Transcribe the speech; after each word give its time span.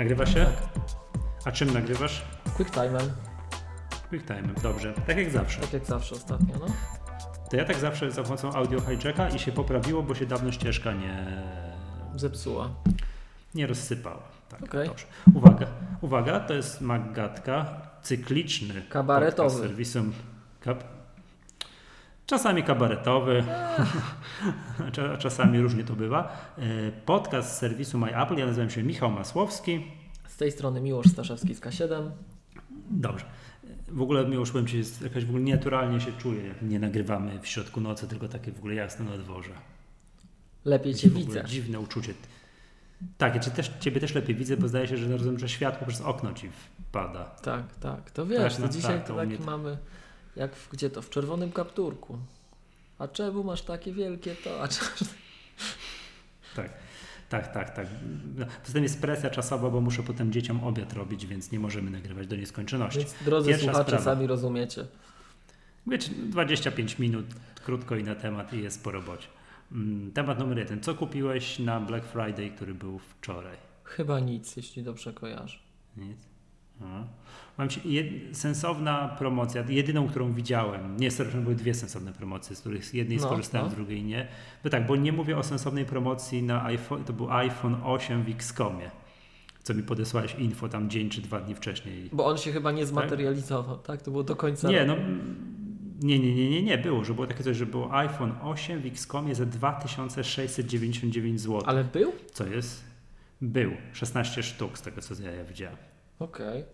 Nagrywa 0.00 0.26
się? 0.26 0.44
Tak. 0.44 0.84
A 1.44 1.52
czym 1.52 1.72
nagrywasz? 1.72 2.22
QuickTime'em, 2.58 3.08
QuickTime, 4.10 4.48
dobrze. 4.62 4.92
Tak 5.06 5.16
jak 5.16 5.30
zawsze. 5.30 5.60
tak 5.60 5.72
jak 5.72 5.84
zawsze 5.84 6.14
ostatnio, 6.14 6.54
no. 6.60 6.66
To 7.50 7.56
ja 7.56 7.64
tak 7.64 7.76
zawsze 7.76 8.10
za 8.10 8.22
pomocą 8.22 8.52
audio 8.52 8.80
hijacka 8.80 9.28
i 9.28 9.38
się 9.38 9.52
poprawiło, 9.52 10.02
bo 10.02 10.14
się 10.14 10.26
dawno 10.26 10.52
ścieżka 10.52 10.92
nie, 10.92 11.42
Zepsuła. 12.16 12.68
nie 13.54 13.66
rozsypała. 13.66 14.22
Tak, 14.48 14.62
Okej. 14.62 14.88
dobrze. 14.88 15.04
Uwaga, 15.34 15.66
uwaga, 16.00 16.40
to 16.40 16.54
jest 16.54 16.80
Maggatka, 16.80 17.80
cykliczny 18.02 18.82
Kabaretowy. 18.88 19.58
serwisem. 19.62 20.12
Czasami 22.30 22.62
kabaretowy, 22.62 23.44
cza- 24.92 25.18
czasami 25.18 25.60
różnie 25.60 25.84
to 25.84 25.94
bywa. 25.94 26.52
E, 26.58 26.92
Podcast 26.92 27.52
z 27.54 27.58
serwisu 27.58 27.98
MyApple, 27.98 28.36
ja 28.38 28.46
nazywam 28.46 28.70
się 28.70 28.82
Michał 28.82 29.10
Masłowski. 29.10 29.86
Z 30.28 30.36
tej 30.36 30.52
strony 30.52 30.80
Miłosz 30.80 31.06
Staszewski 31.06 31.54
z 31.54 31.60
K7. 31.60 32.10
Dobrze. 32.90 33.24
W 33.88 34.02
ogóle 34.02 34.26
Miłosz, 34.28 34.50
powiem 34.50 34.66
Ci, 34.66 34.78
jest 34.78 35.02
jakaś 35.02 35.24
w 35.24 35.28
ogóle 35.28 35.44
nienaturalnie 35.44 36.00
się 36.00 36.12
czuję, 36.12 36.46
jak 36.46 36.62
nie 36.62 36.78
nagrywamy 36.78 37.40
w 37.40 37.46
środku 37.46 37.80
nocy, 37.80 38.08
tylko 38.08 38.28
takie 38.28 38.52
w 38.52 38.58
ogóle 38.58 38.74
jasne 38.74 39.04
na 39.04 39.18
dworze. 39.18 39.50
Lepiej 40.64 40.94
Cię 40.94 41.10
widzę. 41.10 41.44
Dziwne 41.46 41.80
uczucie. 41.80 42.14
Tak, 43.18 43.34
ja 43.34 43.40
cię 43.40 43.50
też, 43.50 43.72
Ciebie 43.80 44.00
też 44.00 44.14
lepiej 44.14 44.34
widzę, 44.36 44.56
bo 44.56 44.68
zdaje 44.68 44.86
się, 44.88 44.96
że 44.96 45.08
rozumiem, 45.12 45.38
że 45.38 45.48
światło 45.48 45.86
przez 45.86 46.00
okno 46.00 46.32
Ci 46.32 46.48
wpada. 46.88 47.24
Tak, 47.24 47.76
tak. 47.76 48.10
To 48.10 48.26
wiesz, 48.26 48.38
Tak, 48.42 48.52
to 48.52 48.62
no 48.62 48.68
dzisiaj 48.68 48.98
tak, 48.98 49.06
to 49.06 49.14
tak 49.16 49.28
mnie 49.28 49.38
to- 49.38 49.44
mamy, 49.44 49.78
jak 50.40 50.56
w, 50.56 50.68
gdzie 50.70 50.90
to? 50.90 51.02
W 51.02 51.10
czerwonym 51.10 51.52
kapturku. 51.52 52.18
A 52.98 53.08
czemu 53.08 53.44
masz 53.44 53.62
takie 53.62 53.92
wielkie 53.92 54.34
to? 54.34 54.62
A 54.62 54.68
czemu... 54.68 54.90
Tak, 56.56 56.72
tak, 57.28 57.54
tak, 57.54 57.70
tak. 57.76 57.86
No, 58.36 58.46
Poza 58.62 58.72
tym 58.72 58.82
jest 58.82 59.00
presja 59.00 59.30
czasowa, 59.30 59.70
bo 59.70 59.80
muszę 59.80 60.02
potem 60.02 60.32
dzieciom 60.32 60.64
obiad 60.64 60.92
robić, 60.92 61.26
więc 61.26 61.52
nie 61.52 61.60
możemy 61.60 61.90
nagrywać 61.90 62.26
do 62.26 62.36
nieskończoności. 62.36 62.98
Więc 62.98 63.14
drodzy 63.24 63.48
Pierwsza 63.48 63.64
słuchacze, 63.66 63.84
sprawa. 63.90 64.04
sami 64.04 64.26
rozumiecie. 64.26 64.86
Wiecie, 65.86 66.10
25 66.14 66.98
minut, 66.98 67.26
krótko 67.64 67.96
i 67.96 68.04
na 68.04 68.14
temat 68.14 68.52
i 68.52 68.62
jest 68.62 68.84
po 68.84 68.90
robocie. 68.90 69.26
Mm, 69.72 70.12
Temat 70.12 70.38
numer 70.38 70.58
jeden. 70.58 70.80
Co 70.80 70.94
kupiłeś 70.94 71.58
na 71.58 71.80
Black 71.80 72.06
Friday, 72.06 72.50
który 72.50 72.74
był 72.74 72.98
wczoraj? 72.98 73.56
Chyba 73.84 74.20
nic, 74.20 74.56
jeśli 74.56 74.82
dobrze 74.82 75.12
kojarzę. 75.12 75.58
Nic. 75.96 76.18
Mam 77.58 77.68
ci 77.68 77.92
jed, 77.92 78.06
sensowna 78.32 79.08
promocja, 79.18 79.64
jedyną, 79.68 80.08
którą 80.08 80.32
widziałem. 80.32 80.96
Nie, 80.96 81.10
serio, 81.10 81.40
były 81.40 81.54
dwie 81.54 81.74
sensowne 81.74 82.12
promocje, 82.12 82.56
z 82.56 82.60
których 82.60 82.84
z 82.84 82.92
jednej 82.92 83.18
No, 83.18 83.24
skorzystałem, 83.24 83.66
no. 83.66 83.72
z 83.72 83.74
drugiej 83.74 84.02
nie. 84.02 84.26
Bo 84.64 84.70
tak, 84.70 84.86
bo 84.86 84.96
nie 84.96 85.12
mówię 85.12 85.38
o 85.38 85.42
sensownej 85.42 85.84
promocji 85.84 86.42
na 86.42 86.64
iPhone, 86.64 87.04
to 87.04 87.12
był 87.12 87.30
iPhone 87.30 87.76
8 87.84 88.22
w 88.22 88.28
Xcomie, 88.28 88.90
co 89.62 89.74
mi 89.74 89.82
podesłałeś 89.82 90.34
info 90.34 90.68
tam 90.68 90.90
dzień 90.90 91.10
czy 91.10 91.20
dwa 91.20 91.40
dni 91.40 91.54
wcześniej. 91.54 92.08
Bo 92.12 92.26
on 92.26 92.38
się 92.38 92.52
chyba 92.52 92.72
nie 92.72 92.86
zmaterializował, 92.86 93.78
tak? 93.78 94.02
To 94.02 94.10
było 94.10 94.22
do 94.22 94.36
końca. 94.36 94.68
Nie, 94.68 94.84
no 94.84 94.96
nie, 96.02 96.18
nie, 96.18 96.34
nie, 96.34 96.50
nie, 96.50 96.62
nie 96.62 96.78
było, 96.78 97.04
że 97.04 97.14
było 97.14 97.26
takie 97.26 97.44
coś, 97.44 97.56
że 97.56 97.66
było 97.66 97.94
iPhone 97.94 98.32
8 98.42 98.80
w 98.80 98.86
Xcomie 98.86 99.34
za 99.34 99.46
2699 99.46 101.40
zł. 101.40 101.62
Ale 101.66 101.84
był? 101.84 102.12
Co 102.32 102.46
jest? 102.46 102.84
Był. 103.40 103.70
16 103.92 104.42
sztuk 104.42 104.78
z 104.78 104.82
tego, 104.82 105.00
co 105.00 105.14
ja 105.22 105.44
widziałem. 105.44 105.89
Okej. 106.20 106.64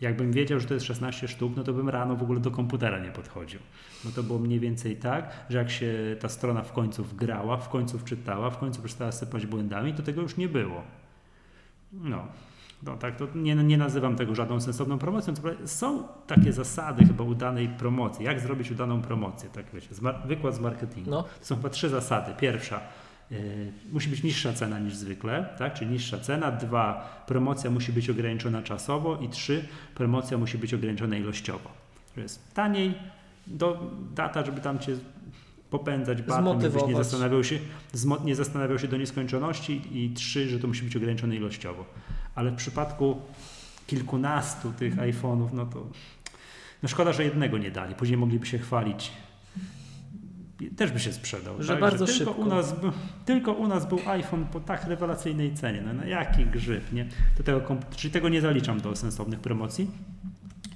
Jakbym 0.00 0.32
wiedział, 0.32 0.60
że 0.60 0.66
to 0.66 0.74
jest 0.74 0.86
16 0.86 1.28
sztuk, 1.28 1.52
no 1.56 1.64
to 1.64 1.72
bym 1.72 1.88
rano 1.88 2.16
w 2.16 2.22
ogóle 2.22 2.40
do 2.40 2.50
komputera 2.50 2.98
nie 2.98 3.10
podchodził. 3.10 3.60
No 4.04 4.10
to 4.10 4.22
było 4.22 4.38
mniej 4.38 4.60
więcej 4.60 4.96
tak, 4.96 5.46
że 5.48 5.58
jak 5.58 5.70
się 5.70 6.16
ta 6.20 6.28
strona 6.28 6.62
w 6.62 6.72
końcu 6.72 7.04
wgrała, 7.04 7.56
w 7.56 7.68
końcu 7.68 7.98
wczytała, 7.98 8.50
w 8.50 8.58
końcu 8.58 8.82
przestała 8.82 9.12
sypać 9.12 9.46
błędami, 9.46 9.94
to 9.94 10.02
tego 10.02 10.22
już 10.22 10.36
nie 10.36 10.48
było. 10.48 10.82
No, 11.92 12.26
no 12.82 12.96
tak, 12.96 13.16
to 13.16 13.26
nie, 13.34 13.54
nie 13.54 13.78
nazywam 13.78 14.16
tego 14.16 14.34
żadną 14.34 14.60
sensowną 14.60 14.98
promocją. 14.98 15.34
Są 15.64 16.08
takie 16.26 16.52
zasady 16.52 17.06
chyba 17.06 17.24
udanej 17.24 17.68
promocji. 17.68 18.24
Jak 18.24 18.40
zrobić 18.40 18.70
udaną 18.70 19.02
promocję? 19.02 19.48
Tak 19.50 19.64
wiecie, 19.74 19.88
wykład 20.26 20.54
z 20.54 20.60
marketingu. 20.60 21.10
No. 21.10 21.22
To 21.22 21.46
są 21.46 21.56
chyba 21.56 21.68
trzy 21.68 21.88
zasady. 21.88 22.32
Pierwsza, 22.40 22.80
musi 23.92 24.08
być 24.08 24.22
niższa 24.22 24.52
cena 24.52 24.78
niż 24.78 24.94
zwykle, 24.94 25.48
tak? 25.58 25.74
czyli 25.74 25.90
niższa 25.90 26.18
cena. 26.18 26.52
Dwa, 26.52 27.24
promocja 27.26 27.70
musi 27.70 27.92
być 27.92 28.10
ograniczona 28.10 28.62
czasowo. 28.62 29.16
I 29.16 29.28
trzy, 29.28 29.68
promocja 29.94 30.38
musi 30.38 30.58
być 30.58 30.74
ograniczona 30.74 31.16
ilościowo. 31.16 31.70
To 32.14 32.20
jest 32.20 32.54
taniej, 32.54 32.94
do, 33.46 33.90
data, 34.14 34.44
żeby 34.44 34.60
tam 34.60 34.78
cię 34.78 34.96
popędzać 35.70 36.22
batem, 36.22 36.60
żebyś 36.60 36.86
nie 36.86 36.96
zastanawiał, 36.96 37.44
się, 37.44 37.58
nie 38.24 38.34
zastanawiał 38.34 38.78
się 38.78 38.88
do 38.88 38.96
nieskończoności. 38.96 39.82
I 39.92 40.10
trzy, 40.14 40.48
że 40.48 40.58
to 40.58 40.68
musi 40.68 40.82
być 40.82 40.96
ograniczone 40.96 41.36
ilościowo. 41.36 41.84
Ale 42.34 42.50
w 42.50 42.54
przypadku 42.54 43.16
kilkunastu 43.86 44.72
tych 44.72 44.96
iPhone'ów, 44.96 45.48
no 45.52 45.66
to 45.66 45.86
no 46.82 46.88
szkoda, 46.88 47.12
że 47.12 47.24
jednego 47.24 47.58
nie 47.58 47.70
dali. 47.70 47.94
Później 47.94 48.18
mogliby 48.18 48.46
się 48.46 48.58
chwalić. 48.58 49.12
Też 50.76 50.92
by 50.92 51.00
się 51.00 51.12
sprzedał. 51.12 51.62
Że 51.62 51.72
tak? 51.72 51.80
bardzo 51.80 52.06
tylko 52.06 52.18
szybko. 52.18 52.42
U 52.42 52.46
nas, 52.46 52.80
był- 52.80 52.92
tylko 53.24 53.52
u 53.52 53.68
nas 53.68 53.88
był 53.88 53.98
iPhone 54.06 54.46
po 54.46 54.60
tak 54.60 54.84
rewelacyjnej 54.84 55.54
cenie. 55.54 55.82
No, 55.86 55.92
no 55.92 56.04
jaki 56.04 56.46
grzyb, 56.46 56.92
nie? 56.92 57.06
Do 57.36 57.42
tego, 57.42 57.76
czyli 57.96 58.12
tego 58.12 58.28
nie 58.28 58.40
zaliczam 58.40 58.80
do 58.80 58.96
sensownych 58.96 59.40
promocji. 59.40 59.90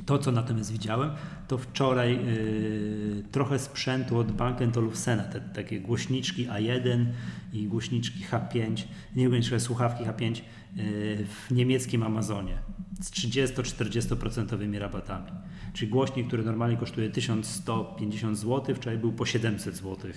To, 0.07 0.19
co 0.19 0.33
natomiast 0.33 0.73
widziałem, 0.73 1.11
to 1.49 1.59
wczoraj 1.59 2.27
yy, 2.27 3.23
trochę 3.33 3.59
sprzętu 3.59 4.19
od 4.19 4.33
Bank 4.33 4.77
Olufsena, 4.77 5.23
te 5.23 5.41
takie 5.41 5.81
głośniczki 5.81 6.49
A1 6.49 7.07
i 7.53 7.67
głośniczki 7.67 8.25
H5, 8.31 8.83
nie 9.17 9.29
głośniczki, 9.29 9.61
słuchawki 9.61 10.05
H5 10.05 10.41
yy, 10.77 10.85
w 11.27 11.51
niemieckim 11.51 12.03
Amazonie 12.03 12.59
z 13.01 13.11
30-40% 13.11 14.79
rabatami. 14.79 15.31
Czyli 15.73 15.91
głośnik, 15.91 16.27
który 16.27 16.45
normalnie 16.45 16.77
kosztuje 16.77 17.11
1150 17.11 18.39
zł, 18.39 18.75
wczoraj 18.75 18.99
był 18.99 19.13
po 19.13 19.27
700 19.27 19.77
zł 19.77 20.11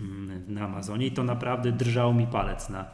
mm, 0.00 0.42
na 0.48 0.64
Amazonie 0.64 1.06
i 1.06 1.12
to 1.12 1.24
naprawdę 1.24 1.72
drżał 1.72 2.14
mi 2.14 2.26
palec 2.26 2.68
na, 2.68 2.84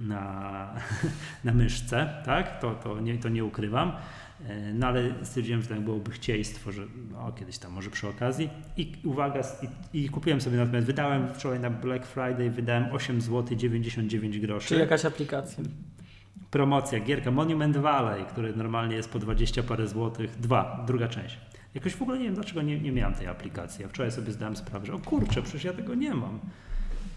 na, 0.00 0.74
na 1.44 1.52
myszce, 1.52 2.22
tak? 2.24 2.60
To, 2.60 2.74
to, 2.74 3.00
nie, 3.00 3.18
to 3.18 3.28
nie 3.28 3.44
ukrywam. 3.44 3.92
E, 4.48 4.72
No 4.72 4.86
ale 4.86 5.14
stwierdziłem, 5.22 5.62
że 5.62 5.68
tak 5.68 5.80
byłoby 5.80 6.10
chcieństwo, 6.10 6.72
że 6.72 6.82
no, 7.12 7.32
kiedyś 7.32 7.58
tam 7.58 7.72
może 7.72 7.90
przy 7.90 8.08
okazji. 8.08 8.50
I 8.76 8.92
uwaga, 9.04 9.42
i, 9.92 10.04
i 10.04 10.08
kupiłem 10.08 10.40
sobie 10.40 10.56
natomiast, 10.56 10.86
wydałem 10.86 11.34
wczoraj 11.34 11.60
na 11.60 11.70
Black 11.70 12.06
Friday, 12.06 12.50
wydałem 12.50 12.92
8 12.92 13.20
zł 13.20 13.56
99 13.56 14.38
groszy. 14.38 14.68
Czy 14.68 14.74
jakaś 14.74 15.04
aplikacja? 15.04 15.64
Promocja, 16.50 17.00
gierka 17.00 17.30
Monument 17.30 17.76
Valley, 17.76 18.24
który 18.24 18.56
normalnie 18.56 18.96
jest 18.96 19.10
po 19.10 19.18
20 19.18 19.62
parę 19.62 19.88
złotych. 19.88 20.40
Dwa, 20.40 20.84
druga 20.86 21.08
część. 21.08 21.38
Jakoś 21.74 21.94
w 21.94 22.02
ogóle 22.02 22.18
nie 22.18 22.24
wiem, 22.24 22.34
dlaczego 22.34 22.62
nie, 22.62 22.80
nie 22.80 22.92
miałem 22.92 23.14
tej 23.14 23.26
aplikacji. 23.26 23.84
A 23.84 23.88
wczoraj 23.88 24.12
sobie 24.12 24.32
zdałem 24.32 24.56
sprawę, 24.56 24.86
że 24.86 24.94
o 24.94 24.98
kurczę, 24.98 25.42
przecież 25.42 25.64
ja 25.64 25.72
tego 25.72 25.94
nie 25.94 26.14
mam. 26.14 26.38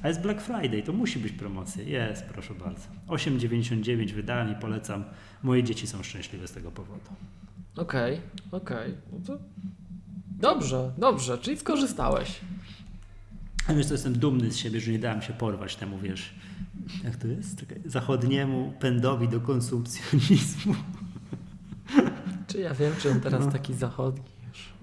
A 0.03 0.07
jest 0.07 0.21
Black 0.21 0.41
Friday, 0.41 0.83
to 0.83 0.93
musi 0.93 1.19
być 1.19 1.33
promocja. 1.33 1.83
Jest, 1.83 2.25
proszę 2.25 2.53
bardzo. 2.53 2.81
8,99 3.07 4.11
wydałem 4.11 4.51
i 4.51 4.55
polecam. 4.55 5.03
Moje 5.43 5.63
dzieci 5.63 5.87
są 5.87 6.03
szczęśliwe 6.03 6.47
z 6.47 6.51
tego 6.51 6.71
powodu. 6.71 7.09
Okej, 7.75 8.21
okej. 8.51 8.93
No 9.11 9.17
to... 9.27 9.39
Dobrze, 10.39 10.91
dobrze, 10.97 11.37
czyli 11.37 11.57
skorzystałeś. 11.57 12.39
A 13.67 13.73
wiesz, 13.73 13.87
to 13.87 13.93
jestem 13.93 14.13
dumny 14.13 14.51
z 14.51 14.57
siebie, 14.57 14.79
że 14.79 14.91
nie 14.91 14.99
dałem 14.99 15.21
się 15.21 15.33
porwać 15.33 15.75
temu, 15.75 15.97
wiesz, 15.97 16.35
jak 17.03 17.15
to 17.15 17.27
jest? 17.27 17.59
Czekaj, 17.59 17.81
zachodniemu 17.85 18.73
pędowi 18.79 19.27
do 19.27 19.41
konsumpcjonizmu. 19.41 20.75
Czy 22.47 22.59
ja 22.59 22.73
wiem, 22.73 22.93
czy 22.99 23.11
on 23.11 23.21
teraz 23.21 23.45
No. 23.45 23.51
taki 23.51 23.73
zachodni 23.73 24.31
już. 24.49 24.73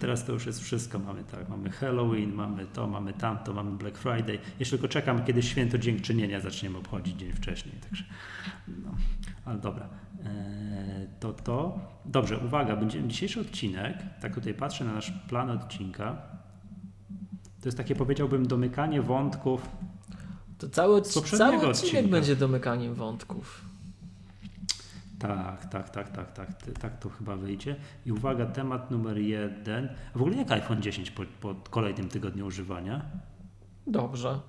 Teraz 0.00 0.24
to 0.24 0.32
już 0.32 0.46
jest 0.46 0.60
wszystko. 0.60 0.98
Mamy 0.98 1.24
tak, 1.24 1.48
mamy 1.48 1.70
Halloween, 1.70 2.32
mamy 2.32 2.66
to, 2.66 2.86
mamy 2.86 3.12
tamto, 3.12 3.52
mamy 3.54 3.78
Black 3.78 3.98
Friday. 3.98 4.38
Jeszcze 4.60 4.78
tylko 4.78 4.88
czekam, 4.92 5.24
kiedy 5.24 5.42
święto 5.42 5.78
dziękczynienia 5.78 6.40
zaczniemy 6.40 6.78
obchodzić 6.78 7.16
dzień 7.16 7.32
wcześniej. 7.32 7.74
Także, 7.74 8.04
no, 8.68 8.90
ale 9.44 9.58
dobra. 9.58 9.88
Eee, 10.24 11.08
to 11.20 11.32
to. 11.32 11.80
Dobrze, 12.04 12.38
uwaga, 12.38 12.76
będzie 12.76 13.08
dzisiejszy 13.08 13.40
odcinek. 13.40 13.96
Tak 14.20 14.34
tutaj 14.34 14.54
patrzę 14.54 14.84
na 14.84 14.92
nasz 14.92 15.12
plan 15.28 15.50
odcinka. 15.50 16.22
To 17.60 17.68
jest 17.68 17.78
takie, 17.78 17.94
powiedziałbym, 17.94 18.46
domykanie 18.46 19.02
wątków. 19.02 19.68
To 20.62 20.68
cały, 20.68 21.02
poprzedniego 21.02 21.38
cały 21.38 21.66
odcinek 21.66 22.08
będzie 22.08 22.36
domykaniem 22.36 22.94
wątków. 22.94 23.64
Tak, 25.18 25.66
tak, 25.70 25.90
tak, 25.90 26.10
tak, 26.10 26.32
tak, 26.32 26.48
tak 26.80 26.98
to 26.98 27.08
chyba 27.08 27.36
wyjdzie. 27.36 27.76
I 28.06 28.12
uwaga, 28.12 28.46
temat 28.46 28.90
numer 28.90 29.18
jeden. 29.18 29.88
A 30.14 30.18
w 30.18 30.22
ogóle 30.22 30.36
jak 30.36 30.52
iPhone 30.52 30.82
10 30.82 31.10
po, 31.10 31.22
po 31.40 31.54
kolejnym 31.70 32.08
tygodniu 32.08 32.46
używania? 32.46 33.02
Dobrze. 33.86 34.40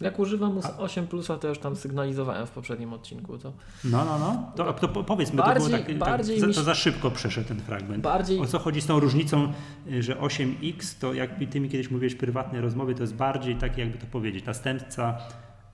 Jak 0.00 0.18
używam 0.18 0.54
mus 0.54 0.64
8 0.78 1.06
plusa, 1.06 1.38
to 1.38 1.48
już 1.48 1.58
tam 1.58 1.76
sygnalizowałem 1.76 2.46
w 2.46 2.50
poprzednim 2.50 2.92
odcinku. 2.92 3.38
To 3.38 3.52
No, 3.84 4.04
no, 4.04 4.18
no. 4.18 4.52
To, 4.56 4.72
to 4.72 4.88
po- 4.88 5.04
powiedz 5.04 5.30
mi, 5.32 5.36
to 5.38 5.42
Bardziej- 5.44 5.68
było 5.70 5.84
tak, 5.86 5.98
bardziej 5.98 6.36
tak 6.36 6.40
za, 6.40 6.46
mi 6.46 6.54
to 6.54 6.60
się- 6.60 6.64
za 6.64 6.74
szybko 6.74 7.10
przeszedł 7.10 7.48
ten 7.48 7.60
fragment. 7.60 8.02
bardziej 8.02 8.40
O 8.40 8.46
co 8.46 8.58
chodzi 8.58 8.80
z 8.80 8.86
tą 8.86 9.00
różnicą, 9.00 9.52
y, 9.92 10.02
że 10.02 10.14
8X 10.20 10.98
to 11.00 11.14
jak 11.14 11.30
ty 11.50 11.60
mi 11.60 11.68
kiedyś 11.68 11.90
mówiłeś 11.90 12.14
w 12.14 12.18
prywatnej 12.18 12.60
rozmowie, 12.60 12.94
to 12.94 13.02
jest 13.02 13.14
bardziej 13.14 13.56
takie, 13.56 13.82
jakby 13.82 13.98
to 13.98 14.06
powiedzieć, 14.06 14.44
następca 14.44 15.18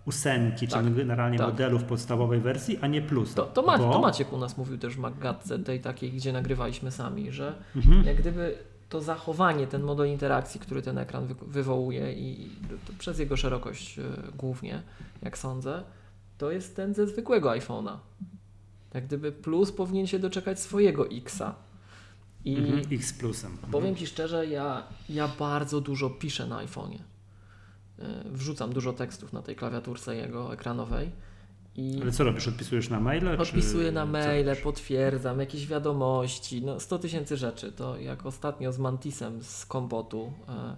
ósemki, 0.07 0.69
Tak, 0.69 0.85
czy 0.85 0.91
generalnie 0.91 1.39
tak. 1.39 1.47
modelów 1.47 1.85
podstawowej 1.85 2.41
wersji, 2.41 2.79
a 2.81 2.87
nie 2.87 3.03
plus. 3.03 3.35
To, 3.35 3.43
to, 3.45 3.63
Maciek, 3.63 3.87
Bo- 3.87 3.93
to 3.93 4.01
Maciek 4.01 4.33
u 4.33 4.39
nas 4.39 4.59
mówił 4.59 4.79
też 4.79 4.95
w 4.95 4.99
Maggatce, 4.99 5.59
tej 5.59 5.81
takiej, 5.81 6.13
gdzie 6.13 6.33
nagrywaliśmy 6.33 6.91
sami, 6.91 7.33
że 7.33 7.55
Mhm. 7.77 8.05
jak 8.05 8.17
gdyby 8.17 8.59
to 8.91 9.01
zachowanie, 9.01 9.67
ten 9.67 9.83
model 9.83 10.09
interakcji, 10.09 10.61
który 10.61 10.83
ten 10.83 10.99
ekran 10.99 11.27
wy, 11.27 11.35
wywołuje 11.47 12.13
i 12.13 12.51
przez 12.99 13.19
jego 13.19 13.37
szerokość 13.37 13.99
e, 13.99 14.03
głównie, 14.37 14.83
jak 15.23 15.39
sądzę, 15.39 15.83
to 16.39 16.51
jest 16.51 16.77
ten 16.77 16.95
ze 16.95 17.07
zwykłego 17.07 17.51
iPhone'a. 17.51 17.97
Jak 18.95 19.07
gdyby 19.07 19.33
plus 19.33 19.73
powinien 19.73 20.07
się 20.07 20.19
doczekać 20.19 20.61
swojego 20.61 21.09
Xa. 21.11 21.55
I 22.45 22.57
Mhm. 22.57 22.83
X 22.93 23.13
plusem. 23.13 23.59
powiem 23.73 23.97
Ci 23.97 24.07
szczerze, 24.07 24.47
ja, 24.47 24.83
ja 25.09 25.29
bardzo 25.29 25.81
dużo 25.81 26.11
piszę 26.11 26.47
na 26.47 26.67
iPhone'ie. 26.67 26.99
E, 27.99 28.25
Wrzucam 28.25 28.73
dużo 28.73 28.93
tekstów 28.93 29.33
na 29.33 29.43
tej 29.43 29.57
klawiaturce 29.57 30.17
jego 30.17 30.53
ekranowej. 30.53 31.11
I 31.81 32.03
Ale 32.03 32.13
co 32.13 32.25
robisz? 32.25 32.49
Odpisujesz 32.49 32.89
na 32.91 33.01
maile? 33.01 33.21
czy 33.37 33.43
Odpisuję 33.43 33.93
na 33.93 34.01
co 34.07 34.13
maile, 34.13 34.57
potwierdzam, 34.63 35.41
jakieś 35.41 35.67
wiadomości, 35.67 36.63
no 36.63 36.81
100 36.81 36.99
tysięcy 36.99 37.37
rzeczy. 37.37 37.73
To 37.73 37.99
jak 37.99 38.27
ostatnio 38.27 38.73
z 38.73 38.79
Mantisem 38.79 39.43
z 39.43 39.67
Kompotu 39.67 40.33
e, 40.49 40.77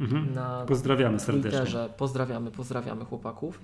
Mhm. 0.00 0.34
na 0.34 0.64
Pozdrawiamy 0.68 1.20
serdecznie. 1.20 1.50
Twitterze, 1.50 1.88
pozdrawiamy, 1.96 2.50
pozdrawiamy 2.50 3.04
chłopaków. 3.04 3.60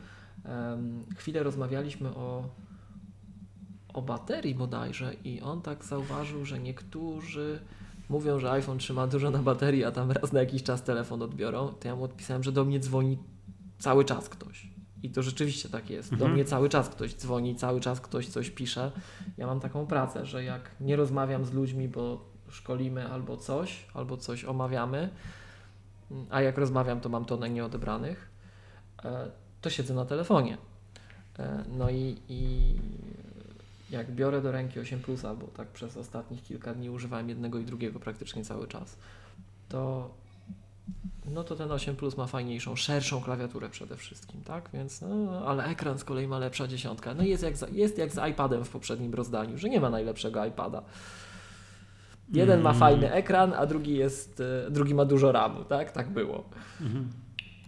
Chwilę 1.16 1.42
rozmawialiśmy 1.42 2.08
o, 2.14 2.44
o 3.94 4.02
baterii 4.02 4.54
bodajże 4.54 5.14
i 5.24 5.40
on 5.40 5.62
tak 5.62 5.84
zauważył, 5.84 6.44
że 6.44 6.58
niektórzy 6.58 7.60
mówią, 8.08 8.38
że 8.38 8.50
iPhone 8.52 8.78
trzyma 8.78 9.06
dużo 9.06 9.30
na 9.30 9.38
baterii, 9.38 9.84
a 9.84 9.92
tam 9.92 10.10
raz 10.10 10.32
na 10.32 10.40
jakiś 10.40 10.62
czas 10.62 10.82
telefon 10.82 11.22
odbiorą. 11.22 11.68
To 11.68 11.88
ja 11.88 11.96
mu 11.96 12.04
odpisałem, 12.04 12.42
że 12.42 12.52
do 12.52 12.64
mnie 12.64 12.80
dzwoni 12.80 13.18
cały 13.78 14.04
czas 14.04 14.28
ktoś. 14.28 14.68
I 15.02 15.10
to 15.10 15.22
rzeczywiście 15.22 15.68
tak 15.68 15.90
jest. 15.90 16.08
Do 16.10 16.14
Mhm. 16.14 16.32
mnie 16.32 16.44
cały 16.44 16.68
czas 16.68 16.88
ktoś 16.88 17.14
dzwoni, 17.14 17.56
cały 17.56 17.80
czas 17.80 18.00
ktoś 18.00 18.28
coś 18.28 18.50
pisze. 18.50 18.92
Ja 19.36 19.46
mam 19.46 19.60
taką 19.60 19.86
pracę, 19.86 20.26
że 20.26 20.44
jak 20.44 20.70
nie 20.80 20.96
rozmawiam 20.96 21.44
z 21.44 21.52
ludźmi, 21.52 21.88
bo 21.88 22.24
szkolimy 22.50 23.08
albo 23.08 23.36
coś, 23.36 23.86
albo 23.94 24.16
coś 24.16 24.44
omawiamy, 24.44 25.10
a 26.30 26.40
jak 26.42 26.58
rozmawiam, 26.58 27.00
to 27.00 27.08
mam 27.08 27.24
tonę 27.24 27.50
nieodebranych, 27.50 28.30
e, 29.04 29.30
to 29.60 29.70
siedzę 29.70 29.94
na 29.94 30.04
telefonie. 30.04 30.58
E, 31.38 31.64
No 31.78 31.90
i, 31.90 32.16
i 32.28 32.74
jak 33.90 34.10
biorę 34.10 34.42
do 34.42 34.52
ręki 34.52 34.80
8 34.80 35.00
Plusa, 35.00 35.34
bo 35.34 35.46
tak 35.46 35.68
przez 35.68 35.96
ostatnich 35.96 36.42
kilka 36.42 36.74
dni 36.74 36.90
używałem 36.90 37.28
jednego 37.28 37.58
i 37.58 37.64
drugiego 37.64 38.00
praktycznie 38.00 38.44
cały 38.44 38.68
czas, 38.68 38.96
to 39.68 40.10
no 41.30 41.44
to 41.44 41.56
ten 41.56 41.72
8 41.72 41.96
Plus 41.96 42.16
ma 42.16 42.26
fajniejszą, 42.26 42.76
szerszą 42.76 43.20
klawiaturę 43.20 43.68
przede 43.68 43.96
wszystkim, 43.96 44.40
tak? 44.44 44.70
Więc, 44.74 45.00
no, 45.00 45.42
ale 45.46 45.64
ekran 45.64 45.98
z 45.98 46.04
kolei 46.04 46.26
ma 46.28 46.38
lepsza 46.38 46.68
dziesiątka. 46.68 47.14
No 47.14 47.22
jest 47.22 47.42
jak, 47.42 47.56
za, 47.56 47.66
jest 47.68 47.98
jak 47.98 48.12
z 48.12 48.30
iPadem 48.30 48.64
w 48.64 48.68
poprzednim 48.70 49.14
rozdaniu, 49.14 49.58
że 49.58 49.68
nie 49.68 49.80
ma 49.80 49.90
najlepszego 49.90 50.44
iPada. 50.46 50.82
Jeden 52.32 52.60
ma 52.60 52.70
Mm. 52.70 52.80
fajny 52.80 53.12
ekran, 53.12 53.52
a 53.52 53.66
drugi 53.66 53.94
jest, 53.94 54.42
e, 54.66 54.70
drugi 54.70 54.94
ma 54.94 55.04
dużo 55.04 55.32
RAMu, 55.32 55.64
tak? 55.64 55.90
Tak 55.92 56.10
było. 56.10 56.44
Mhm. 56.80 57.08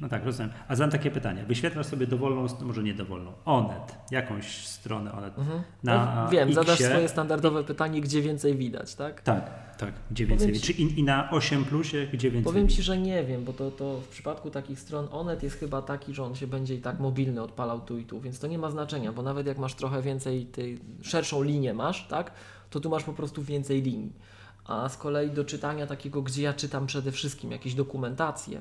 No 0.01 0.09
tak, 0.09 0.25
rozumiem. 0.25 0.53
A 0.69 0.77
zadam 0.77 0.91
takie 0.91 1.11
pytanie. 1.11 1.45
Wyświetlasz 1.45 1.87
sobie 1.87 2.07
dowolną, 2.07 2.47
może 2.61 2.83
nie 2.83 2.95
dowolną, 2.95 3.33
Onet, 3.45 3.99
jakąś 4.11 4.67
stronę 4.67 5.13
Onet. 5.13 5.39
Mhm. 5.39 5.63
Na 5.83 6.25
no, 6.25 6.31
wiem, 6.31 6.49
Xie- 6.49 6.55
zadasz 6.55 6.79
swoje 6.79 7.09
standardowe 7.09 7.65
pytanie, 7.65 8.01
gdzie 8.01 8.23
więcej 8.23 8.57
widać, 8.57 8.95
tak? 8.95 9.23
Tak, 9.23 9.77
tak, 9.77 9.93
gdzie 10.11 10.27
więcej. 10.27 10.53
Ci- 10.53 10.61
Czy 10.61 10.73
i, 10.73 11.01
i 11.01 11.03
na 11.03 11.31
8 11.31 11.65
plusie, 11.65 12.07
gdzie 12.13 12.31
więcej? 12.31 12.53
Powiem 12.53 12.69
Ci, 12.69 12.83
że 12.83 12.99
nie 12.99 13.25
wiem, 13.25 13.45
bo 13.45 13.53
to, 13.53 13.71
to 13.71 14.01
w 14.01 14.09
przypadku 14.09 14.51
takich 14.51 14.81
stron 14.81 15.09
Onet 15.11 15.43
jest 15.43 15.59
chyba 15.59 15.83
taki, 15.83 16.15
że 16.15 16.25
on 16.25 16.35
się 16.35 16.47
będzie 16.47 16.75
i 16.75 16.81
tak 16.81 17.01
mobilny 17.01 17.43
odpalał 17.43 17.81
tu 17.81 17.99
i 17.99 18.05
tu, 18.05 18.21
więc 18.21 18.39
to 18.39 18.47
nie 18.47 18.59
ma 18.59 18.71
znaczenia, 18.71 19.13
bo 19.13 19.23
nawet 19.23 19.47
jak 19.47 19.59
masz 19.59 19.75
trochę 19.75 20.03
więcej, 20.03 20.47
tej 20.47 20.81
szerszą 21.03 21.43
linię 21.43 21.75
masz, 21.75 22.09
tak, 22.09 22.33
to 22.71 22.81
tu 22.81 22.91
masz 22.91 23.05
po 23.05 23.13
prostu 23.13 23.43
więcej 23.43 23.83
linii. 23.83 24.13
A 24.65 24.89
z 24.89 24.97
kolei 24.97 25.31
do 25.31 25.45
czytania 25.45 25.87
takiego, 25.87 26.23
gdzie 26.23 26.43
ja 26.43 26.53
czytam 26.53 26.87
przede 26.87 27.13
wszystkim 27.13 27.51
jakieś 27.51 27.75
dokumentacje, 27.75 28.61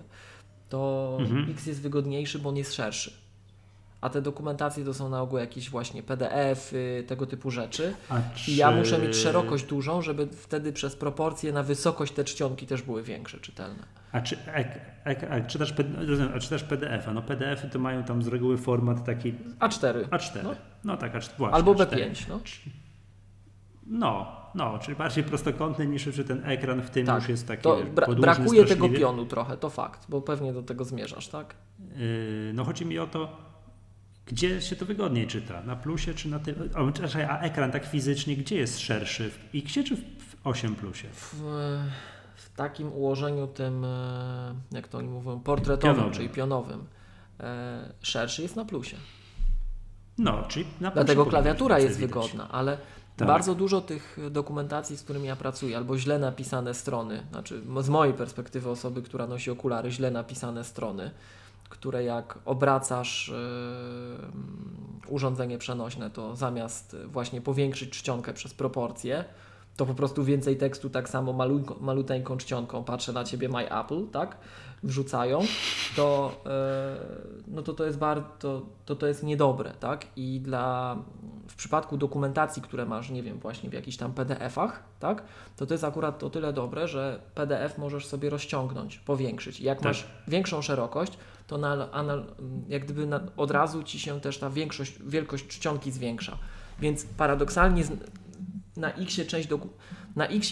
to 0.78 1.18
Mhm. 1.20 1.52
X 1.52 1.66
jest 1.66 1.82
wygodniejszy, 1.82 2.40
bo 2.40 2.50
on 2.50 2.58
jest 2.58 2.74
szerszy. 2.74 3.14
A 4.02 4.10
te 4.10 4.22
dokumentacje 4.22 4.86
to 4.86 4.94
są 4.94 5.10
na 5.10 5.22
ogół 5.22 5.40
jakieś 5.40 5.70
właśnie 5.70 6.04
PDF, 6.04 6.74
y, 6.74 7.04
tego 7.08 7.26
typu 7.26 7.52
rzeczy. 7.52 7.94
A 8.10 8.20
I 8.48 8.56
ja 8.56 8.72
czy- 8.72 8.78
muszę 8.78 9.00
mieć 9.00 9.16
szerokość 9.16 9.66
dużą, 9.66 10.02
żeby 10.02 10.28
wtedy 10.28 10.74
przez 10.74 10.96
proporcje 10.96 11.52
na 11.54 11.64
wysokość 11.64 12.14
te 12.14 12.24
czcionki 12.24 12.68
też 12.68 12.82
były 12.82 13.04
większe, 13.04 13.40
czytelne. 13.40 13.84
A, 14.12 14.22
czy, 14.22 14.38
a, 15.30 15.42
czytasz, 15.42 15.74
a 16.36 16.40
czytasz 16.40 16.64
PDF-a? 16.64 17.14
No 17.14 17.22
PDF-y 17.22 17.70
to 17.70 17.80
mają 17.80 18.04
tam 18.04 18.24
z 18.24 18.28
reguły 18.28 18.58
format 18.58 19.06
taki 19.06 19.34
A4 19.60 20.04
A4. 20.10 20.44
No. 20.44 20.56
No, 20.84 20.98
tak, 20.98 21.14
A4. 21.16 21.30
Właśnie, 21.38 21.56
albo 21.56 21.74
A4. 21.74 21.86
B5. 21.86 22.26
No. 22.30 22.40
No, 23.88 24.43
no, 24.56 24.80
czyli 24.80 24.98
bardziej 24.98 25.24
prostokątny 25.24 25.88
niż 25.88 26.04
że 26.04 26.24
ten 26.24 26.46
ekran 26.46 26.82
w 26.82 26.90
tym 26.90 27.06
Tak, 27.06 27.16
już 27.22 27.30
jest 27.30 27.48
taki 27.48 27.64
To 27.64 27.78
bra- 27.96 28.20
brakuje 28.20 28.66
tego 28.66 28.90
pionu 28.90 29.26
trochę, 29.26 29.58
to 29.58 29.70
fakt, 29.70 30.06
bo 30.10 30.22
pewnie 30.22 30.54
do 30.54 30.64
tego 30.64 30.86
zmierzasz, 30.86 31.28
tak? 31.28 31.56
Yy, 31.96 32.52
no 32.54 32.64
chodzi 32.64 32.86
mi 32.86 33.00
o 33.00 33.08
to, 33.08 33.38
gdzie 34.26 34.62
się 34.62 34.76
to 34.76 34.86
wygodniej 34.86 35.28
czyta, 35.28 35.62
na 35.64 35.76
plusie 35.76 36.14
czy 36.14 36.30
na 36.30 36.40
tym, 36.40 36.56
a 37.30 37.40
ekran 37.40 37.72
tak 37.72 37.86
fizycznie, 37.86 38.36
gdzie 38.38 38.56
jest 38.56 38.80
szerszy, 38.80 39.30
w 39.32 39.40
X 39.56 39.74
czy 39.74 39.96
w 39.96 40.02
8 40.44 40.76
plusie? 40.76 41.08
W, 41.12 41.34
w 42.36 42.56
takim 42.56 42.94
ułożeniu 42.94 43.48
tym, 43.48 43.86
e, 43.86 44.56
jak 44.72 44.88
to 44.88 44.98
oni 44.98 45.08
mówią, 45.08 45.40
portretowym, 45.40 45.96
Pionowym. 45.96 46.14
czyli 46.14 46.30
pionowym, 46.30 46.86
e, 47.40 47.94
szerszy 48.02 48.42
jest 48.42 48.56
na 48.56 48.66
plusie. 48.66 48.98
No, 50.18 50.44
czyli 50.48 50.66
na 50.66 50.92
plusie 50.92 51.06
Dlatego 51.06 51.26
klawiatura 51.26 51.80
jest 51.80 51.98
widać. 52.00 52.10
wygodna, 52.10 52.52
ale 52.52 52.78
Tak. 53.18 53.28
bardzo 53.28 53.56
dużo 53.56 53.82
tych 53.82 54.18
dokumentacji, 54.32 54.98
z 54.98 55.04
którymi 55.04 55.28
ja 55.28 55.36
pracuję, 55.36 55.78
albo 55.78 55.98
źle 55.98 56.20
napisane 56.20 56.74
strony, 56.74 57.24
znaczy 57.32 57.62
z 57.82 57.90
mojej 57.90 58.14
perspektywy 58.14 58.70
osoby, 58.70 59.02
która 59.02 59.28
nosi 59.28 59.52
okulary, 59.52 59.92
źle 59.92 60.12
napisane 60.12 60.64
strony, 60.64 61.12
które 61.70 62.04
jak 62.04 62.40
obracasz 62.46 63.32
yy, 65.04 65.08
urządzenie 65.08 65.58
przenośne, 65.58 66.10
to 66.10 66.36
zamiast 66.36 66.98
właśnie 67.06 67.42
powiększyć 67.42 67.90
czcionkę 67.90 68.34
przez 68.34 68.54
proporcje, 68.54 69.26
to 69.78 69.86
po 69.86 69.94
prostu 69.94 70.24
więcej 70.24 70.58
tekstu 70.58 70.90
tak 70.90 71.10
samo 71.10 71.34
maluńko, 71.34 71.76
maluteńką 71.82 72.38
czcionką, 72.38 72.84
patrzę 72.84 73.14
na 73.14 73.24
Ciebie 73.24 73.50
My 73.50 73.72
Apple, 73.80 74.08
tak, 74.12 74.38
wrzucają, 74.84 75.40
to, 75.96 76.36
yy, 76.46 77.44
no 77.48 77.62
to 77.62 77.74
to 77.74 77.86
jest 77.86 77.98
bardzo, 77.98 78.62
to, 78.86 78.96
to 78.96 79.08
jest 79.08 79.24
niedobre, 79.24 79.72
tak, 79.80 80.06
i 80.16 80.40
dla, 80.42 80.98
przypadku 81.64 81.98
dokumentacji, 81.98 82.62
które 82.62 82.86
masz, 82.86 83.10
nie 83.10 83.24
wiem, 83.24 83.40
właśnie 83.40 83.70
w 83.70 83.74
jakichś 83.74 83.98
tam 83.98 84.14
PDF-ach, 84.14 84.84
tak, 85.00 85.24
to 85.56 85.66
to 85.66 85.74
jest 85.74 85.84
akurat 85.84 86.24
o 86.24 86.30
tyle 86.30 86.54
dobre, 86.54 86.88
że 86.88 87.20
PDF 87.36 87.78
możesz 87.78 88.06
sobie 88.06 88.30
rozciągnąć, 88.30 89.00
powiększyć. 89.00 89.60
Jak 89.60 89.78
Tak. 89.78 89.86
masz 89.86 90.08
większą 90.28 90.62
szerokość, 90.62 91.18
to 91.48 91.58
na, 91.58 91.92
anal, 91.92 92.26
jak 92.70 92.86
gdyby 92.86 93.06
na, 93.06 93.20
od 93.38 93.52
razu 93.52 93.84
Ci 93.84 94.00
się 94.00 94.22
też 94.22 94.38
ta 94.38 94.50
większość, 94.50 95.00
wielkość 95.06 95.48
czcionki 95.48 95.92
zwiększa. 95.92 96.38
Więc 96.80 97.06
paradoksalnie 97.06 97.84
na 98.78 98.94
X 98.94 99.20
część 99.28 99.48
doku, 99.48 99.70
na 100.16 100.28
X 100.28 100.52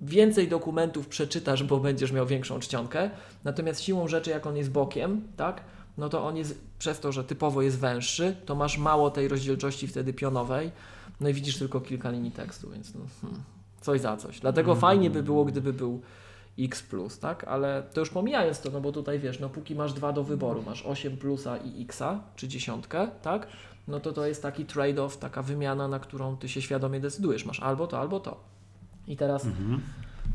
więcej 0.00 0.48
dokumentów 0.48 1.08
przeczytasz, 1.08 1.62
bo 1.62 1.80
będziesz 1.80 2.12
miał 2.12 2.26
większą 2.26 2.60
czcionkę, 2.60 3.10
natomiast 3.44 3.80
siłą 3.80 4.08
rzeczy, 4.08 4.30
jak 4.30 4.46
on 4.46 4.56
jest 4.56 4.70
bokiem, 4.70 5.22
tak, 5.36 5.62
no 5.98 6.08
to 6.08 6.26
on 6.26 6.36
jest, 6.36 6.60
przez 6.78 7.00
to, 7.00 7.12
że 7.12 7.24
typowo 7.24 7.62
jest 7.62 7.78
węższy, 7.78 8.36
to 8.46 8.54
masz 8.54 8.78
mało 8.78 9.10
tej 9.10 9.28
rozdzielczości 9.28 9.86
wtedy 9.88 10.12
pionowej, 10.12 10.70
no 11.20 11.28
i 11.28 11.34
widzisz 11.34 11.58
tylko 11.58 11.80
kilka 11.80 12.10
linii 12.10 12.30
tekstu, 12.30 12.70
więc 12.70 12.94
no, 12.94 13.00
hmm, 13.20 13.42
coś 13.80 14.00
za 14.00 14.16
coś. 14.16 14.40
Dlatego 14.40 14.74
fajnie 14.74 15.10
by 15.10 15.22
było, 15.22 15.44
gdyby 15.44 15.72
był 15.72 16.00
X+, 16.58 16.84
tak? 17.20 17.44
Ale 17.44 17.82
to 17.92 18.00
już 18.00 18.10
pomijając 18.10 18.60
to, 18.60 18.70
no 18.70 18.80
bo 18.80 18.92
tutaj 18.92 19.18
wiesz, 19.18 19.40
no 19.40 19.48
póki 19.48 19.74
masz 19.74 19.92
dwa 19.92 20.12
do 20.12 20.24
wyboru, 20.24 20.62
masz 20.62 20.82
8 20.86 21.16
plusa 21.16 21.56
i 21.56 21.82
Xa, 21.82 22.20
czy 22.36 22.48
dziesiątkę, 22.48 23.08
tak? 23.22 23.46
No 23.88 24.00
to 24.00 24.12
to 24.12 24.26
jest 24.26 24.42
taki 24.42 24.66
trade-off, 24.66 25.18
taka 25.18 25.42
wymiana, 25.42 25.88
na 25.88 25.98
którą 25.98 26.36
ty 26.36 26.48
się 26.48 26.62
świadomie 26.62 27.00
decydujesz. 27.00 27.44
Masz 27.44 27.60
albo 27.60 27.86
to, 27.86 28.00
albo 28.00 28.20
to. 28.20 28.40
I 29.06 29.16
teraz 29.16 29.44
Mhm. 29.44 29.80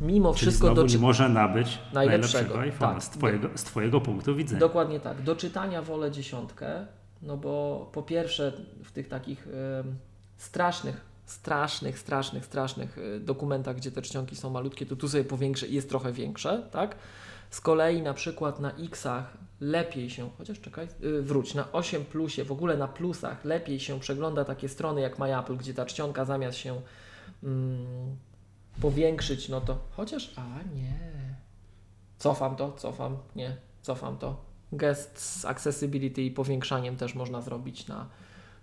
Mimo 0.01 0.33
Czyli 0.33 0.41
wszystko 0.41 0.67
znowu 0.67 0.81
do 0.81 0.93
nie 0.93 0.97
może 0.97 1.29
nabyć 1.29 1.79
najlepszego, 1.93 2.55
najlepszego 2.55 2.85
iPhone'a 2.85 2.93
tak. 2.93 3.03
z, 3.03 3.09
twojego, 3.09 3.49
z 3.55 3.63
Twojego 3.63 4.01
punktu 4.01 4.35
widzenia. 4.35 4.59
Dokładnie 4.59 4.99
tak. 4.99 5.21
Do 5.21 5.35
czytania 5.35 5.81
wolę 5.81 6.11
dziesiątkę, 6.11 6.85
no 7.21 7.37
bo 7.37 7.89
po 7.93 8.03
pierwsze 8.03 8.53
w 8.83 8.91
tych 8.91 9.07
takich 9.07 9.47
em, 9.47 9.95
strasznych, 10.37 11.05
strasznych, 11.25 11.99
strasznych, 11.99 12.45
strasznych 12.45 12.97
y, 12.97 13.19
dokumentach, 13.19 13.75
gdzie 13.75 13.91
te 13.91 14.01
czcionki 14.01 14.35
są 14.35 14.49
malutkie, 14.49 14.85
to 14.85 14.95
tu 14.95 15.09
sobie 15.09 15.23
powiększę 15.23 15.67
i 15.67 15.73
jest 15.73 15.89
trochę 15.89 16.11
większe, 16.11 16.67
tak? 16.71 16.95
Z 17.49 17.61
kolei 17.61 18.01
na 18.01 18.13
przykład 18.13 18.59
na 18.59 18.71
X-ach 18.71 19.37
lepiej 19.61 20.09
się, 20.09 20.29
chociaż 20.37 20.59
czekaj, 20.59 20.87
y, 21.03 21.21
wróć, 21.21 21.53
na 21.53 21.71
8 21.71 22.05
plusie, 22.05 22.43
w 22.43 22.51
ogóle 22.51 22.77
na 22.77 22.87
plusach 22.87 23.45
lepiej 23.45 23.79
się 23.79 23.99
przegląda 23.99 24.45
takie 24.45 24.69
strony 24.69 25.01
jak 25.01 25.19
MyApple, 25.19 25.55
gdzie 25.55 25.73
ta 25.73 25.85
czcionka 25.85 26.25
zamiast 26.25 26.57
się 26.57 26.81
mm, 27.43 28.17
powiększyć, 28.81 29.49
no 29.49 29.61
to 29.61 29.77
chociaż, 29.91 30.33
a 30.35 30.63
nie, 30.75 30.99
cofam 32.17 32.55
to, 32.55 32.71
cofam, 32.71 33.17
nie, 33.35 33.57
cofam 33.81 34.17
to, 34.17 34.41
gest 34.71 35.19
z 35.21 35.45
accessibility 35.45 36.21
i 36.21 36.31
powiększaniem 36.31 36.95
też 36.97 37.15
można 37.15 37.41
zrobić 37.41 37.87
na, 37.87 38.07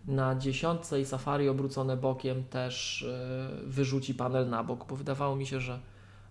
na 0.07 0.35
dziesiątce 0.35 1.01
i 1.01 1.05
Safari 1.05 1.49
obrócone 1.49 1.97
bokiem 1.97 2.45
też 2.45 3.05
yy, 3.63 3.67
wyrzuci 3.71 4.15
panel 4.15 4.49
na 4.51 4.65
bok, 4.65 4.87
bo 4.89 4.97
wydawało 4.97 5.37
mi 5.37 5.47
się, 5.47 5.61
że 5.61 5.81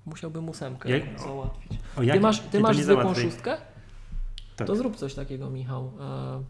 musiałbym 0.06 0.50
ósemkę 0.50 0.90
Jak- 0.90 1.20
załatwić. 1.20 1.72
O, 1.98 2.00
Ty 2.00 2.06
jak- 2.06 2.22
masz, 2.22 2.40
ty 2.40 2.58
to 2.58 2.60
masz 2.60 2.78
zwykłą 2.78 3.02
załatwiaj. 3.04 3.26
szóstkę? 3.26 3.58
Tak. 4.56 4.68
To 4.68 4.76
zrób 4.76 4.96
coś 4.96 5.14
takiego, 5.14 5.50
Michał. 5.50 5.92
E, 6.00 6.44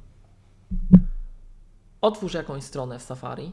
Otwórz 2.02 2.34
jakąś 2.34 2.64
stronę 2.64 3.00
w 3.00 3.04
Safari. 3.04 3.52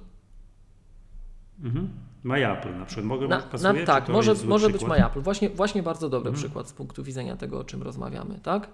Mhm. 1.62 1.88
My 2.24 2.52
Apple 2.52 2.78
na 2.78 2.84
przykład. 2.84 3.06
Mogę, 3.06 3.28
Na, 3.28 3.38
pasuje, 3.42 3.72
na, 3.72 3.86
tak, 3.86 4.08
może, 4.08 4.34
może 4.44 4.66
być 4.66 4.76
przykład? 4.76 4.98
My 4.98 5.06
Apple. 5.06 5.20
Właśnie, 5.20 5.50
właśnie 5.50 5.82
bardzo 5.82 6.08
dobry 6.08 6.28
Mhm. 6.28 6.44
przykład 6.44 6.68
z 6.68 6.72
punktu 6.72 7.04
widzenia 7.04 7.36
tego, 7.36 7.58
o 7.58 7.64
czym 7.64 7.82
rozmawiamy, 7.82 8.40
tak? 8.42 8.68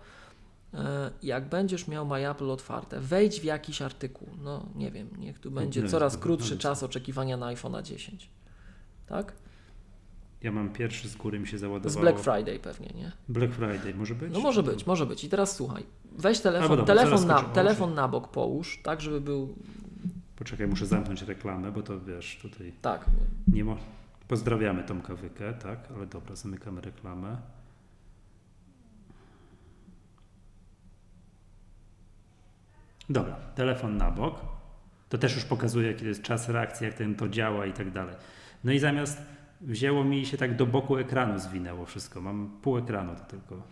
E, 0.75 1.11
Jak 1.23 1.49
będziesz 1.49 1.89
miał 1.89 2.07
My 2.07 2.31
Apple 2.31 2.51
otwarte, 2.51 3.01
wejdź 3.01 3.41
w 3.41 3.45
jakiś 3.45 3.83
artykuł. 3.83 4.29
No 4.43 4.67
nie 4.75 4.91
wiem, 4.91 5.09
niech 5.19 5.39
tu 5.39 5.51
będzie 5.51 5.83
No, 5.83 5.89
coraz 5.89 6.13
dobra, 6.13 6.23
krótszy 6.25 6.51
dobra. 6.51 6.63
czas 6.63 6.83
oczekiwania 6.83 7.37
na 7.37 7.47
iPhone'a 7.55 7.83
10. 7.83 8.31
Tak? 9.07 9.33
Ja 10.43 10.53
mam 10.53 10.73
pierwszy, 10.73 11.09
z 11.09 11.17
góry 11.17 11.39
mi 11.41 11.47
się 11.49 11.59
załadowało. 11.59 11.91
Z 11.91 11.97
Black 12.03 12.19
Friday 12.19 12.59
pewnie, 12.59 12.89
nie? 12.95 13.13
Black 13.29 13.53
Friday 13.55 13.95
może 13.95 14.15
być? 14.15 14.33
No 14.33 14.41
może 14.41 14.63
być, 14.63 14.87
może 14.87 15.07
być. 15.07 15.25
I 15.25 15.29
teraz 15.29 15.57
słuchaj, 15.57 15.83
weź 16.13 16.41
telefon, 16.41 16.69
dobra, 16.77 16.85
telefon, 16.95 17.27
na, 17.27 17.43
telefon 17.43 17.95
na 17.95 18.09
bok 18.09 18.29
połóż, 18.29 18.81
tak 18.83 19.01
żeby 19.01 19.21
był, 19.21 19.55
Poczekaj, 20.37 20.67
muszę 20.67 20.87
zamknąć 20.87 21.23
reklamę, 21.23 21.73
bo 21.73 21.83
to 21.83 22.01
wiesz, 22.01 22.39
tutaj 22.43 22.73
tak, 22.83 23.05
nie 23.49 23.65
mo... 23.65 23.77
Pozdrawiamy 24.29 24.83
Tomka 24.83 25.15
Wykę, 25.15 25.55
tak? 25.55 25.79
Ale 25.97 26.07
dobra, 26.07 26.37
zamykamy 26.37 26.81
reklamę. 26.81 27.37
Dobra, 33.11 33.37
telefon 33.55 33.97
na 33.97 34.11
bok. 34.11 34.41
To 35.09 35.19
też 35.19 35.35
już 35.35 35.45
pokazuje, 35.45 35.89
jaki 35.89 36.05
jest 36.05 36.23
czas 36.23 36.49
reakcji, 36.49 36.87
jak 36.87 36.95
ten 36.95 37.15
to 37.15 37.29
działa 37.29 37.67
i 37.67 37.73
tak 37.73 37.91
dalej. 37.91 38.15
No 38.65 38.73
i 38.73 38.79
zamiast 38.79 39.23
wzięło 39.61 40.05
mi 40.05 40.27
się 40.27 40.37
tak 40.37 40.57
do 40.57 40.67
boku 40.67 40.97
ekranu 40.97 41.39
zwinęło 41.39 41.87
wszystko. 41.87 42.21
Mam 42.21 42.51
pół 42.63 42.79
ekranu 42.79 43.17
to 43.17 43.25
tylko. 43.25 43.63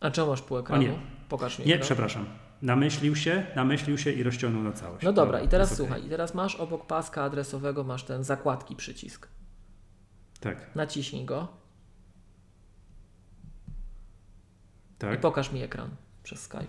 A 0.00 0.10
czemu 0.10 0.30
masz 0.30 0.42
pół 0.42 0.58
ekranu? 0.58 0.82
nie. 0.82 0.92
Pokaż 1.28 1.58
mi. 1.58 1.66
Nie, 1.66 1.74
ekran. 1.74 1.86
przepraszam. 1.86 2.26
Namyślił 2.62 3.16
się, 3.16 3.46
namyślił 3.56 3.98
się 3.98 4.12
i 4.12 4.22
rozciągnął 4.22 4.62
na 4.62 4.72
całość. 4.72 5.04
No 5.04 5.12
dobra, 5.12 5.40
i 5.40 5.48
teraz 5.48 5.76
słuchaj, 5.76 6.06
i 6.06 6.08
teraz 6.08 6.34
masz 6.34 6.56
obok 6.56 6.86
paska 6.86 7.22
adresowego 7.22 7.84
masz 7.84 8.04
ten 8.04 8.24
zakładki 8.24 8.76
przycisk. 8.76 9.28
Tak, 10.40 10.74
Naciśnij 10.74 11.24
go 11.24 11.48
i 14.96 15.02
tak. 15.02 15.20
pokaż 15.20 15.52
mi 15.52 15.62
ekran 15.62 15.90
przez 16.22 16.42
Skype. 16.42 16.66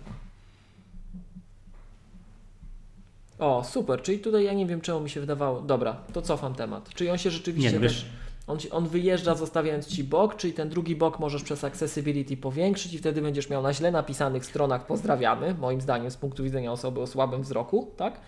O, 3.38 3.64
super, 3.64 4.02
czyli 4.02 4.18
tutaj 4.18 4.44
ja 4.44 4.52
nie 4.52 4.66
wiem 4.66 4.80
czemu 4.80 5.00
mi 5.00 5.10
się 5.10 5.20
wydawało. 5.20 5.60
Dobra, 5.60 5.96
to 6.12 6.22
cofam 6.22 6.54
temat. 6.54 6.88
Czyli 6.94 7.10
on 7.10 7.18
się 7.18 7.30
rzeczywiście 7.30 7.72
Nie, 7.72 7.76
no 7.76 7.82
wiesz, 7.82 8.06
on, 8.46 8.58
ci- 8.58 8.70
on 8.70 8.88
wyjeżdża 8.88 9.34
zostawiając 9.34 9.86
ci 9.86 10.04
bok, 10.04 10.36
czyli 10.36 10.52
ten 10.52 10.68
drugi 10.68 10.96
bok 10.96 11.18
możesz 11.18 11.42
przez 11.42 11.64
accessibility 11.64 12.36
powiększyć 12.36 12.94
i 12.94 12.98
wtedy 12.98 13.22
będziesz 13.22 13.50
miał 13.50 13.62
na 13.62 13.72
źle 13.74 13.90
napisanych 13.90 14.46
stronach 14.46 14.86
pozdrawiamy, 14.86 15.54
moim 15.54 15.80
zdaniem 15.80 16.10
z 16.10 16.16
punktu 16.16 16.44
widzenia 16.44 16.72
osoby 16.72 17.00
o 17.00 17.06
słabym 17.06 17.42
wzroku, 17.42 17.90
tak? 17.96 18.20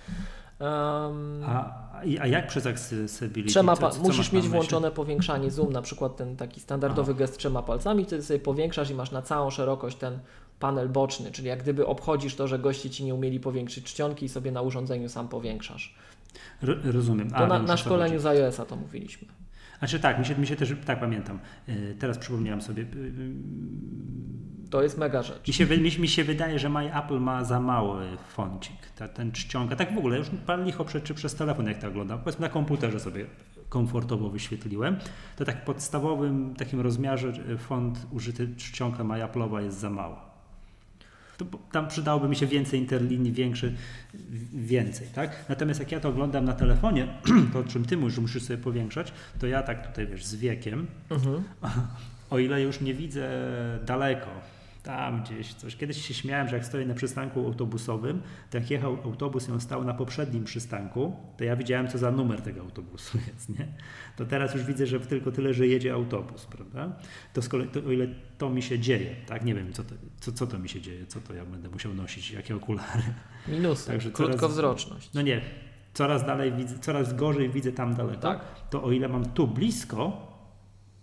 Um, 0.61 1.43
a, 1.47 1.91
a 2.21 2.27
jak 2.27 2.47
przez 2.47 2.67
accessibility? 2.67 3.51
Trzema 3.51 3.77
Co- 3.77 3.91
co 3.91 3.99
musisz 4.03 4.33
na 4.33 4.37
mieć 4.39 4.49
włączone 4.49 4.91
powiększanie 4.91 5.51
zoom, 5.51 5.73
na 5.73 5.83
przykład 5.83 6.17
ten 6.17 6.37
taki 6.37 6.61
standardowy 6.61 7.15
gest 7.15 7.39
trzema 7.39 7.63
palcami, 7.63 8.05
wtedy 8.05 8.23
sobie 8.23 8.41
powiększasz 8.41 8.91
i 8.91 8.95
masz 8.95 9.11
na 9.11 9.23
całą 9.23 9.51
szerokość 9.51 9.97
ten 9.97 10.19
panel 10.61 10.89
boczny, 10.89 11.31
czyli 11.31 11.49
jak 11.49 11.63
gdyby 11.63 11.87
obchodzisz 11.87 12.35
to, 12.37 12.49
że 12.49 12.59
goście 12.59 12.91
ci 12.91 13.05
nie 13.05 13.15
umieli 13.15 13.41
powiększyć 13.41 13.85
czcionki 13.85 14.27
i 14.27 14.29
sobie 14.29 14.53
na 14.53 14.63
urządzeniu 14.63 15.09
sam 15.09 15.29
powiększasz. 15.29 15.95
Ro- 16.63 16.75
rozumiem. 16.85 17.31
To 17.31 17.37
A, 17.37 17.47
na, 17.47 17.57
wiem, 17.59 17.67
na 17.67 17.77
co 17.77 17.83
szkoleniu 17.83 18.19
z 18.21 18.27
iOS-a 18.27 18.65
to 18.65 18.77
mówiliśmy. 18.77 19.29
Znaczy 19.79 20.01
tak, 20.01 20.19
mi 20.19 20.25
się, 20.25 20.37
mi 20.37 20.47
się 20.47 20.57
też, 20.57 20.75
tak 20.87 21.01
pamiętam. 21.01 21.39
Yy, 21.69 21.97
Teraz 21.99 22.19
przypomniałem 22.19 22.63
sobie. 22.63 22.83
Yy, 22.83 22.91
To 24.71 24.83
jest 24.83 24.99
mega 24.99 25.23
rzecz. 25.23 25.49
Mi 25.49 25.55
się, 25.55 25.67
mi, 25.67 25.99
mi 25.99 26.09
się 26.09 26.25
wydaje, 26.25 26.59
że 26.59 26.69
My 26.69 26.97
Apple 26.97 27.21
ma 27.21 27.45
za 27.45 27.61
mały 27.61 28.05
foncik, 28.29 28.77
ta, 28.97 29.09
ten 29.09 29.33
czcionka. 29.33 29.77
Tak 29.77 29.95
w 29.95 29.99
ogóle, 29.99 30.19
już 30.19 30.31
pan 30.47 30.65
licho 30.65 30.85
prze, 30.85 31.01
czy 31.01 31.15
przez 31.15 31.35
telefon 31.35 31.67
jak 31.67 31.79
to 31.79 31.89
oglądam, 31.89 32.19
powiedzmy 32.19 32.47
na 32.47 32.53
komputerze 32.53 33.01
sobie 33.01 33.27
komfortowo 33.69 34.31
wyświetliłem, 34.31 34.97
to 35.37 35.45
tak 35.45 35.63
w 35.63 35.65
podstawowym 35.65 36.55
takim 36.57 36.81
rozmiarze 36.81 37.33
y, 37.51 37.59
font 37.59 38.07
użyty 38.11 38.49
czcionka 38.57 39.05
My 39.05 39.15
Apple'owa 39.15 39.63
jest 39.63 39.79
za 39.79 39.91
mała. 39.91 40.34
Tam 41.73 41.89
przydałoby 41.89 42.29
mi 42.29 42.37
się 42.37 42.47
więcej 42.47 42.81
interlinii, 42.81 43.33
większy, 43.33 43.75
więcej, 44.55 45.07
tak? 45.15 45.45
Natomiast 45.49 45.81
jak 45.81 45.93
ja 45.93 46.01
to 46.01 46.09
oglądam 46.09 46.45
na 46.45 46.53
telefonie, 46.53 47.09
to 47.53 47.59
o 47.59 47.65
czym 47.65 47.85
ty 47.85 47.97
mówisz, 47.97 48.15
że 48.15 48.21
musisz 48.21 48.43
sobie 48.43 48.59
powiększać, 48.59 49.13
to 49.41 49.47
ja 49.47 49.63
tak 49.63 49.87
tutaj, 49.89 50.07
wiesz, 50.07 50.25
z 50.25 50.35
wiekiem, 50.35 50.87
Mhm. 51.11 51.43
o 52.31 52.39
ile 52.39 52.63
już 52.63 52.81
nie 52.81 52.95
widzę 52.95 53.29
daleko, 53.87 54.27
tam 54.85 55.23
gdzieś 55.23 55.55
coś. 55.55 55.77
Kiedyś 55.77 56.09
się 56.09 56.15
śmiałem, 56.15 56.49
że 56.49 56.57
jak 56.57 56.67
stoję 56.67 56.87
na 56.87 56.95
przystanku 56.95 57.47
autobusowym, 57.47 58.23
to 58.51 58.59
jak 58.59 58.71
jechał 58.71 58.99
autobus 59.05 59.49
i 59.49 59.53
on 59.53 59.61
stał 59.61 59.85
na 59.85 59.95
poprzednim 59.95 60.45
przystanku, 60.45 61.17
to 61.37 61.45
ja 61.45 61.57
widziałem, 61.57 61.89
co 61.89 61.99
za 61.99 62.11
numer 62.11 62.43
tego 62.43 62.61
autobusu 62.61 63.19
jest, 63.35 63.49
nie? 63.59 63.69
To 64.17 64.25
teraz 64.25 64.55
już 64.55 64.65
widzę, 64.65 64.87
że 64.87 65.01
tylko 65.01 65.33
tyle, 65.33 65.55
że 65.55 65.67
jedzie 65.67 65.93
autobus, 65.93 66.47
prawda? 66.47 66.93
To, 67.33 67.43
z 67.43 67.49
kolei, 67.49 67.69
to 67.69 67.81
o 67.81 67.93
ile 67.93 68.07
to 68.39 68.51
mi 68.51 68.63
się 68.63 68.79
dzieje, 68.79 69.17
tak? 69.27 69.45
Nie 69.45 69.55
wiem, 69.55 69.73
co 69.73 69.85
to, 69.85 69.95
co, 70.21 70.33
co 70.33 70.47
to 70.47 70.59
mi 70.59 70.69
się 70.69 70.81
dzieje, 70.81 71.07
co 71.07 71.21
to 71.21 71.35
ja 71.35 71.45
będę 71.45 71.69
musiał 71.69 71.95
nosić, 71.95 72.31
jakie 72.31 72.57
okulary. 72.57 73.03
Minusy. 73.49 73.87
Także 73.87 74.11
coraz- 74.11 74.29
Krótkowzroczność. 74.29 75.11
No 75.15 75.23
nie, 75.23 75.41
coraz 75.95 76.27
dalej 76.27 76.53
widzę, 76.53 76.79
coraz 76.79 77.17
gorzej 77.17 77.51
widzę 77.51 77.73
tam 77.73 77.95
daleko. 77.95 78.21
Tak. 78.23 78.41
To 78.71 78.83
o 78.83 78.93
ile 78.93 79.09
mam 79.09 79.25
tu 79.25 79.47
blisko, 79.47 80.34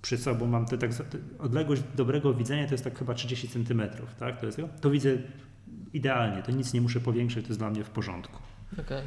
przy 0.02 0.18
sobą 0.18 0.48
mam 0.48 0.66
te 0.66 0.78
tak, 0.78 0.92
odległość 1.40 1.82
dobrego 1.96 2.34
widzenia 2.34 2.66
to 2.68 2.74
jest 2.74 2.84
tak 2.84 3.00
chyba 3.00 3.14
30 3.14 3.48
cm, 3.50 3.82
tak? 4.20 4.40
To, 4.40 4.46
jest, 4.46 4.62
to 4.82 4.90
widzę 4.90 5.10
idealnie, 5.94 6.44
to 6.44 6.52
nic 6.52 6.74
nie 6.74 6.82
muszę 6.82 7.00
powiększyć, 7.00 7.44
to 7.46 7.50
jest 7.50 7.60
dla 7.60 7.70
mnie 7.70 7.84
w 7.84 7.90
porządku. 7.90 8.38
Okej. 8.80 9.04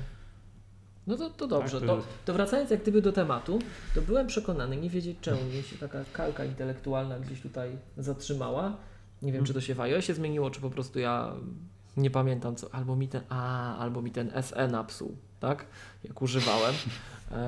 No 1.06 1.16
to, 1.16 1.30
to 1.30 1.46
dobrze. 1.46 1.80
Tak, 1.80 1.88
to, 1.88 1.96
to 1.96 2.02
to, 2.24 2.32
wracając 2.32 2.70
jak 2.70 2.82
gdyby 2.82 3.02
do 3.02 3.12
tematu, 3.12 3.58
to 3.94 4.02
byłem 4.02 4.26
przekonany, 4.26 4.76
nie 4.76 4.90
wiedzieć 4.90 5.16
czemu 5.20 5.44
mnie 5.44 5.62
się 5.62 5.78
taka 5.78 5.98
kalka 6.12 6.44
intelektualna 6.44 7.18
gdzieś 7.20 7.40
tutaj 7.40 7.70
zatrzymała. 7.96 8.76
Nie 9.22 9.32
wiem, 9.32 9.40
Mhm. 9.40 9.46
czy 9.46 9.54
to 9.54 9.60
się 9.60 9.74
w 9.74 9.80
iOSie 9.80 10.14
zmieniło, 10.14 10.50
czy 10.50 10.60
po 10.60 10.70
prostu 10.70 10.98
ja 10.98 11.32
nie 11.96 12.10
pamiętam 12.10 12.56
co. 12.56 12.74
Albo 12.74 12.96
mi 12.96 13.08
ten, 13.08 13.22
a, 13.28 13.76
albo 13.76 14.02
mi 14.02 14.10
ten 14.10 14.30
SE 14.42 14.68
napsuł, 14.68 15.16
tak? 15.46 15.66
Jak 16.04 16.22
używałem. 16.22 16.74
Em, 17.30 17.38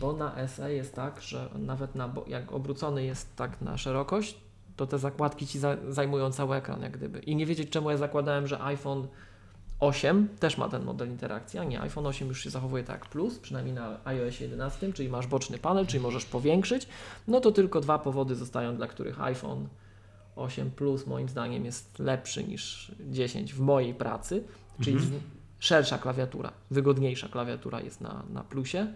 bo 0.00 0.12
na 0.12 0.48
SE 0.48 0.74
jest 0.74 0.94
tak, 0.94 1.22
że 1.22 1.48
nawet 1.58 1.94
na, 1.94 2.14
jak 2.26 2.52
obrócony 2.52 3.04
jest 3.04 3.36
tak 3.36 3.60
na 3.60 3.78
szerokość, 3.78 4.36
to 4.76 4.86
te 4.86 4.98
zakładki 4.98 5.46
ci 5.46 5.58
za, 5.58 5.76
zajmują 5.88 6.32
cały 6.32 6.56
ekran, 6.56 6.82
jak 6.82 6.92
gdyby. 6.92 7.18
I 7.18 7.36
nie 7.36 7.46
wiedzieć, 7.46 7.70
czemu 7.70 7.90
ja 7.90 7.96
zakładałem, 7.96 8.46
że 8.46 8.60
iPhone 8.60 9.06
8 9.80 10.28
też 10.40 10.58
ma 10.58 10.68
ten 10.68 10.84
model 10.84 11.08
interakcji, 11.08 11.58
a 11.58 11.64
nie, 11.64 11.80
iPhone 11.80 12.06
8 12.06 12.28
już 12.28 12.44
się 12.44 12.50
zachowuje 12.50 12.84
tak 12.84 13.06
plus, 13.06 13.38
przynajmniej 13.38 13.74
na 13.74 13.98
iOS 14.04 14.40
11, 14.40 14.92
czyli 14.92 15.08
masz 15.08 15.26
boczny 15.26 15.58
panel, 15.58 15.86
czyli 15.86 16.02
możesz 16.02 16.24
powiększyć, 16.24 16.88
no 17.28 17.40
to 17.40 17.52
tylko 17.52 17.80
dwa 17.80 17.98
powody 17.98 18.34
zostają, 18.34 18.76
dla 18.76 18.86
których 18.86 19.20
iPhone 19.20 19.68
8 20.36 20.70
Plus 20.70 21.06
moim 21.06 21.28
zdaniem 21.28 21.64
jest 21.64 21.98
lepszy 21.98 22.44
niż 22.44 22.92
10 23.00 23.54
w 23.54 23.60
mojej 23.60 23.94
pracy, 23.94 24.44
czyli 24.80 24.96
Mhm. 24.96 25.20
Szersza 25.64 25.98
klawiatura, 25.98 26.52
wygodniejsza 26.70 27.28
klawiatura 27.28 27.80
jest 27.80 28.00
na, 28.00 28.22
na 28.32 28.44
plusie 28.44 28.86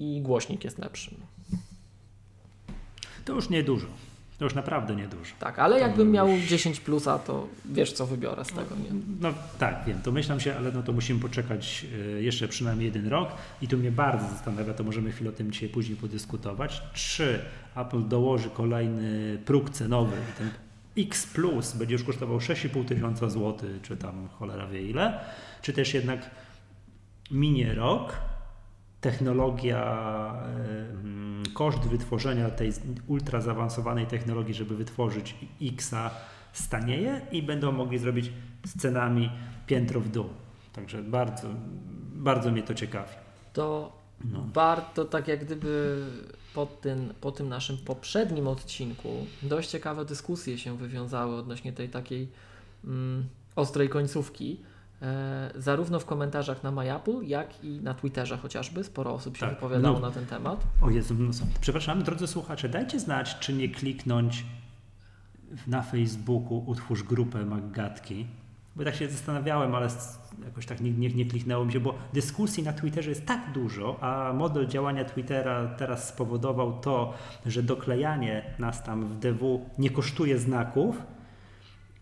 i 0.00 0.20
głośnik 0.20 0.64
jest 0.64 0.78
lepszy. 0.78 1.10
To 3.24 3.32
już 3.32 3.48
niedużo, 3.50 3.86
to 4.38 4.44
już 4.44 4.54
naprawdę 4.54 4.96
niedużo. 4.96 5.34
Tak, 5.40 5.58
ale 5.58 5.76
To 5.76 5.80
jakbym 5.82 6.10
miał 6.10 6.28
już- 6.28 6.44
10 6.44 6.80
plusa, 6.80 7.18
to 7.18 7.48
wiesz 7.64 7.92
co 7.92 8.06
wybiorę 8.06 8.44
z 8.44 8.48
tego, 8.48 8.76
nie? 8.76 9.00
No 9.20 9.34
tak, 9.58 9.82
wiem, 9.86 10.00
to 10.02 10.12
myślam 10.12 10.40
się, 10.40 10.56
ale 10.56 10.72
no 10.72 10.82
to 10.82 10.92
musimy 10.92 11.20
poczekać 11.20 11.86
y, 12.18 12.22
jeszcze 12.22 12.48
przynajmniej 12.48 12.86
jeden 12.86 13.08
rok 13.08 13.28
i 13.62 13.68
tu 13.68 13.78
mnie 13.78 13.90
bardzo 13.92 14.28
zastanawia, 14.28 14.74
to 14.74 14.84
możemy 14.84 15.12
chwilę 15.12 15.30
o 15.30 15.32
tym 15.32 15.52
dzisiaj 15.52 15.68
później 15.68 15.96
podyskutować, 15.96 16.82
czy 16.94 17.40
Apple 17.76 18.08
dołoży 18.08 18.50
kolejny 18.50 19.38
próg 19.44 19.70
cenowy 19.70 20.16
i 20.16 20.38
ten 20.38 20.50
X 20.98 21.26
Plus 21.26 21.72
będzie 21.72 21.92
już 21.94 22.04
kosztował 22.04 22.38
6,5 22.38 22.84
tysiąca 22.84 23.30
złotych, 23.30 23.82
czy 23.82 23.96
tam 23.96 24.28
cholera 24.38 24.66
wie 24.66 24.82
ile, 24.82 25.20
czy 25.66 25.72
też 25.72 25.94
jednak 25.94 26.30
minie 27.30 27.74
rok, 27.74 28.16
technologia, 29.00 30.32
koszt 31.54 31.78
wytworzenia 31.78 32.50
tej 32.50 32.72
ultra 33.06 33.40
zaawansowanej 33.40 34.06
technologii, 34.06 34.54
żeby 34.54 34.76
wytworzyć 34.76 35.34
Xa 35.62 36.10
stanieje 36.52 37.20
i 37.32 37.42
będą 37.42 37.72
mogli 37.72 37.98
zrobić 37.98 38.32
z 38.66 38.82
cenami 38.82 39.30
piętro 39.66 40.00
w 40.00 40.08
dół. 40.08 40.26
Także 40.72 41.02
bardzo, 41.02 41.48
bardzo 42.14 42.50
mnie 42.50 42.62
to 42.62 42.74
ciekawi. 42.74 43.14
To 43.52 43.92
No. 44.24 44.46
warto 44.52 45.04
tak 45.04 45.28
jak 45.28 45.44
gdyby 45.44 46.04
po 46.54 46.66
tym, 46.66 47.14
po 47.20 47.32
tym 47.32 47.48
naszym 47.48 47.78
poprzednim 47.78 48.48
odcinku 48.48 49.26
dość 49.42 49.70
ciekawe 49.70 50.04
dyskusje 50.04 50.58
się 50.58 50.76
wywiązały 50.76 51.36
odnośnie 51.36 51.72
tej 51.72 51.88
takiej 51.88 52.28
mm, 52.84 53.28
ostrej 53.56 53.88
końcówki. 53.88 54.60
E, 55.02 55.50
zarówno 55.54 56.00
w 56.00 56.04
komentarzach 56.04 56.62
na 56.62 56.70
MyApple, 56.70 57.22
jak 57.22 57.64
i 57.64 57.80
na 57.82 57.94
Twitterze 57.94 58.36
chociażby. 58.36 58.84
Sporo 58.84 59.14
osób 59.14 59.36
się 59.36 59.46
Tak, 59.46 59.54
wypowiadało 59.54 60.00
no. 60.00 60.06
na 60.06 60.14
ten 60.14 60.26
temat. 60.26 60.66
O 60.82 60.90
Jezu, 60.90 61.14
no, 61.18 61.30
przepraszam, 61.60 62.02
drodzy 62.02 62.26
słuchacze, 62.26 62.68
dajcie 62.68 63.00
znać, 63.00 63.38
czy 63.38 63.52
nie 63.52 63.68
kliknąć 63.68 64.44
na 65.66 65.82
Facebooku 65.82 66.64
utwórz 66.66 67.02
grupę 67.02 67.44
Maggatki. 67.46 68.26
Bo 68.76 68.84
tak 68.84 68.94
się 68.94 69.08
zastanawiałem, 69.08 69.74
ale 69.74 69.88
jakoś 70.44 70.66
tak 70.66 70.80
nie, 70.80 70.90
nie, 70.90 71.08
nie 71.08 71.26
kliknęło 71.26 71.64
mi 71.64 71.72
się, 71.72 71.80
bo 71.80 71.94
dyskusji 72.12 72.62
na 72.62 72.72
Twitterze 72.72 73.10
jest 73.10 73.26
tak 73.26 73.52
dużo, 73.52 73.98
a 74.00 74.32
model 74.32 74.66
działania 74.66 75.04
Twittera 75.04 75.66
teraz 75.78 76.08
spowodował 76.08 76.80
to, 76.80 77.14
że 77.46 77.62
doklejanie 77.62 78.54
nas 78.58 78.82
tam 78.82 79.08
w 79.08 79.18
DW 79.18 79.70
nie 79.78 79.90
kosztuje 79.90 80.38
znaków, 80.38 81.02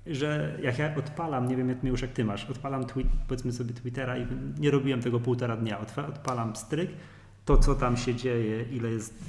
że 0.07 0.59
jak 0.63 0.79
ja 0.79 0.95
odpalam, 0.97 1.49
nie 1.49 1.57
wiem 1.57 1.69
jak 1.69 1.85
już 1.85 2.03
jak 2.03 2.13
ty 2.13 2.25
masz, 2.25 2.51
odpalam 2.51 2.85
tweet, 2.85 3.09
powiedzmy 3.29 3.53
sobie 3.53 3.75
Twittera 3.75 4.19
i 4.19 4.27
nie 4.59 4.71
robiłem 4.71 5.03
tego 5.03 5.21
półtora 5.21 5.57
dnia, 5.57 5.79
odpalam 6.09 6.57
stryk, 6.57 6.91
to 7.45 7.57
co 7.57 7.75
tam 7.75 7.97
się 7.97 8.15
dzieje, 8.15 8.65
ile 8.73 8.91
jest, 8.91 9.25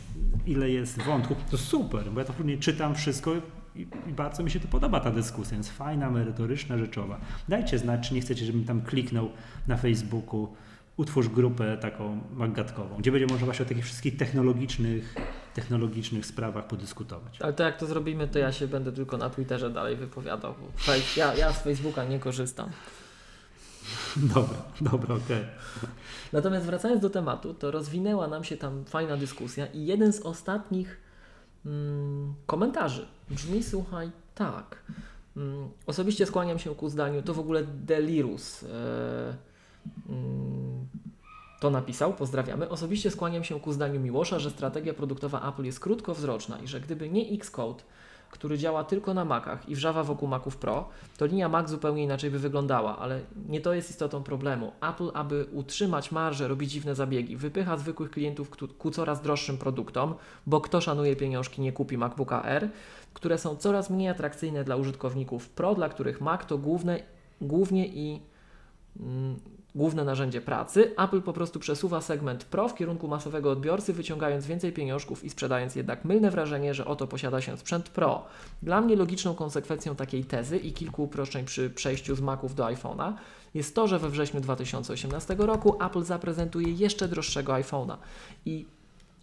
ile 0.45 0.69
jest 0.69 1.01
wątków, 1.01 1.37
to 1.51 1.57
super, 1.57 2.11
bo 2.11 2.19
ja 2.19 2.25
to 2.25 2.33
później 2.33 2.59
czytam 2.59 2.95
wszystko 2.95 3.31
i, 3.75 3.87
i 4.07 4.13
bardzo 4.13 4.43
mi 4.43 4.51
się 4.51 4.59
to 4.59 4.67
podoba 4.67 4.99
ta 4.99 5.11
dyskusja, 5.11 5.57
jest 5.57 5.71
fajna, 5.71 6.09
merytoryczna, 6.09 6.77
rzeczowa. 6.77 7.19
Dajcie 7.49 7.79
znać, 7.79 8.07
czy 8.07 8.13
nie 8.13 8.21
chcecie, 8.21 8.45
żebym 8.45 8.65
tam 8.65 8.81
kliknął 8.81 9.29
na 9.67 9.77
Facebooku, 9.77 10.47
utwórz 10.97 11.29
grupę 11.29 11.77
taką 11.77 12.21
magatkową, 12.33 12.97
gdzie 12.97 13.11
będzie 13.11 13.27
można 13.27 13.45
właśnie 13.45 13.65
o 13.65 13.69
takich 13.69 13.85
wszystkich 13.85 14.17
technologicznych, 14.17 15.15
technologicznych 15.55 16.25
sprawach 16.25 16.67
podyskutować. 16.67 17.41
Ale 17.41 17.53
to 17.53 17.63
jak 17.63 17.77
to 17.77 17.85
zrobimy, 17.85 18.27
to 18.27 18.39
ja 18.39 18.51
się 18.51 18.67
będę 18.67 18.91
tylko 18.91 19.17
na 19.17 19.29
Twitterze 19.29 19.69
dalej 19.69 19.95
wypowiadał. 19.95 20.53
Bo 20.87 20.93
ja, 21.17 21.35
ja 21.35 21.53
z 21.53 21.63
Facebooka 21.63 22.03
nie 22.03 22.19
korzystam. 22.19 22.69
Dobra, 24.35 24.57
dobra, 24.81 25.15
okej. 25.15 25.45
Natomiast 26.33 26.65
wracając 26.65 27.01
do 27.01 27.09
tematu, 27.09 27.53
to 27.53 27.71
rozwinęła 27.71 28.27
nam 28.27 28.43
się 28.43 28.57
tam 28.57 28.85
fajna 28.85 29.17
dyskusja 29.17 29.65
i 29.65 29.85
jeden 29.85 30.13
z 30.13 30.21
ostatnich 30.21 31.01
mm, 31.65 32.33
komentarzy 32.45 33.07
brzmi, 33.29 33.63
słuchaj, 33.63 34.11
tak. 34.35 34.83
Mm, 35.37 35.69
osobiście 35.85 36.25
skłaniam 36.25 36.59
się 36.59 36.75
ku 36.75 36.89
zdaniu, 36.89 37.21
to 37.21 37.33
w 37.33 37.39
ogóle 37.39 37.63
Delirus 37.63 38.65
mm, 40.09 40.87
to 41.59 41.69
napisał, 41.69 42.13
pozdrawiamy. 42.13 42.69
Osobiście 42.69 43.11
skłaniam 43.11 43.43
się 43.43 43.59
ku 43.59 43.73
zdaniu 43.73 43.99
Miłosza, 43.99 44.39
że 44.39 44.49
strategia 44.49 44.93
produktowa 44.93 45.49
Apple 45.49 45.63
jest 45.63 45.79
krótkowzroczna 45.79 46.59
i 46.59 46.67
że 46.67 46.81
gdyby 46.81 47.09
nie 47.09 47.29
Xcode, 47.29 47.83
który 48.31 48.57
działa 48.57 48.83
tylko 48.83 49.13
na 49.13 49.25
Macach 49.25 49.69
i 49.69 49.75
wrzawa 49.75 50.03
wokół 50.03 50.27
Maców 50.27 50.57
Pro, 50.57 50.89
to 51.17 51.25
linia 51.25 51.49
Mac 51.49 51.69
zupełnie 51.69 52.03
inaczej 52.03 52.31
by 52.31 52.39
wyglądała, 52.39 52.97
ale 52.97 53.21
nie 53.49 53.61
to 53.61 53.73
jest 53.73 53.89
istotą 53.89 54.23
problemu. 54.23 54.71
Apple, 54.81 55.11
aby 55.13 55.45
utrzymać 55.51 56.11
marżę, 56.11 56.47
robi 56.47 56.67
dziwne 56.67 56.95
zabiegi, 56.95 57.37
wypycha 57.37 57.77
zwykłych 57.77 58.11
klientów 58.11 58.49
ku, 58.77 58.91
coraz 58.91 59.21
droższym 59.21 59.57
produktom, 59.57 60.15
bo 60.47 60.61
kto 60.61 60.81
szanuje 60.81 61.15
pieniążki, 61.15 61.61
nie 61.61 61.71
kupi 61.73 61.97
MacBooka 61.97 62.43
R, 62.43 62.69
które 63.13 63.37
są 63.37 63.55
coraz 63.55 63.89
mniej 63.89 64.09
atrakcyjne 64.09 64.63
dla 64.63 64.75
użytkowników 64.75 65.49
Pro, 65.49 65.75
dla 65.75 65.89
których 65.89 66.21
Mac 66.21 66.45
to 66.45 66.57
główne, 66.57 66.99
głównie 67.41 67.87
i 67.87 68.21
mm, 68.99 69.39
główne 69.75 70.03
narzędzie 70.03 70.41
pracy. 70.41 70.93
Apple 70.97 71.21
po 71.21 71.33
prostu 71.33 71.59
przesuwa 71.59 72.01
segment 72.01 72.45
Pro 72.45 72.67
w 72.67 72.75
kierunku 72.75 73.07
masowego 73.07 73.51
odbiorcy, 73.51 73.93
wyciągając 73.93 74.45
więcej 74.45 74.73
pieniążków 74.73 75.23
i 75.23 75.29
sprzedając 75.29 75.75
jednak 75.75 76.05
mylne 76.05 76.31
wrażenie, 76.31 76.73
że 76.73 76.85
oto 76.85 77.07
posiada 77.07 77.41
się 77.41 77.57
sprzęt 77.57 77.89
Pro. 77.89 78.25
Dla 78.63 78.81
mnie 78.81 78.95
logiczną 78.95 79.35
konsekwencją 79.35 79.95
takiej 79.95 80.25
tezy 80.25 80.57
i 80.57 80.73
kilku 80.73 81.03
uproszczeń 81.03 81.45
przy 81.45 81.69
przejściu 81.69 82.15
z 82.15 82.21
Maców 82.21 82.55
do 82.55 82.63
iPhone'a 82.63 83.13
jest 83.53 83.75
to, 83.75 83.87
że 83.87 83.99
we 83.99 84.09
wrześniu 84.09 84.41
2018 84.41 85.35
roku 85.37 85.83
Apple 85.83 86.03
zaprezentuje 86.03 86.71
jeszcze 86.71 87.07
droższego 87.07 87.53
iPhone'a. 87.53 87.97
I 88.45 88.65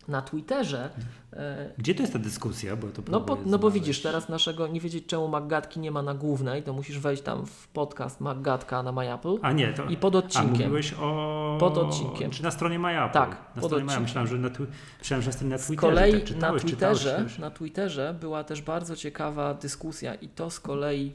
na 0.09 0.23
Twitterze 0.23 0.91
e, 1.33 1.71
Gdzie 1.79 1.95
to 1.95 2.01
jest 2.03 2.13
ta 2.13 2.19
dyskusja? 2.19 2.77
Bo 2.77 2.89
to 2.89 3.03
no, 3.11 3.21
po, 3.21 3.39
no 3.47 3.59
bo 3.59 3.71
widzisz, 3.71 4.03
teraz 4.03 4.29
naszego, 4.29 4.67
nie 4.67 4.81
wiedzieć 4.81 5.07
czemu 5.07 5.29
Maggatki 5.29 5.81
nie 5.81 5.91
ma 5.91 6.03
na 6.03 6.15
głównej, 6.15 6.63
to 6.63 6.73
musisz 6.73 6.99
wejść 6.99 7.23
tam 7.23 7.47
w 7.47 7.69
podcast 7.69 8.21
Maggatka 8.21 8.83
na 8.83 8.93
MyApple 8.93 9.37
A 9.43 9.53
nie, 9.53 9.73
to... 9.73 9.85
i 9.85 9.97
pod 9.97 10.15
A 10.15 10.19
odcinkiem. 10.19 10.51
mówiłeś 10.53 10.95
o... 11.01 11.57
Pod 11.61 11.79
odcinkiem. 11.79 12.31
Czy 12.31 12.43
na 12.43 12.51
stronie 12.51 12.79
MyApple? 12.79 13.13
Tak, 13.21 13.31
na 13.31 13.61
pod 13.63 13.71
stronie 13.71 13.85
MyApple. 13.85 14.03
Myślałem, 14.03 14.29
że 14.29 14.39
na, 14.39 14.49
twi- 14.51 14.67
myślałem, 14.99 15.23
że 15.23 15.29
na 15.29 15.33
stronie 15.33 15.51
na 15.51 15.59
Z 15.59 15.67
Twitterze. 15.67 15.93
kolei 15.93 16.13
tak, 16.13 16.21
na, 16.23 16.27
czytałeś, 16.27 16.63
czytałeś, 16.65 16.99
Twitterze, 16.99 17.11
czytałeś. 17.11 17.39
na 17.39 17.51
Twitterze 17.51 18.15
była 18.21 18.45
też 18.45 18.63
bardzo 18.63 18.97
ciekawa 18.97 19.55
dyskusja 19.55 20.15
i 20.15 20.29
to 20.29 20.51
z 20.51 20.61
kolei 20.61 21.13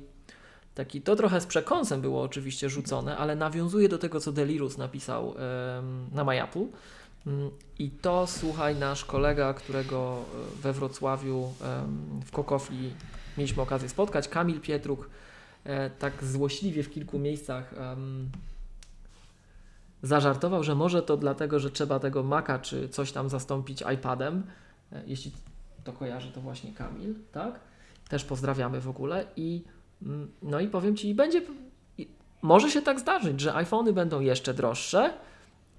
taki, 0.75 1.01
to 1.01 1.15
trochę 1.15 1.41
z 1.41 1.45
przekąsem 1.45 2.01
było 2.01 2.21
oczywiście 2.21 2.69
rzucone, 2.69 3.17
ale 3.17 3.35
nawiązuje 3.35 3.89
do 3.89 3.97
tego, 3.97 4.19
co 4.19 4.31
Delirus 4.31 4.77
napisał 4.77 5.33
na 6.11 6.23
MyApple. 6.23 6.65
Mm, 7.27 7.51
I 7.79 7.89
to, 7.89 8.27
słuchaj, 8.27 8.75
nasz 8.75 9.05
kolega, 9.05 9.53
którego 9.53 10.23
e, 10.57 10.61
we 10.61 10.73
Wrocławiu 10.73 11.53
w 12.25 12.31
Kokofli 12.31 12.93
mieliśmy 13.37 13.61
okazję 13.61 13.89
spotkać, 13.89 14.27
Kamil 14.27 14.61
Pietruk, 14.61 15.09
e, 15.63 15.89
tak 15.89 16.23
złośliwie 16.23 16.83
w 16.83 16.89
kilku 16.89 17.19
miejscach 17.19 17.73
zażartował, 20.03 20.63
że 20.63 20.75
może 20.75 21.03
to 21.03 21.17
dlatego, 21.17 21.59
że 21.59 21.71
trzeba 21.71 21.99
tego 21.99 22.23
Maca 22.23 22.59
czy 22.59 22.89
coś 22.89 23.11
tam 23.11 23.29
zastąpić 23.29 23.83
iPadem. 23.93 24.43
E, 24.91 25.03
Jeśli 25.07 25.31
to 25.83 25.93
kojarzy, 25.93 26.31
to 26.31 26.41
właśnie 26.41 26.73
Kamil, 26.73 27.15
tak? 27.31 27.59
Też 28.09 28.25
pozdrawiamy 28.25 28.81
w 28.81 28.89
ogóle 28.89 29.25
i 29.35 29.63
mm, 30.01 30.31
no 30.41 30.59
i 30.59 30.67
powiem 30.67 30.95
Ci, 30.95 31.15
będzie 31.15 31.41
może 32.41 32.71
się 32.71 32.81
tak 32.81 32.99
zdarzyć, 32.99 33.41
że 33.41 33.55
iPhony 33.55 33.93
będą 33.93 34.19
jeszcze 34.19 34.53
droższe 34.53 35.13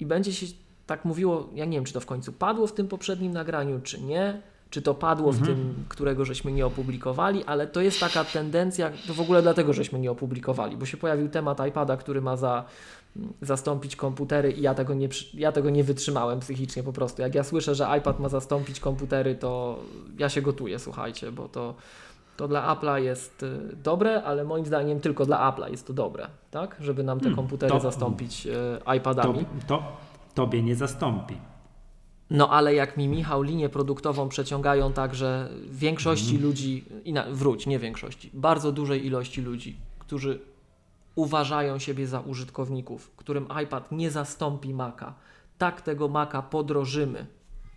i 0.01 0.07
będzie 0.07 0.33
się 0.33 0.47
tak 0.88 1.05
mówiło, 1.05 1.48
ja 1.55 1.64
nie 1.64 1.77
wiem, 1.77 1.85
czy 1.85 1.92
to 1.92 2.01
w 2.01 2.07
końcu 2.07 2.33
padło 2.33 2.66
w 2.66 2.72
tym 2.72 2.88
poprzednim 2.88 3.33
nagraniu, 3.33 3.81
czy 3.83 4.01
nie, 4.03 4.40
czy 4.70 4.83
to 4.83 4.94
padło 4.94 5.33
w 5.33 5.38
Mhm. 5.38 5.57
tym, 5.57 5.74
którego 5.88 6.24
żeśmy 6.24 6.53
nie 6.53 6.66
opublikowali, 6.66 7.44
ale 7.44 7.66
to 7.66 7.81
jest 7.81 8.01
taka 8.01 8.24
tendencja, 8.24 8.90
to 9.07 9.14
w 9.14 9.20
ogóle 9.20 9.42
dlatego 9.42 9.72
żeśmy 9.72 9.98
nie 9.98 10.11
opublikowali, 10.11 10.77
bo 10.77 10.87
się 10.87 10.96
pojawił 10.96 11.29
temat 11.29 11.66
iPada, 11.68 11.96
który 11.96 12.20
ma 12.20 12.37
za, 12.37 12.64
zastąpić 13.42 13.96
komputery 13.96 14.53
i 14.53 14.62
ja 14.62 14.74
tego, 14.74 14.94
nie, 14.94 15.09
ja 15.35 15.53
tego 15.53 15.70
nie 15.70 15.85
wytrzymałem 15.85 16.40
psychicznie 16.40 16.83
po 16.83 16.92
prostu. 16.92 17.22
Jak 17.22 17.35
ja 17.35 17.44
słyszę, 17.44 17.74
że 17.74 17.88
iPad 17.98 18.20
ma 18.20 18.29
zastąpić 18.29 18.81
komputery, 18.81 19.35
to 19.35 19.79
ja 20.18 20.29
się 20.29 20.42
gotuję, 20.42 20.79
słuchajcie, 20.79 21.33
bo 21.33 21.48
to, 21.48 21.74
to 22.37 22.48
dla 22.48 22.74
Apple'a 22.74 22.96
jest 22.96 23.42
y, 23.42 23.77
dobre, 23.85 24.22
ale 24.22 24.44
moim 24.44 24.66
zdaniem 24.66 25.01
tylko 25.01 25.27
dla 25.27 25.53
Apple'a 25.53 25.70
jest 25.70 25.87
to 25.87 25.92
dobre, 25.92 26.27
tak? 26.51 26.77
Żeby 26.81 27.03
nam 27.05 27.18
te 27.18 27.22
Hmm, 27.24 27.37
komputery 27.37 27.72
to- 27.72 27.81
zastąpić 27.81 28.46
y, 28.46 28.53
to, 28.85 28.94
iPadami. 28.94 29.44
to 29.66 29.83
tobie 30.38 30.62
nie 30.62 30.77
zastąpi. 30.77 31.35
No 32.31 32.51
ale 32.51 32.74
jak 32.74 32.96
mi 32.96 33.09
Michał 33.09 33.42
linię 33.42 33.68
produktową 33.68 34.29
przeciągają 34.29 34.92
tak, 34.92 35.14
że 35.14 35.48
większości 35.70 36.35
Mhm. 36.35 36.42
ludzi, 36.44 36.85
wróć, 37.31 37.66
nie 37.66 37.79
większości, 37.79 38.31
bardzo 38.35 38.72
dużej 38.72 39.07
ilości 39.07 39.40
ludzi, 39.42 39.77
którzy 39.98 40.40
uważają 41.14 41.79
siebie 41.79 42.07
za 42.07 42.20
użytkowników, 42.20 43.11
którym 43.16 43.46
iPad 43.64 43.92
nie 43.92 44.11
zastąpi 44.11 44.74
Maca, 44.74 45.14
tak 45.59 45.81
tego 45.81 46.09
Maca 46.09 46.42
podrożymy, 46.42 47.27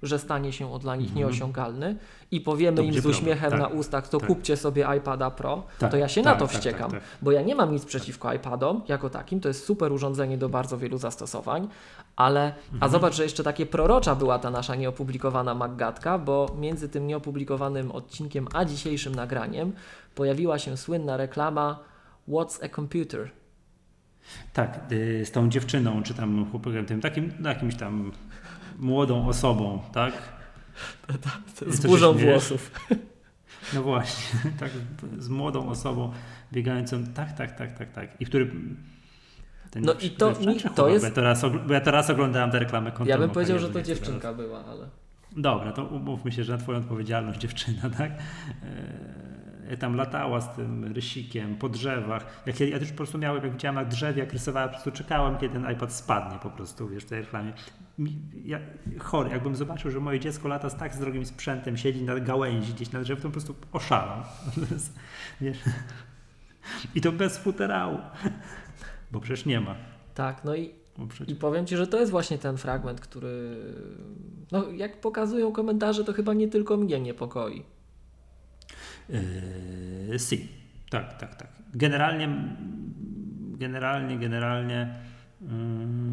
że 0.04 0.20
stanie 0.20 0.54
się 0.54 0.74
on 0.74 0.80
dla 0.82 0.96
nich 0.96 1.08
Mhm. 1.10 1.18
nieosiągalny 1.26 1.96
i 2.32 2.42
powiemy 2.42 2.78
To 2.78 2.84
im 2.84 2.94
z 3.02 3.06
uśmiechem 3.06 3.40
problem, 3.50 3.60
na 3.62 3.68
tak, 3.68 3.78
ustach, 3.78 4.08
to 4.10 4.18
tak. 4.18 4.28
kupcie 4.28 4.58
sobie 4.58 4.88
iPada 4.98 5.32
Pro, 5.32 5.64
Tak, 5.80 5.92
to 5.92 5.98
ja 5.98 6.08
się 6.08 6.22
tak, 6.24 6.34
na 6.34 6.40
to 6.40 6.48
tak, 6.48 6.56
wściekam, 6.56 6.92
tak, 6.92 7.00
tak. 7.00 7.10
bo 7.22 7.32
ja 7.32 7.42
nie 7.42 7.56
mam 7.56 7.72
nic 7.72 7.86
przeciwko 7.86 8.34
iPadom 8.34 8.82
jako 8.88 9.10
takim, 9.10 9.40
to 9.40 9.48
jest 9.48 9.66
super 9.66 9.92
urządzenie 9.92 10.38
do 10.38 10.50
bardzo 10.50 10.78
wielu 10.78 10.98
zastosowań, 10.98 11.68
ale 12.16 12.54
a 12.72 12.74
Mhm. 12.74 12.92
zobacz, 12.92 13.16
że 13.16 13.24
jeszcze 13.24 13.44
takie 13.44 13.66
prorocza 13.66 14.16
była 14.16 14.40
ta 14.40 14.50
nasza 14.52 14.76
nieopublikowana 14.76 15.56
Maggatka, 15.56 16.18
bo 16.18 16.56
między 16.60 16.90
tym 16.90 17.08
nieopublikowanym 17.08 17.92
odcinkiem 17.92 18.48
a 18.54 18.66
dzisiejszym 18.66 19.16
nagraniem 19.16 19.72
pojawiła 20.16 20.60
się 20.60 20.78
słynna 20.78 21.18
reklama 21.18 21.80
What's 22.30 22.66
a 22.66 22.70
Computer? 22.76 23.32
Tak, 24.54 24.80
y, 24.92 25.26
z 25.26 25.32
tą 25.32 25.50
dziewczyną, 25.50 26.04
czy 26.04 26.14
tam 26.14 26.46
chłopakiem, 26.52 26.86
tym 26.86 27.02
takim, 27.02 27.34
no, 27.40 27.50
jakimś 27.50 27.76
tam 27.76 28.12
młodą 28.82 29.28
osobą, 29.28 29.82
tak? 29.94 30.14
Z 31.56 31.76
Co 31.76 31.82
się 31.82 31.88
burzą 31.88 32.14
włosów. 32.14 32.72
No 33.74 33.84
właśnie, 33.84 34.40
tak, 34.60 34.72
z 35.18 35.30
młodą 35.30 35.70
osobą 35.70 36.12
biegającą, 36.54 37.04
tak, 37.06 37.34
tak, 37.34 37.58
tak, 37.58 37.78
tak, 37.78 37.92
tak. 37.92 38.22
I 38.22 38.26
który... 38.26 38.52
Ten 39.72 39.84
No 39.84 39.94
i 39.94 40.10
to 40.10 40.30
mi- 40.32 40.36
to 40.76 40.90
jest- 40.90 41.04
Bo 41.04 41.08
ja, 41.08 41.12
to 41.12 41.22
raz, 41.22 41.44
ogl- 41.44 41.68
bo 41.68 41.74
ja 41.74 41.82
to 41.82 41.92
raz 41.92 42.10
oglądałem 42.10 42.52
tę 42.52 42.60
reklamę 42.60 42.92
Ja 43.06 43.18
bym 43.18 43.30
powiedział, 43.30 43.60
że 43.60 43.66
tak, 43.68 43.74
to 43.74 43.80
jakby 43.80 43.90
nie 43.92 43.96
dziewczynka 43.96 44.22
teraz. 44.22 44.38
była, 44.38 44.66
ale... 44.66 44.90
Dobra, 45.38 45.72
to 45.72 45.86
umówmy 45.86 46.32
się, 46.32 46.44
że 46.44 46.54
na 46.54 46.58
twoją 46.60 46.78
odpowiedzialność 46.78 47.40
dziewczyna, 47.40 47.90
tak? 47.98 48.12
E, 49.70 49.78
tam 49.78 49.96
latała 49.96 50.42
z 50.42 50.56
tym 50.56 50.94
rysikiem 50.94 51.56
po 51.56 51.70
drzewach. 51.70 52.44
Jak 52.46 52.60
ja, 52.60 52.68
ja 52.68 52.80
też 52.80 52.92
po 52.92 52.98
prostu 52.98 53.18
miałem, 53.18 53.44
jak 53.44 53.52
widziałem 53.52 53.76
na 53.76 53.86
drzewie, 53.86 54.20
jak 54.24 54.34
rysowała, 54.34 54.68
po 54.68 54.74
prostu 54.74 54.92
czekałem, 54.92 55.38
kiedy 55.38 55.54
ten 55.54 55.72
iPad 55.72 55.94
spadnie 55.94 56.40
po 56.40 56.50
prostu, 56.50 56.90
wiesz, 56.90 57.04
w 57.04 57.08
tej 57.10 57.22
reklamie. 57.22 57.54
Ja, 58.46 58.60
chory, 59.00 59.30
jakbym 59.30 59.56
zobaczył, 59.56 59.92
że 59.92 60.00
moje 60.00 60.20
dziecko 60.20 60.48
lata 60.48 60.70
z 60.70 60.78
tak 60.78 60.94
z 60.94 61.00
drogim 61.00 61.26
sprzętem, 61.26 61.78
siedzi 61.78 62.04
na 62.04 62.20
gałęzi 62.20 62.74
gdzieś 62.74 62.92
na 62.92 63.02
drzewie, 63.02 63.22
to 63.22 63.28
po 63.28 63.32
prostu 63.32 63.56
jest, 64.72 64.96
wiesz, 65.42 65.58
I 66.96 67.02
to 67.02 67.12
bez 67.12 67.38
futerału. 67.38 68.00
Bo 69.12 69.20
przecież 69.20 69.46
nie 69.46 69.62
ma. 69.62 69.76
Tak, 70.16 70.44
no 70.44 70.56
i, 70.56 70.72
i 71.28 71.36
powiem 71.36 71.66
Ci, 71.66 71.78
że 71.78 71.88
to 71.88 72.00
jest 72.00 72.12
właśnie 72.12 72.38
ten 72.38 72.58
fragment, 72.58 73.02
który, 73.02 73.58
no 74.52 74.70
jak 74.70 75.02
pokazują 75.02 75.52
komentarze, 75.52 76.04
to 76.04 76.14
chyba 76.14 76.34
nie 76.34 76.48
tylko 76.48 76.78
mnie 76.78 77.00
niepokoi. 77.00 77.64
Yy, 79.10 80.20
si. 80.20 80.48
Tak, 80.90 81.18
tak, 81.18 81.36
tak. 81.36 81.48
Generalnie, 81.74 82.30
generalnie, 83.58 84.18
generalnie. 84.18 84.96
Yy, 85.42 85.48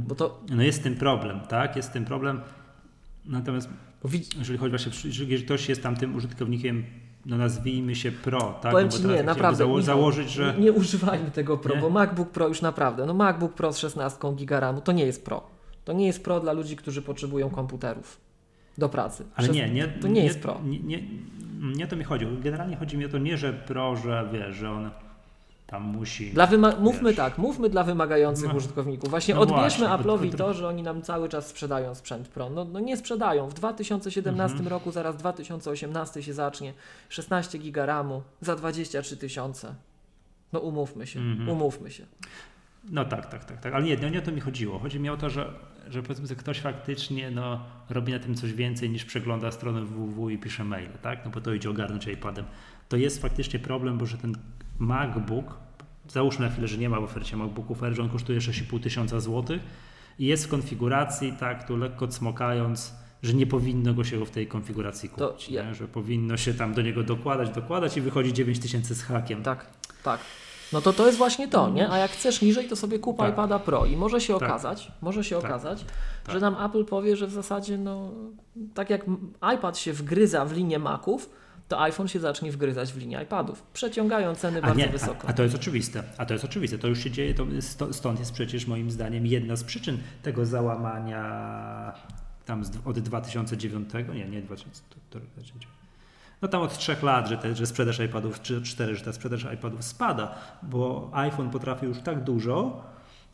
Bo 0.07 0.15
to, 0.15 0.41
no 0.51 0.63
jest 0.63 0.83
ten 0.83 0.97
problem, 0.97 1.41
tak? 1.41 1.77
Jest 1.77 1.93
ten 1.93 2.05
problem. 2.05 2.41
Natomiast 3.25 3.69
jeżeli 4.39 4.59
chodzi 4.59 4.71
właśnie, 4.71 4.93
jeżeli 5.05 5.45
ktoś 5.45 5.69
jest 5.69 5.83
tam 5.83 5.97
tym 5.97 6.17
użytkownikiem, 6.17 6.85
no 7.27 7.37
nazwijmy 7.37 7.95
się 7.95 8.13
pro, 8.13 8.59
tak? 8.63 8.73
powiem 8.73 8.89
no 8.93 9.09
bo 9.09 9.15
nie, 9.15 9.23
naprawdę, 9.23 9.65
zało- 9.65 9.83
założyć, 9.83 10.31
że. 10.31 10.55
nie, 10.59 10.65
nie 10.65 10.73
używajmy 10.73 11.31
tego 11.31 11.59
Pro, 11.59 11.75
Nie? 11.75 11.81
bo 11.81 11.91
MacBook 11.91 12.31
Pro 12.31 12.49
już 12.49 12.63
naprawdę, 12.63 13.07
no 13.07 13.15
MacBook 13.15 13.55
Pro 13.55 13.73
z 13.73 13.79
16 13.79 14.35
giga 14.37 14.61
RAMu 14.61 14.81
to 14.81 14.93
nie 14.93 15.07
jest 15.07 15.25
Pro. 15.25 15.47
To 15.85 15.93
nie 15.93 16.07
jest 16.07 16.25
Pro 16.25 16.41
dla 16.41 16.53
ludzi, 16.53 16.77
którzy 16.77 17.03
potrzebują 17.03 17.51
komputerów 17.51 18.21
do 18.79 18.89
pracy. 18.89 19.25
Ale 19.35 19.49
nie, 19.49 19.71
nie. 19.71 19.89
To 19.89 20.09
nie 20.09 20.25
jest 20.25 20.41
Pro. 20.41 20.61
Nie, 20.65 20.79
nie, 20.81 21.03
nie 21.77 21.85
o 21.85 21.89
to 21.89 21.97
mi 21.97 22.05
chodzi. 22.05 22.27
Generalnie 22.43 22.77
chodzi 22.77 22.99
mi 22.99 23.05
o 23.05 23.09
to 23.09 23.19
nie, 23.19 23.39
że 23.39 23.53
pro, 23.53 23.97
że 23.97 24.29
wiesz, 24.33 24.57
że 24.57 24.71
on 24.71 24.91
tam 25.71 25.83
musi. 25.83 26.31
Dla 26.31 26.47
wyma- 26.47 26.81
mówmy 26.81 27.09
Wiesz. 27.09 27.17
tak, 27.17 27.39
mówmy 27.39 27.69
dla 27.71 27.85
wymagających 27.85 28.49
No. 28.49 28.55
użytkowników. 28.55 29.11
Właśnie 29.11 29.35
No 29.35 29.41
odbierzmy 29.41 29.87
właśnie, 29.87 30.05
Apple'owi 30.05 30.37
to, 30.37 30.55
że 30.55 30.69
oni 30.69 30.83
nam 30.83 31.03
cały 31.03 31.29
czas 31.29 31.47
sprzedają 31.47 31.95
sprzęt 31.95 32.29
Pro. 32.29 32.51
No, 32.51 32.65
no 32.65 32.81
nie 32.81 32.97
sprzedają. 32.97 33.49
W 33.49 33.55
2017 33.55 34.55
Mhm. 34.59 34.69
roku, 34.69 34.93
zaraz 34.93 35.17
2018 35.17 36.23
się 36.23 36.35
zacznie, 36.35 36.73
16 37.09 37.59
giga 37.59 37.87
RAMu 37.87 38.23
za 38.41 38.57
23 38.57 39.17
tysiące. 39.17 39.75
No 40.53 40.61
umówmy 40.61 41.07
się, 41.07 41.21
Mhm. 41.21 41.49
umówmy 41.49 41.91
się. 41.91 42.07
No 42.91 43.05
tak, 43.05 43.27
tak, 43.27 43.45
tak, 43.45 43.61
tak. 43.61 43.75
Ale 43.75 43.85
nie, 43.85 43.97
no 43.97 44.09
nie 44.09 44.19
o 44.19 44.23
to 44.23 44.33
mi 44.33 44.41
chodziło. 44.41 44.79
Chodzi 44.79 45.01
mi 45.01 45.09
o 45.11 45.17
to, 45.17 45.31
że, 45.31 45.53
że 45.89 46.03
powiedzmy, 46.03 46.27
że 46.27 46.35
ktoś 46.37 46.61
faktycznie 46.61 47.31
no, 47.31 47.61
robi 47.91 48.13
na 48.13 48.19
tym 48.19 48.35
coś 48.35 48.53
więcej 48.53 48.91
niż 48.91 49.05
przegląda 49.05 49.51
stronę 49.51 49.81
www 49.85 50.31
i 50.31 50.39
pisze 50.39 50.65
maile, 50.65 50.89
tak? 51.03 51.25
No 51.25 51.31
bo 51.31 51.41
to 51.41 51.53
idzie 51.53 51.71
ogarnąć 51.71 52.07
iPadem. 52.07 52.45
To 52.89 52.97
jest 52.97 53.23
faktycznie 53.23 53.59
problem, 53.59 53.99
bo 53.99 54.07
że 54.07 54.19
ten 54.19 54.35
MacBook, 54.79 55.55
załóżmy 56.09 56.47
na 56.47 56.53
chwilę, 56.53 56.69
że 56.69 56.79
nie 56.79 56.89
ma 56.89 57.01
w 57.01 57.05
ofercie 57.05 57.37
MacBooków 57.37 57.83
Air, 57.83 57.95
że 57.95 58.03
on 58.03 58.09
kosztuje 58.09 58.39
6,5 58.41 58.81
tysiąca 58.83 59.21
złotych 59.21 59.63
i 60.19 60.27
jest 60.27 60.45
w 60.47 60.49
konfiguracji, 60.49 61.33
tak, 61.41 61.67
tu 61.67 61.77
lekko 61.77 62.09
cmokając, 62.09 62.95
że 63.23 63.35
nie 63.35 63.47
powinno 63.47 63.95
go 63.95 64.05
się 64.05 64.27
w 64.27 64.31
tej 64.31 64.47
konfiguracji 64.47 65.09
To 65.09 65.29
kupić, 65.29 65.49
ja- 65.51 65.65
nie? 65.65 65.75
że 65.75 65.89
powinno 65.89 66.37
się 66.37 66.55
tam 66.55 66.75
do 66.75 66.83
niego 66.83 67.03
dokładać, 67.03 67.51
dokładać 67.51 67.97
i 67.97 68.01
wychodzi 68.01 68.33
9 68.33 68.59
tysięcy 68.59 68.95
z 68.95 69.03
hakiem. 69.03 69.43
Tak, 69.43 69.67
tak. 70.03 70.21
No 70.73 70.81
to 70.81 70.93
to 70.93 71.07
jest 71.07 71.19
właśnie 71.19 71.49
to, 71.49 71.71
nie? 71.71 71.91
A 71.91 71.99
jak 71.99 72.11
chcesz 72.11 72.43
niżej, 72.43 72.69
to 72.69 72.77
sobie 72.77 72.99
kup 72.99 73.19
Tak. 73.19 73.33
iPada 73.33 73.59
Pro 73.59 73.87
i 73.87 73.97
może 73.97 74.21
się 74.21 74.35
Tak. 74.39 74.43
okazać, 74.49 74.93
może 75.03 75.25
się 75.25 75.37
Tak. 75.37 75.45
okazać, 75.45 75.85
Tak. 76.25 76.33
że 76.35 76.41
nam 76.41 76.57
Apple 76.65 76.85
powie, 76.85 77.17
że 77.17 77.27
w 77.27 77.31
zasadzie 77.33 77.79
no 77.79 78.11
tak 78.75 78.91
jak 78.91 79.05
iPad 79.57 79.79
się 79.79 79.93
wgryza 79.93 80.45
w 80.45 80.53
linię 80.53 80.79
Maców, 80.79 81.31
to 81.69 81.81
iPhone 81.81 82.09
się 82.09 82.21
zacznie 82.21 82.53
wgryzać 82.53 82.93
w 82.93 82.97
linię 82.97 83.23
iPadów. 83.23 83.63
Przeciągają 83.63 84.35
ceny 84.35 84.59
A 84.59 84.63
bardzo 84.63 84.79
nie, 84.81 84.89
wysoko. 84.89 85.29
A, 85.29 85.31
a 85.31 85.33
to 85.33 85.43
jest 85.43 85.55
oczywiste. 85.55 86.03
A 86.19 86.27
to 86.27 86.35
jest 86.35 86.45
oczywiste. 86.45 86.79
To 86.79 86.89
już 86.89 86.99
się 86.99 87.11
dzieje. 87.11 87.35
To 87.35 87.47
stąd 87.93 88.19
jest 88.19 88.33
przecież 88.33 88.67
moim 88.67 88.91
zdaniem 88.91 89.27
jedna 89.27 89.57
z 89.57 89.65
przyczyn 89.65 89.99
tego 90.23 90.47
załamania 90.47 91.93
tam 92.45 92.65
z, 92.65 92.71
od 92.85 92.99
2009. 92.99 93.89
Nie, 94.15 94.29
nie 94.29 94.43
2000. 94.43 94.83
to- 94.91 94.97
to- 95.11 95.27
to- 95.27 95.79
No 96.43 96.49
tam 96.49 96.63
od 96.63 96.79
trzech 96.79 97.03
lat, 97.03 97.29
że, 97.29 97.39
te, 97.39 97.55
że 97.55 97.67
sprzedaż 97.67 97.99
iPadów, 97.99 98.43
czy 98.43 98.57
od 98.57 98.65
czterech, 98.65 98.97
że 98.97 99.05
ta 99.05 99.13
sprzedaż 99.13 99.47
iPadów 99.55 99.85
spada, 99.85 100.35
bo 100.63 101.11
iPhone 101.13 101.51
potrafi 101.51 101.87
już 101.87 101.99
tak 102.01 102.25
dużo 102.25 102.83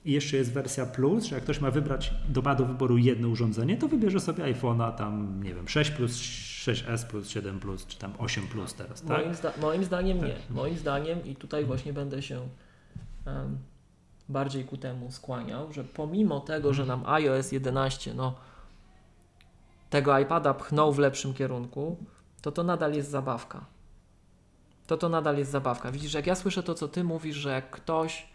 i 0.05 0.13
jeszcze 0.13 0.37
jest 0.37 0.53
wersja 0.53 0.87
Plus, 0.87 1.25
że 1.25 1.35
jak 1.35 1.45
ktoś 1.45 1.61
ma 1.61 1.71
wybrać, 1.71 2.15
do, 2.29 2.43
ma 2.43 2.55
do 2.55 2.65
wyboru 2.65 2.99
jedno 2.99 3.29
urządzenie, 3.29 3.77
to 3.77 3.89
wybierze 3.89 4.21
sobie 4.21 4.45
iPhone'a 4.45 4.95
tam, 4.95 5.43
nie 5.43 5.55
wiem, 5.55 5.69
6 5.69 5.91
plus, 5.91 6.13
6S 6.13 7.07
plus, 7.07 7.29
7 7.29 7.61
plus, 7.61 7.87
czy 7.87 7.99
tam 7.99 8.13
8 8.19 8.47
plus 8.47 8.75
teraz, 8.75 9.03
tak? 9.03 9.19
Moim, 9.19 9.35
zda- 9.35 9.53
moim 9.61 9.85
zdaniem 9.85 10.25
nie. 10.25 10.37
Moim 10.51 10.79
zdaniem 10.79 11.25
i 11.25 11.37
tutaj 11.37 11.65
właśnie 11.65 11.93
będę 11.93 12.23
się 12.23 12.49
em, 13.27 13.59
bardziej 14.29 14.65
ku 14.65 14.77
temu 14.77 15.13
skłaniał, 15.13 15.73
że 15.73 15.85
pomimo 15.85 16.41
tego, 16.41 16.75
że 16.75 16.87
nam 16.87 17.03
iOS 17.07 17.53
11 17.53 18.15
no, 18.15 18.35
tego 19.91 20.19
iPada 20.19 20.55
pchnął 20.55 20.93
w 20.93 20.99
lepszym 20.99 21.35
kierunku, 21.35 21.97
to 22.43 22.53
to 22.53 22.63
nadal 22.63 22.95
jest 22.95 23.11
zabawka. 23.11 23.65
To 24.87 24.97
to 24.97 25.09
nadal 25.09 25.39
jest 25.39 25.51
zabawka. 25.51 25.93
Widzisz, 25.93 26.15
jak 26.15 26.27
ja 26.27 26.35
słyszę 26.35 26.63
to, 26.63 26.75
co 26.75 26.89
ty 26.89 27.05
mówisz, 27.05 27.37
że 27.37 27.51
jak 27.51 27.71
ktoś 27.71 28.27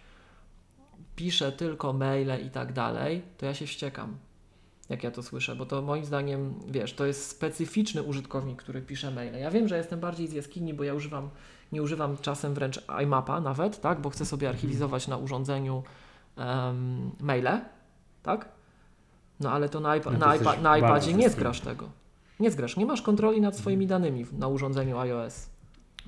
pisze 1.19 1.51
tylko 1.51 1.93
maile 1.93 2.37
i 2.45 2.49
tak 2.49 2.73
dalej, 2.73 3.21
to 3.37 3.45
ja 3.45 3.53
się 3.53 3.65
wściekam, 3.65 4.17
jak 4.89 5.03
ja 5.03 5.11
to 5.11 5.23
słyszę, 5.23 5.55
bo 5.55 5.65
to 5.65 5.81
moim 5.81 6.05
zdaniem, 6.05 6.53
wiesz, 6.67 6.93
to 6.93 7.05
jest 7.05 7.27
specyficzny 7.29 8.03
użytkownik, 8.03 8.57
który 8.63 8.81
pisze 8.81 9.11
maile. 9.11 9.33
Ja 9.39 9.51
wiem, 9.51 9.67
że 9.67 9.77
jestem 9.77 9.99
bardziej 9.99 10.27
z 10.27 10.33
jaskini, 10.33 10.73
bo 10.73 10.83
ja 10.83 10.93
używam, 10.93 11.29
nie 11.71 11.81
używam 11.83 12.17
czasem 12.17 12.53
wręcz 12.53 12.81
iMapa 13.03 13.39
nawet, 13.41 13.81
tak, 13.81 14.01
bo 14.01 14.09
chcę 14.09 14.25
sobie 14.25 14.49
archiwizować 14.49 15.07
na 15.07 15.17
urządzeniu 15.17 15.83
em, 16.37 17.11
maile, 17.19 17.61
tak? 18.23 18.49
No 19.39 19.51
ale 19.51 19.69
to 19.69 19.79
na, 19.79 19.99
iPa- 19.99 20.11
No 20.11 20.17
na, 20.19 20.37
iPa- 20.37 20.61
na 20.61 20.77
iPadzie 20.77 21.13
nie 21.13 21.29
zgrasz 21.29 21.61
tego. 21.61 21.89
Nie 22.39 22.51
zgrasz, 22.51 22.77
nie 22.77 22.85
masz 22.85 23.01
kontroli 23.01 23.41
nad 23.41 23.57
swoimi 23.57 23.87
danymi 23.87 24.25
na 24.31 24.47
urządzeniu 24.47 24.97
iOS. 24.97 25.49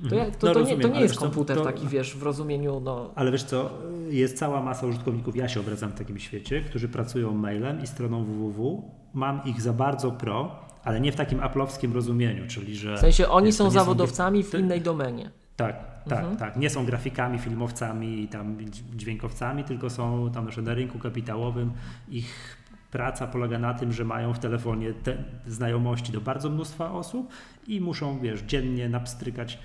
To, 0.10 0.15
ja, 0.15 0.25
to, 0.25 0.32
No 0.32 0.38
to, 0.39 0.47
nie, 0.47 0.54
rozumiem, 0.54 0.82
to 0.82 0.88
nie 0.88 1.01
jest 1.01 1.13
co, 1.15 1.19
komputer 1.21 1.63
taki, 1.63 1.88
wiesz, 1.88 2.15
w 2.17 2.23
rozumieniu, 2.23 2.80
no, 2.80 3.12
Ale 3.15 3.32
wiesz 3.32 3.43
co, 3.43 3.69
jest 4.10 4.38
cała 4.38 4.62
masa 4.63 4.88
użytkowników, 4.88 5.36
ja 5.36 5.47
się 5.49 5.60
obracam 5.60 5.91
w 5.91 5.93
takim 5.95 6.19
świecie, 6.19 6.62
którzy 6.62 6.89
pracują 6.89 7.34
mailem 7.34 7.82
i 7.84 7.88
stroną 7.88 8.23
www. 8.23 8.91
Mam 9.13 9.41
ich 9.45 9.62
za 9.62 9.73
bardzo 9.73 10.12
pro, 10.12 10.56
ale 10.84 11.01
nie 11.01 11.12
w 11.12 11.15
takim 11.15 11.39
aplowskim 11.39 11.93
rozumieniu, 11.93 12.47
czyli 12.47 12.75
że... 12.75 12.97
w 12.97 12.99
sensie 12.99 13.27
oni 13.30 13.51
są 13.51 13.63
nie 13.65 13.71
zawodowcami 13.71 14.43
w 14.43 14.51
to- 14.51 14.58
innej 14.58 14.82
domenie. 14.82 15.32
Tak, 15.56 15.75
tak, 16.10 16.19
Mhm. 16.19 16.38
tak. 16.38 16.58
Nie 16.58 16.69
są 16.69 16.86
grafikami, 16.86 17.39
filmowcami 17.39 18.21
i 18.21 18.27
tam 18.27 18.58
dźwiękowcami, 18.95 19.63
tylko 19.63 19.89
są 19.89 20.32
tam 20.34 20.43
na 20.45 20.49
przykład 20.51 20.65
na 20.67 20.73
rynku 20.73 20.99
kapitałowym. 20.99 21.71
Ich 22.10 22.58
praca 22.91 23.27
polega 23.27 23.60
na 23.60 23.73
tym, 23.73 23.91
że 23.91 24.06
mają 24.06 24.34
w 24.34 24.39
telefonie 24.39 24.93
te 24.93 25.17
znajomości 25.47 26.12
do 26.12 26.21
bardzo 26.21 26.49
mnóstwa 26.49 26.91
osób 26.91 27.30
i 27.67 27.82
muszą, 27.82 28.19
wiesz, 28.19 28.41
dziennie 28.41 28.89
napstrykać 28.89 29.60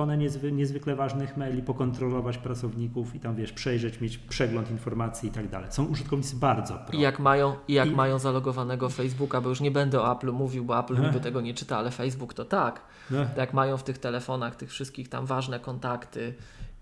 tonę 0.00 0.16
niezwy, 0.16 0.52
niezwykle 0.52 0.96
ważnych 0.96 1.36
maili, 1.36 1.62
pokontrolować 1.62 2.38
pracowników 2.38 3.14
i 3.14 3.20
tam, 3.20 3.34
wiesz, 3.36 3.52
przejrzeć, 3.52 4.00
mieć 4.00 4.18
przegląd 4.18 4.70
informacji 4.70 5.28
i 5.28 5.32
tak 5.32 5.48
dalej. 5.48 5.72
Są 5.72 5.84
użytkownicy 5.84 6.36
bardzo 6.36 6.74
pro. 6.74 6.98
I 6.98 7.00
jak 7.00 7.18
mają, 7.18 7.54
i 7.68 7.74
jak 7.74 7.88
I- 7.88 7.90
mają 7.90 8.18
zalogowanego 8.18 8.88
Facebooka, 8.88 9.40
bo 9.40 9.48
już 9.48 9.60
nie 9.60 9.70
będę 9.70 10.00
o 10.00 10.12
Apple 10.12 10.32
mówił, 10.32 10.64
bo 10.64 10.78
Apple 10.80 10.94
Ech. 10.94 11.00
niby 11.02 11.20
tego 11.20 11.40
nie 11.40 11.54
czyta, 11.54 11.78
ale 11.78 11.90
Facebook 11.90 12.34
to 12.34 12.44
tak. 12.44 12.80
To 13.08 13.40
jak 13.40 13.52
mają 13.54 13.76
w 13.76 13.82
tych 13.82 13.98
telefonach 13.98 14.56
tych 14.56 14.70
wszystkich 14.70 15.08
tam 15.08 15.26
ważne 15.26 15.60
kontakty 15.60 16.34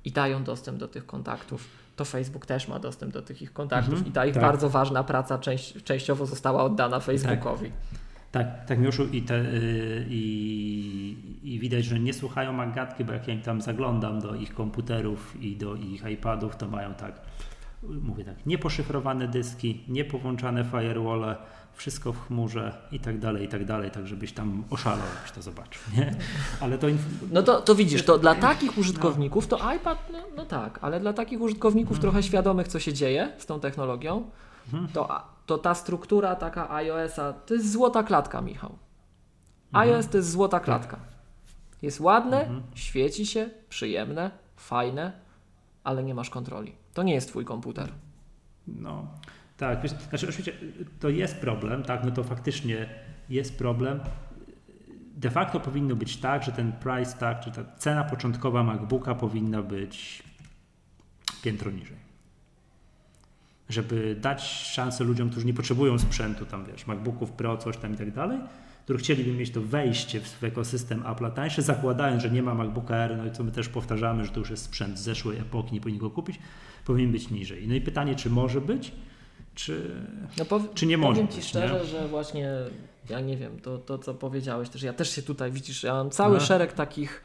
i 0.04 0.12
dają 0.12 0.44
dostęp 0.44 0.78
do 0.78 0.88
tych 0.88 1.07
kontaktów, 1.07 1.64
to 1.96 2.04
Facebook 2.04 2.46
też 2.46 2.68
ma 2.68 2.78
dostęp 2.78 3.12
do 3.12 3.22
tych 3.22 3.42
ich 3.42 3.52
kontaktów 3.52 3.94
Mhm, 3.94 4.09
i 4.11 4.12
ta 4.12 4.26
ich 4.26 4.35
tak. 4.35 4.42
bardzo 4.42 4.70
ważna 4.70 5.04
praca 5.04 5.38
część, 5.38 5.83
częściowo 5.83 6.26
została 6.26 6.64
oddana 6.64 7.00
Facebookowi. 7.00 7.72
Tak, 8.32 8.46
tak 8.66 8.78
Miłoszu 8.78 9.06
i, 9.06 9.22
te, 9.22 9.40
y, 9.40 10.06
i, 10.08 11.16
i 11.42 11.58
widać, 11.58 11.84
że 11.84 12.00
nie 12.00 12.14
słuchają 12.14 12.52
Magatki, 12.52 13.04
bo 13.04 13.12
jak 13.12 13.28
ja 13.28 13.34
im 13.34 13.42
tam 13.42 13.60
zaglądam 13.60 14.20
do 14.20 14.34
ich 14.34 14.54
komputerów 14.54 15.42
i 15.42 15.56
do 15.56 15.74
ich 15.74 16.04
iPadów, 16.06 16.56
to 16.56 16.68
mają 16.68 16.94
tak, 16.94 17.20
mówię 17.82 18.24
tak, 18.24 18.46
nieposzyfrowane 18.46 19.28
dyski, 19.28 19.84
niepowłączane 19.88 20.64
firewall, 20.64 21.36
wszystko 21.74 22.12
w 22.12 22.26
chmurze 22.26 22.72
i 22.92 23.00
tak 23.00 23.18
dalej, 23.18 23.44
i 23.44 23.48
tak 23.48 23.64
dalej, 23.64 23.90
tak 23.90 24.06
żebyś 24.06 24.32
tam 24.32 24.64
oszalał, 24.70 25.06
jakbyś 25.14 25.32
to 25.32 25.42
zobaczył, 25.42 25.82
nie? 25.96 26.14
Ale 26.60 26.78
to 26.78 26.86
No 27.32 27.42
to, 27.42 27.60
to 27.60 27.74
widzisz, 27.74 28.04
to 28.04 28.18
dla 28.18 28.34
takich 28.34 28.78
użytkowników 28.78 29.46
to 29.46 29.74
iPad, 29.76 29.98
no, 30.12 30.18
no 30.36 30.46
tak, 30.46 30.78
ale 30.82 31.00
dla 31.00 31.12
takich 31.12 31.40
użytkowników 31.40 31.98
trochę 31.98 32.22
świadomych, 32.22 32.68
co 32.68 32.78
się 32.78 32.92
dzieje 32.92 33.32
z 33.38 33.46
tą 33.46 33.60
technologią, 33.60 34.30
to, 34.92 35.22
to 35.46 35.59
ta 35.59 35.74
struktura 35.74 36.37
taka 36.37 36.70
iOS-a 36.70 37.33
to 37.33 37.54
jest 37.54 37.72
złota 37.72 38.02
klatka, 38.02 38.40
Michał. 38.40 38.78
iOS 39.72 40.09
to 40.09 40.16
jest 40.16 40.31
złota 40.31 40.61
klatka. 40.61 40.98
Jest 41.83 42.00
ładne, 42.00 42.48
świeci 42.74 43.26
się, 43.26 43.50
przyjemne, 43.68 44.31
fajne, 44.57 45.12
ale 45.85 46.02
nie 46.02 46.14
masz 46.14 46.31
kontroli. 46.31 46.72
To 46.94 47.02
nie 47.02 47.14
jest 47.14 47.28
twój 47.28 47.44
komputer. 47.44 47.92
No, 48.66 49.07
tak. 49.57 49.83
Wiesz, 49.83 49.92
znaczy, 49.92 50.28
oczywiście 50.28 50.52
to 51.00 51.09
jest 51.09 51.37
problem, 51.37 51.83
tak, 51.83 52.04
no 52.04 52.11
to 52.11 52.24
faktycznie 52.24 52.88
jest 53.28 53.59
problem. 53.59 54.00
De 55.16 55.31
facto 55.31 55.61
powinno 55.61 55.96
być 55.96 56.16
tak, 56.16 56.42
że 56.42 56.52
ten 56.52 56.72
price 56.72 57.16
tag, 57.16 57.40
czy 57.40 57.50
ta 57.50 57.64
cena 57.78 58.04
początkowa 58.04 58.62
MacBooka 58.62 59.14
powinna 59.14 59.62
być 59.62 60.22
piętro 61.42 61.70
niżej. 61.70 62.08
Żeby 63.68 64.16
dać 64.20 64.42
szansę 64.44 65.04
ludziom, 65.04 65.31
którzy 65.31 65.46
nie 65.46 65.54
potrzebują 65.54 65.98
sprzętu, 65.98 66.46
tam 66.46 66.64
wiesz, 66.72 66.87
MacBooków 66.87 67.33
Pro, 67.33 67.57
coś 67.57 67.76
tam 67.76 67.94
i 67.94 67.96
tak 67.96 68.12
dalej, 68.14 68.38
którzy 68.85 68.98
chcieliby 68.98 69.33
mieć 69.33 69.50
to 69.50 69.61
wejście 69.61 70.20
w 70.20 70.44
ekosystem 70.44 71.02
Apple'a 71.02 71.31
tańsze, 71.33 71.62
zakładając, 71.62 72.22
że 72.22 72.31
nie 72.31 72.42
ma 72.42 72.54
MacBooka 72.54 72.96
R, 72.96 73.16
no 73.18 73.26
i 73.26 73.31
co 73.31 73.44
my 73.44 73.52
też 73.52 73.68
powtarzamy, 73.68 74.24
że 74.24 74.31
to 74.33 74.38
już 74.40 74.50
jest 74.50 74.64
sprzęt 74.64 74.98
z 74.98 75.02
zeszłej 75.02 75.38
epoki, 75.38 75.74
nie 75.74 75.81
powinni 75.81 76.00
go 76.00 76.11
kupić, 76.11 76.38
powinien 76.85 77.12
być 77.12 77.31
niżej. 77.31 77.68
No 77.68 77.74
i 77.74 77.81
pytanie, 77.81 78.14
czy 78.14 78.31
może 78.31 78.61
być, 78.61 78.92
czy, 79.54 79.90
No 80.38 80.44
pow- 80.44 80.74
czy 80.74 80.87
nie 80.87 80.98
może 80.98 81.12
Powiem 81.14 81.26
być, 81.26 81.37
Ci 81.37 81.42
szczerze, 81.42 81.74
nie? 81.74 81.85
że 81.85 82.09
właśnie, 82.09 82.50
ja 83.11 83.20
nie 83.20 83.37
wiem, 83.37 83.61
to, 83.61 83.78
to 83.78 83.98
co 83.98 84.14
powiedziałeś 84.14 84.68
też, 84.68 84.83
ja 84.83 84.92
też 84.92 85.11
się 85.11 85.22
tutaj, 85.22 85.52
widzisz, 85.52 85.83
ja 85.83 85.94
mam 85.94 86.11
cały 86.11 86.35
No. 86.35 86.40
szereg 86.40 86.72
takich, 86.72 87.22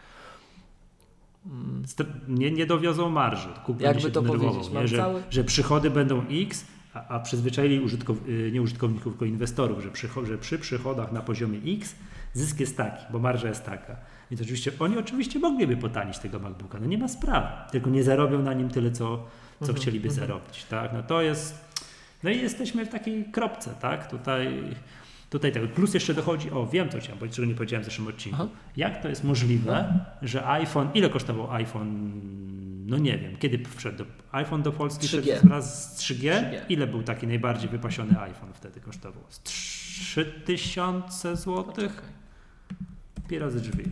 nie, 2.28 2.52
nie 2.52 2.66
dowiozą 2.66 3.10
marży. 3.10 3.48
Kup 3.66 3.82
Jakby 3.82 4.02
się 4.02 4.12
to 4.12 4.22
powiedzieć, 4.22 4.70
nie? 4.70 4.88
Że, 4.88 4.98
cały- 4.98 5.24
że 5.30 5.44
przychody 5.44 5.90
będą 5.90 6.22
X, 6.32 6.66
a, 6.94 7.08
a 7.08 7.20
przyzwyczaili 7.20 7.80
użytkow, 7.80 8.18
y, 8.28 8.50
nie 8.54 8.62
użytkowników, 8.62 9.14
tylko 9.14 9.26
inwestorów, 9.26 9.84
że, 9.84 9.90
przycho- 9.90 10.26
że 10.26 10.38
przy 10.38 10.60
przychodach 10.60 11.12
na 11.12 11.22
poziomie 11.22 11.60
X 11.78 11.96
zysk 12.34 12.60
jest 12.60 12.78
taki, 12.78 13.04
bo 13.12 13.20
marża 13.20 13.48
jest 13.48 13.66
taka. 13.66 13.96
Więc 14.32 14.42
oczywiście 14.42 14.72
oni 14.80 14.98
oczywiście 14.98 15.40
mogliby 15.40 15.78
potanić 15.78 16.20
tego 16.20 16.40
MacBooka, 16.40 16.80
no 16.80 16.86
nie 16.86 16.98
ma 16.98 17.08
sprawy, 17.08 17.48
tylko 17.72 17.90
nie 17.90 18.04
zarobią 18.04 18.42
na 18.42 18.54
nim 18.54 18.70
tyle, 18.70 18.92
co, 18.92 19.18
co 19.60 19.66
Mhm, 19.66 19.76
chcieliby 19.80 20.10
mhm. 20.10 20.28
zarobić. 20.28 20.64
Tak? 20.64 20.94
No 20.94 21.04
to 21.04 21.22
jest, 21.22 21.76
no 22.24 22.30
i 22.30 22.38
jesteśmy 22.42 22.86
w 22.86 22.90
takiej 22.90 23.26
kropce, 23.26 23.76
tak? 23.82 24.12
Tutaj, 24.12 24.64
tutaj 25.34 25.52
tego. 25.52 25.68
Plus 25.68 25.94
jeszcze 25.94 26.14
dochodzi, 26.14 26.52
o 26.52 26.68
wiem 26.68 26.90
co 26.90 27.00
chciałem 27.00 27.20
powiedzieć, 27.20 27.36
czego 27.36 27.48
nie 27.48 27.56
powiedziałem 27.56 27.84
w 27.84 27.86
zeszłym 27.86 28.08
odcinku. 28.08 28.38
Aha. 28.42 28.52
Jak 28.78 29.02
to 29.02 29.10
jest 29.10 29.24
możliwe, 29.24 30.00
że 30.22 30.48
iPhone, 30.48 30.90
ile 30.94 31.10
kosztował 31.10 31.52
iPhone, 31.52 32.12
no 32.86 32.98
nie 32.98 33.18
wiem, 33.18 33.38
kiedy 33.38 33.60
wszedł 33.76 33.98
do, 33.98 34.06
iPhone 34.32 34.64
do 34.64 34.72
Polski 34.72 35.08
3G. 35.08 35.22
wszedł 35.22 35.48
wraz 35.48 35.98
z 35.98 36.02
3G? 36.02 36.16
3G. 36.16 36.60
Ile 36.70 36.88
był 36.88 37.04
taki 37.04 37.28
najbardziej 37.28 37.70
wypasiony 37.70 38.20
iPhone 38.20 38.54
wtedy 38.54 38.80
kosztował? 38.80 39.24
Z 39.30 39.42
3000 39.44 41.36
zł? 41.36 41.90
Pi 43.28 43.40
razy 43.40 43.62
drzwi. 43.62 43.84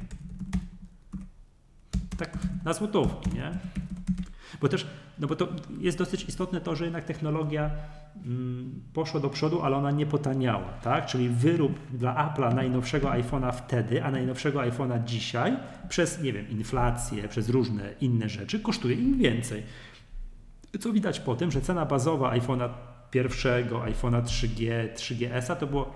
Tak 2.18 2.38
na 2.66 2.74
złotówki, 2.74 3.30
nie? 3.34 3.52
Bo 4.62 4.68
też, 4.68 4.86
no 5.22 5.28
bo 5.28 5.36
to 5.36 5.48
jest 5.80 5.98
dosyć 5.98 6.24
istotne 6.24 6.62
to, 6.62 6.76
że 6.76 6.84
jednak 6.84 7.06
technologia 7.06 7.72
mm, 8.26 8.82
poszła 8.94 9.20
do 9.20 9.30
przodu, 9.30 9.62
ale 9.62 9.78
ona 9.78 9.92
nie 9.92 10.06
potaniała, 10.06 10.68
tak? 10.84 11.06
Czyli 11.06 11.30
wyrób 11.30 11.80
dla 11.94 12.16
Apple'a 12.16 12.56
najnowszego 12.56 13.08
iPhone'a 13.08 13.52
wtedy, 13.52 14.04
a 14.04 14.12
najnowszego 14.12 14.60
iPhone'a 14.60 15.04
dzisiaj 15.04 15.58
przez, 15.90 16.22
nie 16.22 16.34
wiem, 16.34 16.50
inflację, 16.50 17.28
przez 17.28 17.50
różne 17.50 17.94
inne 18.02 18.30
rzeczy 18.30 18.60
kosztuje 18.60 18.96
im 18.96 19.18
więcej. 19.18 19.64
Co 20.80 20.94
widać 20.94 21.20
po 21.20 21.36
tym, 21.36 21.52
że 21.52 21.62
cena 21.62 21.86
bazowa 21.86 22.38
iPhone'a 22.38 22.70
pierwszego, 23.12 23.80
iPhone'a 23.80 24.22
3G, 24.22 24.88
3GS-a 24.94 25.56
to 25.56 25.68
było 25.68 25.96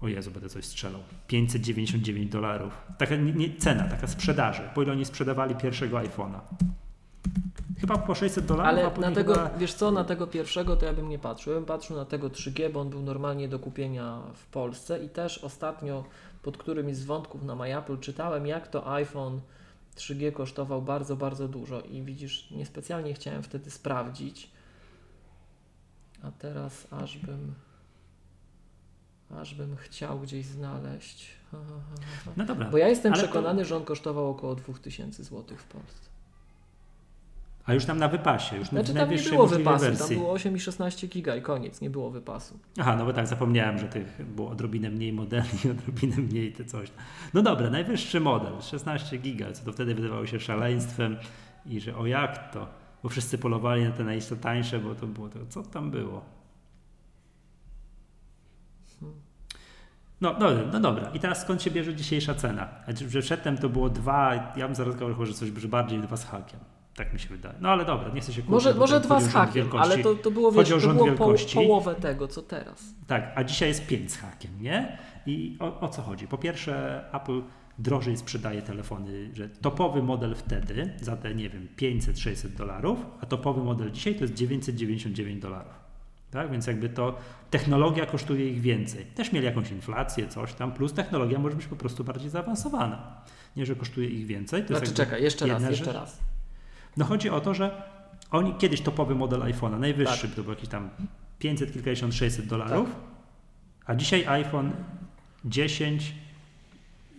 o 0.00 0.08
Jezu, 0.08 0.30
będę 0.30 0.48
coś 0.48 0.64
strzelał. 0.64 1.00
599 1.26 2.32
dolarów. 2.32 2.72
Taka 2.98 3.16
nie, 3.16 3.56
cena, 3.56 3.84
taka 3.84 4.06
sprzedaży. 4.06 4.62
Po 4.74 4.82
ile 4.82 4.92
oni 4.92 5.04
sprzedawali 5.04 5.54
pierwszego 5.54 5.96
iPhone'a? 5.96 6.40
Chyba 7.80 7.98
po 7.98 8.14
600 8.14 8.46
dolarów, 8.46 8.78
Ale 8.98 9.08
na 9.08 9.14
tego, 9.14 9.34
chyba... 9.34 9.50
wiesz 9.58 9.74
co, 9.74 9.90
na 9.90 10.04
tego 10.04 10.26
pierwszego 10.26 10.76
to 10.76 10.86
ja 10.86 10.92
bym 10.92 11.08
nie 11.08 11.18
patrzył. 11.18 11.52
Ja 11.52 11.58
bym 11.58 11.66
patrzył 11.66 11.96
na 11.96 12.04
tego 12.04 12.28
3G, 12.28 12.72
bo 12.72 12.80
on 12.80 12.90
był 12.90 13.02
normalnie 13.02 13.48
do 13.48 13.58
kupienia 13.58 14.20
w 14.34 14.46
Polsce 14.46 15.04
i 15.04 15.08
też 15.08 15.38
ostatnio 15.38 16.04
pod 16.42 16.56
którymś 16.56 16.96
z 16.96 17.04
wątków 17.04 17.42
na 17.42 17.54
MyApple 17.54 17.98
czytałem, 17.98 18.46
jak 18.46 18.68
to 18.68 18.92
iPhone 18.92 19.40
3G 19.96 20.32
kosztował 20.32 20.82
bardzo, 20.82 21.16
bardzo 21.16 21.48
dużo 21.48 21.80
i 21.80 22.02
widzisz, 22.02 22.50
niespecjalnie 22.50 23.14
chciałem 23.14 23.42
wtedy 23.42 23.70
sprawdzić, 23.70 24.50
a 26.22 26.30
teraz 26.30 26.86
aż 26.90 27.18
bym 27.18 27.54
aż 29.40 29.54
bym 29.54 29.76
chciał 29.76 30.20
gdzieś 30.20 30.46
znaleźć. 30.46 31.30
No 32.36 32.44
dobra. 32.44 32.70
Bo 32.70 32.78
ja 32.78 32.88
jestem 32.88 33.12
Ale 33.12 33.22
to- 33.22 33.28
przekonany, 33.28 33.64
że 33.64 33.76
on 33.76 33.84
kosztował 33.84 34.30
około 34.30 34.54
2000 34.54 35.24
zł 35.24 35.56
w 35.56 35.64
Polsce. 35.64 36.11
A 37.66 37.74
już 37.74 37.84
tam 37.84 37.98
na 37.98 38.08
wypasie, 38.08 38.56
już 38.56 38.68
Znaczy 38.68 38.94
na 38.94 39.00
tam 39.00 39.10
nie 39.10 39.22
było 39.22 39.46
wypasu, 39.46 39.84
wersji. 39.84 40.08
tam 40.08 40.16
było 40.16 40.32
8 40.32 40.56
i 40.56 40.60
16 40.60 41.06
giga 41.06 41.36
i 41.36 41.42
koniec, 41.42 41.80
nie 41.80 41.90
było 41.90 42.10
wypasu. 42.10 42.58
Aha, 42.80 42.96
no 42.96 43.04
bo 43.04 43.12
tak, 43.12 43.26
zapomniałem, 43.26 43.78
że 43.78 43.88
tych 43.88 44.34
było 44.34 44.50
odrobinę 44.50 44.90
mniej 44.90 45.12
modeli, 45.12 45.48
odrobinę 45.78 46.16
mniej 46.16 46.52
te 46.52 46.64
coś. 46.64 46.88
No 47.34 47.42
dobra, 47.42 47.70
najwyższy 47.70 48.20
model, 48.20 48.52
16 48.62 49.18
giga, 49.18 49.52
co 49.52 49.64
to 49.64 49.72
wtedy 49.72 49.94
wydawało 49.94 50.26
się 50.26 50.40
szaleństwem 50.40 51.16
i 51.66 51.80
że 51.80 51.96
o 51.96 52.06
jak 52.06 52.52
to, 52.52 52.66
bo 53.02 53.08
wszyscy 53.08 53.38
polowali 53.38 53.84
na 53.84 53.90
te 53.90 54.04
najtańsze, 54.04 54.78
bo 54.78 54.94
to 54.94 55.06
było 55.06 55.28
to, 55.28 55.38
co 55.48 55.62
tam 55.62 55.90
było? 55.90 56.24
No, 60.20 60.34
no, 60.40 60.50
no 60.72 60.80
dobra, 60.80 61.10
i 61.10 61.20
teraz 61.20 61.40
skąd 61.40 61.62
się 61.62 61.70
bierze 61.70 61.94
dzisiejsza 61.94 62.34
cena? 62.34 62.68
A 62.86 63.08
Że 63.08 63.20
przedtem 63.20 63.58
to 63.58 63.68
było 63.68 63.90
dwa, 63.90 64.52
ja 64.56 64.66
bym 64.66 64.74
zaraz 64.74 64.94
powiedział, 64.96 65.26
że 65.26 65.34
coś 65.34 65.50
bardziej 65.50 66.00
dwa 66.00 66.16
z 66.16 66.24
hakiem. 66.24 66.60
Tak 67.04 67.12
mi 67.12 67.20
się 67.20 67.28
wydaje. 67.28 67.54
No 67.60 67.68
ale 67.68 67.84
dobra, 67.84 68.08
nie 68.14 68.20
chcę 68.20 68.32
się 68.32 68.42
kłócić. 68.42 68.66
Może, 68.66 68.74
może 68.78 69.00
dwa 69.00 69.20
z 69.20 69.28
hakiem, 69.28 69.68
ale 69.78 69.98
to, 69.98 70.14
to 70.14 70.30
było, 70.30 70.52
wiesz, 70.52 70.68
to 70.68 70.78
było 70.78 71.04
wielkości. 71.04 71.54
połowę 71.54 71.94
tego, 71.94 72.28
co 72.28 72.42
teraz. 72.42 72.94
Tak, 73.06 73.32
a 73.34 73.44
dzisiaj 73.44 73.68
jest 73.68 73.86
5 73.86 74.12
z 74.12 74.16
hakiem, 74.16 74.50
nie? 74.60 74.98
I 75.26 75.56
o, 75.60 75.80
o 75.80 75.88
co 75.88 76.02
chodzi? 76.02 76.28
Po 76.28 76.38
pierwsze, 76.38 77.04
Apple 77.12 77.42
drożej 77.78 78.16
sprzedaje 78.16 78.62
telefony, 78.62 79.30
że 79.34 79.48
topowy 79.48 80.02
model 80.02 80.34
wtedy 80.34 80.92
za 81.00 81.16
te, 81.16 81.34
nie 81.34 81.48
wiem, 81.48 81.68
500-600 81.76 82.48
dolarów, 82.48 83.06
a 83.20 83.26
topowy 83.26 83.64
model 83.64 83.90
dzisiaj 83.90 84.14
to 84.14 84.24
jest 84.24 84.34
999 84.34 85.42
dolarów. 85.42 85.72
Tak, 86.30 86.50
więc 86.50 86.66
jakby 86.66 86.88
to 86.88 87.18
technologia 87.50 88.06
kosztuje 88.06 88.48
ich 88.48 88.60
więcej. 88.60 89.06
Też 89.06 89.32
mieli 89.32 89.46
jakąś 89.46 89.70
inflację, 89.70 90.28
coś 90.28 90.54
tam, 90.54 90.72
plus 90.72 90.92
technologia 90.92 91.38
może 91.38 91.56
być 91.56 91.66
po 91.66 91.76
prostu 91.76 92.04
bardziej 92.04 92.30
zaawansowana. 92.30 93.22
Nie, 93.56 93.66
że 93.66 93.76
kosztuje 93.76 94.08
ich 94.08 94.26
więcej. 94.26 94.62
To 94.62 94.76
Znaczy 94.76 94.94
czekaj, 94.94 95.22
jeszcze 95.22 95.46
raz, 95.46 95.62
jeszcze 95.62 95.84
rzecz. 95.84 95.94
raz. 95.94 96.31
No 96.96 97.04
chodzi 97.04 97.30
o 97.30 97.40
to, 97.40 97.54
że 97.54 97.82
oni 98.30 98.54
kiedyś 98.54 98.80
topowy 98.80 99.14
model 99.14 99.40
iPhone'a, 99.40 99.78
najwyższy, 99.80 100.26
Tak. 100.28 100.36
to 100.36 100.42
był 100.42 100.52
jakiś 100.52 100.68
tam 100.68 100.90
500 101.38 101.72
kilkadziesiąt, 101.72 102.14
600 102.14 102.46
dolarów, 102.46 102.88
a 103.86 103.94
dzisiaj 103.94 104.24
iPhone 104.26 104.72
10 105.44 106.14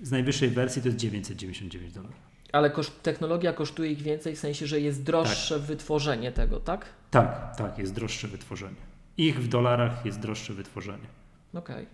z 0.02 0.12
najwyższej 0.12 0.50
wersji 0.50 0.82
to 0.82 0.88
jest 0.88 0.98
999 0.98 1.94
dolarów. 1.94 2.16
Ale 2.52 2.70
koszt, 2.70 3.04
technologia 3.04 3.54
kosztuje 3.54 3.92
ich 3.92 4.02
więcej 4.02 4.36
w 4.36 4.40
sensie, 4.40 4.68
że 4.68 4.80
jest 4.80 5.04
droższe 5.04 5.60
wytworzenie 5.60 6.32
tego, 6.32 6.60
tak? 6.60 6.86
Tak, 7.12 7.56
tak, 7.58 7.78
jest 7.78 7.94
droższe 7.94 8.28
wytworzenie. 8.28 8.76
Ich 9.18 9.40
w 9.44 9.48
dolarach 9.48 10.06
jest 10.06 10.20
droższe 10.20 10.54
wytworzenie. 10.54 11.08
Okej. 11.54 11.86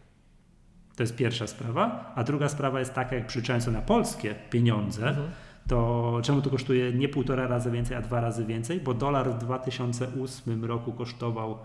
To 0.96 1.04
jest 1.04 1.16
pierwsza 1.16 1.48
sprawa. 1.48 2.14
A 2.16 2.24
druga 2.24 2.50
sprawa 2.50 2.80
jest 2.80 2.94
taka, 2.94 3.16
jak 3.16 3.28
przyczając 3.28 3.68
na 3.68 3.82
polskie 3.82 4.36
pieniądze, 4.50 5.08
Mhm. 5.08 5.32
To 5.70 6.20
czemu 6.24 6.42
to 6.42 6.50
kosztuje 6.50 6.94
nie 6.94 7.10
półtora 7.10 7.48
razy 7.48 7.72
więcej, 7.72 7.98
a 7.98 8.02
dwa 8.02 8.22
razy 8.22 8.46
więcej? 8.46 8.80
Bo 8.80 8.94
dolar 8.94 9.30
w 9.30 9.38
2008 9.38 10.66
roku 10.66 10.92
kosztował 10.92 11.58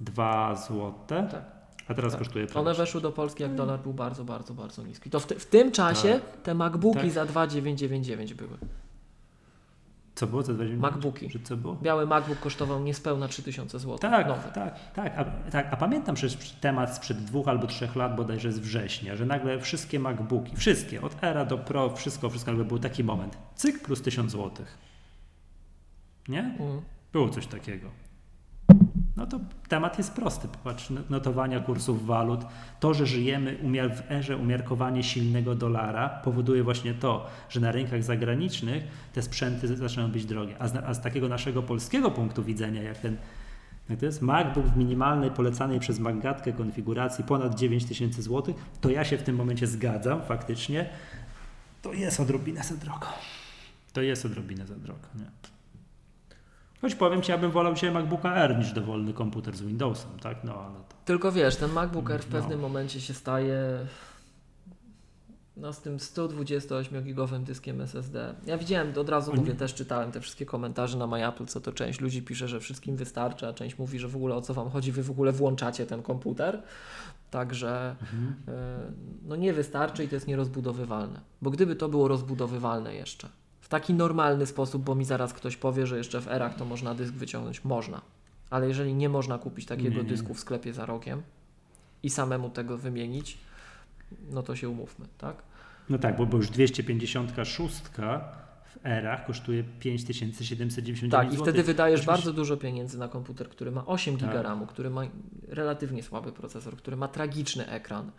2 0.00 0.56
złote, 0.56 1.28
Tak. 1.30 1.42
a 1.88 1.94
teraz 1.94 2.12
Tak. 2.12 2.18
kosztuje 2.18 2.46
prawie 2.46 2.60
One 2.60 2.74
weszły 2.74 3.00
do 3.00 3.12
Polski, 3.12 3.42
jak 3.42 3.54
dolar 3.54 3.80
był 3.80 3.92
bardzo, 3.94 4.24
bardzo, 4.24 4.54
bardzo 4.54 4.82
niski. 4.82 5.10
To 5.10 5.20
w, 5.20 5.26
ty, 5.26 5.38
w 5.38 5.46
tym 5.46 5.72
czasie 5.72 6.20
te 6.42 6.54
MacBooki 6.54 7.00
Tak. 7.00 7.10
za 7.10 7.24
2,999 7.24 8.34
były. 8.34 8.58
Co 10.20 10.26
było 10.26 10.42
za 10.42 10.54
20 10.54 10.80
MacBooki. 10.80 11.28
Czy 11.28 11.40
co 11.40 11.56
było? 11.56 11.74
Biały 11.74 12.06
MacBook 12.06 12.40
kosztował 12.40 12.82
niespełna 12.82 13.28
3000 13.28 13.78
zł. 13.78 13.98
Tak, 13.98 14.28
Nowy. 14.28 14.48
tak, 14.54 14.92
tak. 14.94 15.18
A, 15.18 15.24
tak. 15.50 15.68
A 15.72 15.76
pamiętam 15.76 16.14
przecież 16.14 16.50
temat 16.50 16.96
sprzed 16.96 17.24
dwóch 17.24 17.48
albo 17.48 17.66
trzech 17.66 17.96
lat, 17.96 18.16
bodajże 18.16 18.52
z 18.52 18.58
września, 18.58 19.16
że 19.16 19.26
nagle 19.26 19.60
wszystkie 19.60 20.00
MacBooki, 20.00 20.56
wszystkie, 20.56 21.02
od 21.02 21.24
Era 21.24 21.44
do 21.44 21.58
Pro, 21.58 21.96
wszystko, 21.96 22.30
wszystko, 22.30 22.50
nagle 22.50 22.64
był 22.64 22.78
taki 22.78 23.04
moment. 23.04 23.38
Cyk 23.54 23.82
plus 23.82 24.02
1000 24.02 24.32
zł. 24.32 24.66
Nie? 26.28 26.40
Mm. 26.40 26.80
Było 27.12 27.28
coś 27.28 27.46
takiego. 27.46 27.90
No 29.20 29.26
to 29.26 29.40
temat 29.68 29.98
jest 29.98 30.12
prosty. 30.12 30.48
Popatrz, 30.48 30.90
no- 30.90 31.00
notowania 31.10 31.60
kursów 31.60 32.06
walut. 32.06 32.40
To, 32.80 32.94
że 32.94 33.06
żyjemy 33.06 33.58
w 33.96 34.10
erze 34.10 34.36
umiarkowanie 34.36 35.02
silnego 35.02 35.54
dolara, 35.54 36.08
powoduje 36.08 36.62
właśnie 36.62 36.94
to, 36.94 37.26
że 37.48 37.60
na 37.60 37.72
rynkach 37.72 38.02
zagranicznych 38.02 38.84
te 39.12 39.22
sprzęty 39.22 39.76
zaczynają 39.76 40.10
być 40.10 40.24
drogie. 40.24 40.56
A 40.58 40.68
z, 40.68 40.76
a 40.76 40.94
z 40.94 41.02
takiego 41.02 41.28
naszego 41.28 41.62
polskiego 41.62 42.10
punktu 42.10 42.44
widzenia, 42.44 42.82
jak 42.82 42.98
ten 42.98 43.16
jak 43.90 43.98
to 43.98 44.06
jest 44.06 44.22
MacBook 44.22 44.66
w 44.66 44.76
minimalnej, 44.76 45.30
polecanej 45.30 45.80
przez 45.80 45.98
Maggatkę 45.98 46.52
konfiguracji 46.52 47.24
ponad 47.24 47.54
9000 47.54 48.22
zł, 48.22 48.54
to 48.80 48.90
ja 48.90 49.04
się 49.04 49.18
w 49.18 49.22
tym 49.22 49.36
momencie 49.36 49.66
zgadzam 49.66 50.22
faktycznie. 50.22 50.88
To 51.82 51.92
jest 51.92 52.20
odrobinę 52.20 52.62
za 52.62 52.76
drogo. 52.76 53.06
To 53.92 54.02
jest 54.02 54.26
odrobinę 54.26 54.66
za 54.66 54.74
drogo. 54.74 55.08
Nie? 55.14 55.59
Choć 56.80 56.94
powiem 56.94 57.22
Ci, 57.22 57.30
ja 57.32 57.38
bym 57.38 57.50
wolał 57.50 57.74
dzisiaj 57.74 57.90
MacBooka 57.90 58.34
R 58.36 58.58
niż 58.58 58.72
dowolny 58.72 59.12
komputer 59.12 59.56
z 59.56 59.62
Windowsem, 59.62 60.10
tak? 60.22 60.44
No 60.44 60.54
ale 60.54 60.74
to. 60.74 60.94
Tylko 61.04 61.32
wiesz, 61.32 61.56
ten 61.56 61.72
MacBook 61.72 62.10
Air 62.10 62.22
w 62.22 62.32
No. 62.32 62.40
pewnym 62.40 62.60
momencie 62.60 63.00
się 63.00 63.14
staje 63.14 63.56
No 65.56 65.72
z 65.72 65.80
tym 65.80 65.96
128-gigowym 65.98 67.44
dyskiem 67.44 67.80
SSD. 67.80 68.34
Ja 68.46 68.58
widziałem, 68.58 68.92
od 68.98 69.08
razu 69.08 69.30
Oni- 69.30 69.40
mówię, 69.40 69.54
też 69.54 69.74
czytałem 69.74 70.12
te 70.12 70.20
wszystkie 70.20 70.46
komentarze 70.46 70.98
na 70.98 71.06
MyApple, 71.06 71.46
co 71.46 71.60
to 71.60 71.72
część 71.72 72.00
ludzi 72.00 72.22
pisze, 72.22 72.48
że 72.48 72.60
wszystkim 72.60 72.96
wystarczy, 72.96 73.46
a 73.48 73.52
część 73.52 73.78
mówi, 73.78 73.98
że 73.98 74.08
w 74.08 74.16
ogóle 74.16 74.34
o 74.34 74.40
co 74.42 74.54
Wam 74.54 74.70
chodzi, 74.70 74.92
Wy 74.92 75.02
w 75.02 75.10
ogóle 75.10 75.32
włączacie 75.32 75.86
ten 75.86 76.02
komputer. 76.02 76.62
Także 77.30 77.96
Mhm. 78.00 78.34
e, 78.48 78.92
no 79.28 79.36
nie 79.36 79.52
wystarczy 79.52 80.04
i 80.04 80.08
to 80.08 80.14
jest 80.16 80.26
nierozbudowywalne. 80.28 81.20
Bo 81.42 81.50
gdyby 81.50 81.76
to 81.76 81.88
było 81.88 82.08
rozbudowywalne 82.08 82.94
jeszcze, 82.94 83.28
taki 83.70 83.94
normalny 83.94 84.46
sposób, 84.46 84.82
bo 84.84 84.94
mi 84.94 85.04
zaraz 85.04 85.32
ktoś 85.32 85.56
powie, 85.56 85.86
że 85.86 85.98
jeszcze 85.98 86.20
w 86.20 86.28
erach 86.28 86.54
to 86.56 86.64
można 86.64 86.94
dysk 86.94 87.14
wyciągnąć, 87.14 87.64
można. 87.64 88.00
Ale 88.50 88.68
jeżeli 88.68 88.94
nie 88.94 89.08
można 89.08 89.38
kupić 89.38 89.66
takiego 89.66 89.96
Nie, 89.96 90.02
nie. 90.02 90.08
dysku 90.08 90.34
w 90.34 90.40
sklepie 90.40 90.72
za 90.72 90.86
rogiem 90.86 91.22
i 92.02 92.10
samemu 92.10 92.50
tego 92.50 92.78
wymienić, 92.78 93.38
no 94.30 94.42
to 94.42 94.56
się 94.56 94.68
umówmy, 94.68 95.06
tak? 95.18 95.42
No 95.88 95.98
tak, 95.98 96.16
bo, 96.16 96.26
bo 96.26 96.36
już 96.36 96.50
256 96.50 97.74
w 98.66 98.86
erach 98.86 99.26
kosztuje 99.26 99.64
5799 99.80 101.12
Tak, 101.12 101.32
i 101.32 101.36
wtedy 101.36 101.62
wydajesz 101.62 102.00
Oczywiście- 102.00 102.12
bardzo 102.12 102.32
dużo 102.32 102.56
pieniędzy 102.56 102.98
na 102.98 103.08
komputer, 103.08 103.48
który 103.48 103.70
ma 103.70 103.86
8 103.86 104.16
Tak. 104.16 104.28
GB 104.30 104.42
RAMu, 104.42 104.66
który 104.66 104.90
ma 104.90 105.02
relatywnie 105.48 106.02
słaby 106.02 106.32
procesor, 106.32 106.76
który 106.76 106.96
ma 106.96 107.08
tragiczny 107.08 107.66
ekran. 107.68 108.10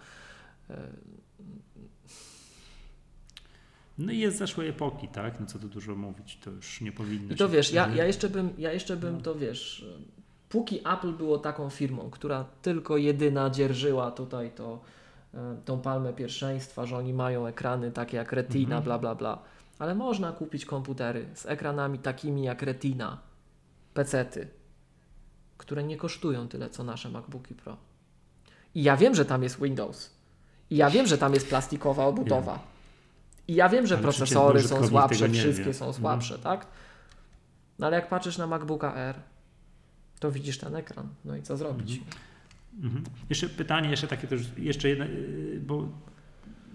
No 4.05 4.11
i 4.11 4.19
jest 4.19 4.37
zeszłej 4.37 4.69
epoki, 4.69 5.07
tak? 5.07 5.39
No 5.39 5.45
co 5.45 5.59
tu 5.59 5.67
dużo 5.67 5.95
mówić, 5.95 6.37
to 6.43 6.51
już 6.51 6.81
nie 6.81 6.91
powinno 6.91 7.33
I 7.33 7.37
to 7.37 7.45
się- 7.47 7.51
wiesz, 7.53 7.73
ja, 7.73 7.87
ja 7.95 8.05
jeszcze 8.05 8.29
bym, 8.29 8.49
ja 8.57 8.71
jeszcze 8.73 8.97
bym 8.97 9.15
No. 9.15 9.21
to 9.21 9.35
wiesz, 9.35 9.85
póki 10.49 10.79
Apple 10.87 11.11
było 11.13 11.37
taką 11.37 11.69
firmą, 11.69 12.09
która 12.09 12.45
tylko 12.61 12.97
jedyna 12.97 13.49
dzierżyła 13.49 14.11
tutaj 14.11 14.51
to, 14.51 14.81
e, 15.33 15.55
tą 15.65 15.81
palmę 15.81 16.13
pierwszeństwa, 16.13 16.85
że 16.85 16.97
oni 16.97 17.13
mają 17.13 17.47
ekrany 17.47 17.91
takie 17.91 18.17
jak 18.17 18.31
Retina, 18.31 18.75
Mhm. 18.77 18.83
bla 18.83 18.99
bla 18.99 19.15
bla, 19.15 19.39
ale 19.79 19.95
można 19.95 20.31
kupić 20.31 20.65
komputery 20.65 21.25
z 21.33 21.45
ekranami 21.45 21.99
takimi 21.99 22.43
jak 22.43 22.61
Retina, 22.61 23.17
pecety, 23.93 24.47
które 25.57 25.83
nie 25.83 25.97
kosztują 25.97 26.47
tyle 26.47 26.69
co 26.69 26.83
nasze 26.83 27.09
MacBooki 27.09 27.55
Pro. 27.55 27.77
I 28.75 28.83
ja 28.83 28.97
wiem, 28.97 29.15
że 29.15 29.25
tam 29.25 29.43
jest 29.43 29.61
Windows. 29.63 30.09
I 30.69 30.75
ja 30.77 30.89
wiem, 30.89 31.07
że 31.07 31.17
tam 31.17 31.33
jest 31.33 31.49
plastikowa 31.49 32.05
obudowa. 32.05 32.59
I 33.47 33.55
ja 33.55 33.69
wiem, 33.69 33.87
że 33.87 33.95
Ale 33.95 34.03
procesory 34.03 34.61
są 34.61 34.87
słabsze, 34.87 35.29
wszystkie 35.29 35.63
wie. 35.65 35.73
są 35.73 35.85
Mhm. 35.85 36.01
słabsze, 36.01 36.39
tak? 36.39 36.67
No 37.79 37.87
ale 37.87 37.95
jak 37.95 38.09
patrzysz 38.09 38.37
na 38.37 38.47
MacBooka 38.47 38.95
R, 38.95 39.15
to 40.19 40.31
widzisz 40.31 40.57
ten 40.57 40.75
ekran. 40.75 41.07
No 41.25 41.35
i 41.37 41.41
co 41.41 41.57
zrobić? 41.57 42.01
Mhm. 42.83 43.03
Jeszcze 43.29 43.49
pytanie, 43.49 43.89
jeszcze 43.89 44.07
takie 44.07 44.27
też, 44.27 44.41
jeszcze 44.57 44.89
jedna, 44.89 45.05
yy, 45.05 45.59
bo 45.65 45.87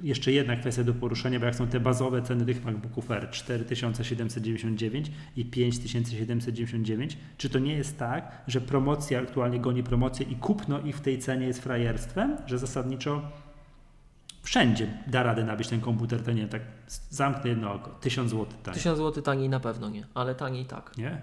jeszcze 0.02 0.32
jedna 0.32 0.56
kwestia 0.56 0.84
do 0.84 0.94
poruszenia, 0.94 1.40
bo 1.40 1.46
jak 1.46 1.54
są 1.54 1.66
te 1.66 1.80
bazowe 1.80 2.22
ceny 2.22 2.46
tych 2.46 2.64
MacBooków 2.64 3.10
R 3.10 3.30
4799 3.30 5.10
i 5.36 5.44
5799, 5.44 7.18
czy 7.36 7.50
to 7.50 7.58
nie 7.58 7.72
jest 7.76 7.98
tak, 7.98 8.42
że 8.46 8.60
promocja 8.60 9.20
aktualnie 9.20 9.60
goni 9.60 9.82
promocję 9.82 10.26
i 10.26 10.36
kupno 10.36 10.80
ich 10.80 10.96
w 10.96 11.00
tej 11.00 11.18
cenie 11.18 11.46
jest 11.46 11.62
frajerstwem, 11.62 12.36
że 12.46 12.58
zasadniczo 12.58 13.22
wszędzie 14.46 14.86
da 15.06 15.22
radę 15.22 15.44
nabyć 15.44 15.68
ten 15.68 15.80
komputer, 15.80 16.22
to 16.22 16.32
nie 16.32 16.48
tak 16.48 16.62
zamknę 17.10 17.50
jedno 17.50 17.72
oko, 17.72 17.90
1000 17.90 18.30
zł 18.30 18.46
taniej, 18.62 18.74
1000 18.74 18.98
zł 18.98 19.22
taniej 19.22 19.48
na 19.48 19.60
pewno 19.60 19.88
nie, 19.88 20.06
ale 20.14 20.34
taniej 20.34 20.64
tak. 20.66 20.96
nie? 20.96 21.20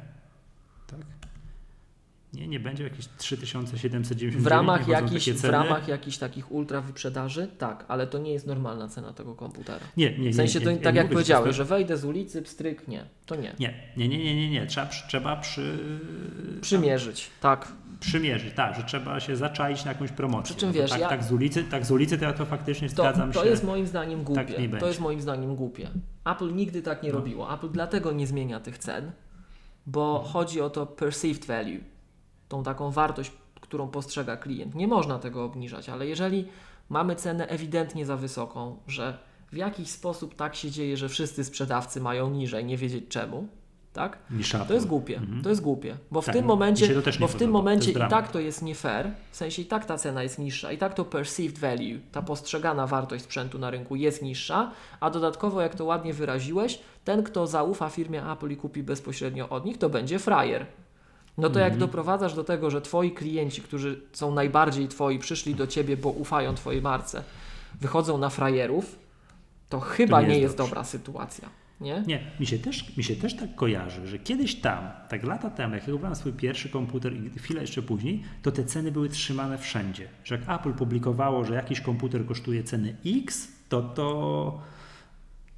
Tak? 2.33 2.41
Nie, 2.41 2.47
nie 2.47 2.59
będzie 2.59 2.83
jakieś 2.83 3.07
3799. 3.17 4.35
W 4.43 4.47
ramach, 4.47 4.87
jakichś, 4.87 5.29
w 5.29 5.43
ramach 5.45 5.87
jakichś 5.87 6.17
takich 6.17 6.51
ultra 6.51 6.81
wyprzedaży, 6.81 7.47
tak, 7.57 7.85
ale 7.87 8.07
to 8.07 8.17
nie 8.17 8.31
jest 8.33 8.47
normalna 8.47 8.87
cena 8.87 9.13
tego 9.13 9.35
komputera. 9.35 9.79
Nie, 9.97 10.11
nie, 10.11 10.17
nie. 10.17 10.31
W 10.31 10.35
sensie 10.35 10.59
nie, 10.59 10.65
to 10.65 10.71
nie, 10.71 10.77
tak 10.77 10.93
nie 10.95 10.97
jak 11.01 11.07
mówię, 11.07 11.09
że 11.09 11.15
powiedziałeś, 11.33 11.47
to 11.47 11.53
że 11.53 11.65
wejdę 11.65 11.97
z 11.97 12.05
ulicy, 12.05 12.41
pstryk, 12.41 12.87
nie, 12.87 13.05
to 13.25 13.35
nie. 13.35 13.55
Nie, 13.59 13.73
nie, 13.97 14.07
nie, 14.09 14.17
nie, 14.17 14.35
nie, 14.35 14.49
nie. 14.49 14.67
Trzeba, 14.67 14.87
trzeba 15.07 15.35
przy, 15.35 15.79
Przymierzyć, 16.61 17.29
tak. 17.41 17.71
przymierzyć, 17.99 18.53
tak, 18.53 18.75
że 18.75 18.83
trzeba 18.83 19.19
się 19.19 19.35
zaczaić 19.35 19.85
na 19.85 19.91
jakąś 19.91 20.11
promocję. 20.11 20.43
Przy 20.55 20.55
czym 20.59 20.69
No 20.69 20.73
wiesz, 20.73 20.89
tak, 20.91 20.99
ja- 20.99 21.09
tak, 21.09 21.23
z 21.23 21.31
ulicy, 21.31 21.63
tak 21.63 21.85
z 21.85 21.91
ulicy 21.91 22.17
to 22.17 22.25
ja 22.25 22.33
to 22.33 22.45
faktycznie 22.45 22.89
To, 22.89 22.93
zgadzam 22.95 23.31
to 23.31 23.43
się. 23.43 23.49
jest 23.49 23.63
moim 23.63 23.87
zdaniem 23.87 24.23
głupie. 24.23 24.45
Tak 24.45 24.59
nie 24.59 24.69
to 24.69 24.87
jest 24.87 24.99
moim 24.99 25.21
zdaniem 25.21 25.55
głupie. 25.55 25.89
Apple 26.25 26.55
nigdy 26.55 26.81
tak 26.81 27.03
nie 27.03 27.09
No. 27.09 27.15
robiło. 27.15 27.53
Apple 27.53 27.69
dlatego 27.69 28.11
nie 28.11 28.27
zmienia 28.27 28.59
tych 28.59 28.77
cen, 28.77 29.11
bo 29.85 30.23
chodzi 30.33 30.61
o 30.61 30.69
to 30.69 30.85
perceived 30.85 31.45
value, 31.45 31.79
tą 32.53 32.63
taką 32.63 32.91
wartość, 32.91 33.31
którą 33.61 33.87
postrzega 33.87 34.37
klient. 34.37 34.75
Nie 34.75 34.87
można 34.87 35.19
tego 35.19 35.43
obniżać, 35.45 35.89
ale 35.89 36.07
jeżeli 36.07 36.47
mamy 36.89 37.15
cenę 37.15 37.47
ewidentnie 37.47 38.05
za 38.05 38.17
wysoką, 38.17 38.77
że 38.87 39.17
w 39.51 39.55
jakiś 39.55 39.89
sposób 39.89 40.35
tak 40.35 40.55
się 40.55 40.71
dzieje, 40.71 40.97
że 40.97 41.09
wszyscy 41.09 41.43
sprzedawcy 41.43 42.01
mają 42.01 42.29
niżej, 42.29 42.65
nie 42.65 42.77
wiedzieć 42.77 43.05
czemu, 43.09 43.47
tak? 43.93 44.17
To 44.67 44.73
jest 44.73 44.87
głupie, 44.87 45.17
Mhm. 45.17 45.43
to 45.43 45.49
jest 45.49 45.61
głupie, 45.61 45.97
bo 46.11 46.21
w 46.21 46.25
Tak, 46.25 46.35
tym 46.35 46.45
momencie, 46.45 46.87
bo 47.19 47.27
w 47.27 47.35
tym 47.35 47.51
momencie 47.51 47.91
i 47.91 47.93
tak 48.09 48.31
to 48.31 48.39
jest 48.39 48.61
nie 48.61 48.75
fair, 48.75 49.11
w 49.31 49.35
sensie 49.37 49.61
i 49.61 49.65
tak 49.65 49.85
ta 49.85 49.97
cena 49.97 50.23
jest 50.23 50.39
niższa, 50.39 50.71
i 50.71 50.77
tak 50.77 50.93
to 50.93 51.05
perceived 51.05 51.59
value, 51.59 51.99
ta 52.11 52.21
postrzegana 52.21 52.87
wartość 52.87 53.23
sprzętu 53.23 53.59
na 53.59 53.69
rynku 53.69 53.95
jest 53.95 54.21
niższa, 54.21 54.71
a 54.99 55.09
dodatkowo 55.09 55.61
jak 55.61 55.75
to 55.75 55.85
ładnie 55.85 56.13
wyraziłeś, 56.13 56.79
ten 57.03 57.23
kto 57.23 57.47
zaufa 57.47 57.89
firmie 57.89 58.31
Apple 58.31 58.51
i 58.51 58.57
kupi 58.57 58.83
bezpośrednio 58.83 59.49
od 59.49 59.65
nich, 59.65 59.77
to 59.77 59.89
będzie 59.89 60.19
frajer. 60.19 60.65
No 61.37 61.49
to 61.49 61.59
jak 61.59 61.73
Mhm. 61.73 61.79
doprowadzasz 61.79 62.33
do 62.33 62.43
tego, 62.43 62.69
że 62.71 62.81
twoi 62.81 63.11
klienci, 63.11 63.61
którzy 63.61 64.01
są 64.11 64.33
najbardziej 64.33 64.87
twoi, 64.87 65.19
przyszli 65.19 65.55
do 65.55 65.67
ciebie, 65.67 65.97
bo 65.97 66.09
ufają 66.09 66.55
twojej 66.55 66.81
marce, 66.81 67.23
wychodzą 67.81 68.17
na 68.17 68.29
frajerów, 68.29 68.99
to 69.69 69.79
chyba 69.79 70.21
nie 70.21 70.27
nie, 70.27 70.33
jest 70.33 70.41
jest 70.41 70.57
dobrze. 70.57 70.69
dobra 70.69 70.83
sytuacja. 70.83 71.49
Nie? 71.81 72.03
Nie, 72.07 72.31
mi 72.39 72.45
się, 72.45 72.59
też, 72.59 72.97
mi 72.97 73.03
się 73.03 73.15
też 73.15 73.35
tak 73.35 73.55
kojarzy, 73.55 74.07
że 74.07 74.19
kiedyś 74.19 74.55
tam, 74.55 74.87
tak 75.09 75.23
lata 75.23 75.49
temu, 75.49 75.75
jak 75.75 75.83
ja 76.03 76.15
swój 76.15 76.33
pierwszy 76.33 76.69
komputer 76.69 77.13
i 77.13 77.29
chwilę 77.39 77.61
jeszcze 77.61 77.81
później, 77.81 78.23
to 78.41 78.51
te 78.51 78.63
ceny 78.63 78.91
były 78.91 79.09
trzymane 79.09 79.57
wszędzie. 79.57 80.07
Że 80.23 80.35
jak 80.35 80.59
Apple 80.59 80.73
publikowało, 80.73 81.45
że 81.45 81.53
jakiś 81.53 81.81
komputer 81.81 82.25
kosztuje 82.25 82.63
ceny 82.63 82.95
X, 83.05 83.47
to 83.69 83.81
to, 83.81 84.61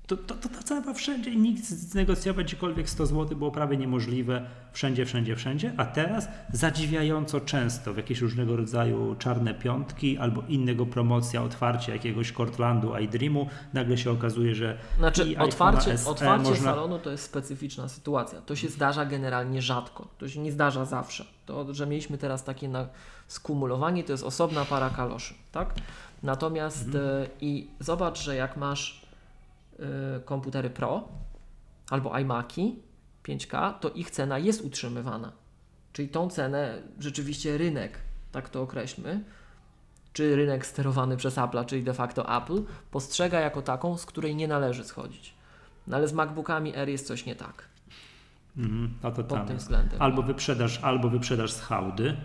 to, 0.07 0.17
to, 0.17 0.35
to 0.35 0.49
ta 0.49 0.63
cena 0.63 0.81
była 0.81 0.93
wszędzie 0.93 1.29
i 1.29 1.37
nikt 1.37 1.63
znegocjować 1.65 2.45
gdziekolwiek 2.47 2.89
100 2.89 3.05
zł 3.05 3.37
było 3.37 3.51
prawie 3.51 3.77
niemożliwe. 3.77 4.45
Wszędzie, 4.71 5.05
wszędzie, 5.05 5.35
wszędzie. 5.35 5.73
A 5.77 5.85
teraz 5.85 6.27
zadziwiająco 6.53 7.41
często 7.41 7.93
w 7.93 7.97
jakieś 7.97 8.21
różnego 8.21 8.55
rodzaju 8.55 9.15
czarne 9.19 9.53
piątki 9.53 10.17
albo 10.17 10.43
innego 10.47 10.85
promocja, 10.85 11.43
otwarcie 11.43 11.91
jakiegoś 11.93 12.31
Cortlandu, 12.31 12.97
iDreamu, 12.97 13.47
nagle 13.73 13.97
się 13.97 14.11
okazuje, 14.11 14.55
że 14.55 14.77
Znaczy, 14.97 15.35
otwarcie, 15.39 15.97
SE 15.97 16.09
otwarcie 16.09 16.49
można- 16.49 16.71
salonu 16.71 16.99
to 16.99 17.11
jest 17.11 17.23
specyficzna 17.23 17.87
sytuacja. 17.89 18.41
To 18.41 18.55
się 18.55 18.69
zdarza 18.69 19.05
generalnie 19.05 19.61
rzadko. 19.61 20.07
To 20.17 20.29
się 20.29 20.39
nie 20.39 20.51
zdarza 20.51 20.85
zawsze. 20.85 21.25
To, 21.45 21.73
że 21.73 21.87
mieliśmy 21.87 22.17
teraz 22.17 22.43
takie 22.43 22.69
na 22.69 22.87
skumulowanie, 23.27 24.03
to 24.03 24.11
jest 24.11 24.23
osobna 24.23 24.65
para 24.65 24.89
kaloszy, 24.89 25.33
tak? 25.51 25.73
Natomiast 26.23 26.85
Mhm. 26.85 27.05
e, 27.05 27.27
i 27.41 27.67
zobacz, 27.79 28.21
że 28.23 28.35
jak 28.35 28.57
masz 28.57 29.04
komputery 30.25 30.69
Pro 30.69 31.07
albo 31.89 32.19
iMaki 32.19 32.75
5K, 33.23 33.73
to 33.79 33.89
ich 33.89 34.11
cena 34.11 34.39
jest 34.39 34.61
utrzymywana. 34.61 35.31
Czyli 35.93 36.09
tą 36.09 36.29
cenę 36.29 36.81
rzeczywiście 36.99 37.57
rynek, 37.57 37.97
tak 38.31 38.49
to 38.49 38.61
określmy, 38.61 39.23
czy 40.13 40.35
rynek 40.35 40.65
sterowany 40.65 41.17
przez 41.17 41.35
Apple'a, 41.37 41.65
czyli 41.65 41.83
de 41.83 41.93
facto 41.93 42.37
Apple, 42.37 42.61
postrzega 42.91 43.39
jako 43.39 43.61
taką, 43.61 43.97
z 43.97 44.05
której 44.05 44.35
nie 44.35 44.47
należy 44.47 44.83
schodzić. 44.83 45.33
No 45.87 45.97
ale 45.97 46.07
z 46.07 46.13
MacBookami 46.13 46.75
R 46.75 46.89
jest 46.89 47.07
coś 47.07 47.25
nie 47.25 47.35
tak 47.35 47.63
Mhm, 48.57 48.93
no 49.03 49.11
to 49.11 49.15
pod 49.23 49.27
tam 49.37 49.45
tym 49.47 49.55
jest. 49.55 49.65
względem. 49.65 50.01
Albo 50.01 50.21
wyprzedaż, 50.23 50.79
albo 50.83 51.09
wyprzedaż 51.09 51.51
z 51.51 51.61
hałdy, 51.61 52.17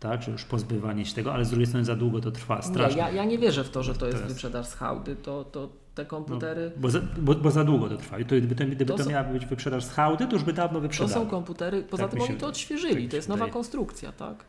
tak, 0.00 0.22
że 0.22 0.30
już 0.30 0.44
pozbywanie 0.44 1.04
się 1.06 1.14
tego, 1.14 1.34
ale 1.34 1.44
z 1.44 1.48
drugiej 1.50 1.66
strony 1.66 1.84
za 1.84 1.96
długo 1.96 2.20
to 2.20 2.30
trwa 2.30 2.56
Nie, 2.56 2.62
strasznie. 2.62 2.98
ja, 3.00 3.10
ja 3.10 3.24
nie 3.24 3.38
wierzę 3.38 3.64
w 3.64 3.70
to, 3.70 3.82
że 3.82 3.94
to 3.94 4.06
jest 4.06 4.18
Teraz. 4.18 4.32
wyprzedaż 4.32 4.66
z 4.66 4.74
hałdy. 4.74 5.16
To, 5.16 5.44
to 5.44 5.68
te 5.96 6.04
komputery, 6.06 6.72
Bo 6.76 6.90
za, 6.90 7.00
bo, 7.18 7.34
bo 7.34 7.50
za 7.50 7.64
długo 7.64 7.88
to 7.88 7.96
trwa. 7.96 8.18
I 8.18 8.24
to, 8.24 8.36
gdyby 8.36 8.54
to, 8.54 8.64
gdyby 8.64 8.84
To 8.84 9.04
to, 9.04 9.10
miała 9.10 9.24
być 9.24 9.46
wyprzedaż 9.46 9.84
z 9.84 9.90
hałdy, 9.90 10.26
to 10.26 10.32
już 10.32 10.44
by 10.44 10.52
dawno 10.52 10.74
to 10.78 10.80
wyprzedało. 10.80 11.24
są 11.24 11.30
komputery, 11.30 11.82
poza 11.82 12.02
Tak 12.02 12.12
tym 12.12 12.22
oni 12.22 12.36
to 12.36 12.46
odświeżyli, 12.46 13.02
Tak 13.02 13.10
to 13.10 13.16
jest 13.16 13.28
nowa 13.28 13.36
wydaje. 13.38 13.52
konstrukcja, 13.52 14.12
tak? 14.12 14.44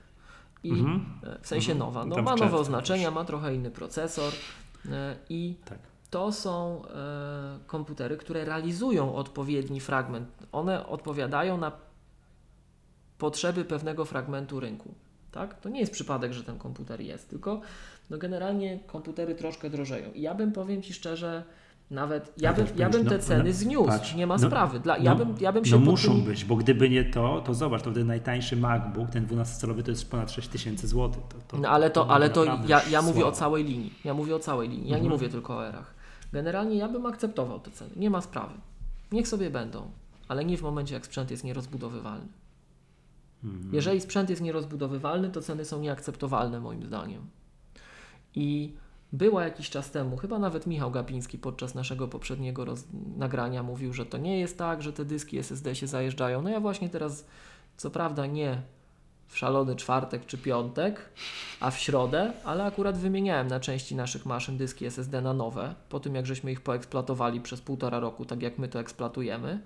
I 0.64 0.72
Mhm. 0.72 1.06
e, 1.24 1.40
w 1.42 1.48
sensie 1.48 1.72
Mhm. 1.72 1.80
nowa, 1.88 2.06
no 2.06 2.16
Tam 2.16 2.26
ma 2.26 2.36
nowe 2.36 2.58
oznaczenia, 2.58 3.12
ma 3.12 3.26
trochę 3.26 3.56
inny 3.56 3.72
procesor 3.72 4.34
e, 4.92 5.16
i 5.30 5.56
Tak. 5.66 5.80
to 6.10 6.32
są 6.32 6.82
e, 6.86 7.60
komputery, 7.68 8.18
które 8.18 8.46
realizują 8.46 9.16
odpowiedni 9.16 9.80
fragment. 9.80 10.28
One 10.52 10.88
odpowiadają 10.88 11.58
na 11.58 11.72
potrzeby 13.18 13.66
pewnego 13.66 14.06
fragmentu 14.06 14.60
rynku. 14.60 14.94
Tak? 15.32 15.60
To 15.62 15.70
nie 15.70 15.80
jest 15.80 15.92
przypadek, 15.92 16.34
że 16.34 16.44
ten 16.44 16.58
komputer 16.60 17.02
jest, 17.02 17.30
tylko 17.30 17.62
no 18.10 18.18
generalnie 18.18 18.80
komputery 18.88 19.36
troszkę 19.36 19.70
drożeją. 19.70 20.12
I 20.12 20.22
ja 20.22 20.36
bym, 20.36 20.52
powiem 20.52 20.82
Ci 20.82 20.94
szczerze, 20.94 21.44
nawet 21.92 22.34
ja 22.38 22.50
Ja 22.50 22.56
bym, 22.56 22.66
ja 22.78 22.90
bym 22.90 23.04
no, 23.04 23.10
te 23.10 23.20
ceny 23.20 23.44
no, 23.44 23.54
zniósł, 23.54 23.88
patrz, 23.88 24.16
nie 24.16 24.28
ma 24.28 24.38
no, 24.38 24.48
sprawy. 24.48 24.80
Dla, 24.80 24.98
ja, 24.98 25.16
no, 25.16 25.26
bym, 25.26 25.36
ja 25.40 25.52
bym 25.52 25.66
się 25.66 25.72
No 25.80 25.86
muszą 25.92 26.12
tymi- 26.12 26.24
być, 26.24 26.46
bo 26.46 26.56
gdyby 26.56 26.90
nie 26.90 27.06
to, 27.06 27.42
to 27.46 27.54
zobacz, 27.54 27.82
to 27.82 27.92
ten 27.92 28.08
najtańszy 28.08 28.56
MacBook, 28.58 29.10
ten 29.10 29.28
12-calowy 29.28 29.84
to 29.84 29.92
jest 29.92 30.12
ponad 30.12 30.32
6000 30.32 30.88
zł. 30.88 31.10
To, 31.30 31.36
to, 31.48 31.58
No 31.58 31.70
ale 31.70 31.90
to, 31.90 32.06
to 32.06 32.12
ale 32.12 32.30
to 32.30 32.46
ja, 32.68 32.82
ja 32.90 33.02
mówię 33.02 33.20
o 33.20 33.22
słabo. 33.22 33.38
całej 33.38 33.64
linii. 33.64 33.94
Ja 34.06 34.14
mówię 34.14 34.36
o 34.36 34.40
całej 34.40 34.70
linii. 34.70 34.84
Ja 34.90 34.98
nie 34.98 35.02
Mhm. 35.04 35.12
mówię 35.12 35.30
tylko 35.30 35.58
o 35.58 35.68
erach. 35.68 35.94
Generalnie 36.34 36.76
ja 36.76 36.88
bym 36.88 37.06
akceptował 37.06 37.60
te 37.60 37.72
ceny, 37.72 37.92
nie 37.96 38.10
ma 38.10 38.22
sprawy. 38.22 38.54
Niech 39.12 39.28
sobie 39.28 39.50
będą, 39.50 39.92
ale 40.28 40.46
nie 40.46 40.58
w 40.58 40.62
momencie, 40.62 40.94
jak 40.94 41.06
sprzęt 41.06 41.32
jest 41.32 41.44
nierozbudowywalny. 41.44 42.28
Mhm. 43.44 43.74
Jeżeli 43.74 44.02
sprzęt 44.02 44.30
jest 44.30 44.42
nierozbudowywalny, 44.42 45.30
to 45.30 45.42
ceny 45.42 45.66
są 45.66 45.80
nieakceptowalne 45.80 46.60
moim 46.60 46.84
zdaniem. 46.86 47.22
I 48.36 48.74
była 49.14 49.44
jakiś 49.44 49.70
czas 49.70 49.92
temu, 49.92 50.18
chyba 50.18 50.40
nawet 50.40 50.68
Michał 50.68 50.92
Gapiński 50.92 51.38
podczas 51.38 51.76
naszego 51.76 52.08
poprzedniego 52.08 52.66
nagrania 53.18 53.64
mówił, 53.64 53.94
że 53.94 54.06
to 54.06 54.18
nie 54.18 54.40
jest 54.40 54.58
tak, 54.58 54.82
że 54.84 54.94
te 54.94 55.06
dyski 55.06 55.38
SSD 55.38 55.76
się 55.76 55.88
zajeżdżają. 55.88 56.42
No 56.42 56.50
ja 56.50 56.60
właśnie 56.60 56.90
teraz, 56.90 57.26
co 57.78 57.92
prawda 57.92 58.26
nie 58.26 58.62
w 59.28 59.38
szalony 59.38 59.76
czwartek 59.76 60.26
czy 60.26 60.38
piątek, 60.38 61.10
a 61.60 61.72
w 61.72 61.80
środę, 61.80 62.34
ale 62.46 62.64
akurat 62.66 62.98
wymieniałem 62.98 63.48
na 63.48 63.60
części 63.60 63.96
naszych 63.96 64.26
maszyn 64.26 64.58
dyski 64.58 64.86
SSD 64.86 65.22
na 65.22 65.34
nowe, 65.34 65.76
po 65.90 66.00
tym 66.00 66.16
jak 66.16 66.26
żeśmy 66.26 66.52
ich 66.52 66.62
poeksploatowali 66.62 67.42
przez 67.42 67.62
półtora 67.62 68.00
roku, 68.00 68.26
tak 68.26 68.42
jak 68.42 68.58
my 68.58 68.68
to 68.68 68.80
eksploatujemy. 68.80 69.60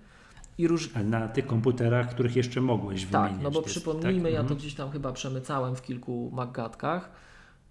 I 0.57 0.67
róż, 0.67 0.89
Ale 0.95 1.03
na 1.03 1.27
tych 1.27 1.47
komputerach, 1.47 2.09
których 2.09 2.35
jeszcze 2.35 2.61
mogłeś 2.61 3.05
tak, 3.05 3.21
wymienić. 3.23 3.43
no 3.43 3.51
bo 3.51 3.61
dysk, 3.61 3.71
przypomnijmy, 3.71 4.23
tak? 4.23 4.31
ja 4.33 4.37
to 4.39 4.41
Mhm. 4.41 4.59
gdzieś 4.59 4.73
tam 4.75 4.91
chyba 4.91 5.11
przemycałem 5.13 5.75
w 5.75 5.81
kilku 5.81 6.29
maggatkach, 6.33 7.09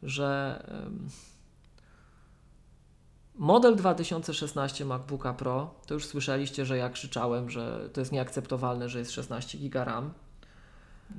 że 0.03 0.63
model 3.35 3.77
2016 3.77 4.85
MacBooka 4.85 5.35
Pro, 5.35 5.75
to 5.87 5.95
już 5.95 6.07
słyszeliście, 6.07 6.67
że 6.67 6.77
ja 6.77 6.91
krzyczałem, 6.91 7.51
że 7.51 7.91
to 7.93 8.01
jest 8.01 8.13
nieakceptowalne, 8.13 8.89
że 8.89 8.99
jest 8.99 9.11
16 9.11 9.59
GB 9.59 9.85
RAM. 9.85 10.13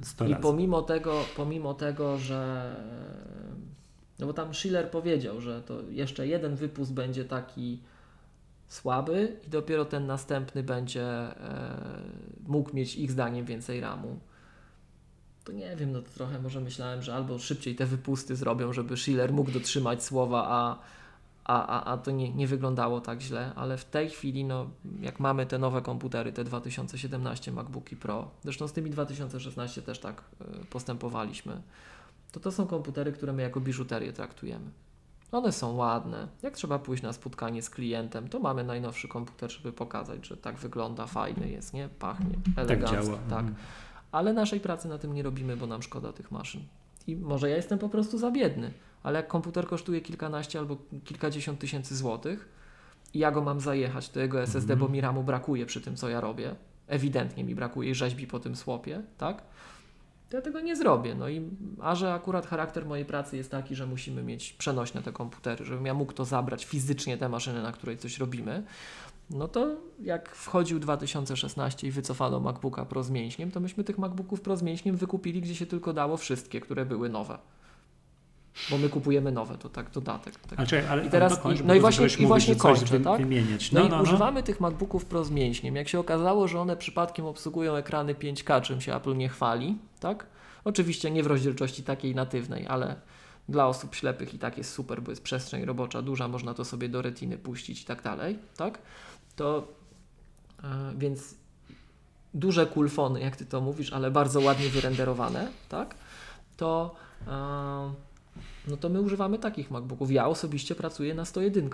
100 0.02 0.28
I 0.28 0.36
pomimo 0.36 0.82
tego, 0.82 1.24
pomimo 1.36 1.74
tego, 1.74 2.18
że 2.18 2.72
no 4.20 4.28
bo 4.28 4.34
tam 4.34 4.54
Schiller 4.54 4.92
powiedział, 4.92 5.42
że 5.42 5.62
to 5.62 5.82
jeszcze 5.90 6.28
jeden 6.28 6.56
wypust 6.56 6.94
będzie 6.94 7.26
taki 7.26 7.82
słaby 8.68 9.40
i 9.48 9.50
dopiero 9.50 9.86
ten 9.86 10.08
następny 10.08 10.64
będzie 10.64 11.04
e, 11.04 11.34
mógł 12.48 12.76
mieć 12.76 12.96
ich 12.96 13.12
zdaniem 13.12 13.46
więcej 13.46 13.82
ramu. 13.82 14.20
To 15.44 15.52
nie 15.52 15.76
wiem, 15.76 15.92
no 15.92 16.02
to 16.02 16.10
trochę 16.10 16.40
może 16.40 16.62
myślałem, 16.62 17.02
że 17.02 17.16
albo 17.16 17.40
szybciej 17.40 17.76
te 17.76 17.86
wypusty 17.86 18.36
zrobią, 18.36 18.74
żeby 18.74 18.98
Schiller 18.98 19.34
mógł 19.34 19.52
dotrzymać 19.52 20.04
słowa, 20.04 20.48
a, 20.48 20.80
a, 21.44 21.68
a, 21.68 21.92
a 21.94 21.98
to 21.98 22.12
nie, 22.12 22.34
nie 22.34 22.48
wyglądało 22.48 23.02
tak 23.02 23.22
źle, 23.22 23.52
ale 23.56 23.78
w 23.78 23.86
tej 23.86 24.10
chwili, 24.10 24.44
no, 24.44 24.70
jak 25.00 25.20
mamy 25.20 25.46
te 25.46 25.60
nowe 25.60 25.82
komputery, 25.82 26.34
te 26.34 26.44
2017 26.44 27.52
MacBooki 27.52 27.96
Pro, 27.96 28.32
zresztą 28.44 28.68
z 28.68 28.74
tymi 28.74 28.90
2016 28.90 29.82
też 29.82 30.00
tak 30.00 30.24
y, 30.62 30.66
postępowaliśmy, 30.66 31.62
to 32.32 32.40
to 32.40 32.52
są 32.52 32.68
komputery, 32.68 33.12
które 33.12 33.34
my 33.34 33.42
jako 33.42 33.60
biżuterię 33.60 34.14
traktujemy. 34.14 34.66
One 35.32 35.52
są 35.52 35.76
ładne. 35.76 36.28
Jak 36.42 36.56
trzeba 36.56 36.80
pójść 36.80 37.04
na 37.04 37.14
spotkanie 37.14 37.62
z 37.62 37.70
klientem, 37.70 38.28
to 38.28 38.40
mamy 38.40 38.64
najnowszy 38.64 39.08
komputer, 39.08 39.52
żeby 39.52 39.74
pokazać, 39.74 40.28
że 40.28 40.38
tak 40.38 40.58
wygląda, 40.58 41.08
fajny 41.08 41.50
jest, 41.50 41.74
nie? 41.74 41.90
Pachnie, 42.00 42.36
Tak 42.56 42.66
elegancko. 42.66 43.04
działa. 43.06 43.18
Tak. 43.30 43.40
Mhm. 43.40 43.56
Ale 44.12 44.34
naszej 44.34 44.60
pracy 44.60 44.88
na 44.88 44.98
tym 44.98 45.14
nie 45.14 45.24
robimy, 45.24 45.58
bo 45.58 45.68
nam 45.68 45.82
szkoda 45.84 46.14
tych 46.14 46.32
maszyn. 46.32 46.62
I 47.08 47.16
może 47.16 47.50
ja 47.50 47.56
jestem 47.56 47.80
po 47.80 47.90
prostu 47.90 48.18
za 48.18 48.32
biedny, 48.32 48.72
ale 49.04 49.20
jak 49.20 49.28
komputer 49.28 49.68
kosztuje 49.68 50.02
kilkanaście 50.02 50.60
albo 50.60 50.78
kilkadziesiąt 51.06 51.60
tysięcy 51.60 51.96
złotych 51.96 52.50
i 53.14 53.20
ja 53.20 53.32
go 53.32 53.42
mam 53.42 53.60
zajechać 53.62 54.10
do 54.10 54.20
jego 54.20 54.42
SSD, 54.42 54.74
Mhm. 54.74 54.80
bo 54.80 54.94
mi 54.94 55.02
ramu 55.02 55.24
brakuje 55.24 55.66
przy 55.66 55.82
tym, 55.82 55.96
co 55.96 56.10
ja 56.10 56.22
robię, 56.22 56.56
ewidentnie 56.88 57.44
mi 57.44 57.56
brakuje 57.56 57.92
i 57.92 57.96
rzeźbi 57.96 58.28
po 58.28 58.40
tym 58.40 58.56
słopie, 58.56 59.02
tak? 59.18 59.44
To 60.30 60.38
ja 60.38 60.42
tego 60.42 60.60
nie 60.62 60.76
zrobię. 60.76 61.16
No 61.16 61.30
i 61.30 61.50
a 61.82 61.96
że 61.96 62.14
akurat 62.14 62.48
charakter 62.48 62.86
mojej 62.86 63.06
pracy 63.06 63.38
jest 63.38 63.52
taki, 63.52 63.76
że 63.76 63.86
musimy 63.86 64.24
mieć 64.24 64.54
przenośne 64.54 65.02
te 65.02 65.12
komputery, 65.12 65.66
żebym 65.66 65.86
ja 65.86 65.94
mógł 65.94 66.14
to 66.14 66.26
zabrać 66.26 66.66
fizycznie, 66.66 67.18
te 67.18 67.30
maszyny, 67.30 67.62
na 67.64 67.72
której 67.72 67.98
coś 67.98 68.18
robimy, 68.20 68.64
no 69.34 69.48
to 69.48 69.76
jak 70.00 70.30
wchodził 70.36 70.80
2016 70.80 71.88
i 71.88 71.92
wycofano 71.92 72.40
MacBooka 72.40 72.86
Pro 72.86 73.04
z 73.04 73.10
mięśniem, 73.10 73.52
to 73.52 73.60
myśmy 73.60 73.84
tych 73.84 73.98
MacBooków 73.98 74.42
Pro 74.42 74.58
z 74.58 74.62
mięśniem 74.62 74.98
wykupili 74.98 75.42
gdzie 75.42 75.56
się 75.56 75.66
tylko 75.66 75.94
dało 75.94 76.18
wszystkie, 76.18 76.62
które 76.62 76.86
były 76.86 77.10
nowe. 77.10 77.38
Bo 78.70 78.78
my 78.78 78.90
kupujemy 78.90 79.32
nowe, 79.32 79.58
to 79.58 79.70
tak 79.70 79.90
dodatek. 79.92 80.36
Tak. 80.40 80.60
A 80.60 80.66
czekaj, 80.66 80.90
ale 80.90 81.06
I 81.06 81.10
teraz- 81.10 81.44
bo 81.44 81.50
no 81.66 81.74
i 81.76 81.80
właśnie- 81.80 82.06
i 82.06 82.08
mówić, 82.10 82.28
właśnie 82.28 82.56
coś 82.56 82.80
kończę, 82.80 82.98
wy- 82.98 83.04
tak? 83.04 83.22
wymieniać. 83.22 83.72
No, 83.72 83.80
No, 83.80 83.86
i 83.88 83.90
no, 83.90 83.96
no. 83.98 84.04
używamy 84.04 84.44
tych 84.44 84.60
MacBooków 84.60 85.06
Pro 85.06 85.24
z 85.24 85.32
mięśniem. 85.32 85.76
Jak 85.76 85.88
się 85.88 86.00
okazało, 86.00 86.48
że 86.48 86.60
one 86.60 86.78
przypadkiem 86.78 87.26
obsługują 87.26 87.76
ekrany 87.76 88.16
5K, 88.16 88.62
czym 88.62 88.82
się 88.82 88.96
Apple 88.96 89.18
nie 89.18 89.30
chwali, 89.30 89.78
tak? 90.00 90.26
Oczywiście 90.64 91.12
nie 91.12 91.24
w 91.24 91.28
rozdzielczości 91.28 91.84
takiej 91.84 92.16
natywnej, 92.16 92.68
ale 92.68 92.96
dla 93.50 93.68
osób 93.68 93.96
ślepych 93.96 94.34
i 94.34 94.40
tak 94.40 94.58
jest 94.58 94.74
super, 94.74 95.02
bo 95.02 95.12
jest 95.12 95.24
przestrzeń 95.24 95.66
robocza 95.66 96.02
duża, 96.02 96.28
można 96.28 96.54
to 96.54 96.66
sobie 96.66 96.90
do 96.90 97.02
retiny 97.02 97.38
puścić 97.38 97.82
i 97.82 97.86
tak 97.86 98.02
dalej, 98.02 98.40
tak? 98.58 98.80
To 99.36 99.68
e, 100.64 100.94
więc 100.98 101.36
duże 102.34 102.66
kulfony, 102.66 103.20
jak 103.20 103.36
ty 103.36 103.46
to 103.46 103.62
mówisz, 103.62 103.94
ale 103.94 104.12
bardzo 104.12 104.40
ładnie 104.40 104.70
wyrenderowane, 104.70 105.48
tak? 105.70 105.96
To 106.58 106.96
e, 107.28 107.94
no 108.68 108.78
to 108.78 108.90
my 108.90 109.02
używamy 109.02 109.40
takich 109.40 109.72
MacBooków. 109.72 110.12
Ja 110.12 110.28
osobiście 110.28 110.76
pracuję 110.76 111.14
na 111.14 111.26
101. 111.26 111.70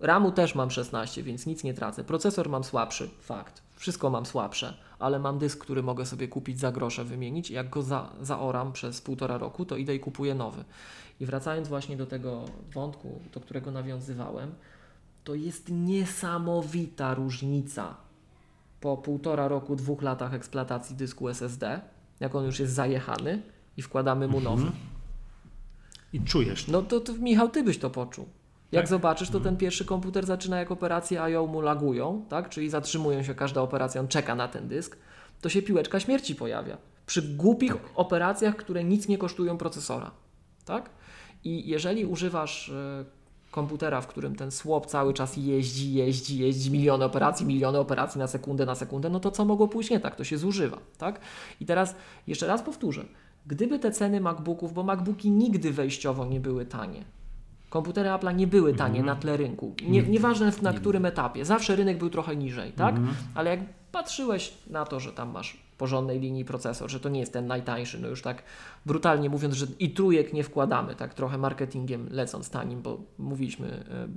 RAMu 0.00 0.32
też 0.32 0.54
mam 0.54 0.70
16, 0.70 1.22
więc 1.22 1.46
nic 1.46 1.64
nie 1.64 1.74
tracę. 1.74 2.04
Procesor 2.04 2.48
mam 2.48 2.64
słabszy, 2.64 3.10
fakt. 3.20 3.67
Wszystko 3.78 4.10
mam 4.10 4.26
słabsze, 4.26 4.74
ale 4.98 5.18
mam 5.18 5.38
dysk, 5.38 5.58
który 5.58 5.82
mogę 5.82 6.06
sobie 6.06 6.28
kupić 6.28 6.58
za 6.58 6.72
grosze, 6.72 7.04
wymienić. 7.04 7.50
Jak 7.50 7.70
go 7.70 7.82
za, 7.82 8.12
zaoram 8.22 8.72
przez 8.72 9.00
półtora 9.00 9.38
roku, 9.38 9.64
to 9.64 9.76
idę 9.76 9.94
i 9.94 10.00
kupuję 10.00 10.34
nowy. 10.34 10.64
I 11.20 11.26
wracając 11.26 11.68
właśnie 11.68 11.96
do 11.96 12.06
tego 12.06 12.44
wątku, 12.74 13.20
do 13.34 13.40
którego 13.40 13.70
nawiązywałem, 13.70 14.54
to 15.24 15.34
jest 15.34 15.68
niesamowita 15.70 17.14
różnica 17.14 17.96
po 18.80 18.96
półtora 18.96 19.48
roku, 19.48 19.76
dwóch 19.76 20.02
latach 20.02 20.34
eksploatacji 20.34 20.96
dysku 20.96 21.28
SSD, 21.28 21.80
jak 22.20 22.34
on 22.34 22.44
już 22.44 22.60
jest 22.60 22.72
zajechany 22.72 23.42
i 23.76 23.82
wkładamy 23.82 24.28
mu 24.28 24.40
nowy. 24.40 24.62
Mhm. 24.62 24.82
I 26.12 26.20
czujesz. 26.20 26.68
No 26.68 26.82
to, 26.82 27.00
to 27.00 27.12
Michał, 27.12 27.48
ty 27.48 27.62
byś 27.62 27.78
to 27.78 27.90
poczuł. 27.90 28.28
Jak 28.72 28.82
Tak. 28.82 28.88
zobaczysz, 28.88 29.30
to 29.30 29.40
ten 29.40 29.56
pierwszy 29.56 29.84
komputer 29.84 30.26
zaczyna 30.26 30.58
jak 30.58 30.70
operacje 30.70 31.22
IO 31.22 31.46
mu 31.46 31.60
lagują, 31.60 32.24
tak? 32.28 32.48
czyli 32.48 32.70
zatrzymują 32.70 33.22
się 33.22 33.34
każda 33.34 33.62
operacja, 33.62 34.00
on 34.00 34.08
czeka 34.08 34.34
na 34.34 34.48
ten 34.48 34.68
dysk, 34.68 34.96
to 35.40 35.48
się 35.48 35.62
piłeczka 35.62 36.00
śmierci 36.00 36.34
pojawia. 36.34 36.76
Przy 37.06 37.22
głupich 37.22 37.74
operacjach, 37.94 38.56
które 38.56 38.84
nic 38.84 39.08
nie 39.08 39.18
kosztują 39.18 39.58
procesora. 39.58 40.10
Tak? 40.64 40.90
I 41.44 41.68
jeżeli 41.68 42.04
używasz 42.06 42.68
e, 42.68 43.04
komputera, 43.50 44.00
w 44.00 44.06
którym 44.06 44.36
ten 44.36 44.50
słop 44.50 44.86
cały 44.86 45.14
czas 45.14 45.36
jeździ, 45.36 45.94
jeździ, 45.94 46.38
jeździ, 46.38 46.70
miliony 46.70 47.04
operacji, 47.04 47.46
miliony 47.46 47.78
operacji 47.78 48.18
na 48.18 48.26
sekundę, 48.26 48.66
na 48.66 48.74
sekundę, 48.74 49.10
no 49.10 49.20
to 49.20 49.30
co 49.30 49.44
mogło 49.44 49.68
pójść 49.68 49.90
nie 49.90 50.00
tak? 50.00 50.16
To 50.16 50.24
się 50.24 50.38
zużywa. 50.38 50.78
Tak? 50.98 51.20
I 51.60 51.66
teraz 51.66 51.94
jeszcze 52.26 52.46
raz 52.46 52.62
powtórzę. 52.62 53.04
Gdyby 53.46 53.78
te 53.78 53.90
ceny 53.90 54.20
MacBooków, 54.20 54.72
bo 54.72 54.82
MacBooki 54.82 55.30
nigdy 55.30 55.72
wejściowo 55.72 56.26
nie 56.26 56.40
były 56.40 56.66
tanie. 56.66 57.04
Komputery 57.70 58.08
Apple'a 58.08 58.36
nie 58.36 58.46
były 58.46 58.74
tanie 58.74 59.02
na 59.02 59.16
tle 59.16 59.36
rynku. 59.36 59.74
Nie, 59.88 60.02
nieważne 60.02 60.52
na 60.62 60.72
którym 60.72 61.04
etapie. 61.04 61.44
Zawsze 61.44 61.76
rynek 61.76 61.98
był 61.98 62.10
trochę 62.10 62.36
niżej, 62.36 62.72
tak? 62.72 62.94
Ale 63.34 63.50
jak 63.50 63.60
patrzyłeś 63.92 64.54
na 64.66 64.84
to, 64.84 65.00
że 65.00 65.12
tam 65.12 65.30
masz 65.30 65.68
porządnej 65.78 66.20
linii 66.20 66.44
procesor, 66.44 66.90
że 66.90 67.00
to 67.00 67.08
nie 67.08 67.20
jest 67.20 67.32
ten 67.32 67.46
najtańszy, 67.46 68.00
no 68.00 68.08
już 68.08 68.22
tak 68.22 68.42
brutalnie 68.86 69.30
mówiąc, 69.30 69.54
że 69.54 69.66
i 69.78 69.90
trójek 69.90 70.32
nie 70.32 70.44
wkładamy, 70.44 70.94
tak 70.94 71.14
trochę 71.14 71.38
marketingiem 71.38 72.08
lecąc 72.10 72.50
tanim, 72.50 72.82
bo 72.82 73.00
mówiliśmy 73.18 73.68
em, 73.68 74.12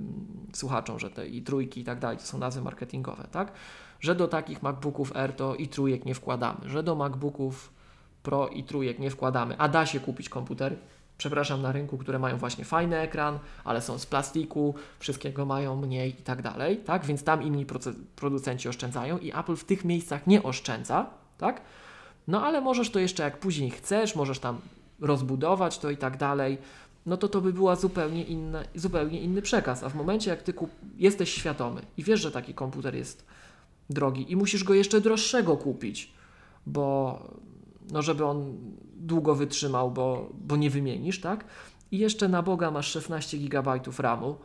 słuchaczom, 0.52 0.98
że 0.98 1.10
te 1.10 1.28
i 1.28 1.42
trójki 1.42 1.80
i 1.80 1.84
tak 1.84 1.98
dalej 1.98 2.18
to 2.18 2.24
są 2.24 2.38
nazwy 2.38 2.62
marketingowe, 2.62 3.26
tak? 3.30 3.52
Że 4.00 4.14
do 4.14 4.28
takich 4.28 4.62
MacBooków 4.62 5.12
R 5.14 5.32
to 5.32 5.54
i 5.54 5.68
trójek 5.68 6.04
nie 6.04 6.14
wkładamy, 6.14 6.68
że 6.68 6.82
do 6.82 6.94
MacBooków 6.94 7.72
Pro 8.22 8.48
i 8.48 8.64
trójek 8.64 8.98
nie 8.98 9.10
wkładamy, 9.10 9.58
a 9.58 9.68
da 9.68 9.86
się 9.86 10.00
kupić 10.00 10.28
komputery, 10.28 10.76
przepraszam, 11.18 11.62
na 11.62 11.72
rynku, 11.72 11.98
które 11.98 12.18
mają 12.18 12.36
właśnie 12.36 12.64
fajny 12.64 12.98
ekran, 12.98 13.38
ale 13.64 13.80
są 13.80 13.98
z 13.98 14.06
plastiku, 14.06 14.74
wszystkiego 14.98 15.46
mają 15.46 15.76
mniej 15.76 16.10
i 16.10 16.22
tak 16.22 16.42
dalej, 16.42 16.76
tak? 16.76 17.06
Więc 17.06 17.24
tam 17.24 17.42
inni 17.42 17.66
producenci 18.16 18.68
oszczędzają 18.68 19.18
i 19.18 19.32
Apple 19.32 19.56
w 19.56 19.64
tych 19.64 19.84
miejscach 19.84 20.26
nie 20.26 20.42
oszczędza, 20.42 21.06
tak? 21.38 21.60
No 22.28 22.46
ale 22.46 22.60
możesz 22.60 22.90
to 22.90 22.98
jeszcze 22.98 23.22
jak 23.22 23.38
później 23.38 23.70
chcesz, 23.70 24.16
możesz 24.16 24.38
tam 24.38 24.60
rozbudować 25.00 25.78
to 25.78 25.90
i 25.90 25.96
tak 25.96 26.16
dalej, 26.16 26.58
no 27.06 27.16
to 27.16 27.28
to 27.28 27.40
by 27.40 27.52
była 27.52 27.76
zupełnie, 27.76 28.24
inna, 28.24 28.62
zupełnie 28.74 29.20
inny 29.20 29.42
przekaz. 29.42 29.82
A 29.82 29.88
w 29.88 29.94
momencie, 29.94 30.30
jak 30.30 30.42
ty 30.42 30.52
kup- 30.52 30.70
jesteś 30.98 31.34
świadomy 31.34 31.82
i 31.96 32.04
wiesz, 32.04 32.20
że 32.20 32.30
taki 32.30 32.54
komputer 32.54 32.94
jest 32.94 33.26
drogi 33.90 34.32
i 34.32 34.36
musisz 34.36 34.64
go 34.64 34.74
jeszcze 34.74 35.00
droższego 35.00 35.56
kupić, 35.56 36.12
bo 36.66 37.18
no 37.90 38.02
żeby 38.02 38.24
on 38.24 38.58
długo 39.02 39.34
wytrzymał, 39.34 39.90
bo, 39.90 40.30
bo 40.34 40.56
nie 40.56 40.70
wymienisz, 40.70 41.20
tak? 41.20 41.44
I 41.90 41.98
jeszcze 41.98 42.28
na 42.28 42.42
Boga 42.42 42.70
masz 42.70 42.90
16 42.90 43.38
GB 43.38 43.80
RAMu, 43.98 44.36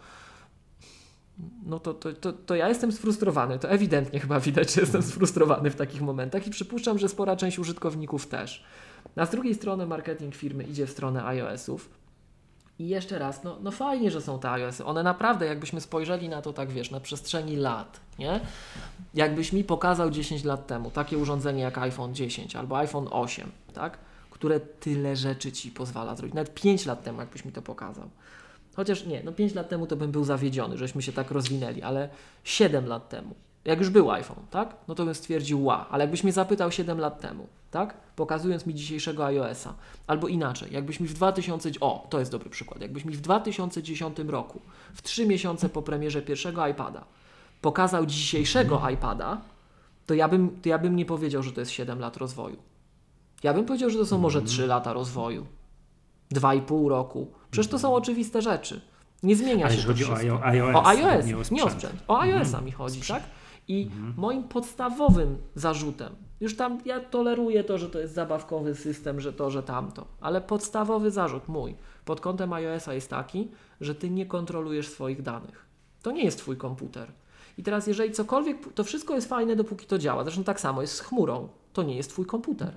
no 1.65 1.79
to, 1.79 1.93
to, 1.93 2.13
to, 2.13 2.33
to 2.33 2.55
ja 2.55 2.69
jestem 2.69 2.91
sfrustrowany. 2.91 3.59
To 3.59 3.69
ewidentnie 3.69 4.19
chyba 4.19 4.39
widać, 4.39 4.73
że 4.73 4.81
jestem 4.81 5.03
sfrustrowany 5.03 5.71
w 5.71 5.75
takich 5.75 6.01
momentach 6.01 6.47
i 6.47 6.49
przypuszczam, 6.49 6.99
że 6.99 7.09
spora 7.09 7.35
część 7.35 7.59
użytkowników 7.59 8.27
też. 8.27 8.63
A 9.15 9.25
z 9.25 9.29
drugiej 9.29 9.55
strony 9.55 9.85
marketing 9.85 10.35
firmy 10.35 10.63
idzie 10.63 10.87
w 10.87 10.89
stronę 10.89 11.25
iOS-ów 11.25 11.89
I 12.79 12.87
jeszcze 12.87 13.19
raz, 13.19 13.43
no, 13.43 13.57
no 13.61 13.71
fajnie, 13.71 14.11
że 14.11 14.21
są 14.21 14.39
te 14.39 14.51
iOS-y. 14.51 14.85
One 14.85 15.03
naprawdę, 15.03 15.45
jakbyśmy 15.45 15.81
spojrzeli 15.81 16.29
na 16.29 16.41
to 16.41 16.53
tak, 16.53 16.71
wiesz, 16.71 16.91
na 16.91 16.99
przestrzeni 16.99 17.55
lat, 17.55 17.99
nie? 18.19 18.39
Jakbyś 19.13 19.53
mi 19.53 19.63
pokazał 19.63 20.09
10 20.09 20.43
lat 20.43 20.67
temu 20.67 20.91
takie 20.91 21.17
urządzenie 21.17 21.61
jak 21.61 21.77
iPhone 21.77 22.15
10 22.15 22.55
albo 22.55 22.77
iPhone 22.77 23.07
8, 23.11 23.51
tak? 23.73 23.97
Które 24.38 24.59
tyle 24.59 25.15
rzeczy 25.15 25.51
Ci 25.51 25.71
pozwala 25.71 26.15
zrobić. 26.15 26.35
Nawet 26.35 26.53
5 26.53 26.85
lat 26.85 27.03
temu, 27.03 27.19
jakbyś 27.19 27.45
mi 27.45 27.51
to 27.51 27.61
pokazał. 27.61 28.09
Chociaż 28.75 29.05
nie, 29.05 29.23
no 29.23 29.31
5 29.31 29.55
lat 29.55 29.69
temu 29.69 29.88
to 29.88 29.95
bym 29.95 30.11
był 30.11 30.23
zawiedziony, 30.23 30.77
żeśmy 30.77 31.01
się 31.01 31.11
tak 31.11 31.31
rozwinęli, 31.31 31.81
ale 31.81 32.09
7 32.43 32.85
lat 32.85 33.09
temu, 33.09 33.35
jak 33.65 33.79
już 33.79 33.89
był 33.89 34.11
iPhone, 34.11 34.45
tak? 34.51 34.75
No 34.88 34.95
to 34.95 35.05
bym 35.05 35.15
stwierdził, 35.15 35.65
ła, 35.65 35.85
ale 35.89 36.03
jakbyś 36.03 36.23
mnie 36.23 36.33
zapytał 36.33 36.71
7 36.71 36.99
lat 36.99 37.21
temu, 37.21 37.47
tak? 37.71 37.93
Pokazując 38.15 38.65
mi 38.65 38.73
dzisiejszego 38.73 39.25
iOS-a, 39.25 39.73
albo 40.07 40.27
inaczej, 40.27 40.73
jakbyś 40.73 40.99
mi 40.99 41.07
w 41.07 41.13
2000, 41.13 41.69
o, 41.81 42.07
to 42.09 42.19
jest 42.19 42.31
dobry 42.31 42.49
przykład, 42.49 42.81
jakbyś 42.81 43.05
mi 43.05 43.13
w 43.13 43.21
2010 43.21 44.17
roku, 44.27 44.61
w 44.93 45.01
3 45.01 45.27
miesiące 45.27 45.69
po 45.69 45.81
premierze 45.81 46.21
pierwszego 46.21 46.67
iPada, 46.67 47.03
pokazał 47.61 48.05
dzisiejszego 48.05 48.89
iPada, 48.89 49.41
to 50.05 50.13
ja, 50.13 50.27
bym, 50.27 50.61
to 50.61 50.69
ja 50.69 50.77
bym 50.79 50.95
nie 50.95 51.05
powiedział, 51.05 51.43
że 51.43 51.51
to 51.51 51.59
jest 51.59 51.71
7 51.71 51.99
lat 51.99 52.17
rozwoju. 52.17 52.57
Ja 53.43 53.53
bym 53.53 53.65
powiedział, 53.65 53.89
że 53.89 53.99
to 53.99 54.05
są 54.05 54.17
może 54.17 54.41
3 54.41 54.67
lata 54.67 54.93
rozwoju, 54.93 55.45
2,5 56.33 56.88
roku. 56.89 57.27
Przecież 57.51 57.71
to 57.71 57.79
są 57.79 57.95
oczywiste 57.95 58.41
rzeczy. 58.41 58.81
Nie 59.23 59.35
zmienia 59.35 59.65
Ale 59.65 59.75
się 59.75 59.81
to 59.81 59.88
chodzi 59.88 60.03
o 60.03 60.15
wszystko. 60.15 60.43
iOS, 60.45 60.75
O 60.75 60.88
iOS, 60.88 61.25
nie 61.25 61.38
o 61.38 61.41
nie 61.51 61.63
o 61.63 61.69
sprzęt. 61.69 62.03
O 62.07 62.19
iOS-a 62.21 62.61
mi 62.61 62.71
chodzi, 62.71 63.01
tak? 63.01 63.23
I 63.67 63.89
moim 64.17 64.43
podstawowym 64.43 65.38
zarzutem, 65.55 66.15
już 66.41 66.55
tam 66.55 66.81
ja 66.85 66.99
toleruję 66.99 67.63
to, 67.63 67.77
że 67.77 67.89
to 67.89 67.99
jest 67.99 68.13
zabawkowy 68.13 68.75
system, 68.75 69.21
że 69.21 69.33
to, 69.33 69.51
że 69.51 69.63
tamto, 69.63 70.05
ale 70.21 70.41
podstawowy 70.41 71.11
zarzut 71.11 71.47
mój 71.47 71.75
pod 72.05 72.21
kątem 72.21 72.53
iOS-a 72.53 72.93
jest 72.93 73.09
taki, 73.09 73.47
że 73.81 73.95
ty 73.95 74.09
nie 74.09 74.25
kontrolujesz 74.25 74.89
swoich 74.89 75.21
danych. 75.21 75.65
To 76.01 76.11
nie 76.11 76.23
jest 76.23 76.38
twój 76.38 76.57
komputer. 76.57 77.11
I 77.57 77.63
teraz, 77.63 77.88
jeżeli 77.88 78.11
cokolwiek, 78.11 78.73
to 78.73 78.83
wszystko 78.83 79.15
jest 79.15 79.29
fajne, 79.29 79.55
dopóki 79.55 79.85
to 79.85 79.97
działa. 79.97 80.23
Zresztą 80.23 80.43
tak 80.43 80.59
samo 80.59 80.81
jest 80.81 80.93
z 80.93 80.99
chmurą. 81.01 81.47
To 81.74 81.84
nie 81.84 81.95
jest 81.95 82.09
twój 82.09 82.26
komputer. 82.26 82.74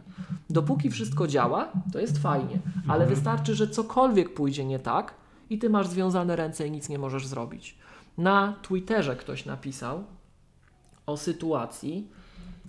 Dopóki 0.50 0.90
wszystko 0.90 1.26
działa, 1.26 1.72
to 1.92 1.98
jest 2.00 2.18
fajnie, 2.18 2.58
ale 2.88 3.06
wystarczy, 3.06 3.54
że 3.54 3.68
cokolwiek 3.68 4.34
pójdzie 4.34 4.64
nie 4.64 4.78
tak 4.78 5.14
i 5.50 5.58
ty 5.58 5.70
masz 5.70 5.88
związane 5.88 6.36
ręce 6.36 6.66
i 6.66 6.70
nic 6.70 6.88
nie 6.88 6.98
możesz 6.98 7.26
zrobić. 7.26 7.78
Na 8.18 8.54
Twitterze 8.62 9.16
ktoś 9.16 9.46
napisał 9.46 10.04
o 11.06 11.16
sytuacji, 11.16 12.08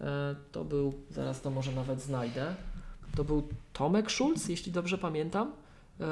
e, 0.01 0.35
to 0.51 0.65
był, 0.65 0.93
zaraz 1.09 1.41
to 1.41 1.51
może 1.51 1.71
nawet 1.71 2.01
znajdę, 2.01 2.55
to 3.15 3.23
był 3.23 3.47
Tomek 3.73 4.11
Schulz, 4.11 4.49
jeśli 4.49 4.71
dobrze 4.71 4.97
pamiętam. 4.97 5.51
E, 5.99 6.05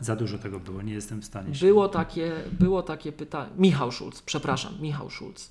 Za 0.00 0.16
dużo 0.16 0.38
tego 0.38 0.60
było, 0.60 0.82
nie 0.82 0.92
jestem 0.94 1.20
w 1.22 1.24
stanie 1.24 1.54
się... 1.54 1.66
było 1.66 1.88
takie, 1.88 2.32
było 2.52 2.82
takie 2.82 3.12
pytanie. 3.12 3.50
Michał 3.56 3.92
Schulz, 3.92 4.22
przepraszam, 4.22 4.72
Michał 4.80 5.10
Schulz. 5.10 5.50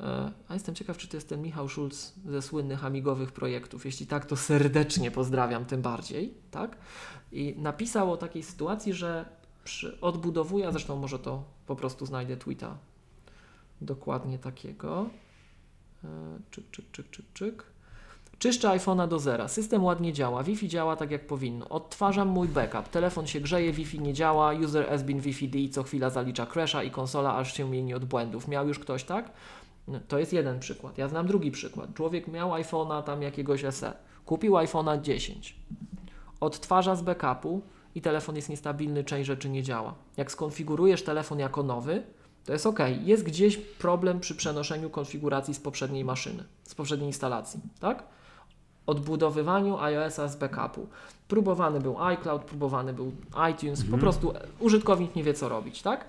E, 0.00 0.32
A 0.48 0.54
jestem 0.54 0.74
ciekaw, 0.74 0.98
czy 0.98 1.08
to 1.08 1.16
jest 1.16 1.28
ten 1.28 1.42
Michał 1.42 1.68
Schulz 1.68 2.12
ze 2.26 2.42
słynnych 2.42 2.84
amigowych 2.84 3.32
projektów. 3.32 3.84
Jeśli 3.84 4.06
tak, 4.06 4.26
to 4.26 4.36
serdecznie 4.36 5.10
pozdrawiam 5.10 5.64
tym 5.64 5.82
bardziej. 5.82 6.34
Tak? 6.50 6.76
I 7.32 7.54
napisał 7.58 8.12
o 8.12 8.16
takiej 8.16 8.42
sytuacji, 8.42 8.92
że 8.92 9.24
przy 9.64 10.00
odbudowuje, 10.00 10.68
a 10.68 10.70
zresztą 10.70 10.96
może 10.96 11.18
to 11.18 11.44
po 11.66 11.76
prostu 11.76 12.06
znajdę 12.06 12.36
tweeta 12.36 12.76
dokładnie 13.80 14.38
takiego. 14.38 15.06
E, 16.04 16.08
Czyk, 16.50 16.70
czyk, 16.70 16.90
czyk, 16.92 17.10
czyk, 17.10 17.26
czyk. 17.34 17.64
Czyszczę 18.38 18.68
iPhone'a 18.68 19.08
do 19.08 19.18
zera. 19.18 19.48
System 19.48 19.84
ładnie 19.84 20.12
działa. 20.12 20.42
Wi-Fi 20.42 20.68
działa 20.68 20.96
tak 20.96 21.10
jak 21.10 21.26
powinno. 21.26 21.68
Odtwarzam 21.68 22.28
mój 22.28 22.48
backup. 22.48 22.88
Telefon 22.88 23.26
się 23.26 23.40
grzeje, 23.40 23.72
Wi-Fi 23.72 24.00
nie 24.00 24.14
działa. 24.14 24.52
User 24.52 24.88
has 24.88 25.02
been 25.02 25.20
Wi-Fi 25.20 25.48
D 25.48 25.68
co 25.68 25.82
chwila 25.82 26.10
zalicza 26.10 26.46
crasha 26.46 26.82
i 26.82 26.90
konsola 26.90 27.36
aż 27.36 27.54
się 27.56 27.70
mieni 27.70 27.94
od 27.94 28.04
błędów. 28.04 28.48
Miał 28.48 28.68
już 28.68 28.78
ktoś 28.78 29.04
tak? 29.04 29.30
No, 29.88 30.00
To 30.08 30.18
jest 30.18 30.32
jeden 30.32 30.58
przykład. 30.58 30.98
Ja 30.98 31.08
znam 31.08 31.26
drugi 31.26 31.50
przykład. 31.50 31.94
Człowiek 31.94 32.28
miał 32.28 32.50
iPhone'a 32.50 33.02
tam 33.02 33.22
jakiegoś 33.22 33.64
SE. 33.70 33.92
Kupił 34.26 34.52
iPhone'a 34.54 35.00
10. 35.00 35.56
Odtwarza 36.40 36.96
z 36.96 37.02
backupu 37.02 37.62
i 37.94 38.00
telefon 38.00 38.36
jest 38.36 38.48
niestabilny, 38.48 39.04
część 39.04 39.26
rzeczy 39.26 39.48
nie 39.48 39.62
działa. 39.62 39.94
Jak 40.16 40.32
skonfigurujesz 40.32 41.02
telefon 41.02 41.38
jako 41.38 41.62
nowy, 41.62 42.02
to 42.44 42.52
jest 42.52 42.66
ok. 42.66 42.78
Jest 43.04 43.24
gdzieś 43.24 43.56
problem 43.56 44.20
przy 44.20 44.34
przenoszeniu 44.34 44.90
konfiguracji 44.90 45.54
z 45.54 45.60
poprzedniej 45.60 46.04
maszyny, 46.04 46.44
z 46.62 46.74
poprzedniej 46.74 47.08
instalacji, 47.08 47.60
tak? 47.80 48.04
Odbudowywaniu 48.86 49.78
iOS-a 49.78 50.28
z 50.28 50.36
backupu. 50.36 50.86
Próbowany 51.28 51.80
był 51.80 52.02
iCloud, 52.02 52.42
próbowany 52.42 52.92
był 52.92 53.12
iTunes, 53.52 53.84
po 53.90 53.98
prostu 53.98 54.32
użytkownik 54.60 55.16
nie 55.16 55.22
wie 55.22 55.34
co 55.34 55.48
robić, 55.48 55.82
tak? 55.82 56.04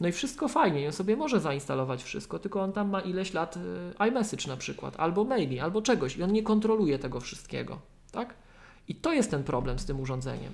No 0.00 0.08
i 0.08 0.12
wszystko 0.12 0.48
fajnie, 0.48 0.86
on 0.86 0.92
sobie 0.92 1.16
może 1.16 1.40
zainstalować 1.40 2.02
wszystko, 2.02 2.38
tylko 2.38 2.62
on 2.62 2.72
tam 2.72 2.90
ma 2.90 3.00
ileś 3.00 3.32
lat 3.32 3.56
y, 3.56 4.08
iMessage 4.08 4.48
na 4.48 4.56
przykład, 4.56 4.94
albo 4.98 5.24
maili, 5.24 5.60
albo 5.60 5.82
czegoś 5.82 6.16
i 6.16 6.22
on 6.22 6.32
nie 6.32 6.42
kontroluje 6.42 6.98
tego 6.98 7.20
wszystkiego, 7.20 7.78
tak? 8.12 8.34
I 8.88 8.94
to 8.94 9.12
jest 9.12 9.30
ten 9.30 9.44
problem 9.44 9.78
z 9.78 9.84
tym 9.84 10.00
urządzeniem. 10.00 10.52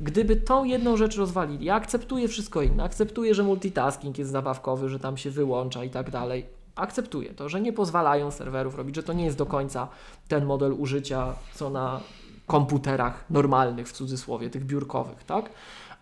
Gdyby 0.00 0.36
tą 0.36 0.64
jedną 0.64 0.96
rzecz 0.96 1.16
rozwalili, 1.16 1.64
ja 1.64 1.74
akceptuję 1.74 2.28
wszystko 2.28 2.62
inne, 2.62 2.82
akceptuję, 2.84 3.34
że 3.34 3.42
multitasking 3.42 4.18
jest 4.18 4.30
zabawkowy, 4.30 4.88
że 4.88 4.98
tam 5.00 5.16
się 5.16 5.30
wyłącza 5.30 5.84
i 5.84 5.90
tak 5.90 6.10
dalej. 6.10 6.46
Akceptuję 6.74 7.34
to, 7.34 7.48
że 7.48 7.60
nie 7.60 7.72
pozwalają 7.72 8.30
serwerów 8.30 8.74
robić, 8.74 8.96
że 8.96 9.02
to 9.02 9.12
nie 9.12 9.24
jest 9.24 9.36
do 9.36 9.46
końca 9.46 9.88
ten 10.28 10.44
model 10.44 10.72
użycia, 10.72 11.34
co 11.54 11.70
na 11.70 12.00
komputerach 12.46 13.24
normalnych, 13.30 13.88
w 13.88 13.92
cudzysłowie, 13.92 14.50
tych 14.50 14.64
biurkowych, 14.64 15.24
tak? 15.24 15.50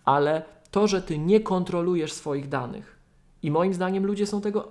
Ale 0.04 0.42
to, 0.76 0.86
że 0.86 1.02
ty 1.02 1.18
nie 1.18 1.40
kontrolujesz 1.40 2.12
swoich 2.12 2.48
danych 2.48 2.96
i 3.42 3.50
moim 3.50 3.74
zdaniem 3.74 4.06
ludzie 4.06 4.26
są 4.26 4.40
tego 4.40 4.68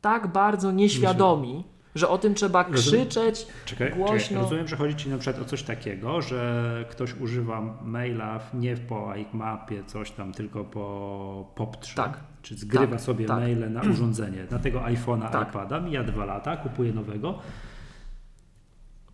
tak 0.00 0.26
bardzo 0.32 0.72
nieświadomi, 0.72 1.64
że 1.94 2.08
o 2.08 2.18
tym 2.18 2.34
trzeba 2.34 2.64
krzyczeć, 2.64 3.46
Czekaj, 3.64 3.92
Głośno. 3.92 4.18
czekaj, 4.18 4.36
rozumiem, 4.42 4.68
że 4.68 4.76
chodzi 4.76 4.96
Ci 4.96 5.08
na 5.08 5.18
przykład 5.18 5.42
o 5.42 5.48
coś 5.48 5.62
takiego, 5.62 6.22
że 6.22 6.84
ktoś 6.90 7.14
używa 7.20 7.60
maila 7.84 8.40
nie 8.54 8.76
po 8.76 9.12
iMapie, 9.14 9.84
coś 9.86 10.10
tam, 10.10 10.32
tylko 10.32 10.64
po 10.64 11.54
POP3. 11.56 11.94
Tak. 11.96 12.20
Czy 12.42 12.54
zgrywa 12.54 12.86
Tak, 12.86 13.00
sobie 13.00 13.26
tak. 13.26 13.36
maile 13.40 13.72
na 13.72 13.80
urządzenie, 13.82 14.46
na 14.50 14.58
tego 14.58 14.80
iPhone'a, 14.80 15.30
Tak. 15.30 15.48
iPada, 15.48 15.80
mija 15.80 16.04
dwa 16.04 16.24
lata, 16.24 16.56
kupuje 16.56 16.92
nowego. 16.92 17.38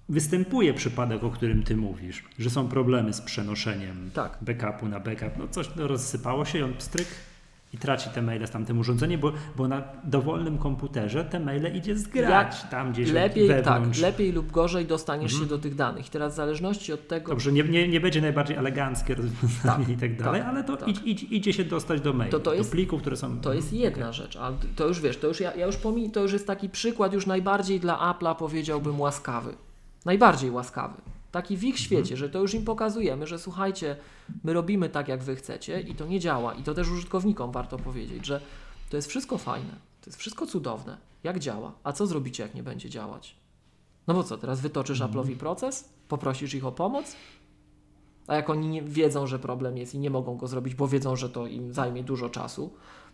Występuje 0.08 0.74
przypadek, 0.74 1.24
o 1.24 1.30
którym 1.30 1.62
Ty 1.62 1.76
mówisz, 1.76 2.24
że 2.38 2.50
są 2.50 2.68
problemy 2.68 3.12
z 3.12 3.20
przenoszeniem 3.20 4.10
Tak. 4.14 4.38
backupu 4.40 4.88
na 4.88 5.00
backup. 5.00 5.30
No 5.38 5.48
coś 5.48 5.70
no, 5.76 5.88
rozsypało 5.88 6.44
się 6.44 6.58
i 6.58 6.62
on 6.62 6.74
pstryk 6.74 7.06
i 7.74 7.78
traci 7.78 8.10
te 8.10 8.22
maile 8.22 8.46
z 8.46 8.50
tamtym 8.50 8.78
urządzeniem, 8.78 9.20
bo, 9.20 9.32
bo 9.56 9.68
na 9.68 9.82
dowolnym 10.04 10.58
komputerze 10.58 11.24
te 11.24 11.40
maile 11.40 11.76
idzie 11.76 11.96
zgrać 11.98 12.62
tam 12.70 12.92
gdzieś 12.92 13.10
lepiej, 13.10 13.48
tak, 13.64 13.82
lepiej 14.02 14.32
lub 14.32 14.50
gorzej 14.52 14.86
dostaniesz 14.86 15.32
się 15.32 15.46
do 15.46 15.58
tych 15.58 15.74
danych. 15.74 16.06
I 16.06 16.10
teraz 16.10 16.32
w 16.32 16.36
zależności 16.36 16.92
od 16.92 17.08
tego, 17.08 17.32
Dobrze, 17.32 17.52
nie, 17.52 17.62
nie, 17.62 17.88
nie 17.88 18.00
będzie 18.00 18.20
najbardziej 18.20 18.56
eleganckie 18.56 19.14
rozwiązanie 19.14 19.84
Tak, 19.86 19.88
i 19.88 19.96
tak 19.96 20.16
dalej, 20.22 20.40
tak, 20.40 20.50
ale 20.50 20.64
to 20.64 20.76
tak. 20.76 20.88
idź, 20.88 21.22
idzie 21.22 21.52
się 21.52 21.64
dostać 21.64 22.00
do 22.00 22.12
maili, 22.12 22.30
To 22.32 22.40
to 22.40 22.54
jest- 22.54 22.70
do 22.70 22.72
plików, 22.72 23.00
które 23.00 23.16
są... 23.16 23.40
To 23.40 23.54
jest 23.54 23.72
jedna 23.72 24.12
rzecz, 24.12 24.36
ale 24.36 24.56
to 24.76 24.86
już 24.88 25.00
wiesz, 25.00 25.16
to 25.16 25.26
już 25.26 25.40
ja, 25.40 25.54
ja 25.54 25.66
już 25.66 25.76
pomij, 25.76 26.10
to 26.10 26.22
już 26.22 26.32
jest 26.32 26.46
taki 26.46 26.68
przykład 26.68 27.12
już 27.12 27.26
najbardziej 27.26 27.80
dla 27.80 28.14
Apple'a 28.14 28.36
powiedziałbym 28.36 29.00
łaskawy. 29.00 29.54
Najbardziej 30.06 30.50
łaskawy. 30.50 30.94
Taki 31.32 31.56
w 31.56 31.64
ich 31.64 31.78
świecie, 31.78 32.16
że 32.16 32.28
to 32.28 32.38
już 32.38 32.54
im 32.54 32.64
pokazujemy, 32.64 33.26
że 33.26 33.38
słuchajcie, 33.38 33.96
my 34.44 34.52
robimy 34.52 34.88
tak 34.88 35.08
jak 35.08 35.22
wy 35.22 35.36
chcecie 35.36 35.80
i 35.80 35.94
to 35.94 36.06
nie 36.06 36.20
działa. 36.20 36.54
I 36.54 36.62
to 36.62 36.74
też 36.74 36.90
użytkownikom 36.90 37.52
warto 37.52 37.78
powiedzieć, 37.78 38.26
że 38.26 38.40
to 38.90 38.96
jest 38.96 39.08
wszystko 39.08 39.38
fajne, 39.38 39.70
to 40.00 40.10
jest 40.10 40.18
wszystko 40.18 40.46
cudowne, 40.46 40.96
jak 41.24 41.38
działa. 41.38 41.72
A 41.84 41.92
co 41.92 42.06
zrobicie, 42.06 42.42
jak 42.42 42.54
nie 42.54 42.62
będzie 42.62 42.90
działać? 42.90 43.36
No 44.06 44.14
bo 44.14 44.24
co, 44.24 44.38
teraz 44.38 44.60
wytoczysz 44.60 45.00
Apple'owi 45.00 45.36
proces? 45.36 45.88
Poprosisz 46.08 46.54
ich 46.54 46.66
o 46.66 46.72
pomoc? 46.72 47.16
A 48.26 48.34
jak 48.34 48.50
oni 48.50 48.68
nie 48.68 48.82
wiedzą, 48.82 49.26
że 49.26 49.38
problem 49.38 49.76
jest 49.76 49.94
i 49.94 49.98
nie 49.98 50.10
mogą 50.10 50.36
go 50.36 50.46
zrobić, 50.46 50.74
bo 50.74 50.88
wiedzą, 50.88 51.16
że 51.16 51.28
to 51.28 51.46
im 51.46 51.72
zajmie 51.72 52.04
dużo 52.04 52.28
czasu, 52.28 52.70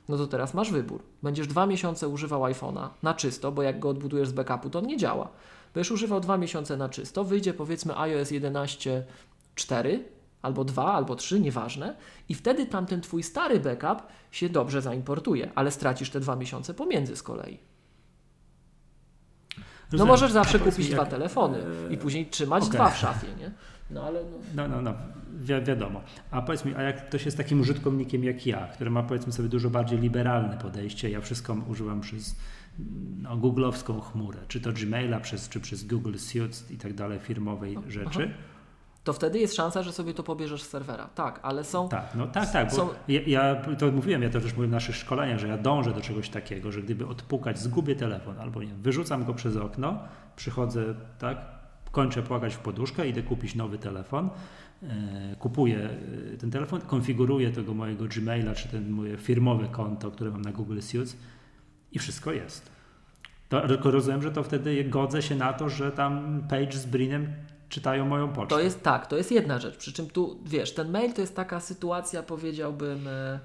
no 0.09 0.17
to 0.17 0.27
teraz 0.27 0.55
masz 0.55 0.71
wybór. 0.71 1.03
Będziesz 1.23 1.47
dwa 1.47 1.67
miesiące 1.67 2.09
używał 2.09 2.43
iPhone'a 2.43 2.89
na 3.03 3.15
czysto, 3.15 3.53
bo 3.53 3.63
jak 3.63 3.79
go 3.79 3.89
odbudujesz 3.89 4.29
z 4.29 4.33
backupu, 4.33 4.71
to 4.71 4.79
on 4.79 4.87
nie 4.87 4.97
działa. 4.97 5.29
Będziesz 5.75 5.91
używał 5.91 6.21
dwa 6.21 6.39
miesiące 6.39 6.77
na 6.77 6.89
czysto, 6.89 7.25
wyjdzie 7.25 7.55
powiedzmy 7.55 7.99
iOS 7.99 8.29
11.4 8.29 9.99
albo 10.43 10.65
2, 10.65 10.93
albo 10.93 11.17
3, 11.17 11.41
nieważne, 11.41 11.97
i 12.29 12.35
wtedy 12.35 12.67
tamten 12.67 13.01
twój 13.01 13.23
stary 13.23 13.61
backup 13.61 14.07
się 14.31 14.49
dobrze 14.49 14.83
zaimportuje, 14.83 15.51
ale 15.55 15.71
stracisz 15.71 16.11
te 16.11 16.21
dwa 16.21 16.37
miesiące 16.37 16.75
pomiędzy 16.75 17.17
z 17.17 17.23
kolei. 17.23 17.59
No 19.93 20.07
możesz 20.07 20.33
zawsze 20.33 20.59
kupić 20.59 20.89
dwa 20.91 21.07
telefony 21.07 21.59
e, 21.59 21.93
i 21.93 21.99
później 21.99 22.27
trzymać 22.27 22.63
okej. 22.63 22.75
dwa 22.75 22.91
w 22.91 22.99
szafie, 22.99 23.27
nie? 23.39 23.51
No 23.91 24.03
ale 24.03 24.21
no, 24.25 24.39
No, 24.55 24.69
no, 24.69 24.83
no, 24.83 24.95
wi 25.33 25.65
wiadomo. 25.65 26.01
A 26.31 26.43
powiedz 26.43 26.65
mi, 26.65 26.75
a 26.75 26.83
jak 26.83 27.09
ktoś 27.09 27.25
jest 27.25 27.37
takim 27.37 27.61
użytkownikiem 27.61 28.25
jak 28.25 28.47
ja, 28.47 28.69
który 28.69 28.91
ma 28.91 29.03
powiedzmy 29.03 29.33
sobie 29.33 29.49
dużo 29.49 29.71
bardziej 29.71 29.99
liberalne 29.99 30.59
podejście, 30.59 31.11
ja 31.11 31.21
wszystko 31.21 31.57
używam 31.69 32.01
przez 32.01 32.37
no, 33.23 33.37
googlowską 33.37 34.01
chmurę, 34.01 34.39
czy 34.49 34.61
to 34.61 34.73
Gmaila, 34.73 35.21
przez, 35.21 35.49
czy 35.49 35.61
przez 35.61 35.85
Google 35.85 36.17
Suite 36.17 36.57
i 36.71 36.77
tak 36.77 36.95
dalej, 36.95 37.19
firmowej 37.19 37.79
rzeczy, 37.89 38.35
to 39.05 39.13
wtedy 39.13 39.39
jest 39.39 39.55
szansa, 39.55 39.83
że 39.83 39.93
sobie 39.93 40.15
to 40.15 40.23
pobierzesz 40.23 40.63
z 40.63 40.69
serwera. 40.69 41.09
Tak, 41.15 41.41
ale 41.43 41.65
są. 41.65 41.89
Tak, 41.89 42.15
no 42.15 42.27
tak, 42.27 42.53
tak. 42.53 42.71
Bo 42.71 42.77
Są- 42.77 42.89
ja, 43.09 43.21
ja 43.27 43.55
to 43.55 43.93
mówiłem, 43.93 44.23
ja 44.23 44.31
to 44.31 44.41
też 44.41 44.51
mówiłem 44.51 44.71
w 44.71 44.73
naszych 44.73 44.97
szkoleniach, 44.97 45.39
że 45.39 45.49
ja 45.49 45.59
dążę 45.59 45.95
do 45.95 46.01
czegoś 46.01 46.29
takiego, 46.29 46.73
że 46.73 46.83
gdyby 46.83 47.07
odpukać, 47.07 47.59
zgubię 47.59 47.97
telefon 47.97 48.39
albo 48.39 48.63
nie, 48.63 48.75
wyrzucam 48.75 49.25
go 49.25 49.35
przez 49.35 49.57
okno, 49.57 49.99
przychodzę, 50.37 50.95
tak, 51.19 51.39
kończę 51.93 52.23
płakać 52.23 52.55
w 52.55 52.59
poduszkę, 52.59 53.09
idę 53.09 53.23
kupić 53.23 53.55
nowy 53.55 53.79
telefon, 53.79 54.31
e, 54.83 55.37
kupuję 55.39 55.91
e, 56.35 56.37
ten 56.37 56.51
telefon, 56.51 56.81
konfiguruję 56.81 57.51
tego 57.51 57.75
mojego 57.75 58.05
Gmaila, 58.05 58.55
czy 58.55 58.69
ten 58.69 58.91
moje 58.91 59.17
firmowe 59.17 59.69
konto, 59.69 60.11
które 60.11 60.31
mam 60.31 60.43
na 60.43 60.53
Google 60.53 60.81
Suits 60.81 61.17
i 61.93 61.99
wszystko 61.99 62.33
jest. 62.33 62.71
To, 63.49 63.69
tylko 63.69 63.91
rozumiem, 63.91 64.23
że 64.23 64.31
to 64.31 64.43
wtedy 64.43 64.85
godzę 64.85 65.23
się 65.23 65.35
na 65.35 65.53
to, 65.53 65.69
że 65.69 65.93
tam 65.93 66.43
Page 66.49 66.73
z 66.73 66.87
Brinem 66.87 67.33
czytają 67.69 68.07
moją 68.07 68.29
pocztę. 68.29 68.55
To 68.55 68.61
jest 68.61 68.83
tak, 68.83 69.07
to 69.07 69.17
jest 69.17 69.33
jedna 69.33 69.59
rzecz. 69.59 69.77
Przy 69.77 69.93
czym 69.93 70.11
tu 70.11 70.39
wiesz, 70.45 70.75
ten 70.75 70.91
mail 70.91 71.13
to 71.13 71.21
jest 71.21 71.37
taka 71.37 71.61
sytuacja, 71.61 72.23
powiedziałbym, 72.23 73.09
e, 73.09 73.41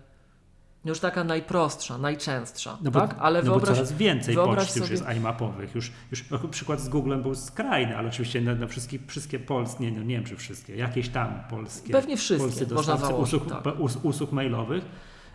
już 0.85 0.99
taka 0.99 1.23
najprostsza, 1.23 1.97
najczęststsza. 1.97 2.77
No 2.81 2.91
bo, 2.91 2.99
tak? 2.99 3.15
Ale 3.19 3.39
no 3.39 3.45
bo 3.45 3.51
wyobraź, 3.51 3.75
coraz 3.75 3.93
więcej 3.93 4.35
poczty 4.35 4.79
już 4.79 4.87
sobie- 4.87 4.91
jest 4.91 5.17
iMapowych. 5.17 5.75
Już, 5.75 5.91
już 6.11 6.29
no, 6.29 6.39
przykład 6.39 6.79
z 6.79 6.89
Googlem 6.89 7.21
był 7.21 7.35
skrajny, 7.35 7.97
ale 7.97 8.07
oczywiście 8.07 8.41
na, 8.41 8.55
na 8.55 8.67
wszystkie, 8.67 8.99
wszystkie 9.07 9.39
polskie, 9.39 9.83
nie, 9.83 9.91
no, 9.97 10.03
nie 10.03 10.15
wiem 10.15 10.23
czy 10.23 10.35
wszystkie, 10.35 10.75
jakieś 10.75 11.09
tam 11.09 11.43
polskie, 11.49 11.93
Pewnie 11.93 12.17
wszystkie, 12.17 12.47
polscy 12.47 12.73
można 12.73 12.97
założyć, 12.97 13.33
usług, 13.33 13.63
tak. 13.63 13.79
usług 14.03 14.31
mailowych. 14.31 14.85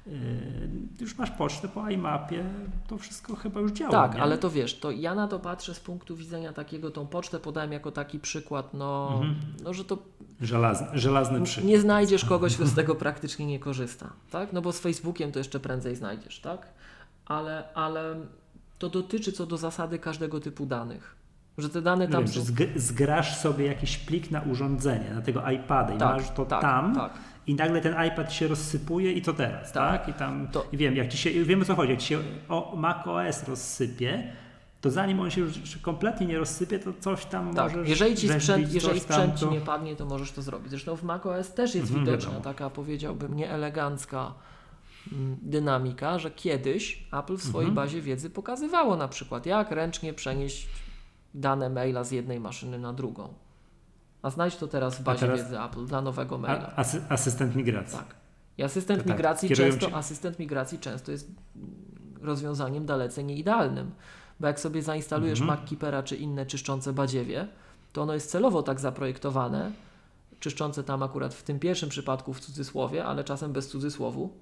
Yy, 0.06 0.14
już 1.00 1.18
masz 1.18 1.30
pocztę 1.30 1.68
po 1.68 1.90
iMapie, 1.90 2.44
to 2.86 2.98
wszystko 2.98 3.36
chyba 3.36 3.60
już 3.60 3.72
działa. 3.72 3.90
Tak, 3.90 4.14
nie? 4.14 4.22
ale 4.22 4.38
to 4.38 4.50
wiesz, 4.50 4.80
to 4.80 4.90
ja 4.90 5.14
na 5.14 5.28
to 5.28 5.38
patrzę 5.38 5.74
z 5.74 5.80
punktu 5.80 6.16
widzenia 6.16 6.52
takiego, 6.52 6.90
tą 6.90 7.06
pocztę 7.06 7.38
podałem 7.38 7.72
jako 7.72 7.92
taki 7.92 8.18
przykład, 8.18 8.74
no, 8.74 9.08
Mhm. 9.12 9.34
no 9.64 9.74
że 9.74 9.84
to 9.84 9.98
Żelazny, 10.40 10.86
żelazny 10.94 11.42
przykład. 11.42 11.66
nie 11.68 11.80
znajdziesz 11.80 12.24
kogoś, 12.24 12.54
kto 12.56 12.66
z 12.66 12.74
tego 12.74 12.94
praktycznie 12.94 13.46
nie 13.46 13.58
korzysta, 13.58 14.10
tak? 14.30 14.52
No 14.52 14.62
bo 14.62 14.72
z 14.72 14.78
Facebookiem 14.80 15.32
to 15.32 15.38
jeszcze 15.38 15.60
prędzej 15.60 15.96
znajdziesz, 15.96 16.40
tak? 16.40 16.66
Ale, 17.26 17.64
ale 17.74 18.14
to 18.78 18.88
dotyczy 18.88 19.32
co 19.32 19.46
do 19.46 19.56
zasady 19.56 19.98
każdego 19.98 20.40
typu 20.40 20.66
danych. 20.66 21.16
Że 21.58 21.68
te 21.70 21.82
dane 21.82 22.08
tam 22.08 22.24
wiem, 22.24 22.44
są. 22.44 22.52
zgrasz 22.76 23.36
sobie 23.38 23.66
jakiś 23.66 23.96
plik 23.98 24.30
na 24.30 24.40
urządzenie, 24.40 25.10
na 25.14 25.22
tego 25.22 25.50
iPada 25.50 25.94
i 25.94 25.98
masz 25.98 26.30
to 26.30 26.44
tak, 26.44 26.62
tam 26.62 26.94
Tak. 26.94 27.12
I 27.46 27.54
nagle 27.54 27.80
ten 27.80 27.94
iPad 28.08 28.32
się 28.32 28.48
rozsypuje 28.48 29.12
i 29.12 29.22
co 29.22 29.32
teraz, 29.32 29.72
tak? 29.72 30.00
Tak. 30.06 30.08
I 30.08 30.18
tam, 30.18 30.48
To- 30.48 30.66
i 30.72 30.76
wiem, 30.76 30.96
jak 30.96 31.08
ci 31.08 31.18
się, 31.18 31.44
wiemy 31.44 31.62
o 31.62 31.64
co 31.64 31.74
chodzi, 31.74 31.90
jak 31.90 32.00
ci 32.00 32.06
się 32.06 32.18
o 32.48 32.74
Mac 32.76 33.06
OS 33.06 33.48
rozsypie, 33.48 34.32
to 34.80 34.90
zanim 34.90 35.20
on 35.20 35.30
się 35.30 35.40
już 35.40 35.76
kompletnie 35.82 36.26
nie 36.26 36.38
rozsypie, 36.38 36.78
to 36.78 36.92
coś 37.00 37.24
tam 37.26 37.54
Tak, 37.54 37.72
możesz 37.72 37.88
jeżeli 37.88 38.16
ci 38.16 38.20
rzeźbić, 38.28 38.42
sprzęt, 38.42 38.72
jeżeli 38.74 39.00
coś 39.00 39.08
tam, 39.08 39.16
sprzęt 39.18 39.34
ci 39.38 39.44
to- 39.44 39.50
nie 39.52 39.60
padnie, 39.60 39.96
to 39.96 40.06
możesz 40.06 40.32
to 40.32 40.42
zrobić. 40.42 40.70
Zresztą 40.70 40.96
w 40.96 41.02
macOS 41.02 41.54
też 41.54 41.74
jest 41.74 41.86
Mhm, 41.88 42.04
widoczna 42.06 42.28
wiadomo. 42.30 42.44
taka, 42.44 42.70
powiedziałbym, 42.70 43.36
nieelegancka 43.36 44.34
mm, 45.12 45.36
dynamika, 45.42 46.18
że 46.18 46.30
kiedyś 46.30 47.06
Apple 47.12 47.36
w 47.36 47.42
swojej 47.42 47.68
Mhm. 47.68 47.86
bazie 47.86 48.00
wiedzy 48.02 48.30
pokazywało 48.30 48.96
na 48.96 49.08
przykład, 49.08 49.46
jak 49.46 49.70
ręcznie 49.70 50.12
przenieść 50.14 50.68
dane 51.34 51.70
maila 51.70 52.04
z 52.04 52.10
jednej 52.10 52.40
maszyny 52.40 52.78
na 52.78 52.92
drugą. 52.92 53.28
A 54.22 54.30
znajdź 54.30 54.56
to 54.56 54.68
teraz 54.68 54.98
w 54.98 55.02
bazie 55.02 55.20
teraz- 55.20 55.40
wiedzy 55.40 55.60
Apple 55.60 55.86
dla 55.86 56.02
nowego 56.02 56.38
maila. 56.38 56.72
Asy, 56.76 57.02
asystent 57.08 57.56
migracji. 57.56 57.98
Tak. 57.98 58.14
I 58.58 58.62
asystent 58.62 58.98
tak, 59.04 59.08
migracji 59.12 59.48
często, 59.56 59.86
cię- 59.86 59.94
asystent 59.96 60.38
migracji 60.38 60.78
często 60.78 61.12
jest 61.12 61.30
rozwiązaniem 62.20 62.86
dalece 62.86 63.24
nieidealnym. 63.24 63.90
Bo 64.40 64.46
jak 64.46 64.60
sobie 64.60 64.82
zainstalujesz 64.82 65.40
Mhm. 65.40 65.58
MacKeepera 65.60 66.02
czy 66.02 66.16
inne 66.16 66.46
czyszczące 66.46 66.92
badziewie, 66.92 67.48
to 67.92 68.02
ono 68.02 68.14
jest 68.14 68.30
celowo 68.30 68.62
tak 68.62 68.80
zaprojektowane, 68.80 69.72
czyszczące 70.40 70.84
tam 70.84 71.02
akurat 71.02 71.34
w 71.34 71.42
tym 71.42 71.58
pierwszym 71.58 71.88
przypadku 71.88 72.34
w 72.34 72.40
cudzysłowie, 72.40 73.04
ale 73.04 73.24
czasem 73.24 73.52
bez 73.52 73.68
cudzysłowu, 73.68 74.32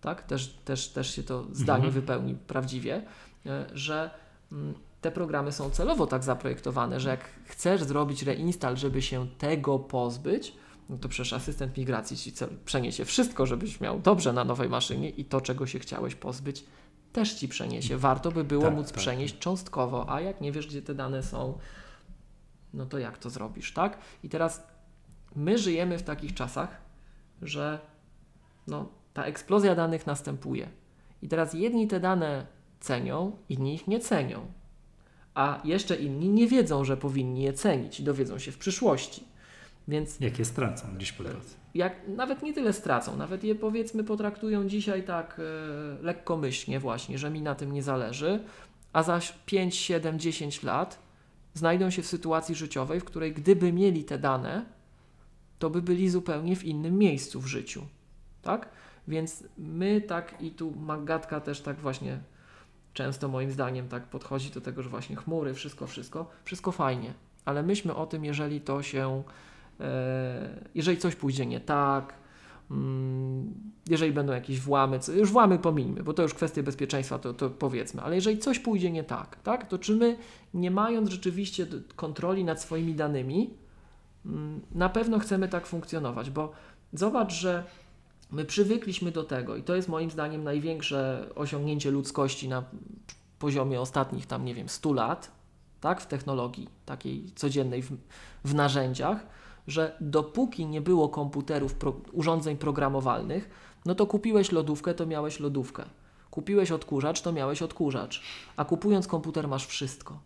tak? 0.00 0.22
Też, 0.22 0.48
też, 0.64 0.88
też 0.88 1.14
się 1.16 1.22
to 1.22 1.44
zdanie 1.52 1.84
Mhm. 1.86 1.92
wypełni 1.94 2.34
prawdziwie, 2.34 3.02
e, 3.46 3.66
że 3.72 4.10
mm, 4.52 4.74
te 5.00 5.10
programy 5.10 5.52
są 5.52 5.70
celowo 5.70 6.06
tak 6.06 6.24
zaprojektowane, 6.24 7.00
że 7.00 7.08
jak 7.10 7.24
chcesz 7.44 7.82
zrobić 7.82 8.22
reinstall, 8.22 8.76
żeby 8.76 9.02
się 9.02 9.26
tego 9.38 9.78
pozbyć, 9.78 10.54
no 10.88 10.98
to 10.98 11.08
przecież 11.08 11.32
asystent 11.32 11.76
migracji 11.76 12.16
ci 12.16 12.32
cel- 12.32 12.56
przeniesie 12.64 13.04
wszystko, 13.04 13.46
żebyś 13.46 13.80
miał 13.80 14.00
dobrze 14.00 14.32
na 14.32 14.44
nowej 14.44 14.68
maszynie 14.68 15.10
i 15.10 15.24
to, 15.24 15.40
czego 15.40 15.66
się 15.66 15.78
chciałeś 15.78 16.14
pozbyć, 16.14 16.64
też 17.12 17.34
ci 17.34 17.48
przeniesie. 17.48 17.96
Warto 17.96 18.32
by 18.32 18.44
było 18.44 18.62
Tak, 18.62 18.74
móc 18.74 18.86
tak. 18.88 18.96
przenieść 18.96 19.38
cząstkowo, 19.38 20.10
a 20.12 20.20
jak 20.20 20.40
nie 20.40 20.52
wiesz, 20.52 20.66
gdzie 20.66 20.82
te 20.82 20.94
dane 20.94 21.22
są, 21.22 21.58
no 22.74 22.86
to 22.86 22.98
jak 22.98 23.18
to 23.18 23.30
zrobisz, 23.30 23.72
tak? 23.72 23.98
I 24.22 24.28
teraz 24.28 24.66
my 25.36 25.58
żyjemy 25.58 25.98
w 25.98 26.02
takich 26.02 26.34
czasach, 26.34 26.80
że 27.42 27.78
no, 28.66 28.88
ta 29.14 29.24
eksplozja 29.24 29.74
danych 29.74 30.06
następuje. 30.06 30.68
I 31.22 31.28
teraz 31.28 31.54
jedni 31.54 31.88
te 31.88 32.00
dane 32.00 32.46
cenią, 32.80 33.36
inni 33.48 33.74
ich 33.74 33.86
nie 33.88 34.00
cenią. 34.00 34.46
A 35.34 35.60
jeszcze 35.64 35.96
inni 35.96 36.28
nie 36.28 36.46
wiedzą, 36.46 36.84
że 36.84 36.96
powinni 36.96 37.42
je 37.42 37.52
cenić 37.52 38.00
i 38.00 38.02
dowiedzą 38.04 38.38
się 38.38 38.52
w 38.52 38.58
przyszłości. 38.58 39.24
Więc 39.88 40.20
Jak 40.20 40.38
je 40.38 40.44
stracą 40.44 40.86
gdzieś 40.96 41.12
po 41.12 41.22
drodze. 41.24 41.54
jak 41.74 42.08
nawet 42.08 42.42
nie 42.42 42.52
tyle 42.54 42.72
stracą, 42.72 43.16
nawet 43.16 43.44
je 43.44 43.54
powiedzmy 43.54 44.04
potraktują 44.04 44.68
dzisiaj 44.68 45.02
tak 45.02 45.40
e, 45.40 46.02
lekkomyślnie 46.02 46.80
właśnie, 46.80 47.18
że 47.18 47.30
mi 47.30 47.42
na 47.42 47.54
tym 47.54 47.72
nie 47.72 47.82
zależy, 47.82 48.40
a 48.92 49.02
za 49.02 49.20
5, 49.46 49.76
7, 49.76 50.18
10 50.18 50.62
lat 50.62 50.98
znajdą 51.54 51.90
się 51.90 52.02
w 52.02 52.06
sytuacji 52.06 52.54
życiowej, 52.54 53.00
w 53.00 53.04
której 53.04 53.32
gdyby 53.32 53.72
mieli 53.72 54.04
te 54.04 54.18
dane, 54.18 54.64
to 55.58 55.70
by 55.70 55.82
byli 55.82 56.10
zupełnie 56.10 56.56
w 56.56 56.64
innym 56.64 56.98
miejscu 56.98 57.40
w 57.40 57.46
życiu. 57.46 57.82
Tak? 58.42 58.68
Więc 59.08 59.44
my 59.58 60.00
tak 60.00 60.42
i 60.42 60.50
tu 60.50 60.70
Magatka 60.70 61.40
też 61.40 61.60
tak 61.60 61.76
właśnie 61.80 62.18
często 62.94 63.28
moim 63.28 63.50
zdaniem 63.50 63.88
tak 63.88 64.06
podchodzi 64.06 64.50
do 64.50 64.60
tego, 64.60 64.82
że 64.82 64.88
właśnie 64.88 65.16
chmury, 65.16 65.54
wszystko, 65.54 65.86
wszystko, 65.86 66.30
wszystko 66.44 66.72
fajnie, 66.72 67.14
ale 67.44 67.62
myślmy 67.62 67.94
o 67.94 68.06
tym, 68.06 68.24
jeżeli 68.24 68.60
to 68.60 68.82
się 68.82 69.22
E, 69.80 70.48
jeżeli 70.74 70.98
coś 70.98 71.16
pójdzie 71.16 71.46
nie 71.46 71.60
tak, 71.60 72.14
mm, 72.70 73.54
jeżeli 73.88 74.12
będą 74.12 74.32
jakieś 74.32 74.60
włamy, 74.60 74.98
już 75.16 75.30
włamy 75.30 75.58
pomińmy, 75.58 76.02
bo 76.02 76.12
to 76.12 76.22
już 76.22 76.34
kwestie 76.34 76.62
bezpieczeństwa, 76.62 77.18
to, 77.18 77.34
to 77.34 77.50
powiedzmy, 77.50 78.02
ale 78.02 78.14
jeżeli 78.14 78.38
coś 78.38 78.58
pójdzie 78.58 78.90
nie 78.90 79.04
tak, 79.04 79.36
tak, 79.42 79.68
to 79.68 79.78
czy 79.78 79.96
my, 79.96 80.16
nie 80.54 80.70
mając 80.70 81.10
rzeczywiście 81.10 81.66
kontroli 81.96 82.44
nad 82.44 82.62
swoimi 82.62 82.94
danymi, 82.94 83.54
mm, 84.26 84.60
na 84.72 84.88
pewno 84.88 85.18
chcemy 85.18 85.48
tak 85.48 85.66
funkcjonować, 85.66 86.30
bo 86.30 86.52
zobacz, 86.92 87.32
że 87.32 87.64
my 88.32 88.44
przywykliśmy 88.44 89.10
do 89.10 89.24
tego 89.24 89.56
i 89.56 89.62
to 89.62 89.76
jest 89.76 89.88
moim 89.88 90.10
zdaniem 90.10 90.44
największe 90.44 91.28
osiągnięcie 91.34 91.90
ludzkości 91.90 92.48
na 92.48 92.64
poziomie 93.38 93.80
ostatnich 93.80 94.26
tam, 94.26 94.44
nie 94.44 94.54
wiem, 94.54 94.68
100 94.68 94.92
lat, 94.92 95.30
tak, 95.80 96.00
w 96.00 96.06
technologii 96.06 96.68
takiej 96.86 97.32
codziennej, 97.34 97.82
w, 97.82 97.92
w 98.44 98.54
narzędziach, 98.54 99.26
że 99.66 99.96
dopóki 100.00 100.66
nie 100.66 100.80
było 100.80 101.08
komputerów, 101.08 101.74
pro, 101.74 101.94
urządzeń 102.12 102.56
programowalnych, 102.56 103.50
no 103.86 103.94
to 103.94 104.06
kupiłeś 104.06 104.52
lodówkę, 104.52 104.94
to 104.94 105.06
miałeś 105.06 105.40
lodówkę. 105.40 105.84
Kupiłeś 106.30 106.70
odkurzacz, 106.70 107.20
to 107.20 107.32
miałeś 107.32 107.62
odkurzacz. 107.62 108.22
A 108.56 108.64
kupując 108.64 109.06
komputer 109.06 109.48
masz 109.48 109.66
wszystko, 109.66 110.20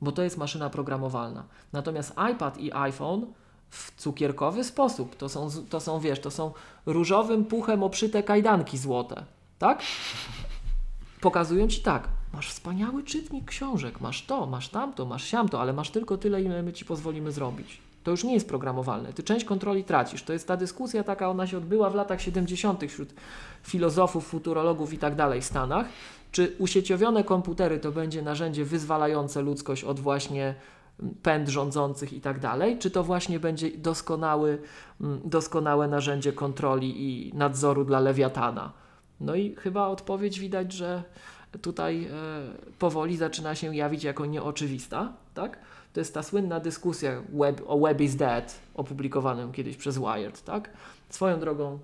bo 0.00 0.12
to 0.12 0.22
jest 0.22 0.36
maszyna 0.38 0.70
programowalna. 0.70 1.44
Natomiast 1.72 2.14
iPad 2.32 2.58
i 2.58 2.72
iPhone 2.72 3.26
w 3.70 3.92
cukierkowy 3.96 4.64
sposób, 4.64 5.16
to 5.16 5.28
są, 5.28 5.48
to 5.70 5.80
są 5.80 6.00
wiesz, 6.00 6.20
to 6.20 6.30
są 6.30 6.52
różowym 6.86 7.44
puchem 7.44 7.82
obszyte 7.82 8.22
kajdanki 8.22 8.78
złote, 8.78 9.24
tak? 9.58 9.82
Pokazują 11.20 11.68
Ci 11.68 11.80
tak, 11.80 12.08
masz 12.32 12.48
wspaniały 12.50 13.02
czytnik 13.02 13.44
książek, 13.44 14.00
masz 14.00 14.26
to, 14.26 14.46
masz 14.46 14.68
tamto, 14.68 15.06
masz 15.06 15.24
siamto, 15.24 15.60
ale 15.60 15.72
masz 15.72 15.90
tylko 15.90 16.18
tyle, 16.18 16.42
ile 16.42 16.62
my 16.62 16.72
Ci 16.72 16.84
pozwolimy 16.84 17.32
zrobić. 17.32 17.80
To 18.06 18.10
już 18.10 18.24
nie 18.24 18.34
jest 18.34 18.48
programowalne. 18.48 19.12
Ty 19.12 19.22
część 19.22 19.44
kontroli 19.44 19.84
tracisz. 19.84 20.22
To 20.22 20.32
jest 20.32 20.48
ta 20.48 20.56
dyskusja 20.56 21.04
taka, 21.04 21.30
ona 21.30 21.46
się 21.46 21.56
odbyła 21.56 21.90
w 21.90 21.94
latach 21.94 22.20
70. 22.20 22.84
wśród 22.84 23.14
filozofów, 23.62 24.26
futurologów 24.26 24.92
i 24.92 24.98
tak 24.98 25.14
dalej 25.14 25.40
w 25.40 25.44
Stanach. 25.44 25.86
Czy 26.32 26.56
usieciowione 26.58 27.24
komputery 27.24 27.78
to 27.78 27.92
będzie 27.92 28.22
narzędzie 28.22 28.64
wyzwalające 28.64 29.42
ludzkość 29.42 29.84
od 29.84 30.00
właśnie 30.00 30.54
pęd 31.22 31.48
rządzących 31.48 32.12
i 32.12 32.20
tak 32.20 32.40
dalej, 32.40 32.78
czy 32.78 32.90
to 32.90 33.04
właśnie 33.04 33.40
będzie 33.40 33.70
doskonały, 33.70 34.58
mm, 35.00 35.20
doskonałe 35.24 35.88
narzędzie 35.88 36.32
kontroli 36.32 36.94
i 37.08 37.34
nadzoru 37.34 37.84
dla 37.84 38.00
lewiatana? 38.00 38.72
No 39.20 39.34
i 39.34 39.54
chyba 39.54 39.88
odpowiedź 39.88 40.40
widać, 40.40 40.72
że 40.72 41.02
tutaj 41.62 42.04
e, 42.04 42.10
powoli 42.78 43.16
zaczyna 43.16 43.54
się 43.54 43.76
jawić 43.76 44.04
jako 44.04 44.26
nieoczywista, 44.26 45.12
tak? 45.34 45.58
To 45.92 46.00
jest 46.00 46.14
ta 46.14 46.22
słynna 46.22 46.60
dyskusja 46.60 47.22
web, 47.32 47.62
o 47.66 47.78
Web 47.78 48.00
is 48.00 48.16
Dead, 48.16 48.60
opublikowanym 48.74 49.52
kiedyś 49.52 49.76
przez 49.76 49.98
Wired, 49.98 50.44
tak? 50.44 50.70
Swoją 51.08 51.40
drogą 51.40 51.78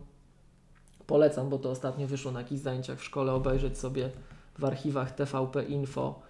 polecam, 1.07 1.49
bo 1.49 1.59
to 1.59 1.71
ostatnio 1.71 2.07
wyszło 2.07 2.33
na 2.33 2.41
jakichś 2.41 2.63
zajęciach 2.63 2.99
w 2.99 3.05
szkole, 3.05 3.33
obejrzeć 3.33 3.79
sobie 3.79 4.11
w 4.59 4.65
archiwach 4.65 5.11
TVP 5.11 5.63
Info 5.63 6.21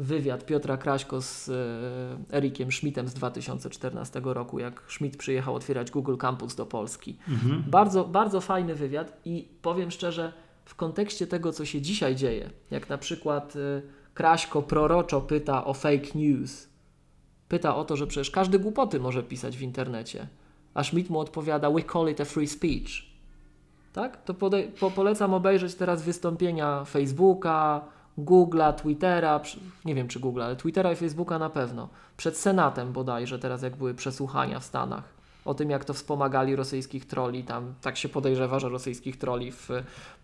wywiad 0.00 0.46
Piotra 0.46 0.76
Kraśko 0.76 1.22
z 1.22 1.48
e, 1.48 2.36
Erikiem 2.36 2.72
Schmidtem 2.72 3.08
z 3.08 3.14
2014 3.14 4.20
roku, 4.24 4.58
jak 4.58 4.82
Schmidt 4.88 5.16
przyjechał 5.16 5.54
otwierać 5.54 5.90
Google 5.90 6.16
Campus 6.16 6.54
do 6.54 6.66
Polski. 6.66 7.16
Mhm. 7.28 7.64
Bardzo, 7.66 8.04
bardzo 8.04 8.40
fajny 8.40 8.74
wywiad 8.74 9.20
i 9.24 9.48
powiem 9.62 9.90
szczerze, 9.90 10.32
w 10.64 10.74
kontekście 10.74 11.26
tego, 11.26 11.52
co 11.52 11.64
się 11.64 11.80
dzisiaj 11.80 12.16
dzieje, 12.16 12.50
jak 12.70 12.88
na 12.88 12.98
przykład 12.98 13.56
y, 13.56 13.82
Kraśko 14.14 14.62
proroczo 14.62 15.20
pyta 15.20 15.64
o 15.64 15.74
fake 15.74 16.08
news, 16.14 16.68
pyta 17.48 17.76
o 17.76 17.84
to, 17.84 17.96
że 17.96 18.06
przecież 18.06 18.30
każdy 18.30 18.58
głupoty 18.58 19.00
może 19.00 19.22
pisać 19.22 19.56
w 19.56 19.62
internecie, 19.62 20.26
a 20.74 20.84
Schmidt 20.84 21.10
mu 21.10 21.18
odpowiada, 21.18 21.70
we 21.70 21.82
call 21.82 22.08
it 22.08 22.20
a 22.20 22.24
free 22.24 22.46
speech. 22.46 22.90
Tak? 23.92 24.24
To 24.24 24.34
po 24.80 24.90
polecam 24.90 25.34
obejrzeć 25.34 25.74
teraz 25.74 26.02
wystąpienia 26.02 26.84
Facebooka, 26.84 27.84
Google'a, 28.18 28.72
Twittera, 28.74 29.40
nie 29.84 29.94
wiem 29.94 30.08
czy 30.08 30.20
Google'a, 30.20 30.42
ale 30.42 30.56
Twittera 30.56 30.92
i 30.92 30.96
Facebooka 30.96 31.38
na 31.38 31.50
pewno, 31.50 31.88
przed 32.16 32.36
Senatem 32.36 32.92
bodajże, 32.92 33.38
teraz 33.38 33.62
jak 33.62 33.76
były 33.76 33.94
przesłuchania 33.94 34.60
w 34.60 34.64
Stanach. 34.64 35.20
O 35.44 35.54
tym, 35.54 35.70
jak 35.70 35.84
to 35.84 35.94
wspomagali 35.94 36.56
rosyjskich 36.56 37.06
troli, 37.06 37.44
tam 37.44 37.74
tak 37.80 37.96
się 37.96 38.08
podejrzewa, 38.08 38.58
że 38.58 38.68
rosyjskich 38.68 39.18
troli 39.18 39.52
w 39.52 39.68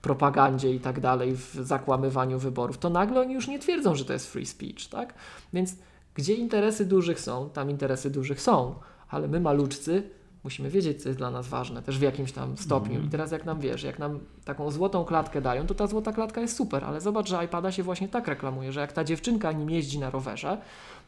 propagandzie 0.03 0.75
i 0.75 0.81
tak 0.81 1.01
dalej, 1.01 1.37
w 1.37 1.55
zakłamywaniu 1.55 2.39
wyborów, 2.39 2.79
to 2.79 2.91
nagle 2.91 3.21
oni 3.21 3.35
już 3.35 3.49
nie 3.49 3.59
twierdzą, 3.59 3.95
że 3.95 4.05
to 4.05 4.13
jest 4.13 4.33
free 4.33 4.47
speech, 4.47 4.89
tak? 4.91 5.15
Więc 5.53 5.75
gdzie 6.15 6.35
interesy 6.35 6.85
dużych 6.85 7.21
są, 7.21 7.51
tam 7.51 7.71
interesy 7.71 8.11
dużych 8.11 8.41
są, 8.41 8.75
ale 9.09 9.29
my 9.29 9.41
maluczcy 9.41 10.11
musimy 10.47 10.71
wiedzieć, 10.71 11.03
co 11.03 11.09
jest 11.09 11.19
dla 11.19 11.31
nas 11.31 11.49
ważne, 11.49 11.83
też 11.83 11.99
w 11.99 12.03
jakimś 12.03 12.33
tam 12.33 12.57
stopniu. 12.57 12.93
Mhm. 12.93 13.09
I 13.09 13.11
teraz 13.11 13.33
jak 13.33 13.45
nam 13.45 13.61
wiesz, 13.61 13.83
jak 13.83 13.99
nam 13.99 14.21
taką 14.45 14.71
złotą 14.71 15.05
klatkę 15.05 15.41
dają, 15.41 15.67
to 15.67 15.75
ta 15.75 15.87
złota 15.87 16.13
klatka 16.13 16.41
jest 16.41 16.57
super, 16.57 16.85
ale 16.85 17.01
zobacz, 17.01 17.29
że 17.29 17.45
iPada 17.45 17.73
się 17.73 17.83
właśnie 17.83 18.09
tak 18.09 18.29
reklamuje, 18.29 18.73
że 18.73 18.81
jak 18.81 18.93
ta 18.93 19.05
dziewczynka 19.05 19.53
nim 19.53 19.71
jeździ 19.71 19.99
na 19.99 20.11
rowerze, 20.11 20.59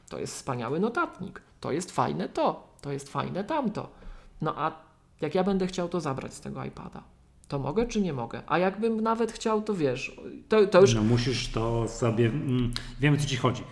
to 0.08 0.18
jest 0.18 0.34
wspaniały 0.34 0.80
notatnik, 0.80 1.42
to 1.60 1.72
jest 1.72 1.90
fajne 1.90 2.28
to, 2.28 2.68
to 2.80 2.92
jest 2.92 3.08
fajne 3.08 3.44
tamto. 3.44 3.88
No 4.42 4.54
a 4.56 4.72
jak 5.20 5.34
ja 5.34 5.44
będę 5.44 5.66
chciał 5.66 5.88
to 5.88 6.00
zabrać 6.00 6.34
z 6.34 6.40
tego 6.40 6.64
iPada, 6.64 7.02
to 7.48 7.58
mogę 7.58 7.86
czy 7.86 8.00
nie 8.00 8.12
mogę? 8.12 8.42
A 8.46 8.58
jakbym 8.58 9.00
nawet 9.00 9.32
chciał, 9.32 9.62
to 9.62 9.74
wiesz, 9.74 10.20
to, 10.48 10.66
to 10.66 10.80
już 10.80 10.94
No 10.94 11.02
musisz 11.02 11.48
to 11.48 11.88
sobie. 11.88 12.26
Mm, 12.26 12.72
wiem 13.00 13.14
o 13.14 13.16
co 13.16 13.26
ci 13.26 13.36
chodzi. 13.36 13.62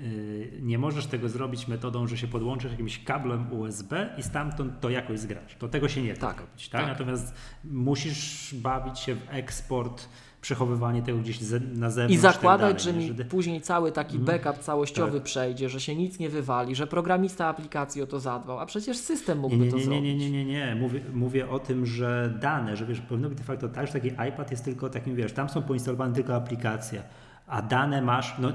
Yy, 0.00 0.58
Nie 0.62 0.78
możesz 0.78 1.06
tego 1.06 1.28
zrobić 1.28 1.68
metodą, 1.68 2.06
że 2.06 2.16
się 2.16 2.26
podłączysz 2.26 2.70
jakimś 2.70 3.04
kablem 3.04 3.52
USB 3.52 4.14
i 4.18 4.22
stamtąd 4.22 4.80
to 4.80 4.90
jakoś 4.90 5.18
zgrać. 5.18 5.56
To 5.58 5.68
tego 5.68 5.88
się 5.88 6.02
nie 6.02 6.14
da 6.14 6.20
Tak, 6.20 6.36
zrobić. 6.36 6.68
Tak? 6.68 6.80
tak. 6.80 6.90
Natomiast 6.90 7.34
musisz 7.64 8.54
bawić 8.54 8.98
się 8.98 9.14
w 9.14 9.20
eksport, 9.30 10.08
przechowywanie 10.40 11.02
tego 11.02 11.18
gdzieś 11.18 11.40
na 11.74 11.90
zewnątrz. 11.90 12.18
I 12.18 12.22
tak 12.22 12.32
zakładać, 12.34 12.84
dalej, 12.84 13.06
że 13.08 13.14
mi 13.14 13.24
później 13.24 13.60
cały 13.60 13.92
taki 13.92 14.16
Mhm. 14.16 14.38
backup 14.42 14.62
całościowy 14.62 15.12
Tak. 15.18 15.22
przejdzie, 15.22 15.68
że 15.68 15.80
się 15.80 15.94
nic 15.96 16.18
nie 16.18 16.28
wywali, 16.28 16.74
że 16.74 16.86
programista 16.86 17.46
aplikacji 17.46 18.02
o 18.02 18.06
to 18.06 18.20
zadbał, 18.20 18.58
a 18.60 18.66
przecież 18.66 18.96
system 18.96 19.38
mógłby 19.38 19.64
nie, 19.64 19.70
to 19.70 19.76
nie, 19.76 19.82
nie, 19.82 19.84
zrobić. 19.86 20.02
nie, 20.04 20.30
nie, 20.30 20.30
nie, 20.30 20.44
nie. 20.44 20.74
Mówię, 20.74 21.00
mówię 21.14 21.48
o 21.50 21.58
tym, 21.58 21.86
że 21.86 22.34
dane, 22.40 22.76
że 22.76 22.86
wiesz, 22.86 23.00
powinno 23.00 23.28
być 23.28 23.38
de 23.38 23.44
facto 23.44 23.68
tak, 23.68 23.86
że 23.86 23.92
taki 23.92 24.08
iPad 24.08 24.50
jest 24.50 24.64
tylko 24.64 24.88
takim, 24.90 25.16
wiesz, 25.16 25.32
tam 25.32 25.48
są 25.48 25.62
poinstalowane 25.62 26.14
tylko 26.14 26.34
aplikacje, 26.34 27.02
a 27.46 27.62
dane 27.62 28.02
masz, 28.02 28.34
no, 28.38 28.52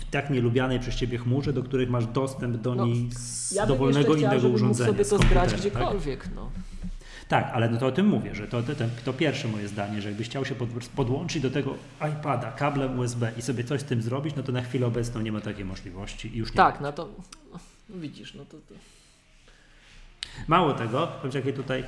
w 0.00 0.10
tak 0.10 0.30
nielubianej 0.30 0.80
przez 0.80 0.94
ciebie 0.94 1.18
chmurze, 1.18 1.52
do 1.52 1.62
których 1.62 1.90
masz 1.90 2.06
dostęp 2.06 2.56
do 2.56 2.74
No, 2.74 2.86
niej 2.86 3.08
z 3.12 3.52
Ja 3.52 3.66
dowolnego 3.66 4.00
chciała, 4.14 4.18
innego 4.18 4.34
żebym 4.40 4.50
mógł 4.50 4.56
urządzenia. 4.64 4.90
sobie 4.90 5.04
to 5.04 5.18
zgrać 5.18 5.50
tak? 5.50 5.60
gdziekolwiek. 5.60 6.28
No. 6.34 6.50
Tak, 7.28 7.50
ale 7.54 7.68
no 7.68 7.78
to 7.78 7.86
o 7.86 7.92
tym 7.92 8.06
mówię, 8.06 8.34
że 8.34 8.48
to, 8.48 8.62
to, 8.62 8.72
to, 9.04 9.12
pierwsze 9.12 9.48
moje 9.48 9.68
zdanie, 9.68 10.02
że 10.02 10.08
jakbyś 10.08 10.28
chciał 10.28 10.44
się 10.44 10.54
pod, 10.54 10.68
podłączyć 10.96 11.42
do 11.42 11.50
tego 11.50 11.74
iPada 12.12 12.52
kablem 12.52 12.98
USB 12.98 13.32
i 13.38 13.42
sobie 13.42 13.64
coś 13.64 13.80
z 13.80 13.84
tym 13.84 14.02
zrobić, 14.02 14.34
no 14.36 14.42
to 14.42 14.52
na 14.52 14.62
chwilę 14.62 14.86
obecną 14.86 15.20
nie 15.20 15.32
ma 15.32 15.40
takiej 15.40 15.64
możliwości 15.64 16.34
i 16.34 16.38
już 16.38 16.50
nie 16.50 16.56
Tak, 16.56 16.80
no 16.80 16.92
to 16.92 17.08
no 17.88 17.96
widzisz, 18.00 18.34
no 18.34 18.44
to, 18.44 18.56
to 18.56 18.74
Mało 20.48 20.72
tego, 20.74 21.06
powiem 21.22 21.32
jakie 21.34 21.52
tutaj 21.52 21.84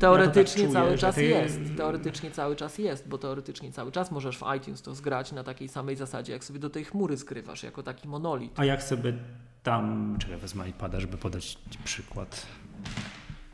teoretycznie 0.00 0.62
ja 0.62 0.68
tak 0.68 0.72
czuję, 0.72 0.84
cały 0.84 0.90
że 0.90 0.98
czas 0.98 1.14
ty- 1.14 1.24
jest. 1.24 1.60
Teoretycznie 1.76 2.30
cały 2.30 2.56
czas 2.56 2.78
jest, 2.78 3.08
bo 3.08 3.18
teoretycznie 3.18 3.72
cały 3.72 3.92
czas 3.92 4.10
możesz 4.10 4.38
w 4.38 4.42
iTunes 4.56 4.82
to 4.82 4.94
zgrać 4.94 5.32
na 5.32 5.44
takiej 5.44 5.68
samej 5.68 5.96
zasadzie, 5.96 6.32
jak 6.32 6.44
sobie 6.44 6.58
do 6.60 6.70
tej 6.70 6.84
chmury 6.84 7.16
skrywasz, 7.16 7.62
jako 7.62 7.82
taki 7.82 8.08
monolit. 8.08 8.60
A 8.60 8.64
jak 8.64 8.82
sobie 8.82 9.12
tam, 9.62 10.16
czekaj, 10.18 10.36
wezmę 10.36 10.68
iPada, 10.68 11.00
żeby 11.00 11.16
podać 11.16 11.58
przykład. 11.84 12.46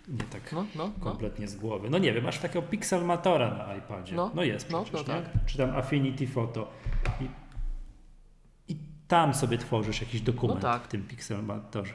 Nie 0.08 0.24
tak 0.24 0.52
No, 0.52 0.64
no, 0.76 0.90
no. 0.98 1.04
kompletnie 1.04 1.48
z 1.48 1.56
głowy. 1.56 1.90
No 1.90 1.98
nie 1.98 2.12
wiem, 2.12 2.24
masz 2.24 2.38
takiego 2.38 2.62
Pixelmatora 2.62 3.54
na 3.66 3.76
iPadzie. 3.76 4.14
No, 4.16 4.30
No, 4.34 4.42
jest 4.42 4.70
no, 4.70 4.82
przecież, 4.84 5.06
no 5.06 5.14
tak. 5.14 5.24
Czy 5.46 5.58
tam 5.58 5.70
Affinity 5.76 6.26
Photo. 6.26 6.70
I, 7.20 7.24
I 8.72 8.76
tam 9.08 9.34
sobie 9.34 9.58
tworzysz 9.58 10.00
jakiś 10.00 10.20
dokument 10.20 10.62
No 10.62 10.68
tak. 10.72 10.82
w 10.82 10.88
tym 10.88 11.02
Pixelmatorze. 11.02 11.92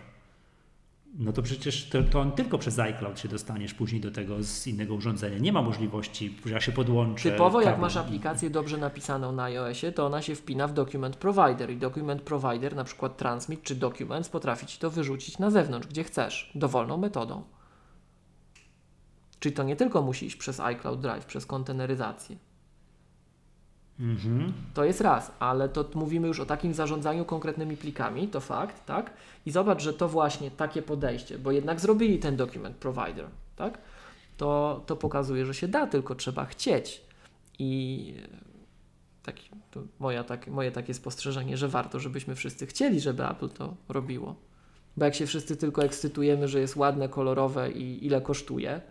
No 1.20 1.34
to 1.34 1.42
przecież 1.42 1.90
to, 1.90 2.04
to 2.04 2.20
on 2.20 2.32
tylko 2.32 2.58
przez 2.58 2.80
iCloud 2.80 3.20
się 3.20 3.28
dostaniesz 3.28 3.74
później 3.74 4.02
do 4.02 4.12
tego 4.12 4.44
z 4.44 4.68
innego 4.68 4.94
urządzenia. 4.94 5.38
Nie 5.38 5.54
ma 5.54 5.62
możliwości, 5.62 6.38
że 6.46 6.54
ja 6.54 6.62
się 6.62 6.72
podłączę. 6.72 7.32
Typowo 7.32 7.62
jak 7.62 7.80
masz 7.80 7.98
aplikację 7.98 8.50
dobrze 8.50 8.78
napisaną 8.78 9.32
na 9.32 9.44
iOSie, 9.44 9.92
to 9.92 10.06
ona 10.06 10.22
się 10.22 10.36
wpina 10.36 10.68
w 10.68 10.74
Document 10.74 11.16
Provider 11.16 11.72
i 11.72 11.78
Document 11.78 12.22
Provider, 12.22 12.76
na 12.76 12.84
przykład 12.84 13.18
Transmit 13.18 13.64
czy 13.64 13.76
Documents, 13.76 14.30
potrafi 14.30 14.66
Ci 14.66 14.80
to 14.80 14.90
wyrzucić 14.90 15.40
na 15.40 15.52
zewnątrz, 15.52 15.88
gdzie 15.88 16.04
chcesz, 16.04 16.52
dowolną 16.56 16.98
metodą. 16.98 17.44
Czyli 19.40 19.56
to 19.56 19.64
nie 19.64 19.76
tylko 19.76 20.02
musi 20.02 20.26
iść 20.26 20.36
przez 20.36 20.60
iCloud 20.60 21.02
Drive, 21.02 21.26
przez 21.26 21.46
konteneryzację. 21.46 22.38
Mhm. 24.00 24.54
To 24.74 24.86
jest 24.86 25.02
raz, 25.02 25.32
ale 25.40 25.70
to 25.70 25.86
mówimy 25.94 26.28
już 26.28 26.40
o 26.40 26.46
takim 26.46 26.74
zarządzaniu 26.74 27.26
konkretnymi 27.26 27.78
plikami, 27.78 28.28
to 28.28 28.40
fakt, 28.40 28.86
tak? 28.86 29.14
I 29.46 29.52
zobacz, 29.52 29.82
że 29.82 29.94
to 29.94 30.10
właśnie 30.10 30.52
takie 30.52 30.82
podejście, 30.82 31.40
bo 31.40 31.52
jednak 31.52 31.80
zrobili 31.80 32.20
ten 32.20 32.36
document 32.36 32.76
provider, 32.76 33.26
tak? 33.56 33.78
To, 34.38 34.84
to 34.86 34.96
pokazuje, 34.96 35.46
że 35.46 35.54
się 35.54 35.68
da, 35.68 35.88
tylko 35.88 36.16
trzeba 36.16 36.46
chcieć. 36.46 37.02
I 37.60 38.14
e, 38.24 38.28
taki, 39.24 39.50
moja, 40.00 40.24
tak, 40.24 40.48
moje 40.48 40.72
takie 40.72 40.94
spostrzeżenie, 40.94 41.58
że 41.58 41.68
warto, 41.68 42.00
żebyśmy 42.00 42.36
wszyscy 42.36 42.66
chcieli, 42.66 43.02
żeby 43.02 43.30
Apple 43.30 43.50
to 43.50 43.76
robiło. 43.90 44.36
Bo 44.98 45.06
jak 45.06 45.16
się 45.16 45.26
wszyscy 45.26 45.58
tylko 45.58 45.84
ekscytujemy, 45.84 46.48
że 46.48 46.60
jest 46.60 46.76
ładne, 46.76 47.10
kolorowe 47.10 47.72
i 47.72 48.06
ile 48.06 48.22
kosztuje, 48.22 48.82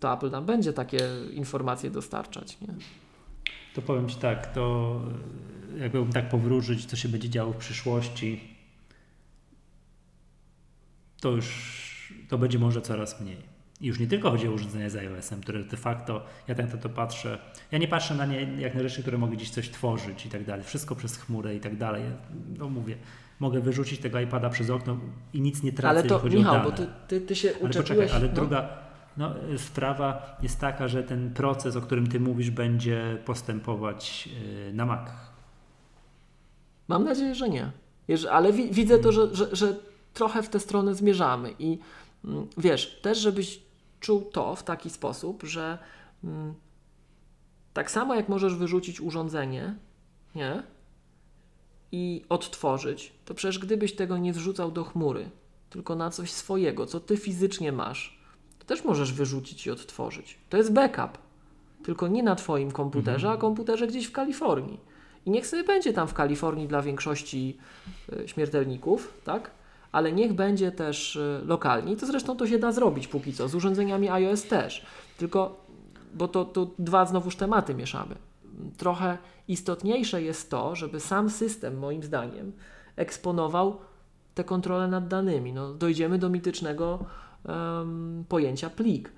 to 0.00 0.14
Apple 0.14 0.30
nam 0.30 0.46
będzie 0.46 0.72
takie 0.72 0.98
informacje 1.32 1.90
dostarczać, 1.90 2.60
nie? 2.60 2.68
To 3.74 3.82
powiem 3.82 4.08
Ci 4.08 4.16
tak, 4.16 4.54
to 4.54 5.00
e, 5.76 5.78
jakbym 5.78 6.12
tak 6.12 6.28
powróżyć, 6.28 6.86
co 6.86 6.96
się 6.96 7.08
będzie 7.08 7.28
działo 7.28 7.52
w 7.52 7.56
przyszłości, 7.56 8.40
to 11.20 11.30
już 11.30 11.82
to 12.28 12.38
będzie 12.38 12.58
może 12.58 12.82
coraz 12.82 13.20
mniej. 13.20 13.52
I 13.80 13.86
już 13.86 13.98
nie 13.98 14.06
tylko 14.06 14.30
chodzi 14.30 14.48
o 14.48 14.52
urządzenia 14.52 14.90
z 14.90 14.96
iOS-em, 14.96 15.40
które 15.40 15.64
de 15.64 15.76
facto, 15.76 16.26
ja 16.48 16.54
tak 16.54 16.72
na 16.72 16.78
to 16.78 16.88
patrzę, 16.88 17.38
ja 17.72 17.78
nie 17.78 17.88
patrzę 17.88 18.14
na 18.14 18.26
nie 18.26 18.40
jak 18.58 18.74
na 18.74 18.82
rzeczy, 18.82 19.02
które 19.02 19.18
mogą 19.18 19.32
gdzieś 19.32 19.50
coś 19.50 19.70
tworzyć 19.70 20.26
i 20.26 20.28
tak 20.28 20.44
dalej, 20.44 20.64
wszystko 20.64 20.94
przez 20.94 21.16
chmurę 21.16 21.54
i 21.54 21.60
tak 21.60 21.76
dalej. 21.76 22.02
No 22.58 22.68
mówię, 22.68 22.96
mogę 23.40 23.60
wyrzucić 23.60 24.00
tego 24.00 24.20
iPada 24.20 24.50
przez 24.50 24.70
okno 24.70 24.98
i 25.32 25.40
nic 25.40 25.62
nie 25.62 25.72
tracę, 25.72 25.98
Ale 25.98 26.02
to, 26.02 26.22
Michał, 26.24 26.54
o 26.54 26.58
dane. 26.58 26.70
bo 26.70 26.72
ty, 26.72 26.86
ty, 27.08 27.20
ty 27.20 27.36
się 27.36 27.48
Ale 27.48 27.58
uczepiłeś... 27.58 27.86
poczekaj, 27.88 28.10
ale 28.16 28.28
no. 28.28 28.34
druga 28.34 28.68
no, 29.16 29.48
y, 29.50 29.58
sprawa 29.58 30.36
jest 30.42 30.60
taka, 30.60 30.88
że 30.88 31.02
ten 31.02 31.34
proces, 31.34 31.76
o 31.76 31.80
którym 31.80 32.06
ty 32.06 32.20
mówisz, 32.20 32.50
będzie 32.50 33.18
postępować 33.24 34.28
y, 34.68 34.72
na 34.72 34.86
Macach. 34.86 35.32
Mam 36.88 37.04
nadzieję, 37.04 37.34
że 37.34 37.48
nie. 37.48 37.70
Ale 38.30 38.52
wi- 38.52 38.70
widzę 38.70 38.98
to, 38.98 39.12
że, 39.12 39.34
że, 39.34 39.56
że 39.56 39.76
trochę 40.14 40.42
w 40.42 40.48
tę 40.48 40.60
stronę 40.60 40.94
zmierzamy 40.94 41.54
i 41.58 41.78
mm, 42.24 42.46
wiesz, 42.56 43.00
też 43.00 43.18
żebyś 43.18 43.60
czuł 44.00 44.30
to 44.32 44.56
w 44.56 44.62
taki 44.62 44.90
sposób, 44.90 45.42
że 45.42 45.78
mm, 46.24 46.54
tak 47.72 47.90
samo 47.90 48.14
jak 48.14 48.28
możesz 48.28 48.54
wyrzucić 48.54 49.00
urządzenie, 49.00 49.74
nie? 50.34 50.62
I 51.92 52.24
odtworzyć, 52.28 53.12
to 53.24 53.34
przecież 53.34 53.58
gdybyś 53.58 53.94
tego 53.94 54.18
nie 54.18 54.32
wrzucał 54.32 54.70
do 54.70 54.84
chmury, 54.84 55.30
tylko 55.70 55.96
na 55.96 56.10
coś 56.10 56.30
swojego, 56.32 56.86
co 56.86 57.00
ty 57.00 57.16
fizycznie 57.16 57.72
masz, 57.72 58.21
też 58.72 58.84
możesz 58.84 59.12
wyrzucić 59.12 59.66
i 59.66 59.70
odtworzyć. 59.70 60.38
To 60.50 60.56
jest 60.56 60.72
backup. 60.72 61.18
Tylko 61.84 62.08
nie 62.08 62.22
na 62.22 62.34
twoim 62.34 62.70
komputerze, 62.70 63.30
a 63.30 63.36
komputerze 63.36 63.86
gdzieś 63.86 64.06
w 64.06 64.12
Kalifornii. 64.12 64.80
I 65.26 65.30
niech 65.30 65.46
sobie 65.46 65.64
będzie 65.64 65.92
tam 65.92 66.08
w 66.08 66.14
Kalifornii 66.14 66.68
dla 66.68 66.82
większości 66.82 67.58
y, 68.12 68.28
śmiertelników, 68.28 69.20
tak? 69.24 69.50
Ale 69.92 70.12
niech 70.12 70.32
będzie 70.32 70.72
też 70.72 71.16
y, 71.16 71.42
lokalnie. 71.46 71.92
I 71.92 71.96
to 71.96 72.06
zresztą 72.06 72.36
to 72.36 72.46
się 72.46 72.58
da 72.58 72.72
zrobić 72.72 73.08
póki 73.08 73.32
co, 73.32 73.48
z 73.48 73.54
urządzeniami 73.54 74.08
iOS 74.08 74.42
też. 74.42 74.86
Tylko, 75.18 75.66
bo 76.14 76.28
to, 76.28 76.44
to 76.44 76.70
dwa 76.78 77.06
znowuż 77.06 77.36
tematy 77.36 77.74
mieszamy. 77.74 78.14
Trochę 78.76 79.18
istotniejsze 79.48 80.22
jest 80.22 80.50
to, 80.50 80.76
żeby 80.76 81.00
sam 81.00 81.30
system, 81.30 81.78
moim 81.78 82.02
zdaniem, 82.02 82.52
eksponował 82.96 83.76
te 84.34 84.44
kontrole 84.44 84.88
nad 84.88 85.08
danymi. 85.08 85.52
No, 85.52 85.74
dojdziemy 85.74 86.18
do 86.18 86.28
mitycznego 86.28 87.04
em, 87.46 88.24
pojęcia 88.28 88.70
plik. 88.70 89.12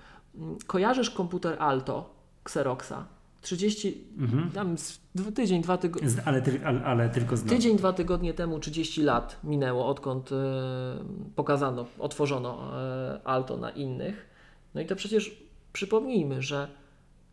Kojarzysz 0.67 1.11
komputer 1.11 1.57
Alto 1.63 2.11
Xeroxa? 2.45 3.07
30, 3.41 4.05
Mhm. 4.19 4.51
tam 4.51 4.77
tydzień, 5.35 5.63
dwa 5.63 5.77
tygodnie. 5.77 6.09
Ale, 6.25 6.43
ale, 6.65 6.85
ale 6.85 7.09
tylko 7.11 7.37
znowu. 7.37 7.55
Tydzień, 7.55 7.77
dwa 7.77 7.93
tygodnie 7.93 8.35
temu 8.35 8.59
30 8.61 9.03
lat 9.03 9.41
minęło, 9.45 9.87
odkąd 9.87 10.31
e, 10.33 10.35
pokazano, 11.37 11.87
otworzono 11.99 12.81
e, 12.83 13.21
Alto 13.25 13.57
na 13.57 13.71
innych. 13.71 14.27
No 14.75 14.81
i 14.81 14.87
to 14.87 14.97
przecież 14.97 15.43
przypomnijmy, 15.73 16.43
że 16.43 16.69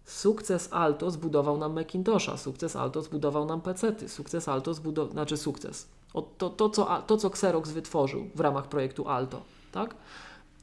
sukces 0.06 0.74
Alto 0.74 1.12
zbudował 1.12 1.58
nam 1.58 1.74
Macintosha, 1.74 2.38
sukces 2.38 2.76
Alto 2.76 3.02
zbudował 3.02 3.46
nam 3.46 3.62
PC-ty, 3.62 4.10
sukces 4.10 4.48
Alto 4.48 4.74
zbudował, 4.74 5.12
znaczy 5.12 5.38
sukces. 5.38 5.88
O, 6.14 6.22
to, 6.22 6.50
to, 6.50 6.70
co, 6.70 7.04
to, 7.08 7.18
co 7.18 7.28
Xerox 7.28 7.72
wytworzył 7.72 8.28
w 8.36 8.40
ramach 8.40 8.68
projektu 8.68 9.08
Alto, 9.10 9.42
tak? 9.72 9.96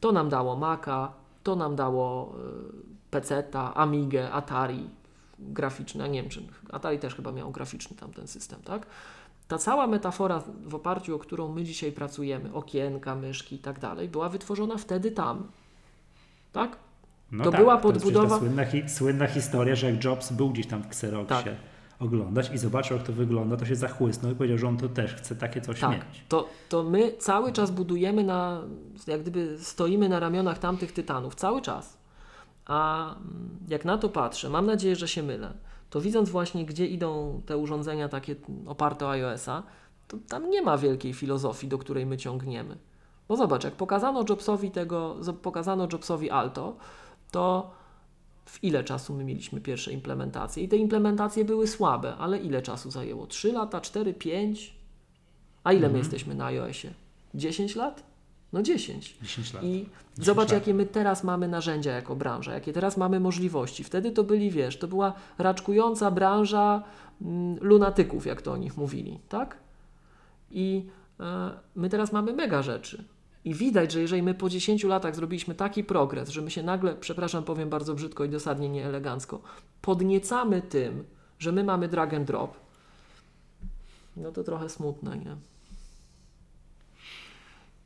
To 0.01 0.12
nam 0.12 0.28
dało 0.28 0.57
Maca, 0.57 1.12
to 1.42 1.57
nam 1.57 1.76
dało 1.76 2.34
e, 2.34 3.11
PC-ta, 3.11 3.74
Amigę, 3.74 4.30
Atari 4.32 4.90
graficzne, 5.38 6.09
nie 6.09 6.22
wiem 6.22 6.30
czy 6.30 6.42
Atari 6.72 6.99
też 6.99 7.14
chyba 7.14 7.32
miał 7.32 7.51
graficzny 7.51 7.96
tamten 7.96 8.26
system, 8.28 8.61
tak? 8.64 8.86
Ta 9.49 9.59
cała 9.59 9.86
metafora, 9.86 10.42
w 10.64 10.74
oparciu 10.74 11.16
o 11.16 11.18
którą 11.18 11.53
my 11.53 11.64
dzisiaj 11.64 11.92
pracujemy, 11.92 12.55
okienka, 12.55 13.14
myszki 13.14 13.57
i 13.57 13.59
tak 13.59 13.78
dalej, 13.78 14.09
była 14.09 14.28
wytworzona 14.28 14.76
wtedy 14.76 15.11
tam. 15.11 15.46
Tak? 16.53 16.76
No 17.32 17.44
to 17.44 17.51
tak, 17.51 17.61
była 17.61 17.76
to 17.76 17.88
podbudowa- 17.88 18.28
Ta 18.28 18.38
słynna, 18.38 18.64
hi, 18.64 18.88
słynna 18.88 19.26
historia, 19.26 19.74
że 19.74 19.90
jak 19.90 20.05
Jobs 20.05 20.32
był 20.32 20.51
gdzieś 20.51 20.66
tam 20.66 20.82
w 20.82 20.86
Xeroxie 20.86 21.36
Tak. 21.36 21.55
Oglądać 22.01 22.51
i 22.55 22.59
zobaczył, 22.59 22.96
jak 22.96 23.07
to 23.07 23.12
wygląda, 23.12 23.57
to 23.57 23.64
się 23.66 23.76
zachłysnął 23.76 24.32
i 24.32 24.34
powiedział, 24.34 24.59
że 24.59 24.68
on 24.68 24.76
to 24.76 24.88
też 24.88 25.14
chce 25.14 25.36
takie 25.36 25.61
coś 25.61 25.80
Tak. 25.80 25.92
mieć. 25.92 26.24
To, 26.28 26.49
to 26.68 26.82
my 26.82 27.12
cały 27.18 27.53
czas 27.53 27.70
budujemy 27.70 28.24
na, 28.24 28.62
jak 29.07 29.22
gdyby 29.22 29.59
stoimy 29.59 30.09
na 30.09 30.20
ramionach 30.20 30.59
tamtych 30.59 30.92
tytanów, 30.92 31.34
cały 31.34 31.62
czas. 31.62 31.99
A 32.66 33.11
mm, 33.11 33.59
jak 33.68 33.84
na 33.84 33.99
to 33.99 34.09
patrzę, 34.09 34.51
mam 34.51 34.66
nadzieję, 34.66 34.96
że 34.96 35.09
się 35.09 35.22
mylę, 35.22 35.53
to 35.90 36.01
widząc 36.01 36.30
właśnie, 36.30 36.66
gdzie 36.66 36.86
idą 36.86 37.42
te 37.46 37.57
urządzenia 37.57 38.09
takie 38.09 38.36
oparte 38.66 39.07
o 39.07 39.11
iOS-a, 39.11 39.62
to 40.09 40.16
tam 40.28 40.51
nie 40.51 40.62
ma 40.62 40.78
wielkiej 40.78 41.12
filozofii, 41.14 41.68
do 41.68 41.78
której 41.78 42.07
my 42.07 42.16
ciągniemy. 42.16 42.78
Bo 43.28 43.36
zobacz, 43.36 43.64
jak 43.64 43.74
pokazano 43.74 44.24
Jobsowi 44.28 44.70
tego, 44.70 45.16
pokazano 45.42 45.88
Jobsowi 45.92 46.30
Alto, 46.30 46.76
to 47.30 47.70
w 48.49 48.64
ile 48.64 48.84
czasu 48.84 49.14
my 49.14 49.24
mieliśmy 49.24 49.61
pierwsze 49.61 49.92
implementacje? 49.92 50.62
I 50.62 50.68
te 50.68 50.76
implementacje 50.76 51.44
były 51.44 51.66
słabe, 51.66 52.16
ale 52.16 52.38
ile 52.38 52.62
czasu 52.62 52.90
zajęło? 52.90 53.26
3 53.26 53.53
lata, 53.53 53.80
4, 53.80 54.14
5? 54.14 54.74
A 55.64 55.72
ile 55.72 55.80
my 55.80 55.86
Mhm. 55.86 55.99
jesteśmy 55.99 56.34
na 56.34 56.44
iOSie? 56.46 56.90
10 57.34 57.76
lat? 57.76 58.03
No 58.53 58.62
10. 58.62 59.16
10 59.22 59.55
lat. 59.55 59.62
I 59.64 59.66
10 59.78 59.88
zobacz, 60.26 60.49
lat. 60.49 60.53
jakie 60.61 60.74
my 60.74 60.86
teraz 60.86 61.24
mamy 61.24 61.49
narzędzia 61.49 61.92
jako 61.92 62.16
branża, 62.16 62.55
jakie 62.55 62.72
teraz 62.72 62.96
mamy 62.96 63.20
możliwości. 63.20 63.84
Wtedy 63.84 64.11
to 64.11 64.24
byli, 64.24 64.51
wiesz, 64.51 64.78
to 64.78 64.88
była 64.88 65.12
raczkująca 65.38 66.11
branża 66.11 66.82
mm, 67.22 67.59
lunatyków, 67.61 68.26
jak 68.26 68.42
to 68.42 68.53
o 68.53 68.57
nich 68.57 68.76
mówili, 68.76 69.18
tak? 69.28 69.57
I 70.51 70.86
e, 71.20 71.51
my 71.76 71.88
teraz 71.88 72.12
mamy 72.12 72.32
mega 72.32 72.62
rzeczy. 72.62 73.05
I 73.49 73.55
widać, 73.55 73.92
że 73.92 74.01
jeżeli 74.01 74.22
my 74.22 74.34
po 74.34 74.49
10 74.49 74.84
latach 74.84 75.14
zrobiliśmy 75.14 75.55
taki 75.55 75.84
progres, 75.84 76.28
że 76.28 76.42
my 76.42 76.51
się 76.51 76.62
nagle, 76.62 76.94
przepraszam, 76.94 77.44
powiem 77.44 77.68
bardzo 77.68 77.94
brzydko 77.94 78.24
i 78.24 78.28
dosadnie 78.28 78.68
nieelegancko, 78.68 79.40
podniecamy 79.82 80.62
tym, 80.62 81.05
że 81.38 81.53
my 81.53 81.64
mamy 81.64 81.88
drag 81.88 82.14
and 82.14 82.26
drop, 82.26 82.57
no 84.16 84.32
to 84.32 84.44
trochę 84.44 84.68
smutne, 84.68 85.18
nie? 85.18 85.36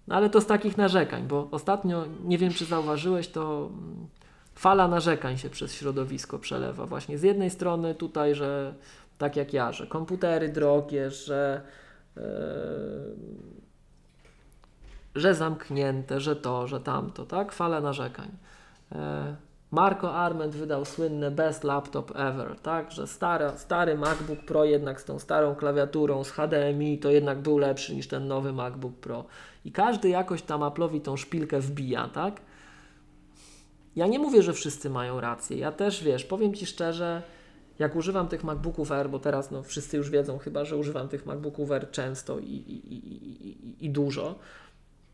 No 0.08 0.14
ale 0.14 0.30
to 0.30 0.40
z 0.40 0.46
takich 0.46 0.76
narzekań, 0.76 1.22
bo 1.28 1.48
ostatnio, 1.50 2.04
nie 2.24 2.38
wiem 2.38 2.52
czy 2.52 2.64
zauważyłeś, 2.64 3.28
to 3.28 3.70
mm, 3.72 4.06
fala 4.54 4.88
narzekań 4.88 5.38
się 5.38 5.50
przez 5.50 5.74
środowisko 5.74 6.38
przelewa. 6.38 6.86
Właśnie 6.86 7.18
z 7.18 7.22
jednej 7.22 7.50
strony 7.50 7.94
tutaj, 7.94 8.34
że 8.34 8.74
tak 9.18 9.36
jak 9.36 9.52
ja, 9.52 9.72
że 9.72 9.86
komputery 9.86 10.48
drogie, 10.48 11.10
że, 11.10 11.62
e, 12.16 12.22
że 15.14 15.34
zamknięte, 15.34 16.20
że 16.20 16.36
to, 16.36 16.66
że 16.66 16.80
tamto, 16.80 17.26
tak? 17.26 17.52
Fala 17.52 17.80
narzekań. 17.80 18.28
E, 18.92 19.36
Marco 19.70 20.14
Arment 20.14 20.54
wydał 20.54 20.84
słynne 20.84 21.30
Best 21.30 21.64
Laptop 21.64 22.12
Ever, 22.16 22.60
tak? 22.60 22.92
Że 22.92 23.06
stary, 23.06 23.44
stary 23.56 23.98
MacBook 23.98 24.38
Pro 24.38 24.64
jednak 24.64 25.00
z 25.00 25.04
tą 25.04 25.18
starą 25.18 25.54
klawiaturą, 25.54 26.24
z 26.24 26.30
HDMI, 26.30 26.98
to 26.98 27.10
jednak 27.10 27.40
był 27.40 27.58
lepszy 27.58 27.94
niż 27.94 28.08
ten 28.08 28.28
nowy 28.28 28.52
MacBook 28.52 28.94
Pro. 28.94 29.24
I 29.64 29.72
każdy 29.72 30.08
jakoś 30.08 30.42
tam 30.42 30.60
Apple'owi 30.60 31.00
tą 31.00 31.16
szpilkę 31.16 31.60
wbija, 31.60 32.08
tak? 32.08 32.40
Ja 33.96 34.06
nie 34.06 34.18
mówię, 34.18 34.42
że 34.42 34.52
wszyscy 34.52 34.90
mają 34.90 35.20
rację. 35.20 35.56
Ja 35.58 35.72
też, 35.72 36.04
wiesz, 36.04 36.24
powiem 36.24 36.54
Ci 36.54 36.66
szczerze, 36.66 37.22
jak 37.78 37.96
używam 37.96 38.28
tych 38.28 38.44
MacBooków 38.44 38.92
Air, 38.92 39.10
bo 39.10 39.18
teraz 39.18 39.50
no, 39.50 39.62
wszyscy 39.62 39.96
już 39.96 40.10
wiedzą 40.10 40.38
chyba, 40.38 40.64
że 40.64 40.76
używam 40.76 41.08
tych 41.08 41.26
MacBooków 41.26 41.70
Air 41.70 41.90
często 41.90 42.38
i, 42.38 42.44
i, 42.44 42.94
i, 42.94 43.86
i 43.86 43.90
dużo, 43.90 44.34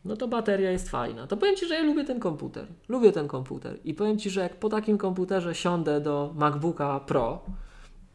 no 0.05 0.15
to 0.17 0.27
bateria 0.27 0.71
jest 0.71 0.89
fajna. 0.89 1.27
To 1.27 1.37
powiem 1.37 1.55
Ci, 1.55 1.67
że 1.67 1.75
ja 1.75 1.83
lubię 1.83 2.03
ten 2.03 2.19
komputer. 2.19 2.67
Lubię 2.89 3.11
ten 3.11 3.27
komputer. 3.27 3.77
I 3.83 3.93
powiem 3.93 4.17
Ci, 4.19 4.29
że 4.29 4.41
jak 4.41 4.55
po 4.55 4.69
takim 4.69 4.97
komputerze 4.97 5.55
siądę 5.55 6.01
do 6.01 6.33
MacBooka 6.35 6.99
Pro, 6.99 7.41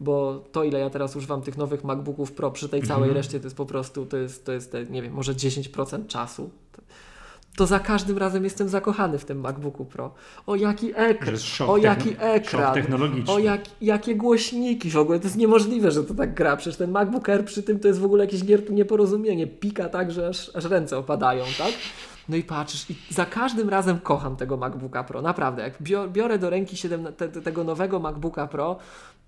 bo 0.01 0.45
to 0.53 0.65
ile 0.65 0.79
ja 0.79 0.91
teraz 0.91 1.17
używam 1.17 1.43
tych 1.43 1.57
nowych 1.57 1.85
MacBooków 1.85 2.33
Pro 2.33 2.51
przy 2.51 2.69
tej 2.69 2.83
całej 2.83 3.03
Mhm. 3.03 3.17
reszcie 3.17 3.41
to 3.41 3.47
jest 3.47 3.57
po 3.57 3.67
prostu, 3.67 4.07
to 4.07 4.17
jest, 4.17 4.47
to 4.47 4.53
jest 4.53 4.75
nie 4.91 5.03
wiem, 5.03 5.13
może 5.13 5.35
10% 5.35 6.07
czasu. 6.07 6.51
To 7.57 7.67
za 7.67 7.79
każdym 7.79 8.19
razem 8.19 8.45
jestem 8.45 8.69
zakochany 8.69 9.19
w 9.19 9.25
tym 9.25 9.41
MacBooku 9.41 9.85
Pro. 9.85 10.15
O 10.47 10.57
jaki 10.57 10.93
ekran, 10.97 11.35
o 11.67 11.77
jaki 11.77 12.17
ekran, 12.19 12.75
technologiczny. 12.75 13.35
o 13.35 13.39
jak, 13.39 13.61
jakie 13.81 14.15
głośniki 14.17 14.91
w 14.91 14.97
ogóle, 14.97 15.19
to 15.21 15.25
jest 15.25 15.37
niemożliwe, 15.37 15.91
że 15.91 16.05
to 16.05 16.15
tak 16.15 16.35
gra. 16.35 16.57
Przecież 16.57 16.77
ten 16.77 16.91
MacBook 16.91 17.29
Air 17.29 17.45
przy 17.45 17.63
tym 17.63 17.81
to 17.81 17.89
jest 17.89 18.01
w 18.01 18.05
ogóle 18.05 18.25
jakieś 18.25 18.41
nieporozumienie. 18.71 19.47
Pika 19.47 19.89
tak, 19.89 20.13
że 20.13 20.29
aż, 20.29 20.57
aż 20.57 20.65
ręce 20.65 20.99
opadają, 20.99 21.45
tak? 21.59 21.73
No 22.29 22.37
i 22.37 22.43
patrzysz, 22.43 22.91
i 22.91 22.97
za 23.11 23.27
każdym 23.27 23.69
razem 23.69 23.99
kocham 23.99 24.37
tego 24.37 24.57
MacBooka 24.57 25.05
Pro, 25.05 25.23
naprawdę. 25.23 25.63
Jak 25.63 25.83
bio- 25.83 26.09
biorę 26.13 26.39
do 26.39 26.51
ręki 26.51 26.77
7, 26.77 27.05
te, 27.17 27.29
te, 27.29 27.43
tego 27.43 27.65
nowego 27.65 28.01
MacBooka 28.01 28.47
Pro, 28.47 28.77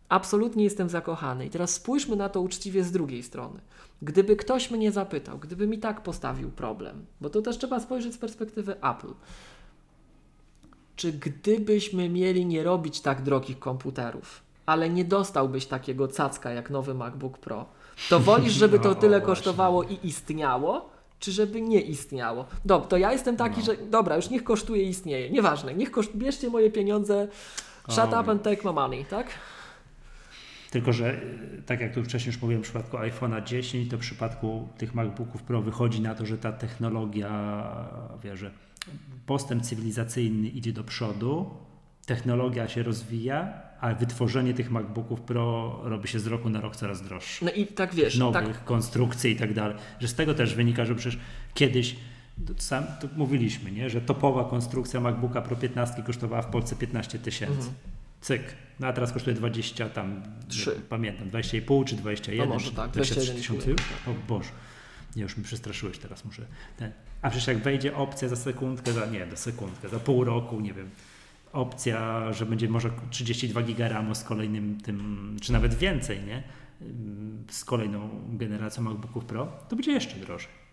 absolutnie 0.09 0.65
jestem 0.65 0.89
zakochany. 0.89 1.47
I 1.47 1.51
teraz 1.51 1.71
spójrzmy 1.75 2.17
na 2.17 2.29
to 2.29 2.41
uczciwie 2.41 2.85
z 2.85 2.93
drugiej 2.93 3.23
strony. 3.23 3.61
Gdyby 4.03 4.37
ktoś 4.37 4.71
mnie 4.71 4.93
zapytał, 4.93 5.39
gdyby 5.39 5.67
mi 5.67 5.79
tak 5.79 6.03
postawił 6.03 6.51
problem, 6.51 7.07
bo 7.21 7.31
to 7.31 7.43
też 7.43 7.59
trzeba 7.59 7.81
spojrzeć 7.81 8.15
z 8.15 8.19
perspektywy 8.19 8.77
Apple. 8.77 9.13
Czy 10.97 11.13
gdybyśmy 11.13 12.09
mieli 12.09 12.47
nie 12.47 12.63
robić 12.63 13.01
tak 13.01 13.23
drogich 13.23 13.59
komputerów, 13.59 14.43
ale 14.67 14.91
nie 14.91 15.05
dostałbyś 15.05 15.67
takiego 15.67 16.09
cacka 16.09 16.51
jak 16.51 16.71
nowy 16.71 16.95
MacBook 16.95 17.39
Pro, 17.39 17.67
to 18.11 18.21
wolisz, 18.21 18.53
żeby 18.63 18.79
to 18.79 18.89
No, 18.89 18.95
tyle 18.95 19.19
właśnie. 19.21 19.27
kosztowało 19.35 19.83
i 19.83 19.99
istniało, 20.03 20.91
czy 21.19 21.33
żeby 21.33 21.61
nie 21.61 21.81
istniało? 21.81 22.47
Dobra, 22.65 22.89
to 22.89 22.97
ja 22.97 23.13
jestem 23.13 23.37
taki, 23.37 23.59
No. 23.61 23.65
że 23.67 23.77
dobra, 23.77 24.17
już 24.17 24.31
niech 24.31 24.45
kosztuje 24.45 24.83
i 24.83 24.89
istnieje, 24.89 25.31
nieważne, 25.31 25.75
niech 25.75 25.91
koszt... 25.91 26.17
bierzcie 26.17 26.51
moje 26.51 26.71
pieniądze, 26.71 27.29
shut 27.91 28.13
Oj. 28.13 28.21
up 28.21 28.31
and 28.31 28.43
take 28.43 28.63
my 28.65 28.73
money, 28.73 29.05
tak? 29.05 29.27
Tylko, 30.71 30.93
że 30.93 31.15
y, 31.15 31.63
tak 31.67 31.81
jak 31.81 31.95
tu 31.95 32.05
wcześniej 32.05 32.33
już 32.33 32.43
mówiłem, 32.43 32.63
w 32.63 32.65
przypadku 32.65 32.97
iPhone'a 32.97 33.45
10, 33.45 33.91
to 33.91 33.97
w 33.97 34.01
przypadku 34.01 34.69
tych 34.79 34.95
MacBooków 34.95 35.43
Pro 35.43 35.63
wychodzi 35.63 36.01
na 36.01 36.15
to, 36.15 36.27
że 36.27 36.39
ta 36.39 36.53
technologia, 36.53 37.63
wie, 38.23 38.37
że 38.37 38.51
postęp 39.27 39.63
cywilizacyjny 39.63 40.49
idzie 40.49 40.73
do 40.73 40.85
przodu, 40.85 41.51
technologia 42.07 42.69
się 42.69 42.83
rozwija, 42.83 43.53
a 43.81 43.95
wytworzenie 43.95 44.55
tych 44.55 44.71
MacBooków 44.71 45.21
Pro 45.21 45.81
robi 45.85 46.09
się 46.09 46.19
z 46.21 46.27
roku 46.27 46.49
na 46.49 46.61
rok 46.61 46.77
coraz 46.77 47.03
droższe. 47.03 47.45
No 47.45 47.51
i 47.51 47.67
tak 47.67 47.95
wiesz, 47.95 48.19
nowych 48.19 48.57
tak, 48.57 48.65
konstrukcji 48.65 49.33
i 49.33 49.37
tak 49.37 49.55
dalej. 49.55 49.77
Że 50.01 50.09
z 50.09 50.15
tego 50.15 50.35
też 50.35 50.55
wynika, 50.55 50.85
że 50.85 50.95
przecież 50.95 51.21
kiedyś 51.55 51.97
to 52.47 52.53
sam 52.59 52.85
to 53.01 53.09
mówiliśmy, 53.17 53.73
nie? 53.73 53.91
że 53.91 54.01
topowa 54.01 54.45
konstrukcja 54.45 55.01
MacBooka 55.01 55.43
Pro 55.43 55.57
15 55.57 56.03
kosztowała 56.03 56.43
w 56.43 56.47
Polsce 56.47 56.77
15 56.77 57.19
tysięcy. 57.19 57.55
Mhm. 57.55 57.96
Cyk. 58.27 58.43
No 58.81 58.87
a 58.87 58.93
teraz 58.93 59.13
kosztuje 59.13 59.37
20 59.37 59.89
tam, 59.89 60.23
Trzy. 60.49 60.71
nie 60.77 60.83
pamiętam, 60.83 61.29
20,5 61.31 61.85
czy 61.85 61.97
21, 61.97 62.49
No 62.49 62.55
może 62.55 62.73
tak, 62.73 62.91
23 62.91 63.33
21,5 63.33 63.37
tysiące 63.37 63.71
już? 63.71 63.81
tak. 63.81 64.09
O 64.09 64.15
Boże. 64.29 64.51
Nie, 65.17 65.23
już 65.23 65.37
mi 65.37 65.45
przestraszyłeś 65.45 65.99
teraz, 65.99 66.25
muszę 66.25 66.43
ten. 66.77 66.93
A 67.23 67.31
przecież 67.31 67.49
jak 67.49 67.59
wejdzie 67.59 67.97
opcja 67.97 68.29
za 68.29 68.37
sekundkę, 68.37 68.93
za 68.93 69.07
nie, 69.07 69.27
za 69.31 69.37
sekundkę, 69.37 69.89
za 69.89 70.01
pół 70.01 70.25
roku, 70.25 70.61
nie 70.61 70.73
wiem, 70.73 70.91
opcja, 71.53 72.33
że 72.33 72.47
będzie 72.47 72.69
może 72.69 72.91
32 73.11 73.63
giga 73.63 73.89
RAMu 73.89 74.15
z 74.15 74.25
kolejnym 74.25 74.81
tym, 74.81 75.37
czy 75.43 75.53
nawet 75.53 75.75
więcej, 75.75 76.21
nie? 76.25 76.43
Ym, 76.83 77.45
Z 77.51 77.65
kolejną 77.65 78.11
generacją 78.29 78.83
MacBooków 78.83 79.25
Pro, 79.25 79.47
to 79.69 79.77
będzie 79.77 79.93
jeszcze 79.93 80.17
drożej. 80.17 80.66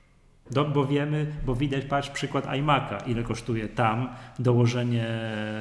Do, 0.52 0.66
bo 0.66 0.86
wiemy, 0.86 1.26
bo 1.46 1.56
widać, 1.56 1.86
patrz 1.86 2.10
przykład 2.10 2.46
iMac'a, 2.46 3.10
ile 3.10 3.24
kosztuje 3.24 3.68
tam 3.68 4.10
dołożenie 4.40 5.08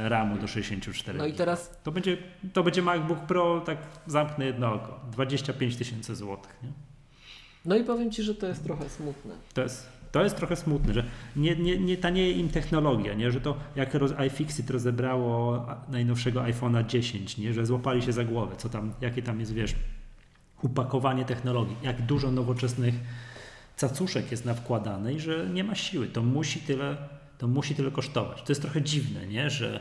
RAMu 0.04 0.38
do 0.38 0.46
64 0.46 1.18
no 1.18 1.26
i 1.26 1.32
teraz 1.32 1.80
To 1.82 1.92
będzie, 1.92 2.16
to 2.52 2.62
będzie 2.62 2.82
MacBook 2.82 3.20
Pro, 3.20 3.60
tak 3.60 3.78
zamknę 4.06 4.44
jedno 4.44 4.74
oko, 4.74 5.00
25 5.12 5.76
tysięcy 5.76 6.16
złotych. 6.16 6.58
Nie? 6.62 6.68
No 7.64 7.76
i 7.76 7.84
powiem 7.84 8.10
Ci, 8.10 8.22
że 8.22 8.34
to 8.34 8.46
jest 8.46 8.64
trochę 8.64 8.88
smutne. 8.88 9.34
To 9.54 9.62
jest 9.62 10.02
to 10.12 10.22
jest 10.22 10.36
trochę 10.36 10.56
smutne, 10.56 10.94
że 10.94 11.04
nie, 11.36 11.56
nie, 11.56 11.78
nie 11.78 11.96
tanieje 11.96 12.32
im 12.32 12.48
technologia, 12.48 13.14
nie? 13.14 13.30
że 13.30 13.40
to 13.40 13.56
jak 13.76 13.94
roz, 13.94 14.12
iFixit 14.26 14.70
rozebrało 14.70 15.66
najnowszego 15.88 16.40
iPhone'a 16.40 16.86
10, 16.86 17.38
nie? 17.38 17.52
że 17.52 17.66
złapali 17.66 18.02
się 18.02 18.12
za 18.12 18.24
głowę, 18.24 18.56
co 18.56 18.68
tam, 18.68 18.92
jakie 19.00 19.22
tam 19.22 19.40
jest, 19.40 19.54
wiesz, 19.54 19.74
upakowanie 20.62 21.24
technologii, 21.24 21.76
jak 21.82 22.02
dużo 22.02 22.30
nowoczesnych 22.30 22.94
cacuszek 23.76 24.30
jest 24.30 24.44
nawkładane 24.44 25.14
i 25.14 25.20
że 25.20 25.46
nie 25.52 25.64
ma 25.64 25.74
siły. 25.74 26.08
To 26.08 26.22
musi 26.22 26.60
tyle, 26.60 26.96
to 27.38 27.48
musi 27.48 27.74
tyle 27.74 27.90
kosztować. 27.90 28.42
To 28.42 28.52
jest 28.52 28.62
trochę 28.62 28.82
dziwne, 28.82 29.26
nie? 29.26 29.50
że 29.50 29.80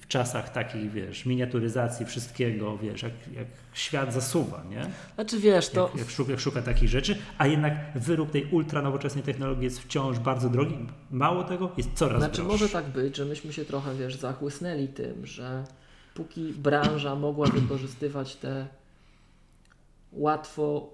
w 0.00 0.06
czasach 0.06 0.52
takich, 0.52 0.90
wiesz, 0.90 1.26
miniaturyzacji 1.26 2.06
wszystkiego, 2.06 2.78
wiesz, 2.78 3.02
jak, 3.02 3.12
jak 3.34 3.46
świat 3.72 4.14
zasuwa, 4.14 4.64
nie? 4.70 4.86
Znaczy 5.14 5.40
wiesz, 5.40 5.68
to... 5.68 5.88
Jak, 5.88 5.98
jak, 5.98 6.10
szuka, 6.10 6.30
jak 6.30 6.40
szuka 6.40 6.62
takich 6.62 6.88
rzeczy, 6.88 7.18
a 7.38 7.46
jednak 7.46 7.74
wyrób 7.94 8.30
tej 8.30 8.44
ultra 8.44 8.82
nowoczesnej 8.82 9.24
technologii 9.24 9.64
jest 9.64 9.80
wciąż 9.80 10.18
bardzo 10.18 10.48
drogi. 10.48 10.76
Mało 11.10 11.44
tego, 11.44 11.70
jest 11.76 11.92
coraz 11.94 12.18
Znaczy 12.18 12.36
droższy. 12.36 12.52
może 12.52 12.68
tak 12.68 12.88
być, 12.88 13.16
że 13.16 13.24
myśmy 13.24 13.52
się 13.52 13.64
trochę, 13.64 13.94
wiesz, 13.94 14.16
zachłysnęli 14.16 14.88
tym, 14.88 15.26
że 15.26 15.64
póki 16.14 16.52
branża 16.52 17.14
mogła 17.14 17.46
wykorzystywać 17.46 18.36
te 18.36 18.66
łatwo 20.12 20.93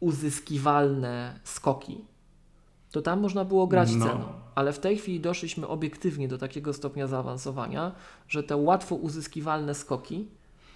uzyskiwalne 0.00 1.40
skoki, 1.44 2.04
to 2.90 3.02
tam 3.02 3.20
można 3.20 3.44
było 3.44 3.66
grać 3.66 3.94
No. 3.94 4.06
ceną. 4.06 4.24
Ale 4.54 4.72
w 4.72 4.78
tej 4.78 4.98
chwili 4.98 5.20
doszliśmy 5.20 5.66
obiektywnie 5.68 6.28
do 6.28 6.38
takiego 6.38 6.72
stopnia 6.72 7.06
zaawansowania, 7.06 7.92
że 8.28 8.42
te 8.42 8.56
łatwo 8.56 8.94
uzyskiwalne 8.94 9.74
skoki 9.74 10.26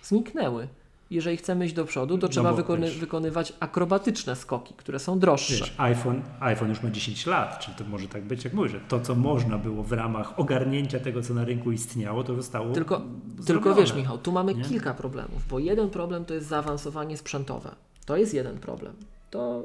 zniknęły. 0.03 0.68
Jeżeli 1.11 1.37
chcemy 1.37 1.66
iść 1.66 1.75
do 1.75 1.85
przodu, 1.85 2.18
to 2.18 2.27
No 2.27 2.33
trzeba 2.33 2.51
bo 2.51 2.57
wykony- 2.57 2.87
wiesz- 2.87 2.99
wykonywać 2.99 3.53
akrobatyczne 3.61 4.37
skoki, 4.37 4.75
które 4.77 4.99
są 4.99 5.18
droższe. 5.18 5.55
Wiesz, 5.55 5.75
iPhone, 5.79 6.22
iPhone 6.41 6.68
już 6.68 6.83
ma 6.83 6.91
10 6.91 7.27
lat, 7.27 7.59
czyli 7.59 7.77
to 7.77 7.85
może 7.85 8.09
tak 8.09 8.25
być, 8.25 8.45
jak 8.45 8.55
mówię, 8.55 8.68
że 8.68 8.81
to, 8.81 9.01
co 9.01 9.14
można 9.14 9.59
było 9.59 9.83
w 9.83 9.93
ramach 9.93 10.39
ogarnięcia 10.39 11.01
tego, 11.01 11.22
co 11.22 11.35
na 11.35 11.45
rynku 11.45 11.72
istniało, 11.72 12.25
to 12.25 12.35
zostało 12.35 12.72
Tylko, 12.72 12.97
zrobione. 12.97 13.45
tylko 13.47 13.75
wiesz, 13.75 13.95
Michał, 13.95 14.18
tu 14.18 14.33
mamy 14.33 14.55
Nie? 14.55 14.64
kilka 14.64 14.95
problemów, 14.95 15.49
bo 15.51 15.59
jeden 15.59 15.91
problem 15.91 16.25
to 16.25 16.35
jest 16.35 16.47
zaawansowanie 16.47 17.16
sprzętowe. 17.16 17.75
To 18.07 18.16
jest 18.16 18.35
jeden 18.35 18.59
problem. 18.59 18.95
To 19.35 19.62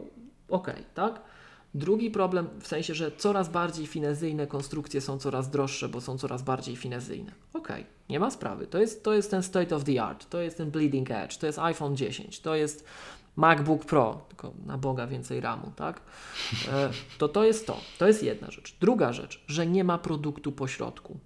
okej, 0.50 0.84
tak? 0.94 1.22
Drugi 1.74 2.12
problem 2.12 2.48
w 2.60 2.68
sensie, 2.68 2.96
że 2.96 3.12
coraz 3.12 3.50
bardziej 3.50 3.88
finezyjne 3.88 4.48
konstrukcje 4.48 5.02
są 5.02 5.18
coraz 5.20 5.50
droższe, 5.50 5.90
bo 5.90 6.02
są 6.02 6.18
coraz 6.18 6.42
bardziej 6.42 6.76
finezyjne. 6.76 7.32
Okej, 7.54 7.86
nie 8.10 8.20
ma 8.20 8.32
sprawy. 8.32 8.68
To 8.68 8.78
jest, 8.80 9.04
to 9.04 9.14
jest 9.14 9.32
ten 9.32 9.44
state 9.44 9.76
of 9.76 9.84
the 9.84 10.04
art, 10.04 10.30
to 10.30 10.42
jest 10.42 10.58
ten 10.58 10.72
bleeding 10.72 11.12
edge, 11.12 11.38
to 11.38 11.46
jest 11.46 11.60
iPhone 11.60 11.96
10, 11.98 12.40
to 12.40 12.56
jest 12.56 12.86
MacBook 13.36 13.86
Pro, 13.86 14.22
tylko 14.30 14.52
na 14.66 14.78
Boga 14.78 15.08
więcej 15.08 15.40
RAMu, 15.42 15.72
tak? 15.76 16.02
E, 16.72 16.90
to 17.18 17.28
to 17.28 17.44
jest 17.44 17.68
to. 17.68 17.78
To 18.00 18.08
jest 18.08 18.24
jedna 18.24 18.52
rzecz. 18.52 18.76
Druga 18.82 19.14
rzecz, 19.14 19.44
że 19.48 19.68
nie 19.68 19.84
ma 19.84 19.98
produktu 19.98 20.52
pośrodku. 20.52 21.18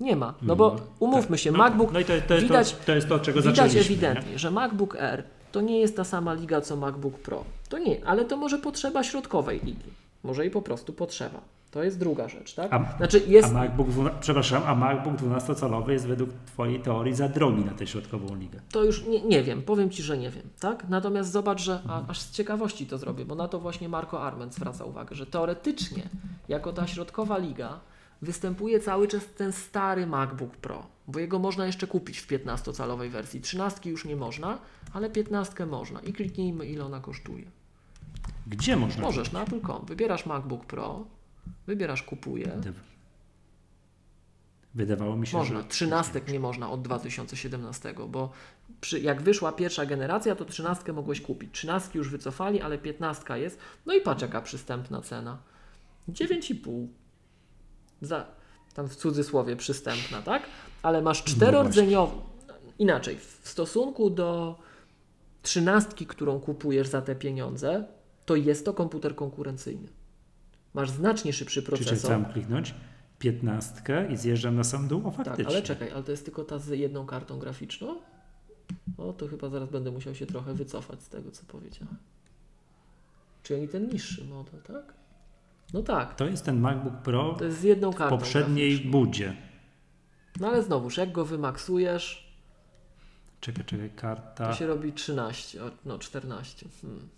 Nie 0.00 0.16
ma, 0.16 0.34
no 0.42 0.56
bo 0.56 0.72
Mhm. 0.72 0.90
umówmy 0.98 1.38
się, 1.38 1.52
No, 1.52 1.58
MacBook 1.58 1.92
no 1.92 2.00
i 2.00 2.04
to, 2.04 2.12
widać- 2.40 2.72
to, 2.72 2.84
to 2.86 2.94
jest 2.94 3.08
to, 3.08 3.18
czego 3.18 3.40
Widać 3.40 3.56
zaczęliśmy. 3.56 3.80
ewidentnie, 3.80 4.38
że 4.38 4.50
MacBook 4.50 4.96
Air 4.96 5.24
to 5.52 5.60
nie 5.60 5.80
jest 5.80 5.96
ta 5.96 6.04
sama 6.04 6.34
liga 6.34 6.60
co 6.60 6.76
MacBook 6.76 7.18
Pro. 7.18 7.44
To 7.68 7.78
nie, 7.78 8.06
ale 8.06 8.24
to 8.24 8.36
może 8.36 8.58
potrzeba 8.58 9.04
środkowej 9.04 9.60
ligi. 9.64 9.90
Może 10.22 10.46
i 10.46 10.50
po 10.50 10.62
prostu 10.62 10.92
potrzeba. 10.92 11.40
To 11.70 11.82
jest 11.82 11.98
druga 11.98 12.28
rzecz, 12.28 12.54
tak? 12.54 12.72
A- 12.72 12.96
znaczy 12.96 13.22
jest. 13.26 13.48
A 13.48 13.52
MacBook, 13.52 13.88
przepraszam, 14.20 14.62
a 14.66 14.74
MacBook 14.74 15.14
12-calowy 15.16 15.90
jest 15.90 16.06
według 16.06 16.30
Twojej 16.46 16.80
teorii 16.80 17.14
za 17.14 17.28
drogi 17.28 17.64
na 17.64 17.72
tę 17.72 17.86
środkową 17.86 18.34
ligę. 18.34 18.60
To 18.72 18.84
już 18.84 19.04
nie, 19.06 19.22
nie 19.22 19.42
wiem, 19.42 19.62
powiem 19.62 19.90
Ci, 19.90 20.02
że 20.02 20.18
nie 20.18 20.30
wiem, 20.30 20.42
tak? 20.60 20.88
Natomiast 20.88 21.32
zobacz, 21.32 21.60
że 21.60 21.80
a, 21.88 22.06
aż 22.08 22.20
z 22.20 22.30
ciekawości 22.30 22.86
to 22.86 22.98
zrobię, 22.98 23.24
bo 23.24 23.34
na 23.34 23.48
to 23.48 23.58
właśnie 23.60 23.88
Marco 23.88 24.22
Arment 24.22 24.54
zwraca 24.54 24.84
uwagę, 24.84 25.16
że 25.16 25.26
teoretycznie, 25.26 26.02
jako 26.48 26.72
ta 26.72 26.86
środkowa 26.86 27.38
liga, 27.38 27.80
występuje 28.22 28.80
cały 28.80 29.08
czas 29.08 29.22
ten 29.36 29.52
stary 29.52 30.06
MacBook 30.06 30.56
Pro, 30.56 30.86
bo 31.10 31.18
jego 31.18 31.38
można 31.38 31.66
jeszcze 31.66 31.86
kupić 31.86 32.18
w 32.18 32.28
15-calowej 32.28 33.08
wersji. 33.10 33.40
13 33.40 33.90
już 33.90 34.04
nie 34.04 34.16
można, 34.16 34.58
ale 34.92 35.10
15 35.10 35.66
można. 35.66 36.00
I 36.00 36.12
kliknijmy, 36.12 36.66
ile 36.66 36.84
ona 36.84 37.00
kosztuje. 37.00 37.44
Gdzie 38.46 38.76
można? 38.76 39.02
Możesz 39.02 39.32
na 39.32 39.42
Apple.com. 39.42 39.86
Wybierasz 39.86 40.26
MacBook 40.26 40.66
Pro, 40.66 41.04
wybierasz 41.66 42.02
kupuję. 42.02 42.46
Wyda- 42.46 42.72
Wydawało 44.74 45.16
mi 45.16 45.26
się, 45.26 45.36
Można. 45.36 45.62
że... 45.62 45.68
Trzynastek 45.68 46.32
nie 46.32 46.40
można 46.40 46.70
od 46.70 46.82
2017, 46.82 47.94
bo 48.08 48.30
przy, 48.80 49.00
jak 49.00 49.22
wyszła 49.22 49.52
pierwsza 49.52 49.86
generacja, 49.86 50.36
to 50.36 50.44
trzynastkę 50.44 50.92
mogłeś 50.92 51.20
kupić. 51.20 51.50
Trzynastki 51.52 51.98
już 51.98 52.10
wycofali, 52.10 52.60
ale 52.60 52.78
piętnastka 52.78 53.36
jest. 53.36 53.58
No 53.86 53.94
i 53.94 54.00
patrz 54.00 54.22
jaka 54.22 54.42
przystępna 54.42 55.00
cena. 55.00 55.38
9,5. 56.08 56.86
Za, 58.00 58.26
tam 58.74 58.88
w 58.88 58.96
cudzysłowie 58.96 59.56
przystępna, 59.56 60.22
tak? 60.22 60.42
Ale 60.82 61.02
masz 61.02 61.24
czterordzeniowy. 61.24 62.16
Inaczej, 62.78 63.18
w 63.18 63.48
stosunku 63.48 64.10
do 64.10 64.58
trzynastki, 65.42 66.06
którą 66.06 66.40
kupujesz 66.40 66.88
za 66.88 67.02
te 67.02 67.14
pieniądze, 67.14 67.84
to 68.26 68.36
jest 68.36 68.64
to 68.64 68.74
komputer 68.74 69.14
konkurencyjny. 69.14 69.88
Masz 70.74 70.90
znacznie 70.90 71.32
szybszy 71.32 71.62
Czy 71.62 71.66
procesor. 71.66 72.10
sam 72.10 72.24
kliknąć? 72.24 72.74
15 73.18 74.08
i 74.10 74.16
zjeżdżam 74.16 74.56
na 74.56 74.64
sam 74.64 74.88
dół? 74.88 75.08
O, 75.08 75.10
faktycznie. 75.10 75.44
Tak, 75.44 75.52
ale 75.52 75.62
czekaj, 75.62 75.90
ale 75.90 76.02
to 76.02 76.10
jest 76.10 76.24
tylko 76.24 76.44
ta 76.44 76.58
z 76.58 76.68
jedną 76.68 77.06
kartą 77.06 77.38
graficzną? 77.38 77.96
O, 78.98 79.12
to 79.12 79.28
chyba 79.28 79.48
zaraz 79.48 79.68
będę 79.70 79.90
musiał 79.90 80.14
się 80.14 80.26
trochę 80.26 80.54
wycofać 80.54 81.02
z 81.02 81.08
tego, 81.08 81.30
co 81.30 81.42
powiedziałem. 81.46 81.96
Czy 83.42 83.54
oni 83.56 83.68
ten 83.68 83.88
niższy 83.88 84.24
model, 84.24 84.60
tak? 84.62 84.94
No 85.72 85.82
tak, 85.82 86.14
To 86.14 86.26
jest 86.26 86.44
ten 86.44 86.60
MacBook 86.60 86.94
Pro 87.02 87.34
to 87.38 87.44
jest 87.44 87.58
z 87.60 87.62
jedną 87.62 87.92
w 87.92 87.96
kartą 87.96 88.18
poprzedniej 88.18 88.70
graficzną. 88.70 88.90
budzie. 89.00 89.36
No 90.40 90.48
ale 90.48 90.62
znowuż, 90.62 90.96
jak 90.96 91.12
go 91.12 91.24
wymaksujesz, 91.24 92.30
Czekaj, 93.40 93.64
czekaj, 93.64 93.90
karta. 93.96 94.48
to 94.48 94.54
się 94.54 94.66
robi 94.66 94.92
13, 94.92 95.64
o, 95.64 95.70
no 95.84 95.98
14. 95.98 96.66
Hmm. 96.82 97.08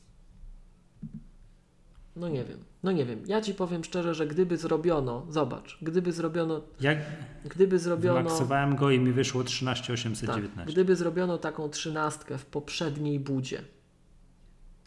No 2.16 2.28
nie 2.28 2.44
wiem, 2.44 2.58
no 2.82 2.92
nie 2.92 3.04
wiem. 3.04 3.22
Ja 3.26 3.40
Ci 3.40 3.54
powiem 3.54 3.84
szczerze, 3.84 4.14
że 4.14 4.26
gdyby 4.26 4.56
zrobiono, 4.56 5.26
zobacz, 5.28 5.78
gdyby 5.82 6.12
zrobiono, 6.12 6.60
Jak 6.80 6.98
gdyby 7.44 7.78
zrobiono... 7.78 8.18
wymaksowałem 8.18 8.76
go 8.76 8.90
i 8.90 8.98
mi 8.98 9.12
wyszło 9.12 9.40
Tak, 9.42 9.48
13819. 9.50 10.72
gdyby 10.72 10.96
zrobiono 10.96 11.38
taką 11.38 11.68
trzynastkę 11.68 12.38
w 12.38 12.46
poprzedniej 12.46 13.20
budzie, 13.20 13.62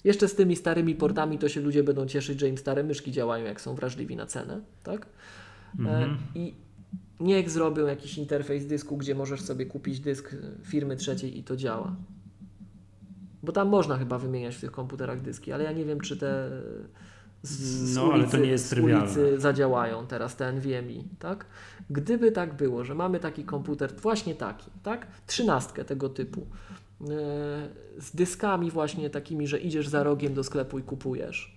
jeszcze 0.06 0.28
z 0.28 0.36
tymi 0.36 0.56
starymi 0.56 0.96
portami, 0.96 1.40
to 1.40 1.50
się 1.50 1.62
ludzie 1.62 1.84
będą 1.84 2.06
cieszyć, 2.06 2.40
że 2.40 2.50
im 2.50 2.58
stare 2.58 2.84
myszki 2.84 3.12
działają, 3.12 3.46
jak 3.46 3.62
są 3.62 3.76
wrażliwi 3.76 4.16
na 4.16 4.26
cenę, 4.26 4.62
tak? 4.84 5.06
Mhm. 5.80 6.12
E, 6.12 6.40
I 6.40 6.54
niech 7.20 7.50
zrobią 7.50 7.86
jakiś 7.86 8.18
interfejs 8.18 8.66
dysku, 8.66 8.98
gdzie 8.98 9.16
możesz 9.16 9.42
sobie 9.42 9.66
kupić 9.66 10.00
dysk 10.00 10.36
firmy 10.64 10.96
trzeciej 10.96 11.40
i 11.40 11.44
to 11.44 11.56
działa. 11.56 11.96
Bo 13.44 13.52
tam 13.52 13.70
można 13.70 13.98
chyba 13.98 14.20
wymieniać 14.20 14.56
w 14.56 14.62
tych 14.62 14.72
komputerach 14.72 15.22
dyski, 15.22 15.52
ale 15.52 15.64
ja 15.64 15.72
nie 15.72 15.86
wiem, 15.86 16.02
czy 16.02 16.18
te 16.18 16.50
z, 17.44 17.96
No, 17.96 18.02
ale 18.02 18.12
to 18.12 18.18
ulicy, 18.20 18.40
nie 18.40 18.50
jest 18.50 18.70
z 18.70 18.80
ulicy 18.80 19.40
zadziałają 19.40 20.08
teraz 20.08 20.36
te 20.36 20.52
NVMe, 20.52 21.04
tak? 21.20 21.46
Gdyby 21.90 22.32
tak 22.32 22.54
było, 22.54 22.84
że 22.84 22.96
mamy 22.96 23.20
taki 23.20 23.44
komputer, 23.44 23.94
właśnie 24.02 24.36
taki, 24.36 24.72
tak? 24.84 25.08
Trzynastkę 25.28 25.86
tego 25.86 26.10
typu, 26.10 26.48
z 27.98 28.16
dyskami 28.16 28.72
właśnie 28.72 29.10
takimi, 29.10 29.48
że 29.48 29.60
idziesz 29.60 29.88
za 29.88 30.04
rogiem 30.04 30.34
do 30.34 30.44
sklepu 30.44 30.80
i 30.80 30.84
kupujesz, 30.84 31.56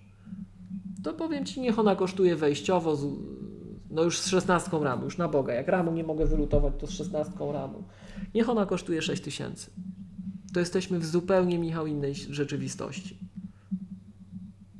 to 1.03 1.12
powiem 1.12 1.45
Ci, 1.45 1.61
niech 1.61 1.78
ona 1.78 1.97
kosztuje 1.97 2.36
wejściowo, 2.36 2.97
z, 2.97 3.07
no 3.91 4.03
już 4.03 4.18
z 4.18 4.26
16 4.26 4.70
ramu, 4.82 5.05
już 5.05 5.18
na 5.18 5.28
Boga, 5.28 5.55
jak 5.55 5.68
ramu 5.68 5.93
nie 5.93 6.05
mogę 6.05 6.26
wylutować, 6.26 6.74
to 6.78 6.86
z 6.86 6.91
16 6.91 7.32
ramu. 7.53 7.84
Niech 8.34 8.49
ona 8.49 8.66
kosztuje 8.66 9.03
6 9.03 9.22
tysięcy. 9.22 9.70
To 10.53 10.61
jesteśmy 10.61 10.99
w 10.99 11.07
zupełnie, 11.07 11.59
Michał, 11.59 11.86
innej 11.86 12.14
rzeczywistości. 12.14 13.18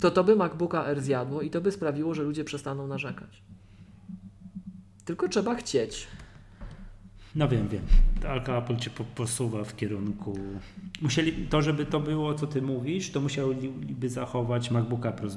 To 0.01 0.11
to 0.11 0.25
by 0.25 0.37
MacBooka 0.37 0.87
R 0.87 1.01
zjadło 1.01 1.43
i 1.43 1.51
to 1.51 1.61
by 1.61 1.73
sprawiło, 1.73 2.15
że 2.15 2.23
ludzie 2.23 2.45
przestaną 2.45 2.87
narzekać. 2.87 3.43
Tylko 5.05 5.29
trzeba 5.29 5.55
chcieć. 5.55 6.09
No 7.39 7.49
wiem, 7.49 7.69
wiem. 7.69 7.83
Tylko 8.21 8.59
Apple 8.59 8.77
cię 8.77 8.91
po- 8.91 9.05
posuwa 9.05 9.65
w 9.65 9.77
kierunku. 9.77 10.39
Musieli 11.03 11.33
to, 11.47 11.63
żeby 11.63 11.87
to 11.87 12.01
było, 12.01 12.35
co 12.35 12.47
ty 12.47 12.63
mówisz, 12.63 13.11
to 13.11 13.21
musieliby 13.21 14.09
zachować 14.09 14.71
MacBooka 14.71 15.13
Pro. 15.13 15.29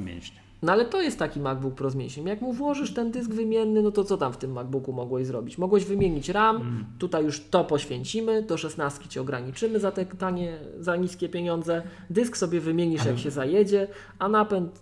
No 0.62 0.72
ale 0.72 0.86
to 0.86 1.02
jest 1.02 1.20
taki 1.20 1.40
MacBook 1.40 1.76
Pro 1.76 1.90
z 1.90 1.96
mięśniem. 1.96 2.28
Jak 2.28 2.42
mu 2.42 2.54
włożysz 2.54 2.94
ten 2.94 3.12
dysk 3.12 3.32
wymienny, 3.32 3.82
no 3.82 3.92
to 3.92 4.04
co 4.04 4.18
tam 4.18 4.34
w 4.34 4.38
tym 4.38 4.52
MacBooku 4.52 4.94
mogłeś 4.94 5.28
zrobić? 5.28 5.58
Mogłeś 5.58 5.86
wymienić 5.86 6.30
RAM, 6.30 6.56
Mm. 6.56 6.86
tutaj 7.00 7.24
już 7.26 7.42
to 7.50 7.64
poświęcimy, 7.64 8.42
do 8.44 8.58
16 8.58 9.08
Cię 9.08 9.22
ograniczymy 9.22 9.80
za 9.80 9.92
te 9.92 10.06
tanie, 10.06 10.58
za 10.80 10.96
niskie 10.96 11.30
pieniądze. 11.30 11.82
Dysk 12.10 12.38
sobie 12.38 12.60
wymienisz 12.60 13.02
Ale- 13.02 13.10
jak 13.12 13.20
się 13.20 13.32
zajedzie, 13.32 13.88
a 14.20 14.30
napęd 14.30 14.80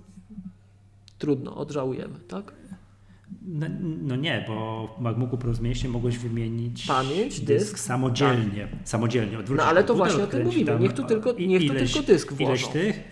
trudno, 1.17 1.55
odżałujemy, 1.57 2.19
tak? 2.27 2.58
No, 3.41 3.67
no 4.01 4.15
nie, 4.15 4.45
bo 4.47 4.87
w 4.97 5.01
MacBooku 5.01 5.37
Pro 5.37 5.53
z 5.53 5.59
mogłeś 5.87 6.17
wymienić 6.17 6.85
Pamięć, 6.87 7.39
dysk, 7.39 7.45
dysk. 7.45 7.79
samodzielnie. 7.79 8.67
Samodzielnie. 8.83 9.39
Odwrócić 9.39 9.63
No 9.65 9.69
ale 9.69 9.83
to 9.83 9.95
właśnie 9.95 10.23
o 10.23 10.27
tym 10.27 10.43
mówimy. 10.45 10.79
Niech 10.79 10.93
tu 10.93 11.03
tylko- 11.03 11.33
niech 11.33 11.67
tu 11.67 11.73
tylko 11.73 12.01
dysk 12.07 12.31
Ileś 12.39 12.61
włożą. 12.61 12.73
tych, 12.73 13.03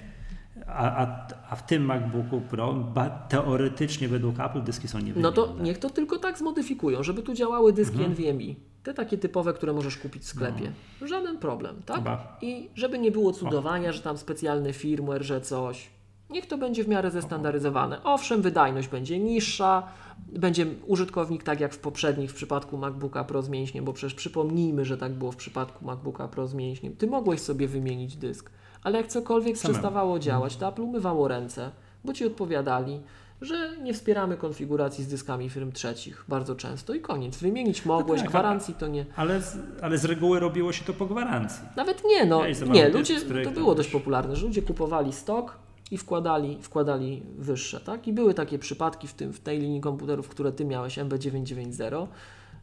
a, 0.68 1.05
a, 1.05 1.28
a 1.49 1.55
w 1.55 1.65
tym 1.65 1.86
MacBooku 1.86 2.41
Pro 2.41 2.74
ba, 2.74 3.09
teoretycznie 3.09 4.07
według 4.07 4.39
Apple 4.39 4.63
dyski 4.63 4.88
są 4.88 4.97
niewymienne. 4.97 5.22
No 5.22 5.32
to 5.32 5.55
niech 5.61 5.78
to 5.78 5.89
tylko 5.89 6.20
tak 6.20 6.38
zmodyfikują, 6.38 7.03
żeby 7.03 7.24
tu 7.24 7.34
działały 7.34 7.74
dyski 7.74 7.97
Mhm. 8.03 8.11
NVMe. 8.11 8.53
Te 8.84 8.93
takie 8.93 9.18
typowe, 9.18 9.53
które 9.53 9.74
możesz 9.74 9.97
kupić 9.97 10.24
w 10.24 10.26
sklepie. 10.26 10.72
Żaden 11.01 11.38
problem, 11.38 11.76
tak? 11.86 11.97
Chyba. 11.97 12.38
I 12.41 12.70
żeby 12.76 12.99
nie 12.99 13.11
było 13.11 13.34
cudowania, 13.34 13.91
że 13.91 14.01
tam 14.01 14.18
specjalny 14.18 14.74
firmware, 14.74 15.24
że 15.24 15.41
coś. 15.41 15.89
Niech 16.30 16.45
to 16.45 16.57
będzie 16.57 16.84
w 16.84 16.88
miarę 16.88 17.11
zestandaryzowane. 17.11 18.03
Owszem, 18.03 18.41
wydajność 18.41 18.88
będzie 18.88 19.19
niższa, 19.19 19.84
będzie 20.28 20.65
użytkownik 20.88 21.43
tak 21.43 21.59
jak 21.59 21.73
w 21.73 21.80
poprzednich 21.80 22.32
w 22.32 22.34
przypadku 22.34 22.78
MacBooka 22.78 23.23
Pro 23.23 23.41
z 23.41 23.49
mięśniem, 23.49 23.86
bo 23.86 23.93
przecież 23.93 24.13
przypomnijmy, 24.13 24.86
że 24.86 24.97
tak 24.97 25.13
było 25.13 25.32
w 25.32 25.36
przypadku 25.36 25.86
MacBooka 25.86 26.28
Pro 26.28 26.47
z 26.47 26.53
mięśniem. 26.53 26.95
Ty 26.95 27.07
mogłeś 27.07 27.39
sobie 27.39 27.67
wymienić 27.67 28.15
dysk, 28.15 28.49
ale 28.84 28.97
jak 28.97 29.07
cokolwiek 29.07 29.57
Samemu. 29.57 29.73
przestawało 29.73 30.19
działać, 30.19 30.55
to 30.55 30.67
Apple 30.67 30.82
umywało 30.82 31.28
ręce, 31.28 31.71
bo 32.05 32.13
ci 32.13 32.25
odpowiadali, 32.25 32.99
że 33.41 33.78
nie 33.84 33.93
wspieramy 33.93 34.38
konfiguracji 34.38 35.03
z 35.03 35.07
dyskami 35.07 35.49
firm 35.49 35.71
trzecich 35.71 36.25
bardzo 36.28 36.55
często 36.55 36.93
i 36.93 37.01
koniec. 37.01 37.38
Wymienić 37.38 37.86
mogłeś, 37.86 38.21
tak, 38.21 38.30
gwarancji 38.30 38.73
to 38.73 38.88
nie. 38.88 39.05
Ale 39.15 39.41
z, 39.41 39.57
ale 39.82 39.97
z 39.97 40.05
reguły 40.05 40.39
robiło 40.39 40.73
się 40.73 40.86
to 40.86 40.93
po 40.93 41.05
gwarancji. 41.05 41.61
Nawet 41.75 42.03
nie, 42.05 42.25
no 42.25 42.45
Ej, 42.47 42.55
za 42.55 42.65
nie, 42.65 42.89
ludzie, 42.89 43.21
to 43.43 43.51
było 43.51 43.75
dość 43.75 43.89
popularne, 43.89 44.36
że 44.36 44.45
ludzie 44.45 44.61
kupowali 44.61 45.13
stok 45.13 45.66
i 45.91 45.97
wkładali, 45.97 46.57
wkładali 46.61 47.23
wyższe, 47.38 47.79
tak? 47.79 48.07
I 48.07 48.13
były 48.13 48.33
takie 48.33 48.59
przypadki 48.59 49.07
w, 49.07 49.13
tym, 49.13 49.33
w 49.33 49.39
tej 49.39 49.59
linii 49.59 49.81
komputerów, 49.81 50.29
które 50.29 50.51
Ty 50.51 50.65
miałeś, 50.65 50.97
MB990, 50.97 52.07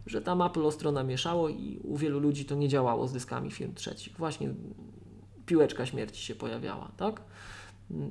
że 0.07 0.22
tam 0.22 0.43
Apple 0.43 0.66
ostro 0.66 0.93
namieszało 0.93 1.49
i 1.49 1.81
u 1.85 1.97
wielu 1.97 2.20
ludzi 2.20 2.45
to 2.45 2.55
nie 2.55 2.68
działało 2.68 3.09
z 3.09 3.12
dyskami 3.12 3.51
firm 3.51 3.75
trzecich. 3.75 4.16
Właśnie 4.16 4.55
piłeczka 5.47 5.87
śmierci 5.87 6.22
się 6.22 6.35
pojawiała, 6.35 6.91
tak? 6.97 7.20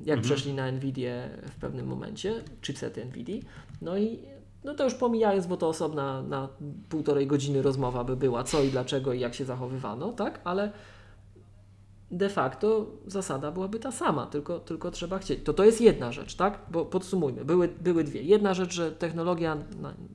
Jak 0.04 0.20
przeszli 0.20 0.54
na 0.54 0.72
Nvidia 0.72 1.12
w 1.50 1.56
pewnym 1.60 1.86
momencie, 1.86 2.44
chipsety 2.62 3.04
Nvidia, 3.04 3.42
no 3.82 3.98
i 3.98 4.18
no 4.64 4.74
to 4.74 4.84
już 4.84 4.94
pomijając, 4.94 5.46
bo 5.46 5.56
to 5.56 5.68
osobna 5.68 6.22
na 6.22 6.48
półtorej 6.88 7.26
godziny 7.26 7.62
rozmowa 7.62 8.04
by 8.04 8.16
była, 8.16 8.44
co 8.44 8.62
i 8.62 8.68
dlaczego 8.68 9.12
i 9.12 9.20
jak 9.20 9.34
się 9.34 9.44
zachowywano, 9.44 10.12
tak? 10.12 10.40
Ale 10.44 10.72
de 12.14 12.28
facto 12.28 12.86
zasada 13.06 13.50
byłaby 13.52 13.78
ta 13.78 13.92
sama, 13.92 14.26
tylko, 14.26 14.60
tylko 14.60 14.90
trzeba 14.90 15.18
chcieć. 15.18 15.44
To 15.44 15.52
to 15.52 15.64
jest 15.64 15.80
jedna 15.80 16.12
rzecz, 16.12 16.34
tak? 16.34 16.58
Bo 16.70 16.84
podsumujmy, 16.84 17.44
były, 17.44 17.68
były 17.68 18.04
dwie. 18.04 18.22
Jedna 18.22 18.54
rzecz, 18.54 18.74
że 18.74 18.92
technologia, 18.92 19.56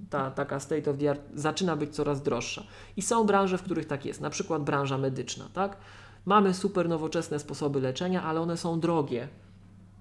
ta 0.10 0.32
taka 0.32 0.60
state 0.60 0.92
of 0.92 0.98
the 0.98 1.10
art, 1.10 1.22
zaczyna 1.34 1.76
być 1.76 1.96
coraz 1.96 2.22
droższa. 2.22 2.64
I 2.98 3.02
są 3.02 3.24
branże, 3.26 3.58
w 3.58 3.64
których 3.64 3.86
tak 3.86 4.06
jest, 4.06 4.22
na 4.22 4.30
przykład 4.30 4.64
branża 4.64 4.98
medyczna, 4.98 5.46
tak? 5.54 5.78
Mamy 6.26 6.54
super 6.54 6.90
nowoczesne 6.90 7.40
sposoby 7.40 7.80
leczenia, 7.80 8.24
ale 8.24 8.42
one 8.42 8.58
są 8.58 8.80
drogie. 8.80 9.28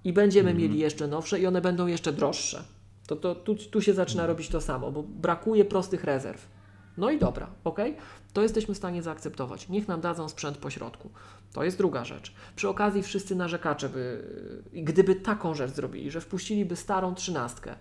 I 0.03 0.13
będziemy 0.13 0.53
mieli 0.53 0.79
jeszcze 0.79 1.07
nowsze 1.07 1.39
i 1.39 1.47
one 1.47 1.61
będą 1.61 1.87
jeszcze 1.87 2.13
droższe. 2.13 2.63
To, 3.07 3.15
to 3.15 3.35
tu, 3.35 3.55
tu 3.55 3.81
się 3.81 3.93
zaczyna 3.93 4.27
robić 4.27 4.49
to 4.49 4.61
samo, 4.61 4.91
bo 4.91 5.03
brakuje 5.03 5.65
prostych 5.65 6.03
rezerw. 6.03 6.58
No 6.97 7.11
i 7.11 7.19
dobra, 7.19 7.47
ok? 7.63 7.79
To 8.33 8.41
jesteśmy 8.41 8.73
w 8.73 8.77
stanie 8.77 9.03
zaakceptować. 9.03 9.69
Niech 9.69 9.87
nam 9.87 10.01
dadzą 10.01 10.29
sprzęt 10.29 10.57
po 10.57 10.69
środku. 10.69 11.09
To 11.53 11.63
jest 11.63 11.77
druga 11.77 12.05
rzecz. 12.05 12.33
Przy 12.55 12.69
okazji 12.69 13.03
wszyscy 13.03 13.35
narzekacze 13.35 13.89
by, 13.89 14.23
gdyby 14.73 15.15
taką 15.15 15.55
rzecz 15.55 15.71
zrobili, 15.71 16.11
że 16.11 16.21
wpuściliby 16.21 16.75
starą 16.75 17.15
trzynastkę, 17.15 17.75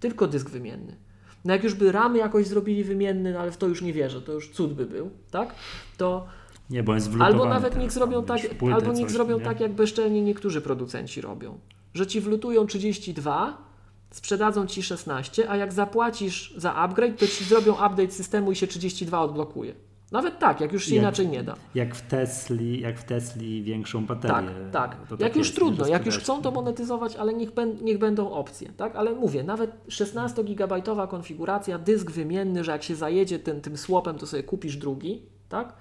tylko 0.00 0.26
dysk 0.26 0.50
wymienny. 0.50 0.96
No 1.44 1.52
jak 1.52 1.64
już 1.64 1.74
by 1.74 1.92
ramy 1.92 2.18
jakoś 2.18 2.46
zrobili 2.46 2.84
wymienny, 2.84 3.32
no 3.32 3.40
ale 3.40 3.50
w 3.50 3.56
to 3.56 3.66
już 3.66 3.82
nie 3.82 3.92
wierzę, 3.92 4.22
to 4.22 4.32
już 4.32 4.50
cud 4.50 4.74
by 4.74 4.86
był, 4.86 5.10
tak? 5.30 5.54
To 5.96 6.26
Nie, 6.70 6.82
bo 6.82 6.94
jest 6.94 7.10
Albo 7.20 7.44
nawet 7.48 7.76
niech 7.76 7.92
zrobią 7.92 8.24
tak, 8.24 8.40
albo 8.72 8.92
niech 8.92 9.06
coś, 9.06 9.12
zrobią 9.12 9.38
nie? 9.38 9.44
tak, 9.44 9.60
jak 9.60 9.72
bezczelnie 9.72 10.22
niektórzy 10.22 10.60
producenci 10.60 11.20
robią. 11.20 11.58
Że 11.94 12.06
ci 12.06 12.20
wlutują 12.20 12.66
32, 12.66 13.69
sprzedadzą 14.10 14.66
ci 14.66 14.82
16, 14.82 15.50
a 15.50 15.56
jak 15.56 15.72
zapłacisz 15.72 16.54
za 16.56 16.74
upgrade, 16.74 17.18
to 17.18 17.26
ci 17.26 17.44
zrobią 17.44 17.72
update 17.72 18.10
systemu 18.10 18.52
i 18.52 18.56
się 18.56 18.66
32 18.66 19.20
odblokuje. 19.20 19.74
Nawet 20.12 20.38
tak, 20.38 20.60
jak 20.60 20.72
już 20.72 20.84
się 20.84 20.94
Jak- 20.94 21.02
inaczej 21.02 21.28
nie 21.28 21.42
da. 21.42 21.54
Jak 21.74 21.94
w 21.94 22.08
Tesli, 22.08 22.80
jak 22.80 22.98
w 22.98 23.04
Tesli 23.04 23.62
większą 23.62 24.06
baterię. 24.06 24.50
Tak, 24.72 24.90
tak. 24.90 25.08
To 25.08 25.16
Jak 25.18 25.36
już 25.36 25.52
trudno, 25.54 25.86
jak 25.86 26.06
już 26.06 26.18
chcą 26.18 26.42
to 26.42 26.50
monetyzować, 26.50 27.16
ale 27.16 27.34
niech, 27.34 27.50
niech 27.82 27.98
będą 27.98 28.30
opcje, 28.30 28.68
tak? 28.76 28.96
Ale 28.96 29.14
mówię, 29.14 29.42
nawet 29.42 29.70
16-gigabajtowa 29.88 31.08
konfiguracja, 31.08 31.78
dysk 31.78 32.10
wymienny, 32.10 32.64
że 32.64 32.72
jak 32.72 32.82
się 32.82 32.96
zajedzie 32.96 33.38
ten, 33.38 33.60
tym 33.60 33.76
słopem, 33.76 34.18
to 34.18 34.26
sobie 34.26 34.42
kupisz 34.42 34.76
drugi, 34.76 35.22
tak? 35.48 35.72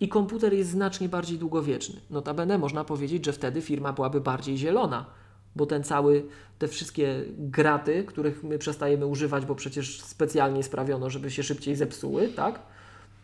I 0.00 0.08
komputer 0.08 0.52
jest 0.54 0.70
znacznie 0.70 1.08
bardziej 1.08 1.38
długowieczny. 1.38 2.00
Notabene 2.10 2.58
można 2.58 2.84
powiedzieć, 2.84 3.24
że 3.24 3.32
wtedy 3.32 3.62
firma 3.62 3.92
byłaby 3.92 4.20
bardziej 4.20 4.58
zielona, 4.58 5.06
bo 5.56 5.66
ten 5.66 5.84
cały, 5.84 6.24
te 6.58 6.68
wszystkie 6.68 7.24
graty, 7.38 8.04
których 8.04 8.44
my 8.44 8.58
przestajemy 8.58 9.06
używać, 9.06 9.46
bo 9.46 9.54
przecież 9.54 10.02
specjalnie 10.02 10.62
sprawiono, 10.62 11.10
żeby 11.10 11.30
się 11.30 11.42
szybciej 11.42 11.76
zepsuły, 11.76 12.28
tak? 12.28 12.60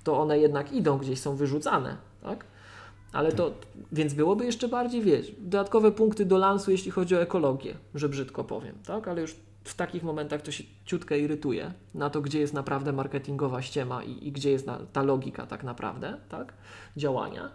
To 0.04 0.20
one 0.20 0.38
jednak 0.38 0.72
idą 0.72 0.98
gdzieś, 0.98 1.20
są 1.20 1.36
wyrzucane, 1.36 1.96
tak? 2.22 2.44
Ale 3.12 3.32
to, 3.32 3.52
więc 3.92 4.14
byłoby 4.14 4.44
jeszcze 4.44 4.68
bardziej, 4.68 5.02
wiesz, 5.02 5.32
dodatkowe 5.38 5.92
punkty 5.92 6.24
do 6.24 6.38
lansu, 6.38 6.70
jeśli 6.70 6.90
chodzi 6.90 7.16
o 7.16 7.22
ekologię, 7.22 7.74
że 7.94 8.08
brzydko 8.08 8.44
powiem, 8.44 8.74
tak? 8.86 9.08
Ale 9.08 9.20
już 9.20 9.36
w 9.64 9.74
takich 9.74 10.02
momentach 10.02 10.42
to 10.42 10.52
się 10.52 10.64
ciutkę 10.84 11.18
irytuje 11.18 11.72
na 11.94 12.10
to, 12.10 12.20
gdzie 12.20 12.40
jest 12.40 12.54
naprawdę 12.54 12.92
marketingowa 12.92 13.62
ściema 13.62 14.04
i, 14.04 14.28
i 14.28 14.32
gdzie 14.32 14.50
jest 14.50 14.66
na, 14.66 14.78
ta 14.92 15.02
logika 15.02 15.46
tak 15.46 15.64
naprawdę, 15.64 16.16
tak? 16.28 16.52
Działania. 16.96 17.50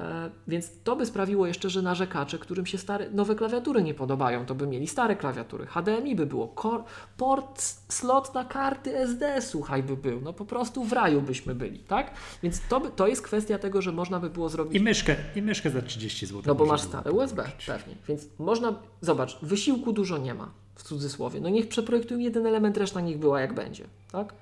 E, 0.00 0.30
więc 0.48 0.70
to 0.84 0.96
by 0.96 1.06
sprawiło 1.06 1.46
jeszcze, 1.46 1.70
że 1.70 1.82
narzekacze, 1.82 2.38
którym 2.38 2.66
się 2.66 2.78
stare, 2.78 3.10
nowe 3.10 3.34
klawiatury 3.34 3.82
nie 3.82 3.94
podobają, 3.94 4.46
to 4.46 4.54
by 4.54 4.66
mieli 4.66 4.86
stare 4.86 5.16
klawiatury. 5.16 5.66
HDMI 5.66 6.14
by 6.16 6.26
było, 6.26 6.54
port, 7.16 7.62
slot 7.88 8.34
na 8.34 8.44
karty 8.44 8.96
SD, 8.96 9.42
słuchaj, 9.42 9.82
by 9.82 9.96
był. 9.96 10.20
No 10.20 10.32
po 10.32 10.44
prostu 10.44 10.84
w 10.84 10.92
raju 10.92 11.22
byśmy 11.22 11.54
byli, 11.54 11.78
tak? 11.78 12.10
Więc 12.42 12.60
to, 12.68 12.80
by, 12.80 12.90
to 12.90 13.06
jest 13.06 13.22
kwestia 13.22 13.58
tego, 13.58 13.82
że 13.82 13.92
można 13.92 14.20
by 14.20 14.30
było 14.30 14.48
zrobić 14.48 14.74
I 14.76 14.80
myszkę, 14.80 15.16
I 15.36 15.42
myszkę 15.42 15.70
za 15.70 15.82
30 15.82 16.26
zł. 16.26 16.42
no 16.46 16.54
bo 16.54 16.66
masz 16.66 16.80
stare 16.82 17.12
USB, 17.12 17.44
pewnie. 17.66 17.94
Więc 18.08 18.26
można, 18.38 18.74
zobacz, 19.00 19.38
wysiłku 19.42 19.92
dużo 19.92 20.18
nie 20.18 20.34
ma, 20.34 20.50
w 20.74 20.82
cudzysłowie. 20.82 21.40
No 21.40 21.48
niech 21.48 21.68
przeprojektują 21.68 22.20
jeden 22.20 22.46
element, 22.46 22.76
reszta 22.76 23.00
niech 23.00 23.18
była 23.18 23.40
jak 23.40 23.54
będzie, 23.54 23.84
tak? 24.12 24.34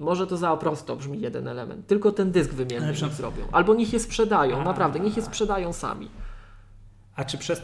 Może 0.00 0.26
to 0.26 0.36
za 0.36 0.56
prosto 0.56 0.96
brzmi 0.96 1.20
jeden 1.20 1.48
element, 1.48 1.86
tylko 1.86 2.12
ten 2.12 2.30
dysk 2.30 2.52
wymienny 2.52 2.92
niech 3.02 3.12
zrobią. 3.12 3.44
Albo 3.52 3.74
niech 3.74 3.92
je 3.92 4.00
sprzedają, 4.00 4.60
A. 4.60 4.64
naprawdę, 4.64 5.00
niech 5.00 5.16
je 5.16 5.22
sprzedają 5.22 5.72
sami. 5.72 6.08
A 7.16 7.24
czy 7.24 7.38
przez. 7.38 7.62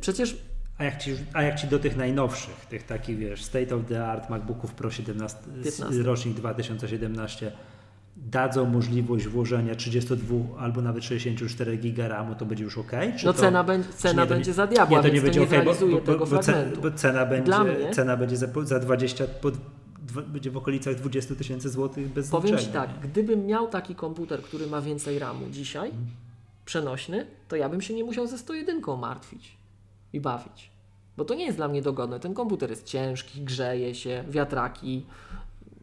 Przecież 0.00 0.36
A 0.78 0.84
jak, 0.84 0.98
ci, 1.02 1.16
a 1.32 1.42
jak 1.42 1.60
ci 1.60 1.66
do 1.66 1.78
tych 1.78 1.96
najnowszych, 1.96 2.66
tych 2.66 2.82
takich 2.82 3.18
wiesz, 3.18 3.44
state 3.44 3.76
of 3.76 3.82
the 3.88 4.06
art 4.06 4.30
MacBooków 4.30 4.74
Pro 4.74 4.90
17, 4.90 5.38
15. 5.64 6.02
rocznik 6.02 6.34
2017 6.34 7.52
dadzą 8.16 8.64
możliwość 8.64 9.26
włożenia 9.26 9.74
32 9.74 10.36
albo 10.58 10.82
nawet 10.82 11.04
64 11.04 11.76
giga 11.76 12.08
RAMu, 12.08 12.34
to 12.34 12.46
będzie 12.46 12.64
już 12.64 12.78
ok? 12.78 12.92
Czy 13.18 13.26
no 13.26 13.32
to, 13.32 13.38
cena, 13.38 13.64
będzie, 13.64 13.88
cena 13.88 14.22
nie, 14.22 14.28
będzie 14.28 14.52
za 14.52 14.66
diabła, 14.66 14.98
nie, 14.98 15.08
to 15.08 15.14
nie 15.14 15.20
będzie 15.20 15.46
to 15.46 15.54
nie 15.54 15.60
ok, 15.60 15.78
bo, 15.80 15.86
bo, 15.86 16.00
tego 16.00 16.26
bo, 16.26 16.36
bo, 16.82 16.90
cena 16.90 17.26
będzie, 17.26 17.52
cena 17.92 18.16
będzie 18.16 18.36
za, 18.36 18.46
za 18.64 18.78
20, 18.78 19.24
po, 19.26 19.50
dwa- 19.50 19.85
będzie 20.12 20.50
w 20.50 20.56
okolicach 20.56 20.94
20 20.94 21.34
tysięcy 21.34 21.68
złotych 21.70 22.08
bez 22.12 22.30
Powiem 22.30 22.58
Ci 22.58 22.64
zliczenia, 22.64 22.86
tak, 22.86 23.00
gdybym 23.10 23.46
miał 23.46 23.68
taki 23.68 23.94
komputer, 23.94 24.42
który 24.42 24.66
ma 24.66 24.80
więcej 24.80 25.18
RAMu 25.18 25.50
dzisiaj, 25.50 25.88
Mhm. 25.88 26.06
przenośny, 26.64 27.26
to 27.48 27.56
ja 27.56 27.68
bym 27.68 27.80
się 27.80 27.94
nie 27.94 28.04
musiał 28.04 28.26
ze 28.26 28.38
101 28.38 28.82
martwić 28.98 29.56
i 30.12 30.20
bawić. 30.20 30.70
Bo 31.16 31.24
to 31.24 31.34
nie 31.34 31.44
jest 31.44 31.56
dla 31.58 31.68
mnie 31.68 31.82
dogodne. 31.82 32.20
Ten 32.20 32.34
komputer 32.34 32.70
jest 32.70 32.84
ciężki, 32.84 33.40
grzeje 33.44 33.94
się, 33.94 34.24
wiatraki. 34.28 35.06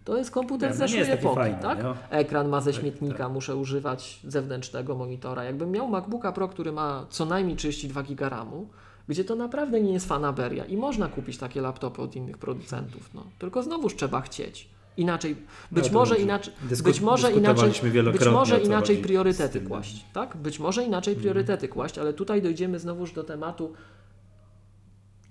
To 0.03 0.17
jest 0.17 0.31
komputer 0.31 0.69
Nie, 0.69 0.75
z 0.75 0.79
no 0.79 0.85
nie 0.85 1.05
taki 1.05 1.11
epoki, 1.11 1.35
fajny, 1.35 1.57
tak? 1.61 1.83
no. 1.83 1.95
Ekran 2.09 2.49
ma 2.49 2.61
ze 2.61 2.71
Tak, 2.71 2.81
śmietnika, 2.81 3.17
tak. 3.17 3.31
muszę 3.31 3.55
używać 3.55 4.19
zewnętrznego 4.23 4.95
monitora. 4.95 5.43
Jakbym 5.43 5.71
miał 5.71 5.87
MacBooka 5.87 6.31
Pro, 6.31 6.47
który 6.47 6.71
ma 6.71 7.05
co 7.09 7.25
najmniej 7.25 7.57
32 7.57 8.03
giga 8.03 8.29
RAMu, 8.29 8.67
gdzie 9.07 9.23
to 9.23 9.35
naprawdę 9.35 9.81
nie 9.81 9.93
jest 9.93 10.07
fanaberia 10.07 10.65
i 10.65 10.77
można 10.77 11.07
kupić 11.07 11.37
takie 11.37 11.61
laptopy 11.61 12.01
od 12.01 12.15
innych 12.15 12.37
producentów, 12.37 13.13
no. 13.13 13.23
Tylko 13.39 13.63
znowuż 13.63 13.95
trzeba 13.95 14.21
chcieć. 14.21 14.69
Inaczej, 14.97 15.35
być 15.71 15.83
No 15.83 15.89
to 15.89 15.93
może 15.93 16.17
inaczej, 16.17 16.53
być 16.83 17.01
może 17.01 17.31
inaczej, 17.31 17.71
być 18.11 18.25
może 18.25 18.59
inaczej 18.59 18.97
priorytety. 18.97 19.59
Mhm. 19.59 19.67
kłaść, 19.67 20.05
tak? 20.13 20.37
Być 20.37 20.59
może 20.59 20.83
inaczej 20.83 21.15
priorytety 21.15 21.67
kłaść, 21.67 21.97
ale 21.97 22.13
tutaj 22.13 22.41
dojdziemy 22.41 22.79
znowuż 22.79 23.11
do 23.13 23.23
tematu, 23.23 23.73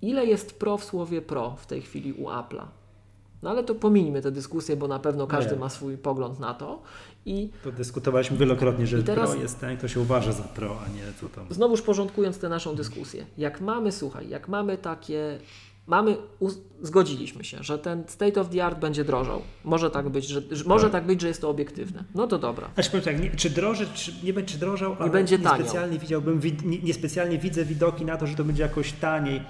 ile 0.03 0.27
jest 0.27 0.59
pro 0.59 0.77
w 0.77 0.85
słowie 0.85 1.23
pro 1.23 1.57
w 1.57 1.67
tej 1.67 1.83
chwili 1.83 2.13
u 2.13 2.27
Apple'a. 2.27 2.67
No 3.43 3.51
ale 3.51 3.65
to 3.65 3.75
pominijmy 3.75 4.23
tę 4.23 4.31
dyskusję, 4.31 4.77
bo 4.77 4.89
na 4.89 4.99
pewno 4.99 5.27
każdy 5.27 5.55
Nie. 5.55 5.61
ma 5.61 5.69
swój 5.69 5.99
pogląd 5.99 6.41
na 6.41 6.55
to. 6.55 6.83
I 7.27 7.51
To 7.65 7.73
dyskutowaliśmy 7.73 8.37
wielokrotnie, 8.37 8.87
że 8.87 9.03
teraz- 9.03 9.31
Pro 9.31 9.41
jest 9.43 9.61
ten, 9.61 9.77
kto 9.77 9.89
się 9.89 10.01
uważa 10.01 10.33
za 10.33 10.43
Pro, 10.43 10.77
a 10.87 10.89
nie 10.89 11.03
co 11.21 11.29
tam. 11.29 11.45
znowuż 11.51 11.83
porządkując 11.83 12.39
tę 12.39 12.49
naszą 12.49 12.75
dyskusję, 12.75 13.27
jak 13.39 13.61
mamy, 13.61 13.93
słuchaj, 13.93 14.29
jak 14.29 14.49
mamy 14.49 14.79
takie 14.79 15.39
mamy, 15.87 16.17
zgodziliśmy 16.83 17.45
się, 17.45 17.59
że 17.63 17.79
ten 17.79 18.05
state 18.07 18.41
of 18.41 18.49
the 18.49 18.65
art 18.65 18.79
będzie 18.79 19.05
drożał. 19.05 19.43
Może 19.65 19.91
tak 19.91 20.09
być, 20.09 20.27
że, 20.27 20.43
że 20.51 20.65
może 20.65 20.91
tak 20.91 21.07
być, 21.07 21.21
że 21.21 21.29
jest 21.29 21.41
to 21.41 21.51
obiektywne. 21.51 22.05
No 22.15 22.27
to 22.27 22.39
dobra. 22.39 22.71
Znaczy 22.75 22.91
powiem 22.91 23.05
tak, 23.05 23.21
nie, 23.21 23.31
czy 23.31 23.51
droży, 23.51 23.87
czy 23.95 24.13
nie 24.23 24.33
będzie 24.33 24.59
drożał, 24.59 24.97
ale 24.99 25.11
będzie 25.11 25.39
niespecjalnie 25.39 25.99
widziałbym, 25.99 26.41
wid- 26.41 26.65
nie, 26.65 26.79
niespecjalnie 26.79 27.39
widzę 27.39 27.65
widoki 27.65 28.05
na 28.05 28.17
to, 28.17 28.27
że 28.27 28.35
to 28.35 28.45
będzie 28.45 28.63
jakoś 28.63 28.93
taniej. 28.93 29.43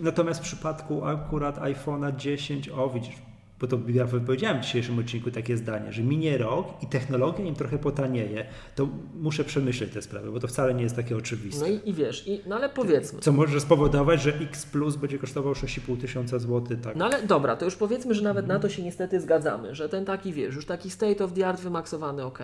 Natomiast 0.00 0.40
w 0.40 0.42
przypadku 0.42 1.04
akurat 1.04 1.58
iPhone'a 1.58 2.16
10, 2.16 2.68
o 2.68 2.90
widzisz, 2.90 3.14
bo 3.60 3.66
to 3.66 3.78
ja 3.88 4.06
powiedziałem 4.06 4.58
w 4.58 4.64
dzisiejszym 4.64 4.98
odcinku 4.98 5.30
takie 5.30 5.56
zdanie, 5.56 5.92
że 5.92 6.02
minie 6.02 6.38
rok 6.38 6.66
i 6.82 6.86
technologia 6.86 7.44
im 7.44 7.54
trochę 7.54 7.78
potanieje, 7.78 8.46
to 8.74 8.88
muszę 9.14 9.44
przemyśleć 9.44 9.92
tę 9.92 10.02
sprawę, 10.02 10.30
bo 10.30 10.40
to 10.40 10.48
wcale 10.48 10.74
nie 10.74 10.82
jest 10.82 10.96
takie 10.96 11.16
oczywiste. 11.16 11.60
No 11.60 11.66
i, 11.66 11.88
i 11.88 11.94
wiesz, 11.94 12.28
i, 12.28 12.40
no 12.46 12.56
ale 12.56 12.68
powiedzmy. 12.68 13.20
Co 13.20 13.32
może 13.32 13.60
spowodować, 13.60 14.22
że 14.22 14.34
X 14.34 14.66
Plus 14.66 14.96
będzie 14.96 15.18
kosztował 15.18 15.52
6,5 15.52 16.00
tysiąca 16.00 16.38
złotych, 16.38 16.80
tak? 16.80 16.96
No 16.96 17.04
ale 17.04 17.22
dobra, 17.22 17.56
to 17.56 17.64
już 17.64 17.76
powiedzmy, 17.76 18.14
że 18.14 18.22
nawet 18.22 18.46
na 18.46 18.58
to 18.58 18.68
się 18.68 18.82
niestety 18.82 19.20
zgadzamy, 19.20 19.74
że 19.74 19.88
ten 19.88 20.04
taki, 20.04 20.32
wiesz, 20.32 20.54
już 20.54 20.66
taki 20.66 20.90
state 20.90 21.24
of 21.24 21.32
the 21.32 21.48
art 21.48 21.60
wymaksowany, 21.60 22.24
ok. 22.24 22.38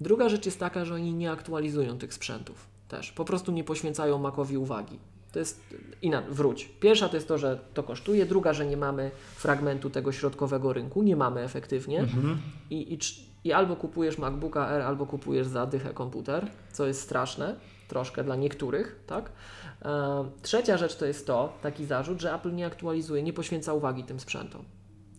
Druga 0.00 0.28
rzecz 0.28 0.46
jest 0.46 0.60
taka, 0.60 0.84
że 0.84 0.94
oni 0.94 1.14
nie 1.14 1.30
aktualizują 1.30 1.98
tych 1.98 2.14
sprzętów 2.14 2.66
też. 2.88 3.12
Po 3.12 3.24
prostu 3.24 3.52
nie 3.52 3.64
poświęcają 3.64 4.18
Macowi 4.18 4.56
uwagi. 4.56 4.98
To 5.32 5.38
jest 5.38 5.60
inaczej, 6.02 6.32
wróć. 6.32 6.64
Pierwsza 6.80 7.08
to 7.08 7.16
jest 7.16 7.28
to, 7.28 7.38
że 7.38 7.58
to 7.74 7.82
kosztuje, 7.82 8.26
druga, 8.26 8.52
że 8.52 8.66
nie 8.66 8.76
mamy 8.76 9.10
fragmentu 9.34 9.90
tego 9.90 10.12
środkowego 10.12 10.72
rynku, 10.72 11.02
nie 11.02 11.16
mamy 11.16 11.40
efektywnie 11.40 12.00
Mhm. 12.00 12.38
i, 12.70 12.94
i, 12.94 12.98
i 13.44 13.52
albo 13.52 13.76
kupujesz 13.76 14.18
MacBooka 14.18 14.70
R, 14.70 14.82
albo 14.82 15.06
kupujesz 15.06 15.46
za 15.46 15.66
dychę 15.66 15.94
komputer, 15.94 16.46
co 16.72 16.86
jest 16.86 17.00
straszne, 17.00 17.54
troszkę 17.88 18.24
dla 18.24 18.36
niektórych, 18.36 19.00
tak? 19.06 19.32
E, 19.82 20.24
trzecia 20.42 20.76
rzecz 20.76 20.96
to 20.96 21.06
jest 21.06 21.26
to, 21.26 21.52
taki 21.62 21.84
zarzut, 21.84 22.20
że 22.20 22.34
Apple 22.34 22.54
nie 22.54 22.66
aktualizuje, 22.66 23.22
nie 23.22 23.32
poświęca 23.32 23.72
uwagi 23.72 24.04
tym 24.04 24.20
sprzętom. 24.20 24.64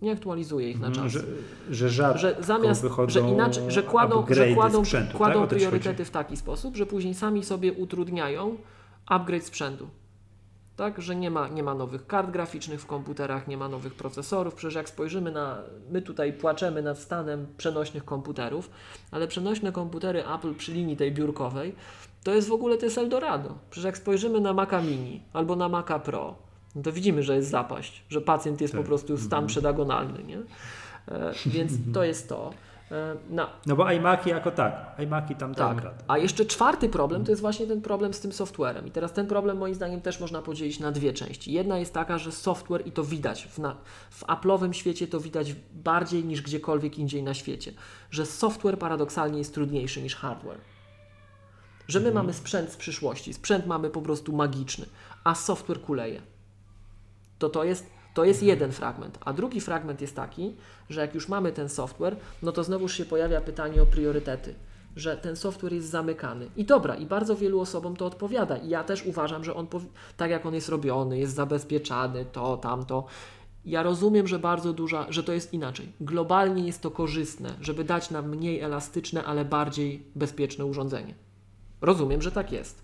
Nie 0.01 0.11
aktualizuje 0.11 0.69
ich 0.69 0.79
na 0.79 0.91
czas. 0.91 1.11
Że, 1.11 1.23
że 1.71 1.89
rzadko 1.89 2.17
Że 2.17 2.35
zamiast, 2.39 2.85
że 3.07 3.19
inaczej, 3.19 3.63
że 3.67 3.83
kładą, 3.83 4.25
że 4.29 4.53
kładą, 4.53 4.85
sprzętu, 4.85 5.17
kładą 5.17 5.41
tak? 5.41 5.49
To 5.49 5.55
ci 5.55 5.61
priorytety 5.61 6.05
w 6.05 6.11
taki 6.11 6.37
sposób, 6.37 6.77
że 6.77 6.85
później 6.85 7.13
sami 7.13 7.43
sobie 7.43 7.73
utrudniają 7.73 8.57
upgrade 9.05 9.43
sprzętu. 9.43 9.87
Tak, 10.79 11.01
że 11.01 11.15
nie 11.15 11.31
ma, 11.31 11.47
nie 11.47 11.63
ma 11.63 11.73
nowych 11.75 12.07
kart 12.07 12.31
graficznych 12.31 12.81
w 12.81 12.85
komputerach, 12.85 13.47
nie 13.47 13.57
ma 13.57 13.69
nowych 13.69 13.93
procesorów. 13.93 14.55
Przecież 14.55 14.75
jak 14.75 14.89
spojrzymy 14.89 15.31
na. 15.31 15.61
My 15.91 16.01
tutaj 16.01 16.33
płaczemy 16.33 16.81
nad 16.81 16.99
stanem 16.99 17.47
przenośnych 17.57 18.05
komputerów, 18.05 18.69
ale 19.11 19.27
przenośne 19.27 19.71
komputery 19.71 20.23
Apple 20.35 20.55
przy 20.55 20.73
linii 20.73 20.97
tej 20.97 21.11
biurkowej 21.11 21.75
to 22.23 22.33
jest 22.33 22.47
w 22.47 22.51
ogóle 22.51 22.77
to 22.77 22.85
jest 22.85 22.97
Eldorado. 22.97 23.55
Przecież 23.69 23.85
jak 23.85 23.97
spojrzymy 23.97 24.41
na 24.41 24.53
Maca 24.53 24.81
Mini 24.81 25.21
albo 25.33 25.55
na 25.55 25.69
Maca 25.69 25.99
Pro, 25.99 26.35
no 26.75 26.81
to 26.81 26.91
widzimy, 26.91 27.23
że 27.23 27.35
jest 27.35 27.49
zapaść, 27.49 28.03
że 28.09 28.21
pacjent 28.21 28.61
jest 28.61 28.73
Tak. 28.73 28.81
po 28.81 28.87
prostu 28.87 29.17
stan 29.17 29.47
przedagonalny. 29.47 30.23
Nie? 30.23 30.37
E, 31.07 31.33
więc 31.45 31.71
to 31.93 32.03
jest 32.03 32.29
to. 32.29 32.53
E, 32.91 33.15
no, 33.29 33.49
No 33.65 33.75
bo 33.75 33.91
iMaki 33.91 34.29
jako 34.29 34.51
tak, 34.51 34.95
iMaki 34.99 35.35
tam 35.35 35.55
tak. 35.55 35.77
radę. 35.77 36.03
A 36.07 36.17
jeszcze 36.17 36.45
czwarty 36.45 36.89
problem 36.89 37.25
to 37.25 37.31
jest 37.31 37.41
właśnie 37.41 37.67
ten 37.67 37.81
problem 37.81 38.13
z 38.13 38.19
tym 38.19 38.31
softwarem. 38.31 38.87
I 38.87 38.91
teraz 38.91 39.13
ten 39.13 39.27
problem 39.27 39.57
moim 39.57 39.75
zdaniem 39.75 40.01
też 40.01 40.19
można 40.19 40.41
podzielić 40.41 40.79
na 40.79 40.91
dwie 40.91 41.13
części. 41.13 41.51
Jedna 41.51 41.77
jest 41.77 41.93
taka, 41.93 42.17
że 42.17 42.31
software 42.31 42.87
i 42.87 42.91
to 42.91 43.03
widać 43.03 43.45
w, 43.45 43.57
na, 43.59 43.75
w 44.09 44.23
Apple'owym 44.23 44.71
świecie 44.71 45.07
to 45.07 45.19
widać 45.19 45.55
bardziej 45.73 46.25
niż 46.25 46.41
gdziekolwiek 46.41 46.99
indziej 46.99 47.23
na 47.23 47.33
świecie, 47.33 47.73
że 48.11 48.25
software 48.25 48.79
paradoksalnie 48.79 49.37
jest 49.37 49.53
trudniejszy 49.53 50.01
niż 50.01 50.15
hardware. 50.15 50.59
Że 51.87 51.99
my 51.99 52.11
mamy 52.11 52.33
sprzęt 52.33 52.71
z 52.71 52.77
przyszłości, 52.77 53.33
sprzęt 53.33 53.65
mamy 53.67 53.89
po 53.89 54.01
prostu 54.01 54.33
magiczny, 54.33 54.85
a 55.23 55.35
software 55.35 55.81
kuleje. 55.81 56.21
To 57.39 57.49
to 57.49 57.63
jest, 57.63 57.89
to 58.19 58.25
jest 58.25 58.43
jeden 58.43 58.71
fragment. 58.71 59.17
A 59.25 59.33
drugi 59.33 59.61
fragment 59.61 60.01
jest 60.01 60.15
taki, 60.15 60.55
że 60.89 61.01
jak 61.01 61.15
już 61.15 61.27
mamy 61.27 61.51
ten 61.51 61.69
software, 61.69 62.15
no 62.41 62.51
to 62.51 62.63
znowuż 62.63 62.93
się 62.93 63.05
pojawia 63.05 63.41
pytanie 63.41 63.81
o 63.81 63.85
priorytety. 63.85 64.55
Że 64.95 65.17
ten 65.17 65.35
software 65.35 65.73
jest 65.73 65.89
zamykany. 65.89 66.47
I 66.57 66.65
dobra, 66.65 66.95
i 66.95 67.05
bardzo 67.05 67.35
wielu 67.35 67.59
osobom 67.59 67.95
to 67.95 68.05
odpowiada. 68.05 68.57
I 68.57 68.69
ja 68.69 68.83
też 68.83 69.05
uważam, 69.05 69.43
że 69.43 69.55
on, 69.55 69.67
tak 70.17 70.31
jak 70.31 70.45
on 70.45 70.53
jest 70.53 70.69
robiony, 70.69 71.19
jest 71.19 71.35
zabezpieczany, 71.35 72.25
to, 72.25 72.57
tamto. 72.57 73.05
Ja 73.65 73.83
rozumiem, 73.83 74.27
że 74.27 74.39
bardzo 74.39 74.73
duża, 74.73 75.05
że 75.09 75.23
to 75.23 75.33
jest 75.33 75.53
inaczej. 75.53 75.91
Globalnie 76.01 76.65
jest 76.65 76.81
to 76.81 76.91
korzystne, 76.91 77.49
żeby 77.61 77.83
dać 77.83 78.11
nam 78.11 78.29
mniej 78.29 78.59
elastyczne, 78.59 79.23
ale 79.23 79.45
bardziej 79.45 80.03
bezpieczne 80.15 80.65
urządzenie. 80.65 81.13
Rozumiem, 81.81 82.21
że 82.21 82.31
tak 82.31 82.51
jest. 82.51 82.81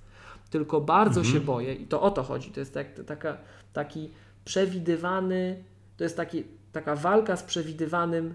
Tylko 0.49 0.82
bardzo 0.82 1.24
się 1.24 1.40
boję, 1.40 1.74
i 1.74 1.88
to 1.88 2.02
o 2.02 2.12
to 2.12 2.24
chodzi. 2.24 2.52
To 2.52 2.60
jest 2.60 2.74
tak, 2.74 2.88
taka, 3.07 3.38
taki 3.74 4.10
przewidywany, 4.45 5.63
to 5.97 6.03
jest 6.03 6.17
taki, 6.17 6.43
taka 6.72 6.95
walka 6.95 7.38
z 7.38 7.43
przewidywanym 7.43 8.34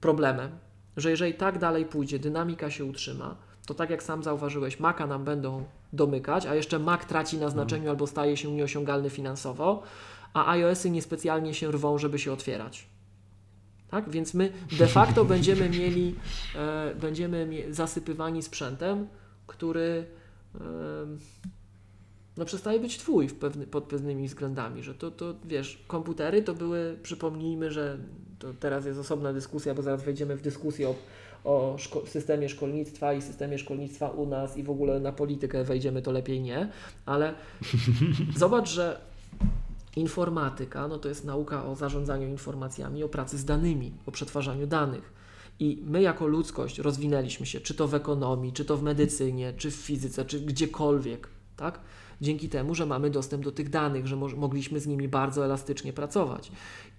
problemem, 0.00 0.50
że 0.96 1.10
jeżeli 1.10 1.34
tak 1.34 1.58
dalej 1.58 1.86
pójdzie, 1.86 2.18
dynamika 2.18 2.70
się 2.70 2.84
utrzyma, 2.84 3.36
to 3.66 3.74
tak 3.74 3.90
jak 3.90 4.02
sam 4.02 4.22
zauważyłeś, 4.22 4.80
Maca 4.80 5.06
nam 5.06 5.24
będą 5.24 5.64
domykać, 5.92 6.46
a 6.46 6.54
jeszcze 6.54 6.78
Mac 6.78 7.06
traci 7.06 7.38
na 7.38 7.48
znaczeniu 7.48 7.90
albo 7.90 8.06
staje 8.06 8.36
się 8.36 8.52
nieosiągalny 8.52 9.10
finansowo, 9.10 9.82
a 10.34 10.50
iOSy 10.50 10.90
niespecjalnie 10.90 11.54
się 11.54 11.70
rwą, 11.70 11.98
żeby 11.98 12.18
się 12.18 12.32
otwierać. 12.32 12.86
Tak? 13.90 14.10
Więc 14.10 14.34
my 14.34 14.52
de 14.78 14.86
facto 14.86 15.24
będziemy 15.34 15.68
mieli, 15.68 16.14
e, 16.56 16.94
będziemy 16.94 17.64
zasypywani 17.70 18.42
sprzętem, 18.42 19.08
który 19.46 20.06
em, 20.54 21.18
no 22.36 22.44
przestaje 22.44 22.80
być 22.80 22.98
twój 22.98 23.28
w 23.28 23.34
pewny, 23.34 23.66
pod 23.66 23.84
pewnymi 23.84 24.28
względami, 24.28 24.82
że 24.82 24.94
to, 24.94 25.10
to 25.10 25.34
wiesz, 25.44 25.84
komputery 25.86 26.42
to 26.42 26.54
były, 26.54 26.98
przypomnijmy, 27.02 27.70
że 27.70 27.98
to 28.38 28.54
teraz 28.60 28.86
jest 28.86 28.98
osobna 28.98 29.32
dyskusja, 29.32 29.74
bo 29.74 29.82
zaraz 29.82 30.02
wejdziemy 30.02 30.36
w 30.36 30.42
dyskusję 30.42 30.88
o, 30.88 30.94
o 31.44 31.76
szko- 31.78 32.06
systemie 32.06 32.48
szkolnictwa 32.48 33.12
i 33.12 33.22
systemie 33.22 33.58
szkolnictwa 33.58 34.08
u 34.08 34.26
nas 34.26 34.56
i 34.56 34.62
w 34.62 34.70
ogóle 34.70 35.00
na 35.00 35.12
politykę 35.12 35.64
wejdziemy, 35.64 36.02
to 36.02 36.12
lepiej 36.12 36.40
nie, 36.40 36.68
ale 37.06 37.34
zobacz, 38.36 38.70
że 38.70 39.00
informatyka 39.96 40.88
no 40.88 40.98
to 40.98 41.08
jest 41.08 41.24
nauka 41.24 41.66
o 41.66 41.74
zarządzaniu 41.74 42.28
informacjami, 42.28 43.04
o 43.04 43.08
pracy 43.08 43.38
z 43.38 43.44
danymi, 43.44 43.92
o 44.06 44.10
przetwarzaniu 44.10 44.66
danych. 44.66 45.14
I 45.60 45.82
my 45.86 46.02
jako 46.02 46.26
ludzkość 46.26 46.78
rozwinęliśmy 46.78 47.46
się, 47.46 47.60
czy 47.60 47.74
to 47.74 47.88
w 47.88 47.94
ekonomii, 47.94 48.52
czy 48.52 48.64
to 48.64 48.76
w 48.76 48.82
medycynie, 48.82 49.52
czy 49.52 49.70
w 49.70 49.74
fizyce, 49.74 50.24
czy 50.24 50.40
gdziekolwiek, 50.40 51.28
tak? 51.56 51.80
Dzięki 52.20 52.48
temu, 52.48 52.74
że 52.74 52.86
mamy 52.86 53.10
dostęp 53.10 53.44
do 53.44 53.52
tych 53.52 53.68
danych, 53.70 54.06
że 54.06 54.16
mo- 54.16 54.28
mogliśmy 54.28 54.80
z 54.80 54.86
nimi 54.86 55.08
bardzo 55.08 55.44
elastycznie 55.44 55.92
pracować. 55.92 56.52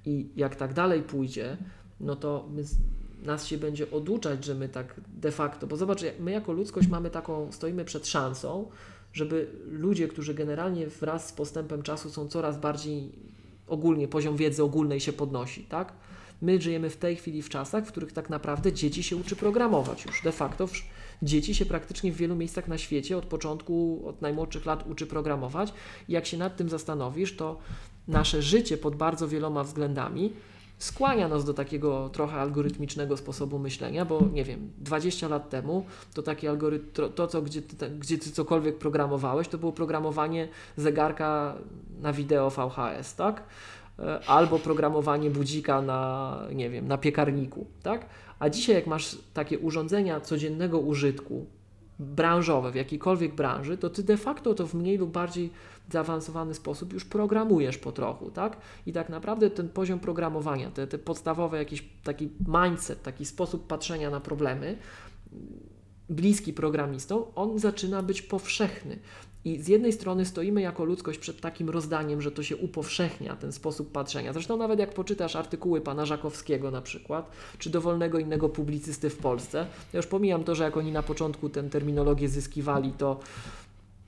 I 0.06 0.30
jak 0.36 0.56
tak 0.56 0.74
dalej 0.74 1.02
pójdzie, 1.04 1.58
no 2.00 2.16
to 2.16 2.50
my, 2.54 2.64
nas 3.24 3.46
się 3.46 3.58
będzie 3.58 3.92
oduczać, 3.92 4.46
że 4.46 4.56
my 4.56 4.70
tak 4.70 5.02
de 5.08 5.32
facto, 5.32 5.68
bo 5.68 5.78
zobacz, 5.78 6.02
my 6.20 6.32
jako 6.32 6.54
ludzkość 6.54 6.88
mamy 6.88 7.10
taką, 7.10 7.52
stoimy 7.52 7.86
przed 7.86 8.08
szansą, 8.08 8.68
żeby 9.14 9.48
ludzie, 9.72 10.08
którzy 10.08 10.34
generalnie 10.34 10.88
wraz 10.88 11.28
z 11.28 11.32
postępem 11.32 11.84
czasu 11.84 12.10
są 12.10 12.28
coraz 12.28 12.60
bardziej 12.60 13.12
ogólnie, 13.68 14.08
poziom 14.08 14.36
wiedzy 14.38 14.64
ogólnej 14.64 15.00
się 15.00 15.14
podnosi, 15.14 15.64
tak? 15.64 15.94
My 16.42 16.62
żyjemy 16.62 16.90
w 16.90 16.98
tej 16.98 17.16
chwili 17.16 17.42
w 17.42 17.50
czasach, 17.50 17.86
w 17.86 17.88
których 17.88 18.14
tak 18.14 18.30
naprawdę 18.30 18.74
dzieci 18.74 19.04
się 19.04 19.16
uczy 19.16 19.36
programować 19.36 20.06
już. 20.06 20.22
De 20.24 20.32
facto 20.32 20.68
dzieci 21.22 21.56
się 21.56 21.66
praktycznie 21.66 22.12
w 22.12 22.16
wielu 22.16 22.36
miejscach 22.36 22.68
na 22.68 22.78
świecie 22.78 23.18
od 23.18 23.26
początku, 23.26 24.04
od 24.08 24.22
najmłodszych 24.22 24.66
lat 24.66 24.88
uczy 24.88 25.08
programować. 25.08 25.74
I 26.08 26.14
jak 26.14 26.26
się 26.26 26.38
nad 26.38 26.58
tym 26.58 26.70
zastanowisz, 26.70 27.36
to 27.36 27.58
nasze 28.08 28.42
życie 28.42 28.78
pod 28.78 28.96
bardzo 28.96 29.28
wieloma 29.28 29.64
względami 29.64 30.34
skłania 30.78 31.28
nas 31.28 31.46
do 31.46 31.54
takiego 31.54 32.10
trochę 32.10 32.38
algorytmicznego 32.38 33.18
sposobu 33.18 33.60
myślenia, 33.60 34.06
bo 34.06 34.22
nie 34.34 34.44
wiem, 34.44 34.72
20 34.78 35.28
lat 35.28 35.50
temu 35.50 35.86
to 36.14 36.22
taki 36.22 36.48
algorytm, 36.48 36.92
to, 36.94 37.10
to 37.10 37.28
co, 37.28 37.42
gdzie 37.42 37.62
ty, 37.62 37.90
gdzie 37.90 38.18
ty 38.18 38.32
cokolwiek 38.32 38.78
programowałeś, 38.78 39.48
to 39.48 39.58
było 39.58 39.72
programowanie 39.72 40.48
zegarka 40.78 41.56
na 42.02 42.14
wideo 42.14 42.50
VHS, 42.50 43.16
tak? 43.16 43.44
E, 44.00 44.20
Albo 44.28 44.60
programowanie 44.60 45.30
budzika 45.30 45.82
na, 45.82 46.40
nie 46.54 46.70
wiem, 46.70 46.88
na 46.88 46.98
piekarniku, 46.98 47.66
tak? 47.84 48.06
A 48.40 48.50
dzisiaj 48.50 48.76
jak 48.76 48.88
masz 48.88 49.18
takie 49.34 49.60
urządzenia 49.60 50.20
codziennego 50.20 50.80
użytku, 50.80 51.46
branżowe, 52.00 52.72
w 52.72 52.76
jakiejkolwiek 52.76 53.36
branży, 53.36 53.78
to 53.78 53.90
ty 53.90 54.04
de 54.04 54.18
facto 54.18 54.54
to 54.54 54.68
w 54.68 54.74
mniej 54.74 54.98
lub 54.98 55.12
bardziej 55.12 55.52
zaawansowany 55.92 56.54
sposób 56.54 56.94
już 56.94 57.06
programujesz 57.06 57.78
po 57.78 57.92
trochu, 57.92 58.32
tak? 58.32 58.58
I 58.86 58.94
tak 58.94 59.10
naprawdę 59.10 59.50
ten 59.50 59.70
poziom 59.70 60.00
programowania, 60.00 60.72
te, 60.72 60.88
te 60.88 60.98
podstawowe 60.98 61.58
jakiś 61.58 61.90
taki 62.04 62.30
mindset, 62.48 63.04
taki 63.04 63.26
sposób 63.26 63.68
patrzenia 63.68 64.10
na 64.10 64.20
problemy, 64.20 64.78
bliski 66.10 66.54
programistom, 66.54 67.24
on 67.36 67.60
zaczyna 67.60 68.04
być 68.04 68.22
powszechny. 68.22 69.00
I 69.46 69.62
z 69.62 69.68
jednej 69.68 69.94
strony 69.94 70.26
stoimy 70.26 70.62
jako 70.62 70.86
ludzkość 70.86 71.20
przed 71.20 71.42
takim 71.42 71.70
rozdaniem, 71.70 72.22
że 72.22 72.32
to 72.32 72.44
się 72.44 72.58
upowszechnia, 72.58 73.36
ten 73.36 73.52
sposób 73.52 73.92
patrzenia. 73.92 74.34
Zresztą 74.34 74.58
nawet 74.58 74.80
jak 74.80 74.94
poczytasz 74.94 75.36
artykuły 75.36 75.82
pana 75.82 76.06
Żakowskiego 76.06 76.72
na 76.72 76.82
przykład, 76.82 77.32
czy 77.60 77.70
dowolnego 77.70 78.20
innego 78.20 78.50
publicysty 78.50 79.10
w 79.10 79.18
Polsce, 79.18 79.68
ja 79.94 79.98
już 79.98 80.08
pomijam 80.08 80.44
to, 80.44 80.56
że 80.56 80.64
jak 80.64 80.78
oni 80.78 80.92
na 80.92 81.04
początku 81.04 81.50
tę 81.50 81.64
terminologię 81.64 82.30
zyskiwali, 82.30 82.92
to 82.92 83.20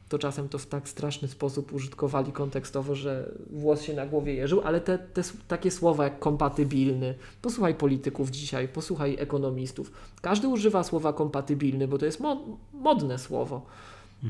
to 0.10 0.20
czasem 0.20 0.50
to 0.50 0.58
w 0.58 0.66
tak 0.66 0.90
straszny 0.90 1.28
sposób 1.28 1.74
użytkowali 1.74 2.32
kontekstowo, 2.32 2.96
że 2.96 3.32
włos 3.50 3.82
się 3.82 3.94
na 3.94 4.06
głowie 4.06 4.34
jeżył, 4.34 4.62
ale 4.62 4.82
te, 4.82 4.98
te 4.98 5.22
takie 5.48 5.72
słowa 5.72 6.04
jak 6.04 6.20
kompatybilny, 6.20 7.16
posłuchaj 7.42 7.76
polityków 7.76 8.30
dzisiaj, 8.30 8.68
posłuchaj 8.68 9.16
ekonomistów. 9.20 9.92
Każdy 10.22 10.48
używa 10.48 10.84
słowa 10.84 11.14
kompatybilny, 11.14 11.88
bo 11.88 11.98
to 11.98 12.06
jest 12.06 12.20
mo 12.20 12.46
modne 12.74 13.20
słowo. 13.20 13.66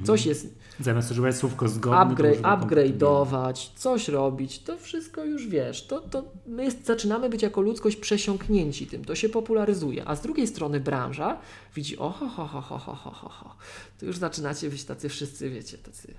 Coś 0.03 0.25
jest 0.25 0.47
Zamiast 0.79 1.11
używać 1.11 1.35
słówko 1.35 1.67
zgodny, 1.67 1.97
to 1.97 2.01
upgrade, 2.01 2.41
upgrade'ować, 2.41 3.69
coś 3.75 4.07
robić, 4.07 4.59
to 4.59 4.77
wszystko 4.77 5.25
już 5.25 5.47
wiesz. 5.47 5.87
To, 5.87 6.01
to 6.01 6.23
my 6.47 6.63
jest, 6.63 6.85
zaczynamy 6.85 7.29
być 7.29 7.41
jako 7.41 7.61
ludzkość 7.61 7.97
przesiąknięci 7.97 8.87
tym, 8.87 9.05
to 9.05 9.15
się 9.15 9.29
popularyzuje. 9.29 10.07
A 10.07 10.15
z 10.15 10.21
drugiej 10.21 10.47
strony 10.47 10.79
branża 10.79 11.37
widzi, 11.75 11.97
oho, 11.97 12.29
ho, 12.29 12.45
ho, 12.45 12.61
ho, 12.61 12.77
ho, 12.77 12.95
ho, 12.95 13.11
ho, 13.11 13.29
ho. 13.29 13.55
To 13.99 14.05
już 14.05 14.17
zaczynacie 14.17 14.69
być 14.69 14.83
tacy 14.83 15.09
wszyscy, 15.09 15.49
wiecie, 15.49 15.77
tacy 15.77 16.13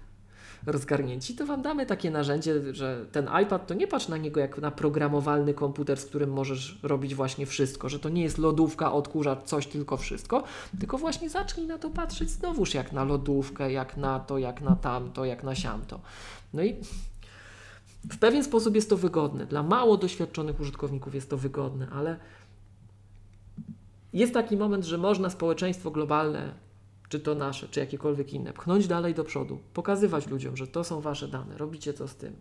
rozgarnięci, 0.67 1.35
to 1.35 1.47
wam 1.47 1.63
damy 1.63 1.87
takie 1.87 2.11
narzędzie, 2.11 2.75
że 2.75 3.07
ten 3.13 3.29
iPad 3.43 3.67
to 3.67 3.75
nie 3.75 3.87
patrz 3.87 4.09
na 4.09 4.17
niego 4.17 4.41
jak 4.41 4.59
na 4.59 4.71
programowalny 4.71 5.55
komputer, 5.55 6.01
z 6.01 6.05
którym 6.05 6.33
możesz 6.33 6.79
robić 6.83 7.15
właśnie 7.15 7.47
wszystko, 7.47 7.89
że 7.89 7.99
to 7.99 8.09
nie 8.09 8.23
jest 8.23 8.39
lodówka, 8.39 8.93
odkurzacz, 8.93 9.45
coś, 9.45 9.67
tylko 9.67 9.97
wszystko, 9.97 10.45
tylko 10.81 10.99
właśnie 10.99 11.31
zacznij 11.31 11.67
na 11.67 11.79
to 11.79 11.91
patrzeć 11.91 12.31
znowuż 12.31 12.75
jak 12.75 12.93
na 12.93 13.05
lodówkę, 13.05 13.73
jak 13.73 13.97
na 13.97 14.21
to, 14.21 14.39
jak 14.39 14.61
na 14.61 14.77
tamto, 14.77 15.25
jak 15.25 15.43
na 15.45 15.55
siamto. 15.55 16.01
No 16.55 16.63
i 16.63 16.77
w 18.11 18.19
pewien 18.19 18.45
sposób 18.45 18.75
jest 18.75 18.91
to 18.91 18.97
wygodne. 18.97 19.47
Dla 19.47 19.63
mało 19.63 19.97
doświadczonych 19.97 20.61
użytkowników 20.61 21.15
jest 21.15 21.31
to 21.31 21.37
wygodne, 21.37 21.89
ale 21.93 22.17
jest 24.13 24.35
taki 24.35 24.57
moment, 24.57 24.85
że 24.85 24.99
można 24.99 25.31
społeczeństwo 25.31 25.91
globalne, 25.91 26.55
czy 27.09 27.21
to 27.21 27.35
nasze, 27.35 27.69
czy 27.69 27.81
jakiekolwiek 27.81 28.33
inne, 28.33 28.53
pchnąć 28.53 28.87
dalej 28.87 29.15
do 29.15 29.25
przodu, 29.25 29.59
pokazywać 29.75 30.27
ludziom, 30.27 30.57
że 30.57 30.67
to 30.67 30.85
są 30.85 31.01
wasze 31.01 31.29
dane, 31.29 31.59
robicie 31.59 31.93
co 31.95 32.09
z 32.09 32.17
tym. 32.17 32.37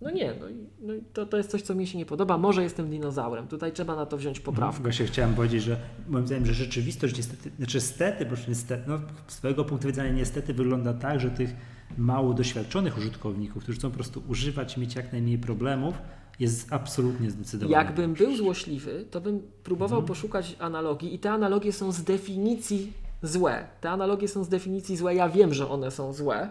No 0.00 0.10
nie, 0.10 0.34
no, 0.40 0.46
no 0.80 0.92
to, 1.12 1.26
to 1.26 1.36
jest 1.36 1.50
coś, 1.50 1.62
co 1.62 1.74
mi 1.74 1.86
się 1.86 1.98
nie 1.98 2.06
podoba. 2.06 2.38
Może 2.38 2.62
jestem 2.62 2.90
dinozaurem, 2.90 3.48
tutaj 3.48 3.72
trzeba 3.72 3.96
na 3.96 4.06
to 4.06 4.16
wziąć 4.16 4.40
poprawkę. 4.40 4.82
Właśnie 4.82 5.06
chciałem 5.06 5.34
powiedzieć, 5.34 5.62
że 5.62 5.76
moim 6.08 6.26
zdaniem, 6.26 6.46
że 6.46 6.54
rzeczywistość 6.54 7.16
niestety, 7.16 7.50
znaczy 7.56 7.80
stety, 7.80 8.26
bo 8.26 8.36
niestety, 8.48 8.82
no, 8.86 9.00
z 9.26 9.34
swojego 9.34 9.64
punktu 9.64 9.86
widzenia 9.86 10.12
niestety 10.12 10.54
wygląda 10.54 10.94
tak, 10.94 11.20
że 11.20 11.30
tych 11.30 11.50
mało 11.98 12.34
doświadczonych 12.34 12.98
użytkowników, 12.98 13.62
którzy 13.62 13.78
chcą 13.78 13.90
po 13.90 13.94
prostu 13.94 14.22
używać 14.28 14.76
mieć 14.76 14.94
jak 14.94 15.12
najmniej 15.12 15.38
problemów, 15.38 15.94
jest 16.40 16.72
absolutnie 16.72 17.30
zdecydowanie. 17.30 17.86
Jakbym 17.86 18.14
był 18.14 18.36
złośliwy, 18.36 19.04
to 19.10 19.20
bym 19.20 19.42
próbował 19.64 20.02
poszukać 20.02 20.56
analogii 20.58 21.14
i 21.14 21.18
te 21.18 21.30
analogie 21.30 21.72
są 21.72 21.92
z 21.92 22.04
definicji 22.04 22.92
złe. 23.26 23.68
Te 23.80 23.90
analogie 23.90 24.28
są 24.28 24.44
z 24.44 24.48
definicji 24.48 24.96
złe. 24.96 25.14
Ja 25.14 25.28
wiem, 25.28 25.54
że 25.54 25.68
one 25.70 25.90
są 25.90 26.12
złe, 26.12 26.48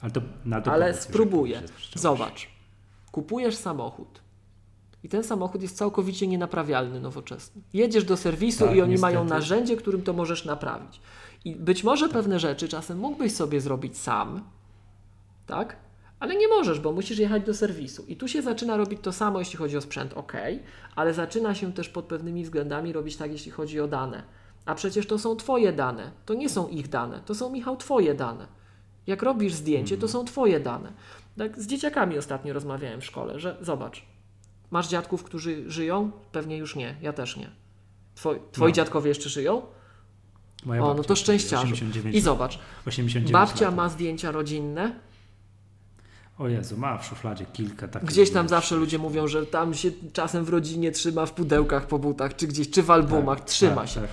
Ale, 0.00 0.10
to, 0.12 0.20
na 0.44 0.60
to 0.60 0.72
ale 0.72 0.86
powiedz, 0.86 1.00
spróbuję. 1.04 1.62
Zobacz. 1.94 2.48
Kupujesz 3.12 3.56
samochód. 3.56 4.20
I 5.02 5.08
ten 5.08 5.24
samochód 5.24 5.62
jest 5.62 5.76
całkowicie 5.76 6.26
nienaprawialny 6.26 7.00
nowoczesny. 7.00 7.62
Jedziesz 7.72 8.04
do 8.04 8.16
serwisu 8.16 8.66
Tak, 8.66 8.76
i 8.76 8.82
oni 8.82 8.90
niestety. 8.90 9.12
mają 9.14 9.24
narzędzie, 9.24 9.76
którym 9.76 10.02
to 10.02 10.12
możesz 10.12 10.44
naprawić. 10.44 11.00
I 11.44 11.56
być 11.56 11.84
może 11.84 12.08
pewne 12.08 12.40
rzeczy 12.40 12.68
czasem 12.68 12.98
mógłbyś 12.98 13.32
sobie 13.34 13.60
zrobić 13.60 13.98
sam, 13.98 14.44
tak? 15.46 15.76
Ale 16.20 16.36
nie 16.36 16.48
możesz, 16.48 16.80
bo 16.80 16.92
musisz 16.92 17.18
jechać 17.18 17.42
do 17.44 17.54
serwisu. 17.54 18.04
I 18.08 18.16
tu 18.16 18.28
się 18.28 18.42
zaczyna 18.42 18.76
robić 18.76 18.98
to 19.02 19.12
samo, 19.12 19.38
jeśli 19.38 19.56
chodzi 19.58 19.76
o 19.76 19.80
sprzęt, 19.80 20.12
ok, 20.14 20.32
ale 20.96 21.14
zaczyna 21.14 21.54
się 21.54 21.72
też 21.72 21.88
pod 21.88 22.04
pewnymi 22.04 22.44
względami 22.44 22.92
robić 22.92 23.16
tak, 23.16 23.32
jeśli 23.32 23.50
chodzi 23.50 23.80
o 23.80 23.88
dane. 23.88 24.22
A 24.64 24.74
przecież 24.74 25.06
to 25.06 25.18
są 25.18 25.36
Twoje 25.36 25.72
dane, 25.72 26.10
to 26.26 26.34
nie 26.34 26.48
są 26.48 26.68
ich 26.68 26.88
dane, 26.88 27.20
to 27.26 27.34
są 27.34 27.50
Michał 27.50 27.76
Twoje 27.76 28.14
dane. 28.14 28.46
Jak 29.06 29.22
robisz 29.22 29.52
zdjęcie, 29.54 29.98
to 29.98 30.08
są 30.08 30.24
Twoje 30.24 30.60
dane. 30.60 30.92
Tak, 31.38 31.58
z 31.60 31.66
dzieciakami 31.66 32.18
ostatnio 32.18 32.52
rozmawiałem 32.52 33.00
w 33.00 33.04
szkole, 33.04 33.40
że 33.40 33.56
zobacz, 33.60 34.02
masz 34.70 34.88
dziadków, 34.88 35.24
którzy 35.24 35.70
żyją? 35.70 36.10
Pewnie 36.32 36.56
już 36.56 36.76
nie, 36.76 36.96
ja 37.02 37.12
też 37.12 37.36
nie. 37.36 37.50
Twoi, 38.14 38.38
twoi 38.52 38.68
No. 38.70 38.74
dziadkowie 38.74 39.08
jeszcze 39.08 39.28
żyją? 39.28 39.62
Moja 40.64 40.82
O, 40.82 40.86
no 40.88 40.94
babcia 40.94 41.08
to 41.08 41.14
żyje, 41.16 41.24
szczęściarzu. 41.24 41.72
89 41.72 42.16
I 42.16 42.20
zobacz, 42.20 42.58
89 42.86 43.32
babcia 43.32 43.64
lat. 43.66 43.74
ma 43.74 43.88
zdjęcia 43.88 44.30
rodzinne, 44.30 44.94
O 46.38 46.48
Jezu, 46.48 46.76
ma 46.76 46.98
w 46.98 47.06
szufladzie 47.06 47.46
kilka 47.52 47.88
takich. 47.88 48.08
Gdzieś 48.08 48.30
tam 48.30 48.48
zawsze 48.48 48.76
ludzie 48.76 48.98
mówią, 48.98 49.28
że 49.28 49.46
tam 49.46 49.74
się 49.74 49.90
czasem 50.12 50.44
w 50.44 50.48
rodzinie 50.48 50.92
trzyma 50.92 51.26
w 51.26 51.32
pudełkach 51.32 51.86
po 51.86 51.98
butach, 51.98 52.36
czy 52.36 52.46
gdzieś, 52.46 52.70
czy 52.70 52.82
w 52.82 52.90
albumach, 52.90 53.44
trzyma 53.44 53.76
tak, 53.76 53.88
się. 53.88 54.00
Tak. 54.00 54.10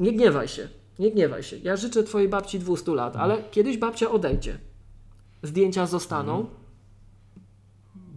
Nie 0.00 0.12
gniewaj 0.12 0.48
się, 0.48 0.68
nie 0.98 1.10
gniewaj 1.10 1.42
się. 1.42 1.56
Ja 1.58 1.76
życzę 1.76 2.02
twojej 2.02 2.28
babci 2.28 2.58
200 2.58 2.94
lat, 2.94 3.16
ale 3.16 3.42
kiedyś 3.50 3.78
babcia 3.78 4.10
odejdzie. 4.10 4.58
Zdjęcia 5.42 5.86
zostaną, 5.86 6.46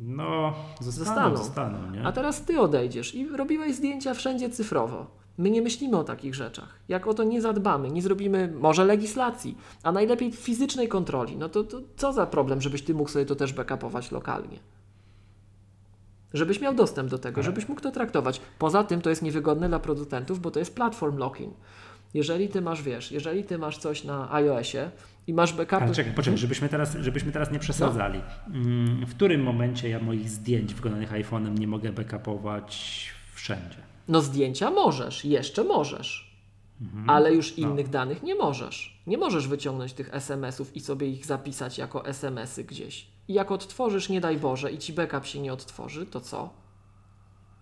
No, 0.05 0.53
zostaną, 0.81 1.05
Zostaną. 1.05 1.37
zostaną, 1.37 1.91
nie? 1.91 2.03
a 2.03 2.11
teraz 2.11 2.41
ty 2.41 2.59
odejdziesz 2.59 3.15
i 3.15 3.27
robiłeś 3.29 3.75
zdjęcia 3.75 4.13
wszędzie 4.13 4.49
cyfrowo. 4.49 5.05
My 5.37 5.49
nie 5.49 5.61
myślimy 5.61 5.97
o 5.97 6.03
takich 6.03 6.35
rzeczach. 6.35 6.79
Jak 6.87 7.07
o 7.07 7.13
to 7.13 7.23
nie 7.23 7.41
zadbamy, 7.41 7.91
nie 7.91 8.01
zrobimy 8.01 8.53
może 8.59 8.85
legislacji, 8.85 9.57
a 9.83 9.91
najlepiej 9.91 10.31
fizycznej 10.31 10.87
kontroli, 10.87 11.37
no 11.37 11.49
to, 11.49 11.63
to 11.63 11.81
co 11.95 12.13
za 12.13 12.25
problem, 12.25 12.61
żebyś 12.61 12.81
ty 12.83 12.93
mógł 12.93 13.09
sobie 13.09 13.25
to 13.25 13.35
też 13.35 13.53
backupować 13.53 14.11
lokalnie? 14.11 14.59
Żebyś 16.33 16.61
miał 16.61 16.73
dostęp 16.73 17.09
do 17.09 17.17
tego, 17.17 17.35
Ale- 17.35 17.45
żebyś 17.45 17.67
mógł 17.69 17.81
to 17.81 17.91
traktować. 17.91 18.41
Poza 18.59 18.83
tym 18.83 19.01
to 19.01 19.09
jest 19.09 19.21
niewygodne 19.21 19.67
dla 19.69 19.79
producentów, 19.79 20.39
bo 20.41 20.51
to 20.51 20.59
jest 20.59 20.75
platform 20.75 21.17
locking. 21.17 21.53
Jeżeli 22.13 22.49
ty 22.49 22.61
masz, 22.61 22.81
wiesz, 22.83 23.11
jeżeli 23.11 23.43
ty 23.43 23.57
masz 23.57 23.77
coś 23.77 24.03
na 24.03 24.33
iOSie 24.33 24.91
i 25.27 25.33
masz 25.33 25.53
backupy... 25.53 25.83
Ale 25.83 25.93
czekaj, 25.95 26.13
poczekaj, 26.13 26.37
żebyśmy 26.37 26.69
teraz, 26.69 26.97
żebyśmy 26.99 27.31
teraz 27.31 27.51
nie 27.51 27.59
przesadzali. 27.59 28.21
Mm, 28.53 29.05
W 29.05 29.15
którym 29.15 29.43
momencie 29.43 29.89
ja 29.89 29.99
moich 29.99 30.29
zdjęć 30.29 30.73
wykonanych 30.73 31.11
iPhone'em 31.11 31.59
nie 31.59 31.67
mogę 31.67 31.91
backupować 31.91 33.07
wszędzie? 33.33 33.77
No 34.07 34.21
zdjęcia 34.21 34.71
możesz, 34.71 35.25
jeszcze 35.25 35.63
możesz, 35.63 36.37
ale 37.07 37.33
już 37.33 37.57
innych 37.57 37.89
danych 37.89 38.23
nie 38.23 38.35
możesz. 38.35 39.01
Nie 39.07 39.17
możesz 39.17 39.47
wyciągnąć 39.47 39.93
tych 39.93 40.13
SMS-ów 40.13 40.75
i 40.75 40.79
sobie 40.79 41.07
ich 41.07 41.25
zapisać 41.25 41.77
jako 41.77 42.05
SMS-y 42.05 42.63
gdzieś. 42.63 43.07
I 43.27 43.33
jak 43.33 43.51
odtworzysz, 43.51 44.09
nie 44.09 44.21
daj 44.21 44.37
Boże, 44.37 44.71
i 44.71 44.77
ci 44.77 44.93
backup 44.93 45.25
się 45.25 45.39
nie 45.39 45.53
odtworzy, 45.53 46.05
to 46.05 46.21
co? 46.21 46.49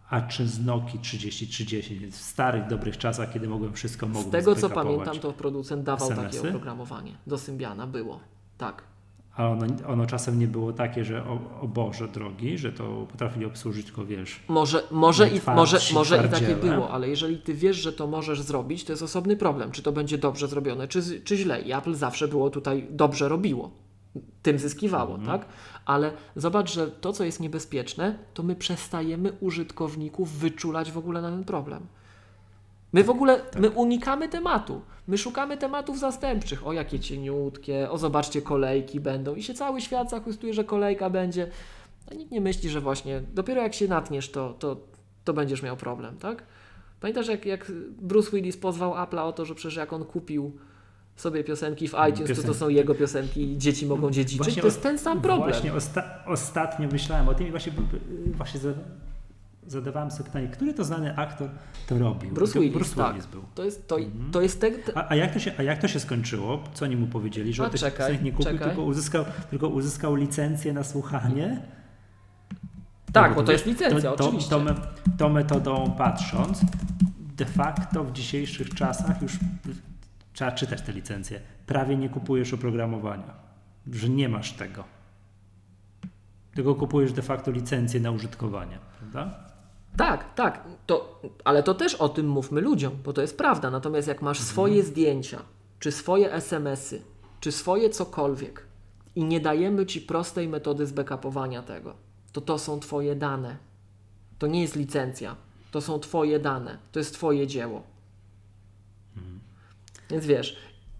A 0.09 0.21
czy 0.21 0.47
z 0.47 0.65
Nokii 0.65 0.99
3030, 0.99 1.99
więc 1.99 2.17
w 2.17 2.21
starych, 2.21 2.67
dobrych 2.67 2.97
czasach, 2.97 3.33
kiedy 3.33 3.47
mogłem 3.47 3.73
wszystko, 3.73 4.07
mogłem 4.07 4.27
Z 4.27 4.31
tego 4.31 4.55
co 4.55 4.69
pamiętam, 4.69 5.19
to 5.19 5.33
producent 5.33 5.83
dawał 5.83 6.09
takie 6.09 6.21
SMS-y? 6.21 6.47
oprogramowanie. 6.47 7.17
Do 7.27 7.38
Symbiana 7.38 7.88
było. 7.88 8.19
Tak. 8.57 8.83
A 9.35 9.47
ono, 9.49 9.65
ono 9.88 10.05
czasem 10.05 10.39
nie 10.39 10.47
było 10.47 10.73
takie, 10.73 11.05
że 11.05 11.25
o, 11.25 11.39
o 11.61 11.67
Boże 11.67 12.07
drogi, 12.07 12.57
że 12.57 12.71
to 12.71 13.07
potrafili 13.11 13.45
obsłużyć 13.45 13.85
tylko, 13.85 14.05
wiesz, 14.05 14.39
Może, 14.47 14.83
może, 14.91 15.29
i, 15.29 15.41
może, 15.55 15.79
może 15.93 16.25
i 16.25 16.29
takie 16.29 16.55
było, 16.55 16.89
ale 16.89 17.09
jeżeli 17.09 17.38
ty 17.38 17.53
wiesz, 17.53 17.77
że 17.77 17.93
to 17.93 18.07
możesz 18.07 18.41
zrobić, 18.41 18.83
to 18.83 18.93
jest 18.93 19.03
osobny 19.03 19.38
problem. 19.38 19.71
Czy 19.71 19.83
to 19.83 19.91
będzie 19.91 20.17
dobrze 20.17 20.47
zrobione, 20.47 20.88
czy, 20.88 21.21
czy 21.21 21.38
źle. 21.38 21.61
I 21.61 21.73
Apple 21.73 21.93
zawsze 21.93 22.27
było 22.27 22.49
tutaj 22.49 22.88
dobrze 22.89 23.29
robiło. 23.29 23.71
Tym 24.41 24.59
zyskiwało, 24.59 25.15
Mhm. 25.15 25.39
tak? 25.39 25.47
Ale 25.85 26.11
zobacz, 26.35 26.73
że 26.73 26.88
to, 26.91 27.13
co 27.13 27.23
jest 27.23 27.39
niebezpieczne, 27.39 28.15
to 28.33 28.43
my 28.43 28.55
przestajemy 28.55 29.31
użytkowników 29.39 30.31
wyczulać 30.31 30.91
w 30.91 30.97
ogóle 30.97 31.21
na 31.21 31.29
ten 31.29 31.43
problem. 31.43 31.88
My 32.93 33.03
w 33.03 33.09
ogóle, 33.09 33.39
Tak. 33.39 33.61
my 33.61 33.69
unikamy 33.69 34.29
tematu. 34.29 34.81
My 35.07 35.17
szukamy 35.17 35.57
tematów 35.57 35.99
zastępczych. 35.99 36.67
O, 36.67 36.73
jakie 36.73 36.99
cieniutkie, 36.99 37.91
o, 37.91 37.97
zobaczcie, 37.97 38.41
kolejki 38.41 38.99
będą. 38.99 39.35
I 39.35 39.43
się 39.43 39.53
cały 39.53 39.81
świat 39.81 40.09
zachwystuje, 40.09 40.53
że 40.53 40.63
kolejka 40.63 41.09
będzie. 41.09 41.47
A 42.11 42.13
nikt 42.13 42.31
nie 42.31 42.41
myśli, 42.41 42.69
że 42.69 42.81
właśnie 42.81 43.21
dopiero 43.33 43.61
jak 43.61 43.73
się 43.73 43.88
natniesz, 43.88 44.31
to, 44.31 44.53
to, 44.59 44.77
to 45.23 45.33
będziesz 45.33 45.63
miał 45.63 45.77
problem, 45.77 46.17
tak? 46.17 46.43
Pamiętasz, 46.99 47.27
jak, 47.27 47.45
jak 47.45 47.71
Bruce 48.01 48.31
Willis 48.31 48.57
pozwał 48.57 48.93
Apple'a 48.93 49.19
o 49.27 49.33
to, 49.33 49.45
że 49.45 49.55
przecież 49.55 49.75
jak 49.75 49.93
on 49.93 50.05
kupił 50.05 50.57
sobie 51.15 51.43
piosenki 51.43 51.88
w 51.88 51.91
iTunes, 51.93 52.17
to 52.19 52.21
to 52.23 52.27
piosenki. 52.35 52.57
są 52.59 52.69
jego 52.69 52.95
piosenki 52.95 53.51
i 53.51 53.57
dzieci 53.57 53.85
mogą 53.85 54.11
dziedziczyć. 54.11 54.38
Właśnie 54.45 54.61
to 54.61 54.67
jest 54.67 54.83
ten 54.83 54.97
sam 54.99 55.21
problem. 55.21 55.49
Właśnie 55.49 55.73
osta 55.73 56.03
ostatnio 56.25 56.88
myślałem 56.91 57.29
o 57.29 57.33
tym 57.33 57.47
i 57.47 57.51
właśnie, 57.51 57.71
właśnie 58.38 58.59
za- 58.59 58.73
zadawałem 59.67 60.11
sobie 60.11 60.23
pytanie, 60.23 60.47
który 60.47 60.73
to 60.73 60.83
znany 60.83 61.15
aktor 61.17 61.49
to 61.88 61.97
robił? 61.97 62.31
Bruce 62.31 62.53
to 62.53 62.59
Willis, 62.59 62.75
Bruce 62.75 62.95
tak. 62.95 63.09
Willis 63.13 63.25
był. 63.27 63.41
To 63.55 63.63
jest, 63.65 63.88
to, 63.88 63.99
Mhm. 63.99 64.31
to 64.31 64.41
jest 64.41 64.61
te, 64.61 64.71
te, 64.71 64.97
A, 64.97 65.09
a, 65.11 65.15
jak 65.15 65.33
to 65.33 65.39
się, 65.39 65.51
a 65.57 65.63
jak 65.63 65.81
to 65.81 65.88
się 65.88 65.99
skończyło? 65.99 66.63
Co 66.73 66.85
oni 66.85 66.95
mu 66.97 67.07
powiedzieli? 67.07 67.53
Że 67.53 67.63
on 67.65 67.69
tych 67.71 67.81
piosenek 67.97 68.21
nie 68.23 68.31
kupił, 68.31 68.51
czekaj. 68.51 68.67
tylko 68.67 68.81
uzyskał, 68.83 69.25
tylko 69.49 69.67
uzyskał 69.67 70.15
licencję 70.15 70.73
na 70.73 70.83
słuchanie? 70.83 71.61
tak, 73.13 73.29
No 73.29 73.35
bo 73.35 73.43
to 73.43 73.51
jest 73.51 73.65
licencja, 73.65 74.11
to, 74.11 74.17
to, 74.17 74.25
oczywiście. 74.27 74.49
To, 74.49 74.61
tą 75.17 75.29
metodą 75.29 75.93
patrząc, 75.97 76.61
de 77.38 77.45
facto 77.45 78.03
w 78.03 78.11
dzisiejszych 78.11 78.69
czasach 78.73 79.21
już 79.21 79.33
trzeba 80.33 80.51
czytać 80.51 80.81
te 80.81 80.91
licencje. 80.91 81.41
Prawie 81.65 81.97
nie 81.97 82.09
kupujesz 82.09 82.53
oprogramowania, 82.53 83.33
że 83.91 84.09
nie 84.09 84.29
masz 84.29 84.53
tego. 84.53 84.83
Tylko 86.55 86.75
kupujesz 86.75 87.13
de 87.13 87.21
facto 87.21 87.51
licencję 87.51 87.99
na 87.99 88.11
użytkowanie, 88.11 88.79
prawda? 88.99 89.47
Tak, 89.97 90.33
tak, 90.35 90.63
to, 90.85 91.21
ale 91.43 91.63
to 91.63 91.73
też 91.73 91.95
o 91.95 92.09
tym 92.09 92.27
mówmy 92.27 92.61
ludziom, 92.61 92.93
bo 93.05 93.13
to 93.13 93.21
jest 93.21 93.37
prawda. 93.37 93.71
Natomiast 93.71 94.07
jak 94.07 94.21
masz 94.21 94.37
Mhm. 94.37 94.51
swoje 94.53 94.83
zdjęcia, 94.83 95.41
czy 95.79 95.91
swoje 95.91 96.33
SMS-y 96.33 97.01
czy 97.39 97.51
swoje 97.51 97.89
cokolwiek 97.89 98.65
i 99.15 99.23
nie 99.23 99.39
dajemy 99.39 99.85
Ci 99.85 100.01
prostej 100.01 100.47
metody 100.47 100.87
zbackupowania 100.87 101.61
tego, 101.61 101.93
to 102.31 102.41
to 102.41 102.59
są 102.59 102.79
Twoje 102.79 103.15
dane. 103.15 103.57
To 104.39 104.47
nie 104.47 104.61
jest 104.61 104.75
licencja. 104.75 105.35
To 105.71 105.81
są 105.81 105.99
Twoje 105.99 106.39
dane. 106.39 106.77
To 106.91 106.99
jest 106.99 107.13
Twoje 107.13 107.47
dzieło. 107.47 107.83
Więc 110.11 110.25
wiesz, 110.25 110.57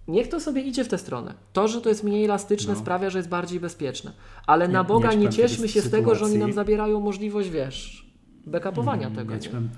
niech 0.08 0.28
to 0.28 0.40
sobie 0.40 0.62
idzie 0.62 0.84
w 0.84 0.88
tę 0.88 0.98
stronę. 0.98 1.34
To, 1.54 1.68
że 1.68 1.82
to 1.82 1.90
jest 1.90 2.04
mniej 2.04 2.26
elastyczne, 2.26 2.74
No. 2.74 2.80
sprawia, 2.80 3.10
że 3.10 3.20
jest 3.20 3.30
bardziej 3.30 3.60
bezpieczne. 3.60 4.12
Ale 4.48 4.68
na 4.68 4.84
Boga 4.84 5.14
nie 5.14 5.30
cieszmy 5.30 5.68
się 5.68 5.82
z 5.82 5.90
tego, 5.92 6.16
że 6.16 6.26
oni 6.26 6.38
nam 6.38 6.54
zabierają 6.54 7.00
możliwość, 7.00 7.50
wiesz, 7.50 8.12
backupowania 8.48 9.08
Mm, 9.08 9.16
tego. 9.18 9.34
Powiem, 9.48 9.70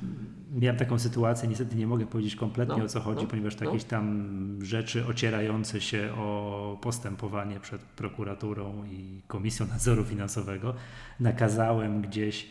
miałem 0.55 0.77
taką 0.77 0.99
sytuację, 0.99 1.49
niestety 1.49 1.76
nie 1.76 1.88
mogę 1.88 2.05
powiedzieć 2.05 2.35
kompletnie 2.35 2.77
No, 2.77 2.84
o 2.84 2.88
co 2.88 2.99
chodzi, 2.99 3.22
no, 3.23 3.27
ponieważ 3.30 3.60
no. 3.60 3.65
jakieś 3.65 3.84
tam 3.84 4.60
rzeczy 4.61 5.05
ocierające 5.05 5.81
się 5.81 6.14
o 6.18 6.77
postępowanie 6.81 7.60
przed 7.60 7.81
prokuraturą 7.81 8.85
i 8.91 9.22
Komisją 9.27 9.68
Nadzoru 9.68 10.03
Finansowego 10.05 10.73
nakazałem 11.19 12.01
gdzieś 12.01 12.47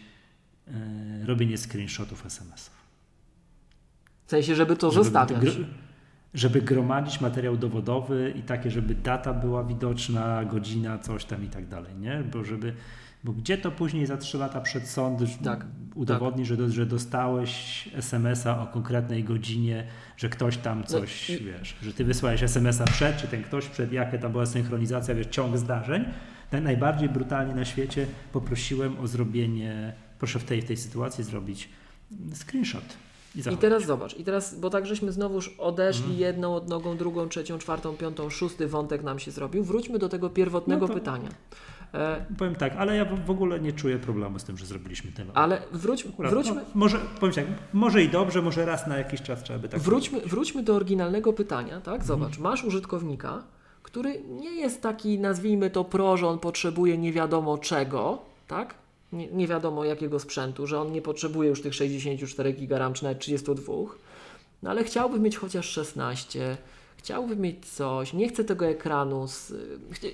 e, 0.69 1.27
robienie 1.27 1.59
screenshotów 1.59 2.27
SMS-ów. 2.27 2.75
W 4.27 4.31
sensie, 4.31 4.55
żeby 4.55 4.77
to 4.77 4.91
Żeby 4.91 5.05
zostawiać. 5.05 5.41
gro- 5.45 5.65
Żeby 6.35 6.63
gromadzić 6.63 7.21
materiał 7.21 7.57
dowodowy 7.57 8.35
i 8.37 8.43
takie, 8.43 8.71
żeby 8.71 8.95
data 8.95 9.35
była 9.35 9.65
widoczna, 9.65 10.45
godzina, 10.45 10.99
coś 10.99 11.25
tam 11.25 11.45
i 11.45 11.49
tak 11.49 11.69
dalej, 11.69 11.95
nie? 12.01 12.25
Bo 12.33 12.45
żeby, 12.45 12.75
bo 13.25 13.33
gdzie 13.33 13.59
to 13.59 13.71
później 13.71 14.07
za 14.07 14.17
trzy 14.17 14.39
lata 14.39 14.61
przed 14.61 14.89
sąd 14.89 15.21
Tak, 15.45 15.67
udowodni, 15.95 16.45
że, 16.47 16.57
do, 16.57 16.69
że 16.69 16.87
dostałeś 16.87 17.89
SMS-a 17.95 18.63
o 18.63 18.67
konkretnej 18.67 19.25
godzinie, 19.25 19.87
że 20.17 20.29
ktoś 20.29 20.57
tam 20.57 20.85
coś, 20.85 21.29
No 21.29 21.37
wiesz, 21.53 21.77
że 21.83 21.93
ty 21.93 22.05
wysłałeś 22.05 22.43
SMS-a 22.43 22.85
przed, 22.85 23.17
czy 23.17 23.29
ten 23.29 23.43
ktoś 23.43 23.69
przed, 23.69 23.93
jaka 23.93 24.19
tam 24.19 24.33
była 24.33 24.47
synchronizacja, 24.47 25.15
wiesz, 25.15 25.27
ciąg 25.27 25.59
zdarzeń. 25.59 26.05
Tak 26.51 26.63
najbardziej 26.63 27.09
brutalnie 27.09 27.55
na 27.55 27.65
świecie 27.65 28.07
poprosiłem 28.33 28.99
o 29.01 29.07
zrobienie, 29.07 29.93
proszę 30.19 30.39
w 30.39 30.45
tej, 30.45 30.63
w 30.63 30.65
tej 30.65 30.77
sytuacji 30.77 31.25
zrobić 31.25 31.69
screenshot. 32.35 32.85
I, 33.37 33.39
I 33.55 33.57
teraz 33.57 33.87
zobacz, 33.87 34.17
i 34.19 34.25
teraz, 34.25 34.55
bo 34.61 34.71
tak 34.71 34.87
żeśmy 34.87 35.13
znowuż 35.13 35.49
odeszli 35.59 36.03
Mhm. 36.03 36.21
jedną 36.21 36.55
odnogą, 36.55 36.97
drugą, 36.97 37.29
trzecią, 37.29 37.59
czwartą, 37.59 37.97
piątą, 37.97 38.31
szósty 38.31 38.69
wątek 38.69 39.03
nam 39.03 39.19
się 39.19 39.31
zrobił. 39.31 39.65
Wróćmy 39.65 39.99
do 39.99 40.09
tego 40.09 40.31
pierwotnego 40.31 40.87
No 40.89 40.95
pytania. 40.95 41.29
E, 41.95 42.25
Powiem 42.39 42.55
tak, 42.55 42.73
ale 42.79 42.97
ja 42.97 43.05
w 43.05 43.31
ogóle 43.31 43.61
nie 43.61 43.73
czuję 43.73 43.99
problemu 43.99 44.39
z 44.39 44.45
tym, 44.45 44.57
że 44.59 44.67
zrobiliśmy 44.67 45.13
temat. 45.13 45.37
ale 45.37 45.63
wróć, 45.73 46.07
Akurat, 46.07 46.33
wróćmy, 46.33 46.55
no, 46.55 46.61
może, 46.75 46.99
powiem 47.21 47.35
tak, 47.35 47.45
może 47.73 48.03
i 48.03 48.09
dobrze, 48.09 48.43
może 48.43 48.65
raz 48.65 48.87
na 48.87 48.97
jakiś 48.99 49.23
czas 49.23 49.43
trzeba 49.43 49.59
by 49.59 49.69
tak 49.69 49.81
wróćmy, 49.81 50.21
wróćmy 50.21 50.63
do 50.63 50.75
oryginalnego 50.75 51.33
pytania, 51.33 51.81
tak? 51.81 52.01
Mhm. 52.01 52.03
Zobacz, 52.07 52.39
masz 52.39 52.65
użytkownika, 52.65 53.43
który 53.83 54.21
nie 54.29 54.51
jest 54.61 54.83
taki, 54.83 55.19
nazwijmy 55.19 55.71
to 55.71 55.85
pro, 55.85 56.17
że 56.17 56.29
on 56.29 56.39
potrzebuje 56.39 56.99
nie 56.99 57.13
wiadomo 57.13 57.59
czego, 57.59 58.19
tak? 58.49 58.75
Nie, 59.13 59.27
nie 59.27 59.47
wiadomo 59.47 59.85
jakiego 59.85 60.21
sprzętu, 60.21 60.67
że 60.67 60.81
on 60.81 60.93
nie 60.93 61.03
potrzebuje 61.03 61.49
już 61.49 61.63
tych 61.63 61.75
64 61.75 62.53
GB 62.53 62.79
RAM 62.79 62.95
czy 62.95 63.05
nawet 63.05 63.19
32, 63.19 63.73
no 64.63 64.71
ale 64.71 64.85
chciałby 64.85 65.21
mieć 65.21 65.37
chociaż 65.37 65.67
16, 65.67 66.57
chciałby 66.97 67.37
mieć 67.37 67.67
coś, 67.67 68.13
nie 68.13 68.29
chcę 68.29 68.45
tego 68.45 68.67
ekranu, 68.67 69.29
z, 69.29 69.53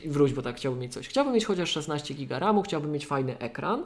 wróć, 0.07 0.33
bo 0.33 0.43
tak 0.43 0.57
chciałbym 0.57 0.83
mieć 0.83 0.93
coś, 0.93 1.09
chciałbym 1.09 1.35
mieć 1.35 1.45
chociaż 1.45 1.71
16 1.71 2.15
GB 2.15 2.39
RAMu, 2.39 2.63
chciałbym 2.63 2.93
mieć 2.93 3.07
fajny 3.07 3.39
ekran, 3.39 3.85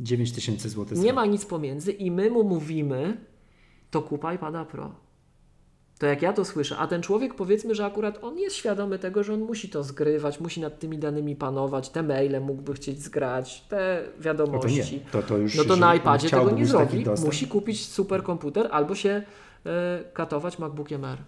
9 0.00 0.32
tysięcy 0.32 0.68
złotych. 0.68 0.98
nie 0.98 1.12
ma 1.12 1.26
nic 1.26 1.44
pomiędzy 1.44 1.92
i 1.92 2.10
my 2.10 2.30
mu 2.30 2.44
mówimy, 2.44 3.16
to 3.90 4.02
kupa 4.02 4.34
iPada 4.34 4.64
Pro. 4.64 5.07
To 5.98 6.06
jak 6.06 6.22
ja 6.22 6.32
to 6.32 6.44
słyszę, 6.44 6.76
a 6.76 6.86
ten 6.86 7.02
człowiek 7.02 7.34
powiedzmy, 7.34 7.74
że 7.74 7.84
akurat 7.86 8.18
on 8.24 8.38
jest 8.38 8.56
świadomy 8.56 8.98
tego, 8.98 9.24
że 9.24 9.34
on 9.34 9.40
musi 9.40 9.68
to 9.68 9.82
zgrywać, 9.82 10.40
musi 10.40 10.60
nad 10.60 10.78
tymi 10.78 10.98
danymi 10.98 11.36
panować, 11.36 11.88
te 11.88 12.02
maile 12.02 12.40
mógłby 12.40 12.74
chcieć 12.74 13.02
zgrać, 13.02 13.60
te 13.68 14.02
No 14.06 14.12
to 14.16 14.22
wiadomości. 14.22 14.94
nie, 15.04 15.10
to, 15.12 15.22
to 15.22 15.36
już 15.36 15.54
No 15.56 15.64
to 15.64 15.76
na 15.76 15.94
iPadzie 15.94 16.30
tego 16.30 16.50
nie 16.50 16.66
zrobi. 16.66 17.04
Musi 17.24 17.46
kupić 17.48 17.86
superkomputer 17.88 18.68
albo 18.70 18.94
się 18.94 19.22
e, 19.66 20.04
katować 20.12 20.58
MacBookiem 20.58 21.04
R. 21.04 21.18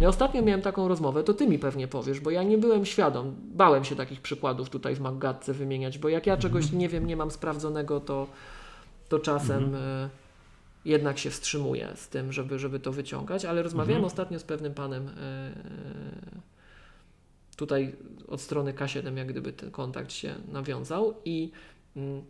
Ja 0.00 0.08
ostatnio 0.08 0.42
miałem 0.42 0.62
taką 0.62 0.88
rozmowę, 0.88 1.22
to 1.24 1.34
ty 1.34 1.46
mi 1.48 1.58
pewnie 1.58 1.88
powiesz, 1.88 2.20
bo 2.20 2.30
ja 2.30 2.42
nie 2.42 2.58
byłem 2.58 2.84
świadom. 2.86 3.34
Bałem 3.54 3.84
się 3.84 3.96
takich 3.96 4.20
przykładów 4.20 4.70
tutaj 4.70 4.94
w 4.94 5.00
MacGadce 5.00 5.52
wymieniać, 5.52 5.98
bo 5.98 6.08
jak 6.08 6.26
ja 6.26 6.36
czegoś 6.36 6.62
Mhm. 6.64 6.78
nie 6.80 6.88
wiem, 6.88 7.06
nie 7.06 7.16
mam 7.16 7.30
sprawdzonego, 7.30 8.00
to, 8.00 8.26
to 9.08 9.18
czasem 9.18 9.64
Mhm. 9.64 9.82
e, 9.84 10.08
jednak 10.84 11.18
się 11.18 11.30
wstrzymuję 11.30 11.92
z 11.94 12.08
tym, 12.08 12.32
żeby, 12.32 12.58
żeby 12.58 12.80
to 12.80 12.92
wyciągać, 12.92 13.44
ale 13.44 13.62
rozmawiałem 13.62 14.04
Mhm. 14.04 14.04
ostatnio 14.06 14.38
z 14.38 14.44
pewnym 14.44 14.74
panem 14.74 15.08
e, 15.08 15.52
tutaj 17.56 17.96
od 18.28 18.40
strony 18.40 18.72
K7, 18.72 19.16
jak 19.16 19.26
gdyby 19.28 19.52
ten 19.52 19.70
kontakt 19.70 20.12
się 20.12 20.34
nawiązał 20.52 21.14
i 21.24 21.50
mm, 21.96 22.22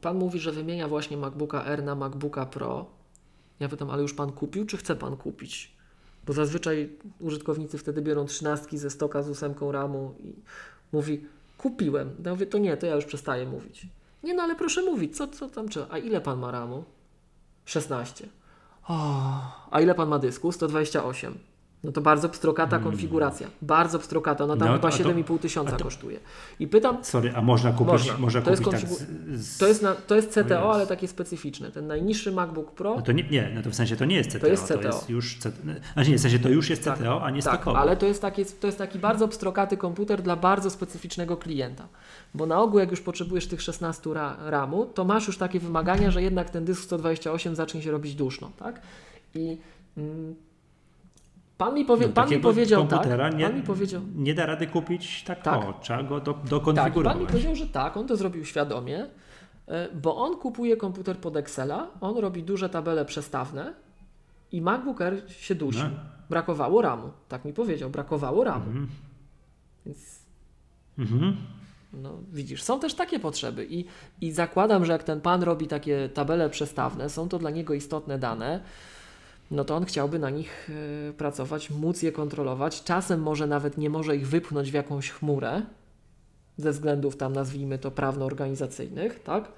pan 0.00 0.16
mówi, 0.16 0.38
że 0.38 0.52
wymienia 0.52 0.88
właśnie 0.88 1.16
MacBooka 1.16 1.64
R 1.64 1.82
na 1.84 1.94
MacBooka 1.94 2.46
Pro. 2.46 2.86
Ja 3.60 3.68
pytam, 3.68 3.90
ale 3.90 4.02
już 4.02 4.14
pan 4.14 4.32
kupił, 4.32 4.66
czy 4.66 4.76
chce 4.76 4.96
pan 4.96 5.16
kupić? 5.16 5.76
Bo 6.26 6.32
zazwyczaj 6.32 6.90
użytkownicy 7.20 7.78
wtedy 7.78 8.02
biorą 8.02 8.24
trzynastki 8.26 8.78
ze 8.78 8.90
stoka 8.90 9.22
z 9.22 9.28
ósemką 9.28 9.72
RAMu 9.72 10.14
i 10.24 10.32
mówi, 10.92 11.24
kupiłem. 11.58 12.10
Ja 12.24 12.30
mówię, 12.30 12.46
to 12.46 12.58
nie, 12.58 12.76
to 12.76 12.86
ja 12.86 12.94
już 12.94 13.04
przestaję 13.04 13.46
mówić. 13.46 13.86
Nie, 14.22 14.34
no 14.34 14.42
ale 14.42 14.56
proszę 14.56 14.82
mówić, 14.82 15.16
co, 15.16 15.28
co 15.28 15.48
tam 15.48 15.68
trzeba? 15.68 15.86
A 15.90 15.98
ile 15.98 16.20
pan 16.20 16.38
ma 16.38 16.50
RAMu? 16.50 16.84
16. 17.66 18.28
O, 18.88 18.94
a 19.70 19.80
ile 19.80 19.94
pan 19.94 20.08
ma 20.08 20.18
dysku? 20.18 20.52
128. 20.52 21.51
No 21.84 21.92
to 21.92 22.00
bardzo 22.00 22.28
pstrokata 22.28 22.78
konfiguracja. 22.78 23.46
Bardzo 23.62 23.98
pstrokata. 23.98 24.46
No 24.46 24.56
tam 24.56 24.68
No 24.68 24.74
chyba 24.74 24.90
to- 24.90 24.94
a 24.94 24.98
to- 24.98 25.04
7,5 25.10 25.38
tysiąca 25.38 25.76
to- 25.76 25.84
kosztuje. 25.84 26.20
I 26.60 26.66
pytam, 26.68 27.04
Sorry, 27.04 27.32
a 27.36 27.42
można 27.42 27.72
kupić, 27.72 27.92
Można. 27.92 28.18
można 28.18 28.42
To 28.42 28.50
jest 28.50 28.62
kupić 28.64 28.80
tak 28.80 28.90
konfigu- 28.90 29.34
z, 29.34 29.46
z... 29.46 29.58
to 29.58 29.66
jest, 29.68 29.82
na, 29.82 29.94
to 29.94 30.14
jest 30.16 30.30
CTO, 30.30 30.74
ale 30.74 30.86
takie 30.86 31.08
specyficzne. 31.08 31.70
Ten 31.70 31.86
najniższy 31.86 32.32
MacBook 32.32 32.70
Pro. 32.72 32.94
No 32.96 33.02
to 33.02 33.12
nie, 33.12 33.22
nie, 33.30 33.52
no 33.54 33.62
to 33.62 33.70
w 33.70 33.74
sensie 33.74 33.96
to 33.96 34.04
nie 34.04 34.16
jest 34.16 34.30
CTO, 34.30 34.40
To 34.40 34.46
jest 34.46 34.64
CTO. 34.64 35.04
już 35.08 35.38
CTO. 35.38 35.50
Znaczy 35.94 36.10
nie, 36.10 36.18
w 36.18 36.20
sensie 36.20 36.38
to 36.38 36.48
już 36.48 36.70
jest 36.70 36.84
Tak, 36.84 36.98
CTO, 36.98 37.22
a 37.24 37.30
nie 37.30 37.42
tak, 37.42 37.54
stokowo. 37.54 37.78
ale 37.78 37.96
to 37.96 38.06
jest, 38.06 38.22
taki, 38.22 38.44
to 38.60 38.66
jest 38.66 38.78
taki 38.78 38.98
bardzo 38.98 39.28
pstrokaty 39.28 39.76
komputer 39.76 40.22
dla 40.22 40.36
bardzo 40.36 40.70
specyficznego 40.70 41.36
klienta. 41.36 41.88
Bo 42.34 42.46
na 42.46 42.60
ogół, 42.60 42.78
jak 42.80 42.90
już 42.90 43.00
potrzebujesz 43.00 43.46
tych 43.46 43.62
16 43.62 44.14
ra, 44.14 44.36
RAMu, 44.46 44.86
to 44.86 45.04
masz 45.04 45.26
już 45.26 45.38
takie 45.38 45.60
wymagania, 45.60 46.10
że 46.10 46.22
jednak 46.22 46.50
ten 46.50 46.64
dysk 46.64 46.82
128 46.82 47.54
zacznie 47.56 47.82
się 47.82 47.90
robić 47.90 48.14
duszno, 48.14 48.50
tak? 48.58 48.80
I 49.34 49.58
mm, 49.96 50.34
pan 51.64 51.74
mi, 51.74 51.84
powie, 51.84 52.06
No, 52.06 52.12
pan 52.12 52.30
mi 52.30 52.38
powiedział 52.38 52.86
tak. 52.86 53.06
nie, 53.36 53.44
Pan 53.46 53.56
mi 53.56 53.62
powiedział, 53.62 54.02
nie 54.14 54.34
da 54.34 54.46
rady 54.46 54.66
kupić 54.66 55.22
tak, 55.22 55.42
Tak. 55.42 55.64
o, 55.68 55.74
trzeba 55.82 56.02
go 56.02 56.20
do, 56.20 56.32
tak, 56.34 56.44
dokonfigurować. 56.44 57.12
pan 57.12 57.20
mi 57.22 57.26
powiedział, 57.26 57.54
że 57.56 57.66
tak, 57.66 57.96
on 57.96 58.06
to 58.06 58.16
zrobił 58.16 58.44
świadomie, 58.44 59.06
e, 59.68 59.88
bo 59.94 60.16
on 60.16 60.36
kupuje 60.36 60.76
komputer 60.76 61.18
pod 61.18 61.36
Excela, 61.36 61.90
on 62.00 62.16
robi 62.18 62.42
duże 62.42 62.68
tabele 62.68 63.04
przestawne 63.04 63.74
i 64.52 64.60
MacBook 64.62 65.00
Air 65.00 65.22
się 65.28 65.54
dusi. 65.54 65.78
No. 65.78 65.90
Brakowało 66.30 66.82
RAMu. 66.82 67.10
Tak 67.28 67.44
mi 67.44 67.52
powiedział, 67.52 67.90
brakowało 67.90 68.44
RAMu. 68.44 68.66
Mhm. 68.66 68.88
Więc 69.86 70.22
Mhm. 70.98 71.36
No, 71.92 72.10
widzisz, 72.32 72.62
są 72.62 72.80
też 72.80 72.94
takie 72.94 73.20
potrzeby 73.20 73.66
i, 73.70 73.84
i 74.20 74.32
zakładam, 74.32 74.84
że 74.84 74.92
jak 74.92 75.02
ten 75.02 75.20
pan 75.20 75.42
robi 75.42 75.66
takie 75.66 76.08
tabele 76.08 76.50
przestawne, 76.50 77.10
są 77.10 77.28
to 77.28 77.38
dla 77.38 77.50
niego 77.50 77.74
istotne 77.74 78.18
dane, 78.18 78.60
no 79.52 79.64
to 79.64 79.76
on 79.76 79.84
chciałby 79.84 80.18
na 80.18 80.30
nich 80.30 80.70
e, 81.08 81.12
pracować, 81.12 81.70
móc 81.70 82.02
je 82.02 82.12
kontrolować. 82.12 82.84
Czasem 82.84 83.22
może 83.22 83.46
nawet 83.46 83.78
nie 83.78 83.90
może 83.90 84.16
ich 84.16 84.28
wypchnąć 84.28 84.70
w 84.70 84.74
jakąś 84.74 85.10
chmurę, 85.10 85.62
ze 86.56 86.72
względów 86.72 87.16
tam 87.16 87.32
nazwijmy 87.32 87.78
to 87.78 87.90
prawno-organizacyjnych, 87.90 89.22
tak? 89.22 89.52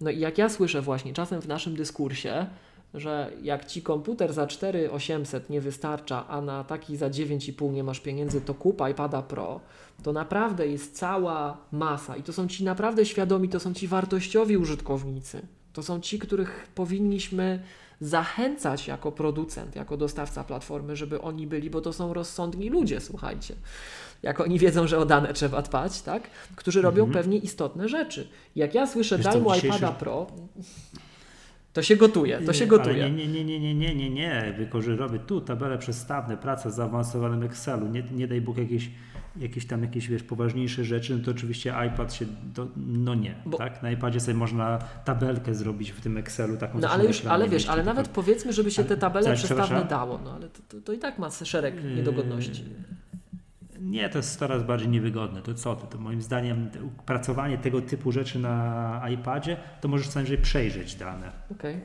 No 0.00 0.10
i 0.10 0.18
jak 0.18 0.38
ja 0.38 0.48
słyszę 0.48 0.82
właśnie 0.82 1.12
czasem 1.12 1.40
w 1.40 1.48
naszym 1.48 1.76
dyskursie, 1.76 2.46
że 2.94 3.32
jak 3.42 3.66
ci 3.66 3.82
komputer 3.82 4.32
za 4.32 4.46
4800 4.46 5.50
nie 5.50 5.60
wystarcza, 5.60 6.28
a 6.28 6.40
na 6.40 6.64
taki 6.64 6.96
za 6.96 7.10
9,5 7.10 7.72
nie 7.72 7.84
masz 7.84 8.00
pieniędzy, 8.00 8.40
to 8.40 8.54
kup 8.54 8.82
iPada 8.90 9.22
Pro, 9.22 9.60
to 10.02 10.12
naprawdę 10.12 10.66
jest 10.66 10.96
cała 10.96 11.56
masa 11.72 12.16
i 12.16 12.22
to 12.22 12.32
są 12.32 12.48
ci 12.48 12.64
naprawdę 12.64 13.06
świadomi, 13.06 13.48
to 13.48 13.60
są 13.60 13.74
ci 13.74 13.88
wartościowi 13.88 14.56
użytkownicy. 14.56 15.46
To 15.72 15.82
są 15.82 16.00
ci, 16.00 16.18
których 16.18 16.68
powinniśmy 16.74 17.62
zachęcać 18.06 18.88
jako 18.88 19.12
producent, 19.12 19.76
jako 19.76 19.96
dostawca 19.96 20.44
platformy, 20.44 20.96
żeby 20.96 21.20
oni 21.20 21.46
byli, 21.46 21.70
bo 21.70 21.80
to 21.80 21.92
są 21.92 22.14
rozsądni 22.14 22.70
ludzie, 22.70 23.00
słuchajcie. 23.00 23.54
Jak 24.22 24.40
oni 24.40 24.58
wiedzą, 24.58 24.86
że 24.86 24.98
o 24.98 25.04
dane 25.04 25.32
trzeba 25.32 25.62
dbać, 25.62 26.02
tak? 26.02 26.22
Którzy 26.56 26.82
robią 26.82 27.04
Mhm. 27.04 27.24
pewnie 27.24 27.38
istotne 27.38 27.88
rzeczy. 27.88 28.28
Jak 28.56 28.74
ja 28.74 28.86
słyszę, 28.86 29.16
Wiesz 29.16 29.26
daj 29.26 29.40
mu 29.40 29.54
dzisiejszy- 29.54 29.66
iPada 29.78 29.92
Pro, 29.92 30.26
to 31.72 31.82
się 31.82 31.96
gotuje, 31.96 32.38
to 32.46 32.52
się 32.52 32.66
gotuje. 32.66 33.02
Ale 33.04 33.10
nie, 33.12 33.26
nie, 33.28 33.44
nie, 33.44 33.60
nie, 33.60 33.74
nie, 33.74 33.74
nie, 33.74 33.94
nie, 33.94 34.10
nie. 34.10 34.54
Wykorzy 34.58 34.96
robię 34.96 35.18
tu 35.18 35.40
tabele 35.40 35.78
przestawne, 35.78 36.36
praca 36.36 36.70
z 36.70 36.74
zaawansowanym 36.74 37.42
Excelu. 37.42 37.88
Nie, 37.88 38.02
nie 38.12 38.28
daj 38.28 38.40
Bóg 38.40 38.58
jakieś, 38.58 38.90
jakieś 39.36 39.66
tam 39.66 39.82
jakieś 39.82 40.08
wiesz, 40.08 40.22
poważniejsze 40.22 40.84
rzeczy, 40.84 41.16
no 41.16 41.24
to 41.24 41.30
oczywiście 41.30 41.74
iPad 41.88 42.14
się, 42.14 42.26
do, 42.54 42.68
no 42.76 43.14
nie, 43.14 43.34
Bo- 43.46 43.58
tak? 43.58 43.82
Na 43.82 43.90
iPadzie 43.90 44.20
sobie 44.20 44.34
można 44.34 44.78
tabelkę 45.04 45.54
zrobić 45.54 45.90
w 45.90 46.00
tym 46.00 46.16
Excelu 46.16 46.56
taką 46.56 46.78
No 46.78 46.88
ale 46.90 47.04
już, 47.04 47.26
ale 47.26 47.48
wiesz, 47.48 47.68
ale 47.68 47.84
nawet 47.84 48.08
powiedzmy, 48.08 48.52
żeby 48.52 48.70
się 48.70 48.82
Ale- 48.82 48.88
te 48.88 48.96
tabele 48.96 49.26
tak, 49.26 49.34
przestawne 49.36 49.84
dało, 49.84 50.20
no 50.24 50.32
ale 50.32 50.48
to, 50.48 50.60
to, 50.68 50.80
to 50.80 50.92
i 50.92 50.98
tak 50.98 51.18
ma 51.18 51.30
szereg 51.30 51.74
niedogodności. 51.96 52.64
Yy, 52.64 53.80
Nie, 53.80 54.08
to 54.08 54.18
jest 54.18 54.38
coraz 54.38 54.62
bardziej 54.62 54.88
niewygodne. 54.88 55.42
To 55.42 55.54
co 55.54 55.76
ty? 55.76 55.86
To 55.86 55.98
moim 55.98 56.22
zdaniem 56.22 56.70
pracowanie 57.06 57.58
tego 57.58 57.80
typu 57.80 58.12
rzeczy 58.12 58.38
na 58.38 59.04
iPadzie, 59.10 59.56
to 59.80 59.88
możesz 59.88 60.08
co 60.08 60.14
najwyżej 60.14 60.38
przejrzeć 60.38 60.94
dane. 60.94 61.32
Okej. 61.52 61.80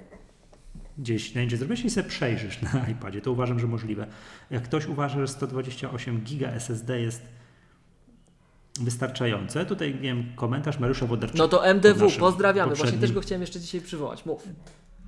Gdzieś 0.98 1.36
na 1.36 1.42
indziej 1.42 1.60
zrobisz 1.60 1.86
i 1.86 1.90
sobie 1.90 2.10
przejrzysz 2.10 2.62
na 2.62 2.86
iPadzie. 2.94 3.22
To 3.22 3.32
uważam, 3.32 3.60
że 3.60 3.68
możliwe. 3.68 4.08
Jak 4.52 4.64
ktoś 4.64 4.86
uważa, 4.88 5.20
że 5.20 5.28
128 5.28 6.22
giga 6.22 6.50
SSD 6.52 7.02
jest 7.02 7.37
wystarczające, 8.84 9.66
tutaj 9.66 9.94
wiem, 9.94 10.26
komentarz 10.36 10.80
Mariusza 10.80 11.06
Wodarczyka. 11.06 11.44
No 11.44 11.48
to 11.48 11.66
MDW, 11.68 12.10
pozdrawiamy. 12.20 12.68
Właśnie 12.68 12.84
poprzednim- 12.84 13.02
też 13.02 13.12
go 13.12 13.22
chciałem 13.22 13.42
jeszcze 13.42 13.60
dzisiaj 13.60 13.82
przywołać. 13.82 14.26
Mów. 14.26 14.48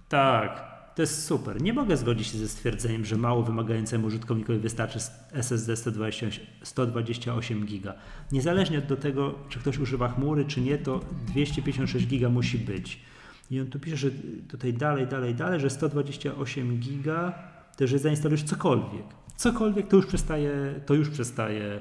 Tak, 0.09 0.79
to 0.95 1.01
jest 1.01 1.25
super. 1.25 1.61
Nie 1.61 1.73
mogę 1.73 1.97
zgodzić 1.97 2.27
się 2.27 2.37
ze 2.37 2.47
stwierdzeniem, 2.47 3.05
że 3.05 3.17
mało 3.17 3.43
wymagającemu 3.43 4.07
użytkownikowi 4.07 4.59
wystarczy 4.59 4.99
SSD 5.31 5.75
128, 5.75 6.45
128 6.63 7.65
giga. 7.65 7.93
Niezależnie 8.31 8.77
od 8.77 8.99
tego, 9.01 9.35
czy 9.49 9.59
ktoś 9.59 9.77
używa 9.77 10.07
chmury, 10.07 10.45
czy 10.45 10.61
nie, 10.61 10.77
to 10.77 10.99
256 11.27 12.07
giga 12.07 12.29
musi 12.29 12.57
być. 12.57 12.99
I 13.51 13.59
on 13.59 13.67
tu 13.67 13.79
pisze, 13.79 13.97
że 13.97 14.07
tutaj 14.47 14.73
dalej, 14.73 15.07
dalej, 15.07 15.35
dalej, 15.35 15.59
że 15.59 15.69
128 15.69 16.79
giga, 16.79 17.33
to 17.77 17.87
że 17.87 17.99
zainstalujesz 17.99 18.43
cokolwiek. 18.43 19.05
Cokolwiek 19.35 19.87
to 19.87 19.95
już 19.95 20.05
przestaje, 20.05 20.51
to 20.85 20.93
już 20.93 21.09
przestaje 21.09 21.79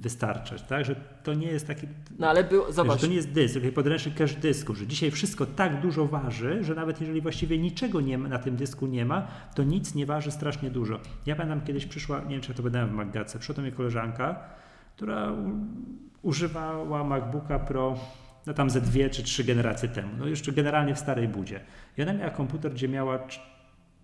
wystarczać, 0.00 0.62
tak? 0.62 0.84
Że 0.84 0.96
to 1.22 1.34
nie 1.34 1.46
jest 1.46 1.66
taki 1.66 1.86
No 2.18 2.28
ale 2.28 2.44
był, 2.44 2.72
zobacz, 2.72 3.00
że 3.00 3.06
to 3.06 3.10
nie 3.10 3.16
jest 3.16 3.32
dysk, 3.32 3.54
taki 3.54 3.72
podręcznik 3.72 4.14
cache 4.14 4.40
dysku, 4.40 4.74
że 4.74 4.86
dzisiaj 4.86 5.10
wszystko 5.10 5.46
tak 5.46 5.80
dużo 5.80 6.06
waży, 6.06 6.64
że 6.64 6.74
nawet 6.74 7.00
jeżeli 7.00 7.20
właściwie 7.20 7.58
niczego 7.58 8.00
nie 8.00 8.18
ma, 8.18 8.28
na 8.28 8.38
tym 8.38 8.56
dysku 8.56 8.86
nie 8.86 9.04
ma, 9.04 9.26
to 9.54 9.62
nic 9.62 9.94
nie 9.94 10.06
waży 10.06 10.30
strasznie 10.30 10.70
dużo. 10.70 11.00
Ja 11.26 11.36
pamiętam 11.36 11.60
kiedyś 11.60 11.86
przyszła, 11.86 12.20
nie 12.20 12.30
wiem 12.30 12.40
czy 12.40 12.50
ja 12.50 12.56
to 12.56 12.62
będę 12.62 12.86
w 12.86 12.92
Maggace, 12.92 13.38
przyszła 13.38 13.54
do 13.54 13.62
mnie 13.62 13.72
koleżanka, 13.72 14.40
która 14.96 15.32
używała 16.22 17.04
MacBooka 17.04 17.58
Pro 17.58 17.96
no 18.46 18.54
tam 18.54 18.70
ze 18.70 18.80
dwie 18.80 19.10
czy 19.10 19.22
trzy 19.22 19.44
generacje 19.44 19.88
temu, 19.88 20.08
no 20.18 20.26
jeszcze 20.26 20.52
generalnie 20.52 20.94
w 20.94 20.98
starej 20.98 21.28
budzie. 21.28 21.60
I 21.98 22.02
ona 22.02 22.12
miała 22.12 22.30
komputer, 22.30 22.72
gdzie 22.72 22.88
miała 22.88 23.18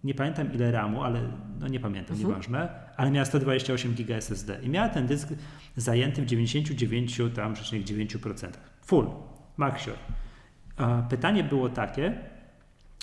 nie 0.04 0.14
pamiętam 0.14 0.52
ile 0.54 0.70
RAMu, 0.70 1.02
ale 1.02 1.20
no 1.60 1.68
nie 1.68 1.80
pamiętam, 1.80 2.16
Mhm. 2.16 2.28
nieważne, 2.28 2.68
ale 2.96 3.10
miała 3.10 3.24
128 3.24 3.94
GB 3.94 4.16
SSD 4.16 4.58
i 4.62 4.68
miała 4.68 4.88
ten 4.88 5.06
dysk 5.06 5.28
zajęty 5.76 6.22
w 6.22 6.26
99 6.26 7.30
tam 7.34 7.54
9%. 7.54 8.48
Full, 8.82 9.06
maxior. 9.56 9.94
Pytanie 11.10 11.44
było 11.44 11.68
takie, 11.68 12.18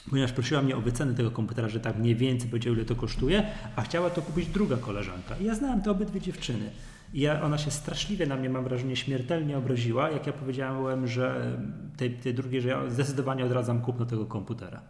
ponieważ 0.10 0.32
prosiła 0.32 0.62
mnie 0.62 0.78
o 0.78 0.82
wycenę 0.82 1.14
tego 1.14 1.32
komputera, 1.32 1.70
że 1.70 1.80
tak 1.80 1.98
mniej 1.98 2.16
więcej 2.16 2.50
powiedział 2.50 2.74
ile 2.74 2.86
to 2.86 2.96
kosztuje, 2.96 3.44
a 3.76 3.82
chciała 3.82 4.10
to 4.10 4.22
kupić 4.22 4.48
druga 4.48 4.78
koleżanka. 4.78 5.36
I 5.42 5.46
ja 5.46 5.56
znałem 5.56 5.82
te 5.82 5.92
obydwie 5.92 6.22
dziewczyny. 6.22 6.70
I 7.14 7.20
ja, 7.20 7.42
ona 7.42 7.58
się 7.58 7.72
straszliwie 7.72 8.26
na 8.28 8.36
mnie, 8.36 8.50
mam 8.50 8.64
wrażenie, 8.64 8.96
śmiertelnie 8.96 9.58
obraziła, 9.58 10.10
jak 10.12 10.28
ja 10.28 10.34
powiedziałem, 10.34 11.08
że 11.08 11.58
tej, 11.98 12.14
tej 12.14 12.34
drugiej, 12.34 12.62
że 12.62 12.70
ja 12.70 12.90
zdecydowanie 12.90 13.46
odradzam 13.46 13.82
kupno 13.82 14.06
tego 14.06 14.26
komputera. 14.26 14.82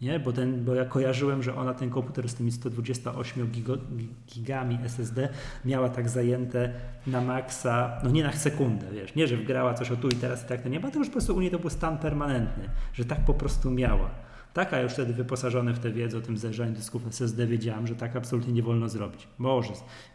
Nie, 0.00 0.20
bo, 0.20 0.32
ten, 0.32 0.64
bo 0.64 0.74
ja 0.74 0.84
kojarzyłem, 0.84 1.42
że 1.42 1.54
ona 1.54 1.74
ten 1.74 1.90
komputer 1.90 2.28
z 2.28 2.34
tymi 2.34 2.52
128 2.52 3.50
gigo, 3.50 3.76
gigami 4.34 4.78
SSD 4.84 5.28
miała 5.64 5.88
tak 5.88 6.08
zajęte 6.08 6.72
na 7.06 7.20
maksa, 7.20 8.00
no 8.04 8.10
nie 8.10 8.22
na 8.22 8.32
sekundę, 8.32 8.86
wiesz, 8.92 9.14
nie, 9.14 9.26
że 9.26 9.36
wgrała 9.36 9.74
coś 9.74 9.90
o 9.90 9.96
tu 9.96 10.08
i 10.08 10.14
teraz 10.14 10.44
i 10.44 10.48
tak 10.48 10.62
to 10.62 10.68
nie 10.68 10.80
ma, 10.80 10.90
to 10.90 10.98
już 10.98 11.08
po 11.08 11.12
prostu 11.12 11.36
u 11.36 11.40
niej 11.40 11.50
to 11.50 11.58
był 11.58 11.70
stan 11.70 11.98
permanentny, 11.98 12.68
że 12.92 13.04
tak 13.04 13.24
po 13.24 13.34
prostu 13.34 13.70
miała. 13.70 14.10
Tak, 14.52 14.74
a 14.74 14.80
już 14.80 14.92
wtedy 14.92 15.12
wyposażony 15.12 15.72
w 15.74 15.78
tę 15.78 15.90
wiedzę 15.90 16.18
o 16.18 16.20
tym 16.20 16.38
zajrzaniu 16.38 16.72
dysków 16.72 17.06
SSD 17.06 17.46
wiedziałem, 17.46 17.86
że 17.86 17.94
tak 17.94 18.16
absolutnie 18.16 18.52
nie 18.52 18.62
wolno 18.62 18.88
zrobić. 18.88 19.28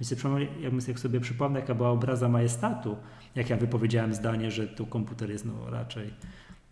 Przypomnę- 0.02 0.62
jakbym 0.62 0.82
sobie 0.82 0.98
sobie 0.98 1.20
przypomnę, 1.20 1.60
jaka 1.60 1.76
była 1.76 1.90
obraza 1.90 2.30
majestatu, 2.30 2.98
jak 3.36 3.50
ja 3.50 3.58
wypowiedziałem 3.58 4.14
zdanie, 4.14 4.52
że 4.52 4.68
tu 4.68 4.86
komputer 4.86 5.30
jest 5.30 5.46
no 5.46 5.70
raczej 5.70 6.14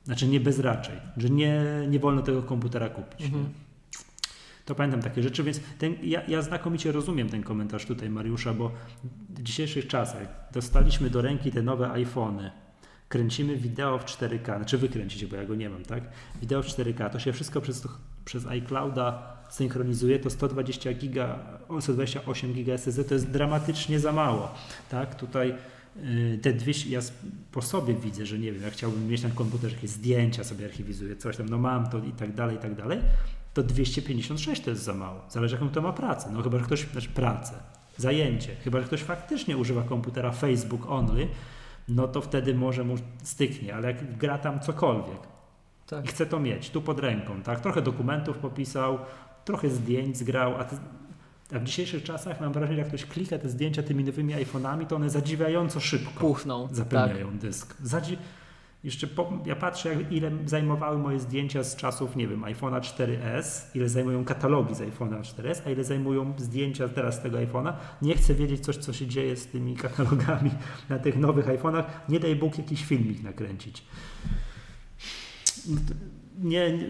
znaczy 0.10 0.28
nie 0.28 0.40
bez 0.40 0.60
raczej, 0.60 0.96
że 1.18 1.30
nie, 1.30 1.64
nie 1.90 2.00
wolno 2.00 2.22
tego 2.22 2.44
komputera 2.44 2.90
kupić. 2.90 3.26
Mhm. 3.26 3.50
To 4.66 4.76
pamiętam 4.76 5.02
takie 5.02 5.24
rzeczy, 5.24 5.44
więc 5.44 5.60
ten, 5.80 5.96
ja, 6.04 6.22
ja 6.28 6.42
znakomicie 6.42 6.92
rozumiem 6.92 7.30
ten 7.30 7.44
komentarz 7.44 7.86
tutaj 7.86 8.10
Mariusza, 8.10 8.54
bo 8.54 8.72
w 9.30 9.44
dzisiejszych 9.44 9.88
czasach 9.88 10.28
dostaliśmy 10.54 11.10
do 11.10 11.22
ręki 11.22 11.52
te 11.52 11.62
nowe 11.62 11.92
iPhony, 11.92 12.52
kręcimy 13.10 13.56
wideo 13.56 14.00
w 14.00 14.06
4K, 14.06 14.58
znaczy 14.58 14.78
wy 14.78 14.90
kręcicie, 14.90 15.28
bo 15.28 15.36
ja 15.36 15.46
go 15.46 15.56
nie 15.56 15.70
mam, 15.70 15.84
tak? 15.84 16.04
Wideo 16.42 16.64
w 16.64 16.66
4K, 16.66 17.10
to 17.10 17.20
się 17.20 17.34
wszystko 17.34 17.62
przez, 17.62 17.88
przez 18.26 18.46
iClouda 18.46 19.38
synchronizuje, 19.50 20.20
to 20.20 20.30
120 20.30 20.94
giga, 20.94 21.40
o, 21.68 21.82
128 21.82 22.54
giga 22.54 22.74
SSD 22.74 23.04
to 23.04 23.14
jest 23.14 23.30
dramatycznie 23.32 24.00
za 24.00 24.12
mało, 24.12 24.56
tak? 24.90 25.16
Tutaj 25.16 25.56
te 26.42 26.54
200, 26.54 26.90
ja 26.90 27.00
po 27.52 27.62
sobie 27.62 27.94
widzę, 27.94 28.26
że 28.26 28.40
nie 28.40 28.52
wiem, 28.52 28.62
jak 28.62 28.74
chciałbym 28.74 29.08
mieć 29.08 29.24
na 29.24 29.30
komputerze 29.30 29.76
jakieś 29.76 29.90
zdjęcia 29.90 30.44
sobie 30.44 30.66
archiwizuję, 30.66 31.16
coś 31.16 31.38
tam, 31.38 31.50
no 31.50 31.58
mam 31.58 31.90
to 31.90 31.98
i 31.98 32.12
tak 32.12 32.34
dalej, 32.34 32.56
i 32.56 32.60
tak 32.60 32.76
dalej, 32.76 33.00
to 33.54 33.64
256 33.64 34.62
to 34.62 34.70
jest 34.70 34.84
za 34.84 34.94
mało. 34.94 35.22
Zależy 35.30 35.56
jaką 35.56 35.70
to 35.70 35.82
ma 35.82 35.94
pracę. 35.94 36.30
No 36.34 36.42
chyba, 36.42 36.58
że 36.58 36.66
ktoś, 36.66 36.88
znaczy 36.92 37.10
pracę, 37.10 37.54
zajęcie, 37.98 38.56
chyba, 38.56 38.80
że 38.80 38.86
ktoś 38.86 39.02
faktycznie 39.02 39.58
używa 39.58 39.84
komputera 39.84 40.32
Facebook 40.32 40.90
only, 40.90 41.28
no 41.88 42.08
to 42.08 42.22
wtedy 42.22 42.56
może 42.56 42.84
mu 42.84 42.96
styknie, 43.24 43.76
ale 43.76 43.88
jak 43.88 44.18
gra 44.18 44.38
tam 44.38 44.60
cokolwiek 44.60 45.20
tak. 45.88 46.06
i 46.06 46.08
chce 46.08 46.26
to 46.26 46.40
mieć 46.40 46.70
tu 46.70 46.82
pod 46.82 47.00
ręką, 47.00 47.42
tak? 47.42 47.60
Trochę 47.60 47.82
dokumentów 47.82 48.38
popisał, 48.38 49.00
trochę 49.46 49.70
zdjęć 49.70 50.18
zgrał, 50.18 50.56
a, 50.56 50.64
ty, 50.64 50.76
a 51.56 51.60
w 51.60 51.64
dzisiejszych 51.64 52.04
czasach 52.04 52.42
mam 52.42 52.54
wrażenie, 52.54 52.80
jak 52.80 52.88
ktoś 52.88 53.06
klika 53.06 53.40
te 53.40 53.50
zdjęcia 53.50 53.84
tymi 53.84 54.04
nowymi 54.04 54.34
iPhone'ami, 54.34 54.86
to 54.86 54.96
one 54.96 55.10
zadziwiająco 55.10 55.80
szybko 55.80 56.20
puchną. 56.20 56.68
Tak. 56.68 56.76
zapełniają 56.76 57.38
dysk. 57.38 57.76
Zadzi... 57.84 58.18
Jeszcze 58.84 59.08
po... 59.08 59.34
ja 59.46 59.56
patrzę, 59.56 59.90
jak, 59.90 60.12
ile 60.12 60.32
zajmowały 60.46 60.98
moje 60.98 61.20
zdjęcia 61.20 61.64
z 61.64 61.76
czasów, 61.76 62.16
nie 62.16 62.28
wiem, 62.28 62.42
iPhone'a 62.42 62.80
4S, 62.80 63.62
ile 63.76 63.90
zajmują 63.90 64.26
katalogi 64.26 64.76
z 64.76 64.80
iPhone'a 64.80 65.22
4S, 65.22 65.62
a 65.66 65.70
ile 65.70 65.84
zajmują 65.84 66.34
zdjęcia 66.38 66.90
teraz 66.90 67.16
z 67.16 67.20
tego 67.20 67.38
iPhone'a. 67.38 67.74
Nie 68.02 68.16
chcę 68.16 68.34
wiedzieć 68.34 68.60
coś, 68.60 68.78
co 68.78 68.94
się 68.94 69.08
dzieje 69.08 69.36
z 69.36 69.48
tymi 69.48 69.76
katalogami 69.76 70.52
na 70.90 71.00
tych 71.00 71.18
nowych 71.18 71.48
iPhone'ach. 71.48 71.84
Nie 72.10 72.20
daj 72.20 72.36
Bóg 72.36 72.58
jakiś 72.58 72.86
filmik 72.86 73.24
nakręcić. 73.24 73.84
Nie, 76.40 76.74
nie, 76.74 76.86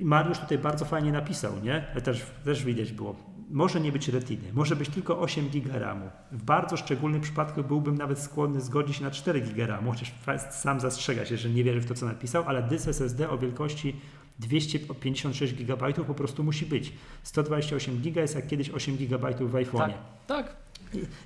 Mariusz 0.00 0.38
tutaj 0.38 0.58
bardzo 0.58 0.84
fajnie 0.84 1.12
napisał, 1.12 1.52
nie? 1.62 1.86
Ale 1.92 2.02
Też, 2.02 2.26
też 2.44 2.64
widać 2.64 2.92
było. 2.92 3.16
Może 3.50 3.80
nie 3.80 3.92
być 3.92 4.08
retiny, 4.08 4.52
może 4.52 4.76
być 4.76 4.88
tylko 4.88 5.20
8 5.20 5.48
GB. 5.48 5.96
W 6.32 6.42
bardzo 6.42 6.76
szczególnym 6.76 7.20
przypadku 7.20 7.64
byłbym 7.64 7.98
nawet 7.98 8.18
skłonny 8.18 8.60
zgodzić 8.60 8.96
się 8.96 9.04
na 9.04 9.10
4 9.10 9.40
GB 9.40 9.78
chociaż 9.86 10.14
sam 10.50 10.80
zastrzega 10.80 11.24
się, 11.24 11.36
że 11.36 11.50
nie 11.50 11.64
wierzy 11.64 11.80
w 11.80 11.86
to, 11.86 11.94
co 11.94 12.06
napisał, 12.06 12.44
ale 12.46 12.62
dysk 12.62 12.88
SSD 12.88 13.30
o 13.30 13.38
wielkości 13.38 13.96
256 14.38 15.54
GB 15.54 15.92
po 15.92 16.14
prostu 16.14 16.44
musi 16.44 16.66
być. 16.66 16.92
128 17.22 17.98
GB 17.98 18.20
jest 18.20 18.34
jak 18.34 18.46
kiedyś 18.46 18.70
8 18.70 18.96
GB 18.96 19.32
w 19.32 19.52
iPhone'ie. 19.52 19.92
Tak, 20.26 20.46
tak. 20.46 20.56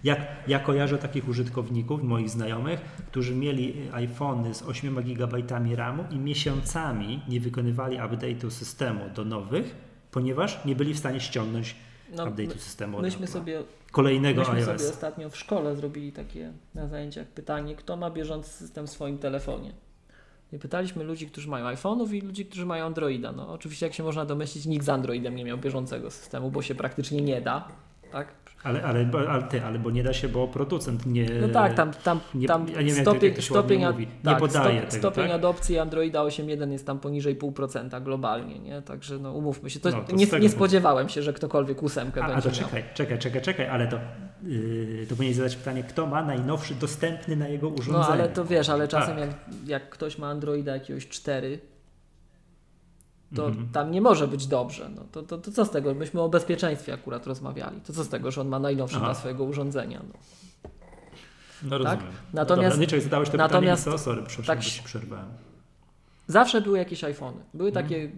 Jak, 0.04 0.26
ja 0.46 0.58
kojarzę 0.58 0.98
takich 0.98 1.28
użytkowników, 1.28 2.02
moich 2.02 2.30
znajomych, 2.30 2.80
którzy 2.80 3.34
mieli 3.34 3.74
iPhony 3.92 4.54
z 4.54 4.62
8 4.62 4.94
GB 4.94 5.42
RAMu 5.76 6.04
i 6.10 6.18
miesiącami 6.18 7.22
nie 7.28 7.40
wykonywali 7.40 7.96
update'u 7.96 8.50
systemu 8.50 9.10
do 9.14 9.24
nowych, 9.24 9.76
ponieważ 10.10 10.64
nie 10.64 10.76
byli 10.76 10.94
w 10.94 10.98
stanie 10.98 11.20
ściągnąć 11.20 11.76
No, 12.12 12.26
update'u 12.26 12.58
systemu 12.58 13.00
myśmy 13.00 13.26
sobie, 13.26 13.62
kolejnego 13.92 14.40
myśmy 14.40 14.54
iOS. 14.56 14.64
sobie 14.64 14.90
ostatnio 14.90 15.30
w 15.30 15.36
szkole 15.36 15.76
zrobili 15.76 16.12
takie 16.12 16.52
na 16.74 16.88
zajęciach 16.88 17.26
pytanie, 17.26 17.76
kto 17.76 17.96
ma 17.96 18.10
bieżący 18.10 18.50
system 18.50 18.86
w 18.86 18.90
swoim 18.90 19.18
telefonie. 19.18 19.72
I 20.52 20.58
pytaliśmy 20.58 21.04
ludzi, 21.04 21.26
którzy 21.26 21.48
mają 21.48 21.66
iPhone'ów 21.66 22.12
i 22.12 22.20
ludzi, 22.20 22.46
którzy 22.46 22.66
mają 22.66 22.86
Androida. 22.86 23.32
No 23.32 23.52
oczywiście 23.52 23.86
jak 23.86 23.94
się 23.94 24.02
można 24.02 24.24
domyślić, 24.24 24.66
nikt 24.66 24.84
z 24.84 24.88
Androidem 24.88 25.36
nie 25.36 25.44
miał 25.44 25.58
bieżącego 25.58 26.10
systemu, 26.10 26.50
bo 26.50 26.62
się 26.62 26.74
praktycznie 26.74 27.20
nie 27.20 27.40
da. 27.40 27.68
Tak? 28.12 28.28
Ale, 28.64 28.82
ale, 28.82 29.06
ale, 29.28 29.42
ty, 29.42 29.62
ale 29.64 29.78
bo 29.78 29.90
nie 29.90 30.02
da 30.02 30.12
się, 30.12 30.28
bo 30.28 30.48
producent 30.48 31.06
nie. 31.06 31.26
No 31.40 31.48
tak, 31.48 31.74
tam, 31.74 31.92
tam, 32.04 32.20
nie- 32.34 32.48
tam 32.48 32.66
ja 32.68 32.82
nie 32.82 32.92
wiem, 32.92 33.04
stopień, 33.04 33.24
jak 33.24 33.34
to 33.36 33.42
się 33.42 33.50
stopień, 33.54 33.84
a- 33.84 33.90
mówi. 33.92 34.06
Nie 34.06 34.30
tak, 34.30 34.38
podaje 34.38 34.78
stop- 34.80 34.90
tego, 34.90 34.98
stopień 35.02 35.24
tak? 35.26 35.34
adopcji 35.34 35.78
Androida 35.78 36.20
8.1 36.24 36.72
jest 36.72 36.86
tam 36.86 36.98
poniżej 37.00 37.36
0,5% 37.38 38.02
globalnie, 38.02 38.58
nie? 38.58 38.82
Także 38.82 39.18
no 39.18 39.32
umówmy 39.32 39.70
się. 39.70 39.80
To, 39.80 39.90
No, 39.90 40.04
to 40.04 40.16
nie, 40.16 40.26
nie 40.40 40.48
spodziewałem 40.48 41.08
się, 41.08 41.22
że 41.22 41.32
ktokolwiek 41.32 41.82
ósemkę 41.82 42.22
A, 42.22 42.26
a 42.26 42.28
będzie 42.28 42.50
to 42.50 42.56
miał. 42.56 42.64
czekaj, 42.64 42.84
czekaj, 42.94 43.18
czekaj, 43.18 43.42
czekaj, 43.42 43.68
ale 43.68 43.86
to, 43.86 43.98
yy, 44.42 45.06
to 45.08 45.16
powinien 45.16 45.34
zadać 45.34 45.56
pytanie, 45.56 45.82
kto 45.82 46.06
ma 46.06 46.22
najnowszy 46.22 46.74
dostępny 46.74 47.36
na 47.36 47.48
jego 47.48 47.68
urządzeniu. 47.68 47.98
No 47.98 48.08
ale 48.08 48.28
to 48.28 48.44
wiesz, 48.44 48.68
ale 48.68 48.88
czasem 48.88 49.16
Tak. 49.16 49.28
jak, 49.28 49.30
jak 49.66 49.90
ktoś 49.90 50.18
ma 50.18 50.28
Androida 50.28 50.72
jakiegoś 50.74 51.08
4, 51.08 51.58
to 53.34 53.46
Mhm. 53.48 53.68
tam 53.68 53.90
nie 53.90 54.00
może 54.00 54.28
być 54.28 54.46
dobrze. 54.46 54.88
No 54.96 55.02
to, 55.12 55.22
to, 55.22 55.38
to 55.38 55.50
co 55.52 55.64
z 55.64 55.70
tego? 55.70 55.94
Myśmy 55.94 56.20
o 56.20 56.28
bezpieczeństwie 56.28 56.94
akurat 56.94 57.26
rozmawiali. 57.26 57.80
To 57.80 57.92
co 57.92 58.04
z 58.04 58.08
tego, 58.08 58.30
że 58.30 58.40
on 58.40 58.48
ma 58.48 58.58
najnowszy 58.58 58.96
Aha. 58.96 59.04
dla 59.04 59.14
swojego 59.14 59.44
urządzenia? 59.44 60.02
No. 60.08 60.18
No 61.62 61.78
rozumiem. 61.78 61.98
Natomiast- 62.34 62.78
no 62.78 62.84
dobra, 62.86 63.00
zadałeś 63.00 63.30
to 63.30 63.36
natomiast- 63.36 63.84
pytanie, 63.84 63.98
co? 63.98 64.04
Sorry, 64.04 64.22
tak 64.22 64.46
tak 64.46 64.58
przerwałem. 64.84 65.28
Zawsze 66.26 66.60
były 66.60 66.78
jakieś 66.78 67.04
iPhony. 67.04 67.36
Były 67.54 67.68
Mhm. 67.68 67.86
takie 67.86 68.10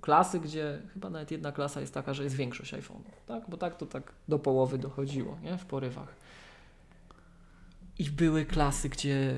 klasy, 0.00 0.40
gdzie 0.40 0.82
chyba 0.94 1.10
nawet 1.10 1.30
jedna 1.30 1.52
klasa 1.52 1.80
jest 1.80 1.94
taka, 1.94 2.14
że 2.14 2.24
jest 2.24 2.36
większość 2.36 2.74
iPhone'ów. 2.74 3.10
Tak? 3.26 3.42
Bo 3.50 3.56
tak 3.56 3.76
to 3.76 3.86
tak 3.86 4.12
do 4.28 4.38
połowy 4.38 4.78
dochodziło 4.78 5.38
nie? 5.42 5.58
w 5.58 5.64
porywach. 5.64 6.14
I 7.98 8.04
były 8.10 8.44
klasy, 8.44 8.88
gdzie 8.88 9.34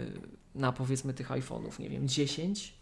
na 0.54 0.72
powiedzmy 0.72 1.14
tych 1.14 1.30
iPhone'ów, 1.30 1.80
nie 1.80 1.90
wiem, 1.90 2.08
10 2.08 2.74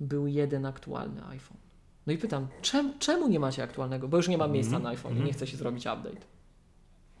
był 0.00 0.26
jeden 0.26 0.66
aktualny 0.66 1.24
iPhone. 1.26 1.58
No 2.06 2.12
i 2.12 2.18
pytam, 2.18 2.46
czem, 2.62 2.92
czemu 2.98 3.28
nie 3.28 3.40
macie 3.40 3.62
aktualnego? 3.62 4.08
Bo 4.08 4.16
już 4.16 4.28
nie 4.28 4.38
ma 4.38 4.48
miejsca 4.48 4.76
Mhm, 4.76 4.82
na 4.82 4.88
iPhone 4.90 5.12
i 5.12 5.14
mhm. 5.14 5.26
nie 5.26 5.32
chce 5.32 5.46
się 5.46 5.56
zrobić 5.56 5.86
update. 5.86 6.26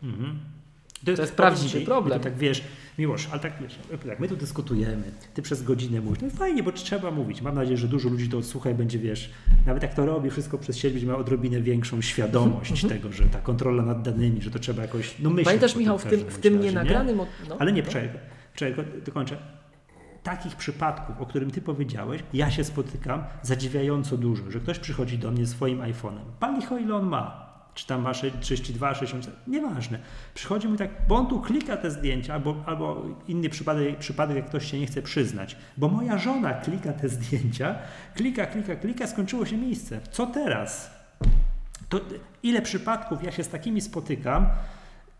Mhm. 0.02 0.38
To 1.04 1.10
jest 1.10 1.20
powiem 1.22 1.36
prawdziwy 1.36 1.80
ci, 1.80 1.86
problem. 1.86 2.18
To 2.20 2.24
tak 2.24 2.36
wiesz, 2.38 2.62
Miłosz, 2.98 3.28
ale 3.30 3.40
tak 3.40 3.52
wiesz, 3.62 3.78
jak 4.06 4.20
my 4.20 4.28
tu 4.28 4.36
dyskutujemy, 4.36 5.02
ty 5.34 5.42
przez 5.42 5.62
godzinę 5.62 6.00
mówisz, 6.00 6.22
no 6.22 6.30
fajnie, 6.30 6.62
bo 6.62 6.72
trzeba 6.72 7.10
mówić. 7.10 7.42
Mam 7.42 7.54
nadzieję, 7.54 7.76
że 7.76 7.88
dużo 7.88 8.08
ludzi 8.08 8.28
to 8.28 8.38
odsłucha 8.38 8.70
i 8.70 8.74
będzie, 8.74 8.98
wiesz, 8.98 9.30
nawet 9.66 9.82
jak 9.82 9.94
to 9.94 10.06
robi 10.06 10.30
wszystko 10.30 10.58
przez 10.58 10.76
siebie, 10.78 10.92
będzie 10.92 11.06
miał 11.06 11.18
odrobinę 11.18 11.60
większą 11.60 12.00
świadomość 12.02 12.86
tego, 12.88 13.12
że 13.12 13.24
ta 13.24 13.38
kontrola 13.38 13.82
nad 13.82 14.02
danymi, 14.02 14.42
że 14.42 14.50
to 14.50 14.58
trzeba 14.58 14.82
jakoś, 14.82 15.14
no 15.18 15.30
myśleć. 15.30 15.44
Pamiętasz 15.44 15.76
Michał, 15.76 15.98
w 15.98 16.04
tym, 16.04 16.20
w 16.20 16.38
tym 16.38 16.60
nie? 16.60 16.66
nienagranym... 16.66 17.20
od- 17.20 17.28
No, 17.48 17.56
Ale 17.58 17.72
nie, 17.72 17.82
no. 17.82 17.88
czekaj, 17.88 18.08
czekaj, 18.54 18.84
dokończę. 19.06 19.36
Takich 20.22 20.56
przypadków, 20.56 21.20
o 21.20 21.26
którym 21.26 21.50
ty 21.50 21.62
powiedziałeś, 21.62 22.22
ja 22.32 22.50
się 22.50 22.64
spotykam 22.64 23.24
zadziwiająco 23.42 24.16
dużo, 24.16 24.50
że 24.50 24.60
ktoś 24.60 24.78
przychodzi 24.78 25.18
do 25.18 25.30
mnie 25.30 25.46
swoim 25.46 25.78
iPhone'em. 25.80 26.24
Pan 26.40 26.56
licho, 26.60 26.78
ile 26.78 26.94
on 26.94 27.06
ma? 27.06 27.52
Czy 27.74 27.86
tam 27.86 28.02
ma 28.02 28.12
32, 28.12 28.94
64, 28.94 29.36
nieważne. 29.46 29.98
Przychodzi 30.34 30.68
mi 30.68 30.78
tak, 30.78 30.90
bo 31.08 31.16
on 31.16 31.26
tu 31.26 31.40
klika 31.40 31.76
te 31.76 31.90
zdjęcia, 31.90 32.34
albo, 32.34 32.56
albo 32.66 33.02
inny 33.28 33.48
przypadek, 33.48 33.98
przypadek, 33.98 34.36
jak 34.36 34.46
ktoś 34.46 34.70
się 34.70 34.78
nie 34.78 34.86
chce 34.86 35.02
przyznać, 35.02 35.56
bo 35.76 35.88
moja 35.88 36.18
żona 36.18 36.54
klika 36.54 36.92
te 36.92 37.08
zdjęcia, 37.08 37.74
klika, 38.14 38.46
klika, 38.46 38.76
klika, 38.76 39.06
skończyło 39.06 39.46
się 39.46 39.56
miejsce. 39.56 40.00
Co 40.10 40.26
teraz? 40.26 40.90
To 41.88 42.00
ile 42.42 42.62
przypadków 42.62 43.24
ja 43.24 43.32
się 43.32 43.44
z 43.44 43.48
takimi 43.48 43.80
spotykam, 43.80 44.46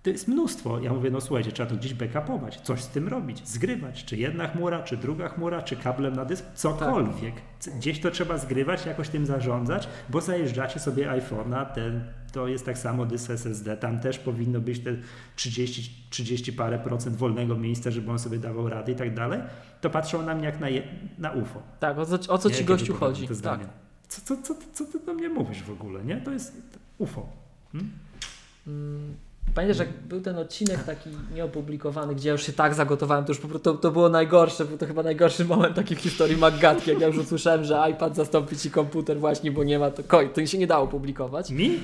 to 0.03 0.11
jest 0.11 0.29
mnóstwo. 0.29 0.81
Ja 0.81 0.93
mówię, 0.93 1.11
no 1.11 1.21
słuchajcie, 1.21 1.53
trzeba 1.53 1.71
to 1.71 1.77
gdzieś 1.77 1.95
backupować, 1.95 2.61
coś 2.61 2.81
z 2.83 2.89
tym 2.89 3.09
robić, 3.09 3.49
zgrywać, 3.49 4.05
czy 4.05 4.17
jedna 4.17 4.49
chmura, 4.49 4.83
czy 4.83 4.97
druga 4.97 5.29
chmura, 5.29 5.63
czy 5.63 5.77
kablem 5.77 6.17
na 6.17 6.25
dysk, 6.25 6.45
cokolwiek. 6.55 7.35
C- 7.59 7.71
Gdzieś 7.71 8.01
to 8.01 8.11
trzeba 8.11 8.39
zgrywać, 8.39 8.87
jakoś 8.87 9.09
tym 9.09 9.27
zarządzać, 9.27 9.89
bo 10.09 10.21
zajeżdżacie 10.21 10.81
sobie 10.81 11.09
iPhone'a, 11.09 11.67
ten, 11.67 12.05
to 12.33 12.49
jest 12.49 12.67
tak 12.67 12.79
samo 12.79 13.07
dysk 13.07 13.31
SSD, 13.31 13.77
tam 13.77 14.01
też 14.01 14.19
powinno 14.19 14.61
być 14.61 14.81
te 14.81 14.91
30, 15.37 16.07
30 16.11 16.53
parę 16.53 16.79
procent 16.79 17.17
wolnego 17.17 17.57
miejsca, 17.57 17.91
żeby 17.91 18.11
on 18.11 18.19
sobie 18.19 18.39
dawał 18.39 18.69
radę 18.69 18.93
i 18.93 18.97
tak 18.97 19.15
dalej, 19.15 19.41
to 19.81 19.91
patrzą 19.91 20.23
na 20.23 20.35
mnie 20.35 20.45
jak 20.45 20.61
na, 20.61 20.69
je, 20.69 20.83
na 21.19 21.31
UFO. 21.31 21.63
Tak, 21.81 21.99
o 21.99 22.07
co, 22.07 22.33
o 22.33 22.39
co 22.39 22.51
ci 22.51 22.65
gościu 22.65 22.95
chodzi? 22.95 23.27
Tak. 23.61 23.69
Co, 24.09 24.23
co, 24.23 24.43
co, 24.43 24.55
co 24.73 24.85
ty 24.85 25.01
do 25.07 25.15
mnie 25.15 25.29
mówisz 25.29 25.63
w 25.63 25.71
ogóle, 25.71 26.05
nie? 26.05 26.17
To 26.17 26.31
jest 26.31 26.57
UFO. 26.99 27.29
Hmm? 27.73 27.91
Mm, 28.67 29.15
Pamiętasz, 29.55 29.79
jak 29.79 29.89
był 30.09 30.21
ten 30.21 30.39
odcinek 30.39 30.85
taki 30.85 31.11
nieopublikowany, 31.35 32.15
gdzie 32.15 32.29
ja 32.29 32.33
już 32.33 32.47
się 32.47 32.53
tak 32.53 32.75
zagotowałem, 32.75 33.25
to 33.25 33.33
już 33.33 33.41
po 33.41 33.49
prostu 33.49 33.73
to, 33.73 33.79
to 33.79 33.91
było 33.91 34.09
najgorsze, 34.09 34.65
był 34.65 34.79
to 34.79 34.87
chyba 34.87 35.03
najgorszy 35.03 35.45
moment 35.45 35.77
taki 35.77 35.97
w 35.97 36.01
historii 36.01 36.37
Maggatki, 36.37 36.91
jak 36.91 37.01
ja 37.01 37.07
już 37.07 37.19
usłyszałem, 37.19 37.65
że 37.65 37.85
iPad 37.91 38.17
zastąpi 38.17 38.57
ci 38.57 38.71
komputer 38.71 39.21
właśnie, 39.21 39.53
bo 39.53 39.65
nie 39.65 39.79
ma, 39.79 39.91
to 39.91 40.03
to 40.35 40.47
się 40.47 40.59
nie 40.59 40.67
dało 40.67 40.87
publikować. 40.87 41.51
Mi? 41.51 41.81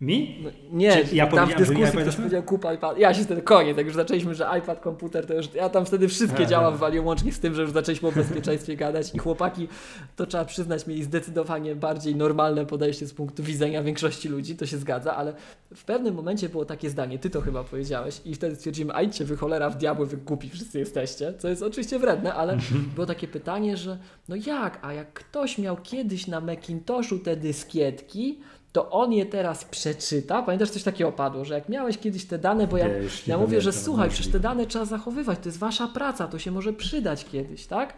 Mi? 0.00 0.38
No, 0.42 0.50
nie, 0.72 1.04
Czy 1.04 1.16
ja 1.16 1.26
tam 1.26 1.48
w 1.48 1.56
dyskusji 1.56 1.98
ktoś 2.02 2.16
powiedział 2.16 2.42
kup 2.42 2.64
iPad. 2.74 2.98
Ja 2.98 3.14
się 3.14 3.24
wtedy 3.24 3.42
koniec, 3.42 3.76
jak 3.76 3.86
już 3.86 3.94
zaczęliśmy, 3.94 4.34
że 4.34 4.48
iPad, 4.58 4.80
komputer, 4.80 5.26
to 5.26 5.34
już 5.34 5.54
ja 5.54 5.68
tam 5.68 5.86
wtedy 5.86 6.08
wszystkie 6.08 6.46
działa 6.46 6.70
wywaliłem 6.70 7.06
łącznie 7.06 7.32
z 7.32 7.40
tym, 7.40 7.54
że 7.54 7.62
już 7.62 7.70
zaczęliśmy 7.70 8.08
o 8.08 8.12
bezpieczeństwie 8.12 8.76
gadać 8.76 9.14
i 9.14 9.18
chłopaki, 9.18 9.68
to 10.16 10.26
trzeba 10.26 10.44
przyznać, 10.44 10.86
mieli 10.86 11.02
zdecydowanie 11.02 11.76
bardziej 11.76 12.16
normalne 12.16 12.66
podejście 12.66 13.06
z 13.06 13.14
punktu 13.14 13.42
widzenia 13.42 13.82
większości 13.82 14.28
ludzi, 14.28 14.56
to 14.56 14.66
się 14.66 14.78
zgadza, 14.78 15.16
ale 15.16 15.34
w 15.74 15.84
pewnym 15.84 16.14
momencie 16.14 16.48
było 16.48 16.64
takie 16.64 16.90
zdanie, 16.90 17.18
ty 17.18 17.30
to 17.30 17.40
chyba 17.40 17.64
powiedziałeś 17.64 18.20
i 18.24 18.34
wtedy 18.34 18.56
stwierdzimy, 18.56 18.94
ajdźcie 18.94 19.24
wy 19.24 19.36
cholera 19.36 19.70
w 19.70 19.76
diabły, 19.76 20.06
wy 20.06 20.16
głupi 20.16 20.50
wszyscy 20.50 20.78
jesteście, 20.78 21.34
co 21.38 21.48
jest 21.48 21.62
oczywiście 21.62 21.98
wredne, 21.98 22.34
ale 22.34 22.58
było 22.94 23.06
takie 23.06 23.28
pytanie, 23.28 23.76
że 23.76 23.98
no 24.28 24.36
jak, 24.36 24.78
a 24.82 24.92
jak 24.92 25.12
ktoś 25.12 25.58
miał 25.58 25.76
kiedyś 25.76 26.26
na 26.26 26.40
Macintoshu 26.40 27.18
te 27.18 27.36
dyskietki, 27.36 28.38
to 28.72 28.90
on 28.90 29.12
je 29.12 29.26
teraz 29.26 29.64
przeczyta. 29.64 30.42
Pamiętasz, 30.42 30.70
coś 30.70 30.82
takiego 30.82 31.12
padło, 31.12 31.44
że 31.44 31.54
jak 31.54 31.68
miałeś 31.68 31.98
kiedyś 31.98 32.24
te 32.24 32.38
dane, 32.38 32.66
bo 32.66 32.76
ja, 32.76 32.88
Ja 32.88 32.94
ja 33.26 33.38
mówię, 33.38 33.60
że 33.60 33.72
słuchaj, 33.72 34.10
przecież 34.10 34.32
te 34.32 34.40
dane 34.40 34.66
trzeba 34.66 34.84
zachowywać, 34.84 35.38
to 35.42 35.48
jest 35.48 35.58
wasza 35.58 35.88
praca, 35.88 36.28
to 36.28 36.38
się 36.38 36.50
może 36.50 36.72
przydać 36.72 37.24
kiedyś, 37.24 37.66
tak? 37.66 37.94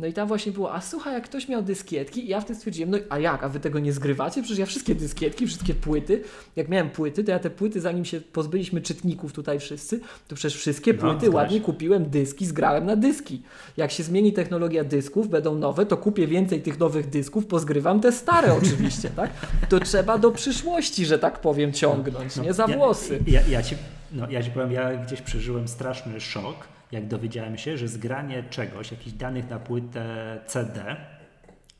No 0.00 0.06
i 0.06 0.12
tam 0.12 0.28
właśnie 0.28 0.52
było, 0.52 0.74
a 0.74 0.80
słuchaj, 0.80 1.14
jak 1.14 1.24
ktoś 1.24 1.48
miał 1.48 1.62
dyskietki 1.62 2.24
i 2.24 2.28
ja 2.28 2.40
wtedy 2.40 2.56
stwierdziłem, 2.58 2.90
no 2.90 2.98
a 3.08 3.18
jak, 3.18 3.44
a 3.44 3.48
wy 3.48 3.60
tego 3.60 3.78
nie 3.78 3.92
zgrywacie? 3.92 4.42
Przecież 4.42 4.58
ja 4.58 4.66
wszystkie 4.66 4.94
dyskietki, 4.94 5.46
wszystkie 5.46 5.74
płyty, 5.74 6.22
jak 6.56 6.68
miałem 6.68 6.90
płyty, 6.90 7.24
to 7.24 7.30
ja 7.30 7.38
te 7.38 7.50
płyty, 7.50 7.80
zanim 7.80 8.04
się 8.04 8.20
pozbyliśmy 8.20 8.80
czytników 8.80 9.32
tutaj 9.32 9.58
wszyscy, 9.60 10.00
to 10.28 10.34
przecież 10.36 10.60
wszystkie 10.60 10.92
No, 10.92 10.98
płyty 11.00 11.30
ładnie 11.30 11.60
kupiłem 11.60 12.10
dyski, 12.10 12.46
zgrałem 12.46 12.86
na 12.86 12.96
dyski. 12.96 13.42
Jak 13.76 13.90
się 13.90 14.02
zmieni 14.02 14.32
technologia 14.32 14.84
dysków, 14.84 15.28
będą 15.28 15.54
nowe, 15.54 15.86
to 15.86 15.96
kupię 15.96 16.26
więcej 16.26 16.62
tych 16.62 16.78
nowych 16.78 17.10
dysków, 17.10 17.46
pozgrywam 17.46 18.00
te 18.00 18.12
stare 18.12 18.54
oczywiście, 18.62 19.10
tak? 19.10 19.30
To 19.68 19.80
trzeba 19.80 20.18
do 20.18 20.30
przyszłości, 20.30 21.06
że 21.06 21.18
tak 21.18 21.40
powiem, 21.40 21.72
ciągnąć, 21.72 22.36
No, 22.36 22.42
nie 22.42 22.52
za 22.54 22.64
ja- 22.68 22.76
włosy. 22.76 23.22
Ja, 23.26 23.40
ja, 23.50 23.62
ci, 23.62 23.74
no, 24.12 24.30
ja 24.30 24.42
ci 24.42 24.50
powiem, 24.50 24.72
ja 24.72 24.96
gdzieś 24.96 25.22
przeżyłem 25.22 25.68
straszny 25.68 26.20
szok, 26.20 26.56
jak 26.92 27.06
dowiedziałem 27.08 27.58
się, 27.58 27.78
że 27.78 27.88
zgranie 27.88 28.44
czegoś, 28.50 28.90
jakichś 28.90 29.16
danych 29.16 29.50
na 29.50 29.58
płytę 29.58 30.04
CD, 30.46 30.96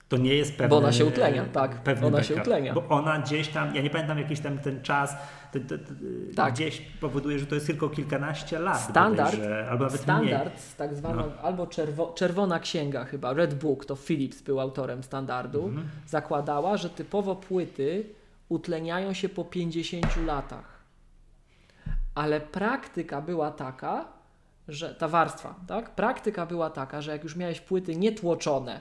to 0.08 0.16
nie 0.16 0.34
jest 0.34 0.52
pewny... 0.52 0.68
Bo 0.68 0.76
ona 0.76 0.92
się 0.92 1.04
utlenia, 1.04 1.44
tak, 1.44 1.82
Pewny 1.82 2.06
ona 2.06 2.22
się 2.22 2.34
backup. 2.34 2.46
utlenia. 2.52 2.74
Bo 2.74 2.88
ona 2.88 3.18
gdzieś 3.18 3.48
tam, 3.48 3.74
ja 3.74 3.82
nie 3.82 3.90
pamiętam 3.90 4.18
jakiś 4.18 4.40
tam 4.40 4.58
ten 4.58 4.82
czas, 4.82 5.16
Tak. 6.36 6.54
gdzieś 6.54 6.80
powoduje, 6.80 7.38
że 7.38 7.46
to 7.46 7.54
jest 7.54 7.66
tylko 7.66 7.88
kilkanaście 7.88 8.58
lat. 8.58 8.80
Standard, 8.80 9.36
bodajże, 9.36 9.68
albo 9.70 9.84
nawet 9.84 10.06
mniej. 10.06 10.28
Standard, 10.28 10.76
tak 10.76 10.94
zwana, 10.94 11.22
No. 11.26 11.42
albo 11.42 11.66
czerwo, 11.66 12.12
czerwona 12.16 12.58
księga 12.60 13.04
chyba, 13.04 13.32
Red 13.32 13.54
Book, 13.54 13.84
to 13.84 13.96
Philips 13.96 14.42
był 14.42 14.60
autorem 14.60 15.02
standardu, 15.02 15.64
Mhm. 15.64 15.88
zakładała, 16.06 16.76
że 16.76 16.90
typowo 16.90 17.36
płyty 17.36 18.04
utleniają 18.48 19.12
się 19.12 19.28
po 19.28 19.44
50 19.44 20.16
latach. 20.26 20.76
Ale 22.14 22.40
praktyka 22.40 23.20
była 23.20 23.50
taka, 23.50 24.04
że 24.68 24.94
ta 24.94 25.08
warstwa, 25.08 25.54
tak? 25.66 25.94
Praktyka 25.94 26.46
była 26.46 26.70
taka, 26.70 27.02
że 27.02 27.12
jak 27.12 27.24
już 27.24 27.36
miałeś 27.36 27.60
płyty 27.60 27.96
nietłoczone, 27.96 28.80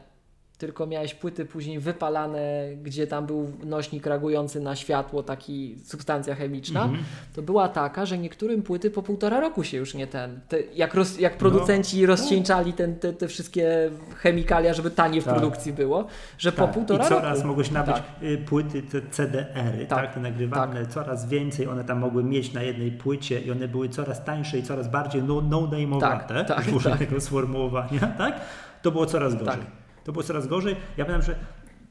tylko 0.57 0.86
miałeś 0.88 1.14
płyty 1.15 1.45
później 1.45 1.80
wypalane, 1.80 2.40
gdzie 2.84 3.07
tam 3.07 3.26
był 3.26 3.52
nośnik 3.64 4.06
reagujący 4.06 4.60
na 4.60 4.76
światło, 4.76 5.23
taki 5.23 5.76
substancja 5.84 6.36
chemiczna, 6.36 6.84
Mhm. 6.84 7.03
to 7.36 7.41
była 7.41 7.69
taka, 7.69 8.06
że 8.06 8.18
niektórym 8.18 8.61
płyty 8.61 8.91
po 8.91 9.03
półtora 9.03 9.40
roku 9.40 9.64
się 9.64 9.77
już 9.77 9.94
nie 9.94 10.07
ten. 10.07 10.40
Te, 10.48 10.61
jak, 10.61 10.94
roz, 10.94 11.19
jak 11.19 11.38
producenci 11.38 12.02
No. 12.02 12.07
rozcieńczali 12.07 12.73
ten, 12.73 12.95
te, 12.99 13.14
te 13.14 13.27
wszystkie 13.27 13.91
chemikalia, 14.15 14.73
żeby 14.73 14.91
taniej 14.91 15.22
w 15.22 15.26
Tak. 15.26 15.34
produkcji 15.34 15.73
było, 15.73 16.07
że 16.38 16.52
po 16.52 16.65
Tak, 16.65 16.73
półtora 16.73 17.06
I 17.06 17.10
coraz 17.10 17.38
roku. 17.38 17.48
mogłeś 17.48 17.72
nabyć 17.72 17.95
Tak. 17.95 18.03
y, 18.23 18.38
płyty, 18.38 18.82
te 18.84 19.02
CDR-y, 19.11 19.86
tak, 19.86 19.99
Tak, 20.06 20.14
te 20.14 20.19
nagrywane, 20.19 20.86
coraz 20.86 21.30
więcej 21.30 21.68
one 21.68 21.84
tam 21.84 21.99
mogły 21.99 22.23
mieć 22.23 22.53
na 22.53 22.61
jednej 22.64 22.91
płycie 22.91 23.40
i 23.41 23.52
one 23.52 23.68
były 23.68 23.90
coraz 23.90 24.23
tańsze 24.23 24.57
i 24.57 24.64
coraz 24.64 24.88
bardziej 24.88 25.23
no- 25.23 25.41
no-name'owate, 25.41 25.99
Tak, 25.99 26.48
tak, 26.48 26.65
użyję 26.76 26.95
tak. 26.95 27.07
tego 27.07 27.22
sformułowania, 27.22 27.99
tak? 28.18 28.40
To 28.82 28.91
było 28.91 29.06
coraz 29.06 29.36
gorzej. 29.36 29.84
Tak. 30.06 30.07
To 30.07 30.11
było 30.11 30.23
coraz 30.23 30.48
gorzej. 30.48 30.76
Ja 30.98 31.06
pamiętam, 31.06 31.26
że 31.27 31.36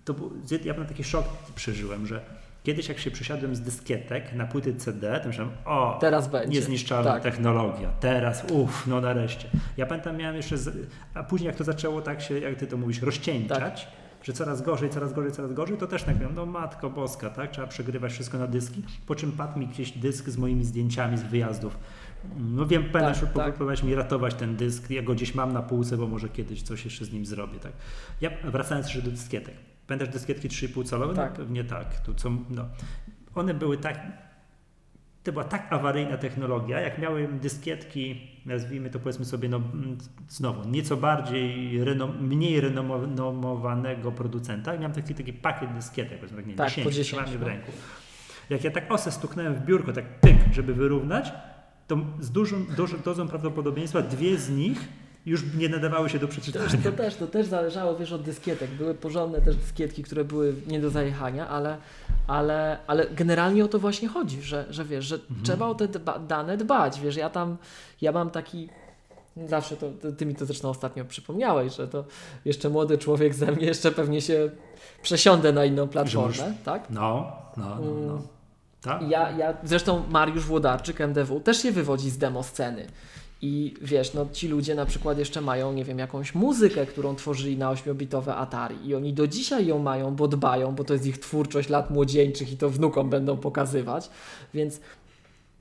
to 0.05 0.15
był, 0.15 0.33
ja 0.51 0.59
pamiętam 0.59 0.87
taki 0.87 1.05
szok 1.05 1.25
przeżyłem, 1.55 2.07
że 2.07 2.21
kiedyś 2.63 2.89
jak 2.89 2.99
się 2.99 3.11
przesiadłem 3.11 3.57
z 3.57 3.61
dyskietek 3.61 4.33
na 4.33 4.47
płyty 4.47 4.75
CD, 4.75 5.21
to 5.21 5.29
myślałem, 5.29 5.53
o, 5.65 5.99
Teraz 6.01 6.29
będzie. 6.29 6.49
niezniszczalna 6.59 7.13
Tak. 7.13 7.23
technologia, 7.23 7.91
teraz, 8.01 8.45
uff, 8.51 8.87
no 8.87 9.01
nareszcie. 9.01 9.49
Ja 9.77 9.87
pamiętam, 9.87 10.17
miałem 10.17 10.37
jeszcze, 10.37 10.59
z, 10.59 10.89
a 11.15 11.23
później 11.23 11.47
jak 11.47 11.57
to 11.57 11.65
zaczęło 11.65 12.03
tak 12.03 12.21
się, 12.23 12.39
jak 12.39 12.57
ty 12.57 12.67
to 12.67 12.77
mówisz, 12.77 13.03
rozcieńczać, 13.03 13.89
że 14.23 14.33
coraz 14.33 14.63
gorzej, 14.63 14.91
coraz 14.91 15.13
gorzej, 15.13 15.33
coraz 15.33 15.53
gorzej, 15.53 15.77
to 15.79 15.87
też 15.87 16.03
tak 16.03 16.21
miałem, 16.21 16.35
no 16.35 16.47
matko 16.47 16.91
boska, 16.91 17.31
tak, 17.31 17.51
trzeba 17.51 17.67
przegrywać 17.67 18.13
wszystko 18.13 18.39
na 18.39 18.47
dyski, 18.47 18.83
po 19.07 19.15
czym 19.15 19.33
padł 19.33 19.59
mi 19.59 19.67
gdzieś 19.67 19.91
dysk 19.91 20.29
z 20.29 20.37
moimi 20.37 20.65
zdjęciami 20.65 21.19
z 21.19 21.23
wyjazdów. 21.23 21.79
No 22.39 22.67
wiem, 22.67 22.85
pamiętasz, 22.93 23.21
Tak, 23.35 23.59
tak. 23.59 23.83
mi 23.83 23.95
ratować 23.95 24.35
ten 24.35 24.57
dysk, 24.57 24.91
ja 24.91 25.03
go 25.03 25.15
gdzieś 25.15 25.35
mam 25.35 25.53
na 25.53 25.63
półce, 25.63 25.97
bo 25.97 26.07
może 26.07 26.29
kiedyś 26.29 26.63
coś 26.63 26.85
jeszcze 26.85 27.05
z 27.05 27.13
nim 27.13 27.27
zrobię, 27.27 27.59
tak. 27.59 27.73
Ja 28.21 28.31
wracając 28.45 28.87
jeszcze 28.87 29.03
do 29.03 29.11
dyskietek. 29.11 29.55
Pamiętasz 29.87 30.09
dyskietki 30.09 30.49
3,5 30.49 30.85
calowe? 30.89 31.15
Tak. 31.15 31.31
No, 31.31 31.37
pewnie 31.37 31.65
tak. 31.65 32.01
Tu 32.01 32.15
co, 32.15 32.31
no. 32.51 32.65
One 33.35 33.55
były 33.55 33.79
tak 33.79 33.99
to 35.25 35.33
była 35.33 35.45
tak 35.45 35.73
awaryjna 35.73 36.17
technologia, 36.17 36.81
jak 36.81 36.99
miałem 36.99 37.39
dyskietki, 37.39 38.31
nazwijmy 38.47 38.91
to 38.91 38.99
powiedzmy 38.99 39.25
sobie, 39.25 39.49
no 39.49 39.61
znowu, 40.29 40.69
nieco 40.69 40.97
bardziej, 40.97 41.85
renom, 41.85 42.27
mniej 42.27 42.61
renomowanego 42.61 44.13
producenta. 44.13 44.75
I 44.75 44.79
miałem 44.79 44.93
taki, 44.93 45.15
taki 45.15 45.33
pakiet 45.33 45.73
dyskietek, 45.73 46.19
powiedzmy 46.19 46.37
tak, 46.37 46.47
nie, 46.47 46.55
Tak, 46.55 46.69
10, 46.69 46.85
po 46.85 46.91
10, 46.91 47.07
trzymałem 47.07 47.33
je 47.33 47.39
w 47.39 47.41
no. 47.41 47.47
ręku. 47.47 47.73
Jak 48.51 48.65
ja 48.65 48.71
tak 48.71 48.93
osę 48.93 49.13
stuknąłem 49.13 49.55
w 49.55 49.65
biurko, 49.65 49.93
tak 49.93 50.21
pyk, 50.21 50.37
żeby 50.53 50.75
wyrównać, 50.75 51.33
to 51.87 51.97
z 52.21 52.31
dużą, 52.31 52.65
dużą 52.77 52.99
dozą 52.99 53.29
prawdopodobieństwa 53.29 54.03
dwie 54.03 54.39
z 54.39 54.51
nich 54.51 54.79
już 55.27 55.43
nie 55.59 55.69
nadawały 55.69 56.11
się 56.11 56.19
do 56.19 56.27
To, 56.27 56.33
przeczytania. 56.33 56.65
już, 56.65 56.83
to, 56.85 56.93
też, 56.93 57.15
to 57.17 57.27
też 57.27 57.47
zależało, 57.47 57.97
wiesz, 57.97 58.13
od 58.13 58.23
dyskietek. 58.23 58.71
Były 58.71 58.95
porządne 58.95 59.41
też 59.41 59.57
dyskietki, 59.57 60.03
które 60.03 60.25
były 60.25 60.55
nie 60.67 60.81
do 60.81 60.91
zajechania, 60.91 61.49
ale, 61.49 61.77
ale, 62.27 62.79
ale 62.87 63.07
generalnie 63.11 63.65
o 63.65 63.69
to 63.69 63.79
właśnie 63.79 64.09
chodzi, 64.09 64.43
że, 64.43 64.67
że 64.71 64.85
wiesz, 64.85 65.05
że 65.05 65.19
trzeba 65.43 65.67
o 65.67 65.75
te 65.75 65.89
dba, 65.89 66.19
dane 66.19 66.57
dbać. 66.57 67.01
Wiesz, 67.01 67.17
ja 67.17 67.31
tam, 67.31 67.57
ja 68.01 68.13
mam 68.13 68.31
taki, 68.31 68.69
zawsze 69.49 69.77
to, 69.77 69.91
to, 70.03 70.13
ty 70.13 70.27
mi 70.27 70.35
to 70.35 70.47
zresztą 70.47 70.69
ostatnio 70.69 71.05
przypomniałeś, 71.05 71.77
że 71.77 71.89
to 71.89 72.05
jeszcze 72.45 72.69
młody 72.71 72.99
człowiek 72.99 73.35
ze 73.35 73.53
mnie, 73.53 73.67
jeszcze 73.67 73.93
pewnie 73.93 74.21
się 74.21 74.51
przesiądę 75.03 75.53
na 75.53 75.65
inną 75.65 75.89
platformę, 75.89 76.55
tak? 76.65 76.91
No, 76.91 77.33
no, 77.57 77.65
no, 77.81 77.91
no. 78.07 78.23
Mm. 78.87 78.99
Tak? 79.01 79.11
Ja, 79.11 79.31
ja, 79.31 79.55
zresztą 79.65 80.03
Mariusz 80.11 80.45
Włodarczyk, 80.45 81.01
MDW, 81.01 81.41
też 81.41 81.63
się 81.63 81.73
wywodzi 81.73 82.11
z 82.11 82.19
demo 82.19 82.43
sceny. 82.43 82.87
I 83.43 83.75
wiesz, 83.83 84.15
no 84.15 84.27
ci 84.33 84.49
ludzie 84.49 84.75
na 84.75 84.87
przykład 84.87 85.19
jeszcze 85.19 85.41
mają, 85.41 85.73
nie 85.73 85.85
wiem, 85.85 85.99
jakąś 85.99 86.35
muzykę, 86.35 86.87
którą 86.87 87.15
tworzyli 87.15 87.57
na 87.59 87.75
8-bitowe 87.75 88.31
Atari 88.37 88.87
i 88.89 88.95
oni 88.95 89.13
do 89.13 89.27
dzisiaj 89.27 89.67
ją 89.67 89.79
mają, 89.79 90.15
bo 90.15 90.29
dbają, 90.29 90.75
bo 90.75 90.85
to 90.85 90.93
jest 90.93 91.07
ich 91.07 91.19
twórczość 91.19 91.69
lat 91.69 91.91
młodzieńczych 91.91 92.53
i 92.53 92.57
to 92.57 92.71
wnukom 92.71 93.11
będą 93.11 93.37
pokazywać. 93.37 94.11
Więc 94.55 94.81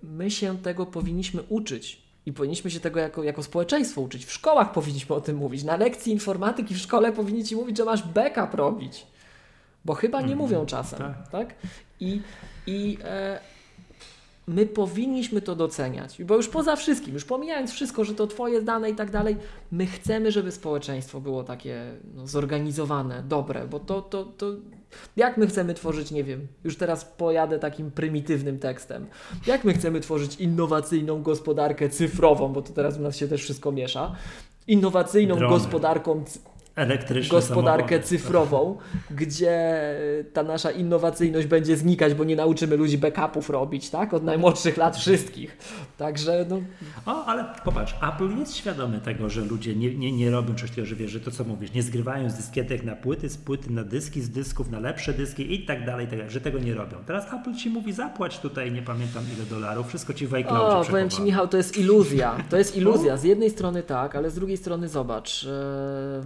my 0.04 0.32
się 0.32 0.58
tego 0.58 0.86
powinniśmy 0.86 1.42
uczyć. 1.50 2.04
I 2.26 2.34
powinniśmy 2.34 2.72
się 2.72 2.80
tego 2.80 3.00
jako, 3.00 3.24
jako 3.24 3.44
społeczeństwo 3.44 4.02
uczyć. 4.02 4.26
W 4.26 4.32
szkołach 4.34 4.72
powinniśmy 4.72 5.16
o 5.16 5.22
tym 5.22 5.38
mówić. 5.38 5.64
Na 5.64 5.76
lekcji 5.78 6.12
informatyki 6.14 6.76
w 6.76 6.78
szkole 6.78 7.12
powinni 7.12 7.44
ci 7.44 7.56
mówić, 7.56 7.78
że 7.78 7.86
masz 7.86 8.04
backup 8.04 8.54
robić. 8.54 9.08
Bo 9.86 9.94
chyba 9.94 10.18
nie 10.18 10.24
Mhm, 10.34 10.40
mówią 10.40 10.66
czasem. 10.66 11.00
tak. 11.00 11.30
Tak? 11.30 11.56
I, 12.00 12.22
i 12.68 12.98
e, 13.04 13.40
my 14.48 14.66
powinniśmy 14.66 15.42
to 15.42 15.56
doceniać. 15.56 16.24
Bo 16.24 16.36
już 16.36 16.50
poza 16.50 16.76
wszystkim, 16.76 17.14
już 17.14 17.26
pomijając 17.26 17.72
wszystko, 17.72 18.06
że 18.06 18.14
to 18.14 18.28
twoje 18.28 18.62
dane 18.62 18.90
i 18.90 18.96
tak 18.96 19.12
dalej, 19.12 19.38
my 19.72 19.86
chcemy, 19.86 20.32
żeby 20.32 20.52
społeczeństwo 20.52 21.22
było 21.22 21.44
takie 21.44 21.84
no, 22.16 22.28
zorganizowane, 22.28 23.24
dobre, 23.28 23.68
bo 23.68 23.80
to, 23.80 24.02
to, 24.02 24.26
to 24.26 24.46
jak 25.16 25.38
my 25.38 25.48
chcemy 25.48 25.74
tworzyć, 25.74 26.12
nie 26.12 26.24
wiem, 26.24 26.48
już 26.64 26.78
teraz 26.78 27.06
pojadę 27.06 27.60
takim 27.60 27.92
prymitywnym 27.92 28.60
tekstem. 28.60 29.06
Jak 29.48 29.64
my 29.64 29.74
chcemy 29.74 30.00
tworzyć 30.00 30.36
innowacyjną 30.36 31.22
gospodarkę 31.22 31.90
cyfrową, 31.90 32.54
bo 32.54 32.62
to 32.62 32.74
teraz 32.74 32.98
u 32.98 33.02
nas 33.02 33.18
się 33.18 33.28
też 33.28 33.42
wszystko 33.44 33.72
miesza. 33.72 34.16
Innowacyjną 34.68 35.36
Drony. 35.36 35.56
gospodarką 35.56 36.24
Elektryczne 36.76 37.30
gospodarkę 37.30 37.88
samochody. 37.90 38.04
cyfrową, 38.08 38.78
gdzie 39.12 39.74
ta 40.34 40.44
nasza 40.44 40.72
innowacyjność 40.72 41.48
będzie 41.48 41.78
znikać, 41.78 42.14
bo 42.14 42.24
nie 42.24 42.36
nauczymy 42.36 42.78
ludzi 42.78 42.98
backupów 42.98 43.50
robić, 43.50 43.90
tak? 43.90 44.14
Od 44.14 44.24
najmłodszych 44.24 44.78
lat 44.78 44.98
wszystkich. 44.98 45.58
Także 45.98 46.46
no, 46.50 46.62
O, 47.06 47.26
ale 47.26 47.46
popatrz, 47.66 47.96
Apple 48.14 48.38
jest 48.38 48.56
świadomy 48.56 49.00
tego, 49.02 49.30
że 49.30 49.42
ludzie 49.42 49.76
nie, 49.76 49.96
nie, 49.96 50.12
nie 50.12 50.32
robią 50.32 50.56
czegoś 50.56 50.70
takiego, 50.70 50.88
że 50.88 50.96
wiesz, 50.96 51.12
że 51.12 51.20
to 51.20 51.32
co 51.32 51.44
mówisz, 51.44 51.74
nie 51.74 51.84
zgrywają 51.84 52.30
z 52.30 52.34
dyskietek 52.34 52.84
na 52.84 52.96
płyty, 52.96 53.30
z 53.30 53.38
płyty 53.38 53.72
na 53.72 53.84
dyski, 53.84 54.22
z 54.22 54.30
dysków 54.30 54.72
na 54.72 54.80
lepsze 54.80 55.14
dyski 55.14 55.54
i 55.54 55.66
tak 55.66 55.86
dalej, 55.86 56.06
i 56.06 56.10
tak 56.10 56.20
dalej, 56.20 56.34
że 56.34 56.42
tego 56.42 56.60
nie 56.60 56.74
robią. 56.74 56.98
Teraz 57.08 57.34
Apple 57.34 57.56
ci 57.56 57.70
mówi, 57.70 57.94
zapłać 57.94 58.40
tutaj, 58.40 58.72
nie 58.72 58.82
pamiętam 58.82 59.24
ile 59.38 59.46
dolarów, 59.46 59.88
wszystko 59.88 60.14
ci 60.14 60.28
w 60.28 60.34
iCloudzie 60.34 60.90
o, 60.90 60.92
powiem 60.92 61.10
Ci. 61.10 61.22
Michał, 61.22 61.48
to 61.48 61.58
jest 61.58 61.78
iluzja. 61.78 62.36
To 62.50 62.58
jest 62.58 62.76
iluzja. 62.80 63.18
Z 63.18 63.24
jednej 63.24 63.50
strony 63.50 63.84
tak, 63.84 64.16
ale 64.16 64.30
z 64.30 64.36
drugiej 64.36 64.58
strony 64.58 64.88
zobacz. 64.90 65.44
e, 65.44 66.24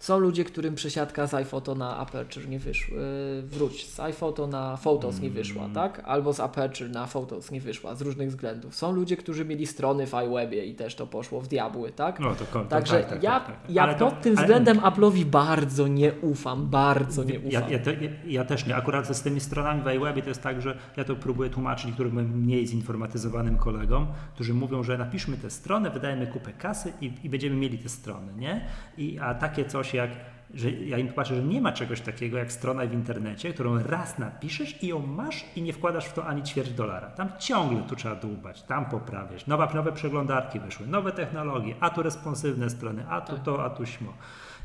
Są 0.00 0.18
ludzie, 0.18 0.44
którym 0.44 0.74
przesiadka 0.74 1.26
z 1.26 1.34
iPhoto 1.34 1.74
na 1.74 1.96
Aperture 1.98 2.48
nie 2.48 2.58
wyszła. 2.58 2.96
e, 2.96 3.42
Wróć, 3.42 3.86
z 3.86 4.00
iPhoto 4.00 4.46
na 4.46 4.76
Photos 4.76 5.20
nie 5.20 5.30
wyszła, 5.30 5.62
Mm. 5.62 5.74
tak? 5.74 6.02
Albo 6.04 6.32
z 6.32 6.40
Aperture 6.40 6.90
na 6.90 7.06
Photos 7.06 7.50
nie 7.50 7.60
wyszła, 7.60 7.94
z 7.94 8.02
różnych 8.02 8.28
względów. 8.28 8.74
Są 8.74 8.92
ludzie, 8.92 9.16
którzy 9.16 9.44
mieli 9.44 9.66
strony 9.66 10.06
w 10.06 10.12
iWebie 10.26 10.64
i 10.64 10.74
też 10.74 10.94
to 10.94 11.06
poszło 11.06 11.40
w 11.40 11.48
diabły, 11.48 11.92
tak? 11.92 12.20
No, 12.20 12.34
to, 12.34 12.44
to, 12.44 12.64
Także 12.64 13.00
tak, 13.00 13.08
tak, 13.10 13.22
ja, 13.22 13.40
tak, 13.40 13.46
tak. 13.46 13.70
ja 13.70 13.82
Ale 13.82 13.94
to- 13.94 14.10
pod 14.10 14.20
tym 14.20 14.32
ale- 14.38 14.46
względem 14.46 14.78
Apple'owi 14.78 15.24
bardzo 15.24 15.88
nie 15.88 16.12
ufam, 16.22 16.66
bardzo 16.68 17.24
nie 17.24 17.38
ufam. 17.38 17.50
Ja, 17.50 17.68
ja, 17.68 17.78
te, 17.78 17.92
ja, 18.26 18.44
też 18.44 18.66
nie. 18.66 18.76
Akurat 18.76 19.16
z 19.16 19.22
tymi 19.22 19.40
stronami 19.40 19.82
w 19.82 19.94
iWebie 19.96 20.22
to 20.22 20.28
jest 20.28 20.42
tak, 20.42 20.62
że 20.62 20.78
ja 20.96 21.04
to 21.04 21.16
próbuję 21.16 21.50
tłumaczyć 21.50 21.86
niektórym 21.86 22.14
moim 22.14 22.28
mniej 22.38 22.66
zinformatyzowanym 22.66 23.56
kolegom, 23.56 24.06
którzy 24.34 24.54
mówią, 24.54 24.82
że 24.82 24.98
napiszmy 24.98 25.36
tę 25.36 25.50
stronę, 25.50 25.90
wydajemy 25.90 26.26
kupę 26.26 26.52
kasy 26.52 26.92
i, 27.00 27.12
i 27.24 27.28
będziemy 27.30 27.56
mieli 27.56 27.78
te 27.78 27.88
strony, 27.88 28.32
nie? 28.36 28.66
I, 28.98 29.18
a 29.18 29.34
takie 29.34 29.64
coś 29.64 29.89
jak 29.94 30.10
że 30.54 30.70
ja 30.70 30.98
im 30.98 31.06
tłumaczę, 31.08 31.34
że 31.36 31.42
nie 31.42 31.60
ma 31.60 31.72
czegoś 31.72 32.00
takiego 32.00 32.38
jak 32.38 32.52
strona 32.52 32.86
w 32.86 32.92
internecie, 32.92 33.52
którą 33.52 33.82
raz 33.82 34.18
napiszesz 34.18 34.82
i 34.82 34.86
ją 34.86 35.06
masz 35.06 35.44
i 35.56 35.62
nie 35.62 35.72
wkładasz 35.72 36.06
w 36.06 36.12
to 36.12 36.26
ani 36.26 36.42
ćwierć 36.42 36.70
dolara. 36.70 37.10
Tam 37.10 37.28
ciągle 37.38 37.82
tu 37.82 37.96
trzeba 37.96 38.14
dłubać, 38.14 38.62
tam 38.62 38.86
poprawiać. 38.86 39.46
Nowa, 39.46 39.72
nowe 39.74 39.92
przeglądarki 39.92 40.60
wyszły, 40.60 40.86
nowe 40.86 41.12
technologie, 41.12 41.74
a 41.80 41.90
tu 41.90 42.02
responsywne 42.02 42.70
strony, 42.70 43.06
a 43.08 43.20
tu 43.20 43.38
to, 43.38 43.64
a 43.64 43.70
tu 43.70 43.86
śmo 43.86 44.12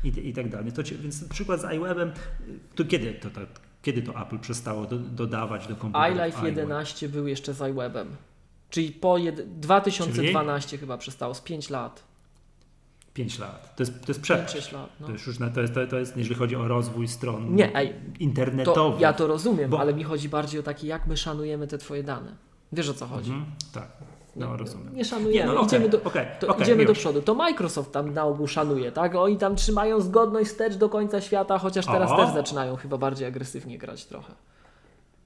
i, 0.04 0.28
i 0.28 0.32
tak 0.32 0.48
dalej. 0.48 0.72
To, 0.72 0.82
więc 1.00 1.28
przykład 1.28 1.60
z 1.60 1.72
iWebem, 1.74 2.12
to 2.74 2.84
kiedy 2.84 3.12
to, 3.12 3.30
to, 3.30 3.40
kiedy 3.82 4.02
to 4.02 4.22
Apple 4.22 4.38
przestało 4.38 4.86
do, 4.86 4.98
dodawać 4.98 5.66
do 5.66 5.76
komputerów 5.76 6.18
iLife 6.18 6.38
iWeb? 6.38 6.56
11 6.56 7.08
był 7.08 7.26
jeszcze 7.26 7.54
z 7.54 7.70
iWebem. 7.70 8.16
Czyli 8.70 8.90
po 8.90 9.18
jed... 9.18 9.60
2012 9.60 10.78
chyba 10.78 10.98
przestało, 10.98 11.34
z 11.34 11.40
5 11.40 11.70
lat. 11.70 12.02
5 13.16 13.38
lat. 13.38 13.76
To 13.76 13.82
jest, 13.82 14.00
to 14.00 14.08
jest 14.08 14.20
przepaść. 14.20 14.56
5-6 14.56 14.72
lat. 14.72 14.90
No. 15.00 15.06
To 15.06 15.12
jest 15.12 15.26
już 15.26 15.38
to 15.54 15.60
jest, 15.60 15.74
to, 15.90 15.98
jest, 15.98 16.16
jeżeli 16.16 16.34
chodzi 16.34 16.56
o 16.56 16.68
rozwój 16.68 17.08
stron 17.08 17.54
Nie, 17.54 17.76
ej, 17.76 17.94
internetowych. 18.20 18.94
to, 18.94 19.00
ja 19.02 19.12
to 19.12 19.26
rozumiem, 19.26 19.70
Bo- 19.70 19.80
ale 19.80 19.94
mi 19.94 20.04
chodzi 20.04 20.28
bardziej 20.28 20.60
o 20.60 20.62
takie, 20.62 20.86
jak 20.86 21.06
my 21.06 21.16
szanujemy 21.16 21.66
te 21.66 21.78
twoje 21.78 22.02
dane. 22.02 22.36
Wiesz 22.72 22.88
o 22.88 22.94
co 22.94 23.06
chodzi? 23.06 23.30
Mhm, 23.30 23.52
tak, 23.72 23.88
no 24.36 24.56
rozumiem. 24.56 24.94
Nie 24.94 25.04
szanujemy, 25.04 25.48
Nie, 25.48 25.54
no, 25.54 25.64
idziemy, 25.64 25.84
okej, 25.86 26.26
do, 26.40 26.46
to 26.46 26.52
okej, 26.52 26.62
idziemy 26.62 26.84
do 26.84 26.92
przodu. 26.92 27.22
To 27.22 27.34
Microsoft 27.34 27.92
tam 27.92 28.14
na 28.14 28.24
ogół 28.24 28.46
szanuje, 28.46 28.92
tak? 28.92 29.14
Oni 29.14 29.36
tam 29.36 29.56
trzymają 29.56 30.00
zgodność 30.00 30.50
wstecz 30.50 30.74
do 30.74 30.88
końca 30.88 31.20
świata, 31.20 31.58
chociaż 31.58 31.86
teraz 31.86 32.10
O! 32.10 32.16
też 32.16 32.34
zaczynają 32.34 32.76
chyba 32.76 32.98
bardziej 32.98 33.28
agresywnie 33.28 33.78
grać 33.78 34.04
trochę. 34.04 34.32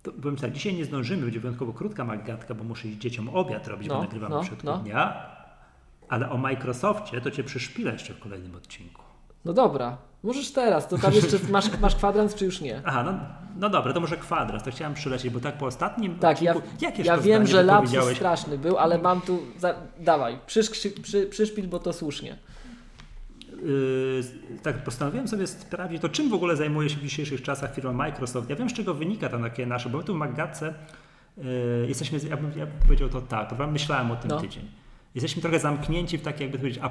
To, 0.03 0.13
powiem 0.13 0.37
tak, 0.37 0.53
dzisiaj 0.53 0.75
nie 0.75 0.85
zdążymy, 0.85 1.23
będzie 1.23 1.41
wyjątkowo 1.41 1.73
krótka 1.73 2.05
magatka, 2.05 2.55
bo 2.55 2.65
muszę 2.65 2.89
iść 2.89 2.99
dzieciom 2.99 3.29
obiad 3.29 3.67
robić, 3.69 3.89
No, 3.89 3.95
bo 3.95 4.01
nagrywamy 4.01 4.35
no, 4.35 4.43
no. 4.65 4.79
dnia. 4.79 5.40
Ale 6.11 6.31
o 6.31 6.39
Microsoftie 6.39 7.21
to 7.21 7.31
cię 7.31 7.45
przyszpilę 7.45 7.93
jeszcze 7.93 8.15
w 8.15 8.19
kolejnym 8.21 8.55
odcinku. 8.55 9.03
No 9.45 9.53
dobra, 9.53 9.97
możesz 10.23 10.53
teraz, 10.53 10.89
to 10.89 10.99
tam 10.99 11.13
jeszcze 11.13 11.37
masz, 11.51 11.79
masz 11.81 11.95
kwadrans, 11.97 12.35
czy 12.35 12.45
już 12.45 12.61
nie? 12.61 12.83
Aha, 12.85 13.03
no, 13.03 13.13
no 13.57 13.71
dobra, 13.71 13.93
to 13.93 14.01
może 14.01 14.17
kwadrat, 14.17 14.65
to 14.65 14.71
chciałem 14.71 14.95
przylecieć, 14.95 15.33
bo 15.33 15.41
tak 15.41 15.59
po 15.59 15.67
ostatnim 15.67 16.19
Tak, 16.19 16.43
ja, 16.43 16.55
odcinku, 16.55 17.03
ja 17.05 17.17
to 17.17 17.23
wiem, 17.23 17.47
zdanie 17.47 17.47
że 17.47 17.63
lapsus 17.63 18.17
straszny 18.17 18.59
był, 18.59 18.79
ale 18.79 18.99
mam 18.99 19.21
tu. 19.21 19.39
Za, 19.59 19.75
dawaj, 20.01 20.39
przysz, 20.47 20.71
przy, 20.71 20.91
przy, 20.91 21.27
przyszpil, 21.27 21.69
bo 21.69 21.79
to 21.79 21.93
słusznie. 21.93 22.39
Yy, 23.63 24.23
tak 24.63 24.85
postanowiłem 24.85 25.29
sobie 25.29 25.47
sprawdzić, 25.47 26.03
to 26.03 26.09
czym 26.09 26.31
w 26.31 26.35
ogóle 26.35 26.57
zajmuje 26.57 26.91
się 26.91 26.97
w 26.97 27.03
dzisiejszych 27.03 27.43
czasach 27.43 27.75
firma 27.75 27.93
Microsoft. 27.93 28.51
Ja 28.51 28.57
wiem, 28.57 28.71
z 28.71 28.73
czego 28.73 28.95
wynika 28.95 29.29
to 29.29 29.39
takie 29.39 29.67
nasze, 29.67 29.89
bo 29.89 29.99
my 29.99 30.05
tu 30.05 30.15
w 30.15 30.17
Maggatce 30.17 30.75
yy, 31.37 31.45
jesteśmy, 31.89 32.19
ja 32.29 32.37
bym, 32.37 32.59
ja 32.59 32.67
powiedział 32.87 33.09
to 33.09 33.21
tak, 33.21 33.55
myślałem 33.73 34.11
o 34.11 34.17
tym 34.17 34.31
No. 34.31 34.41
tydzień. 34.41 34.80
Jesteśmy 35.15 35.43
trochę 35.43 35.59
zamknięci 35.59 36.19
w 36.19 36.23
takiej, 36.23 36.45
jakby 36.45 36.59
to 36.59 36.63
powiedzieć, 36.63 36.83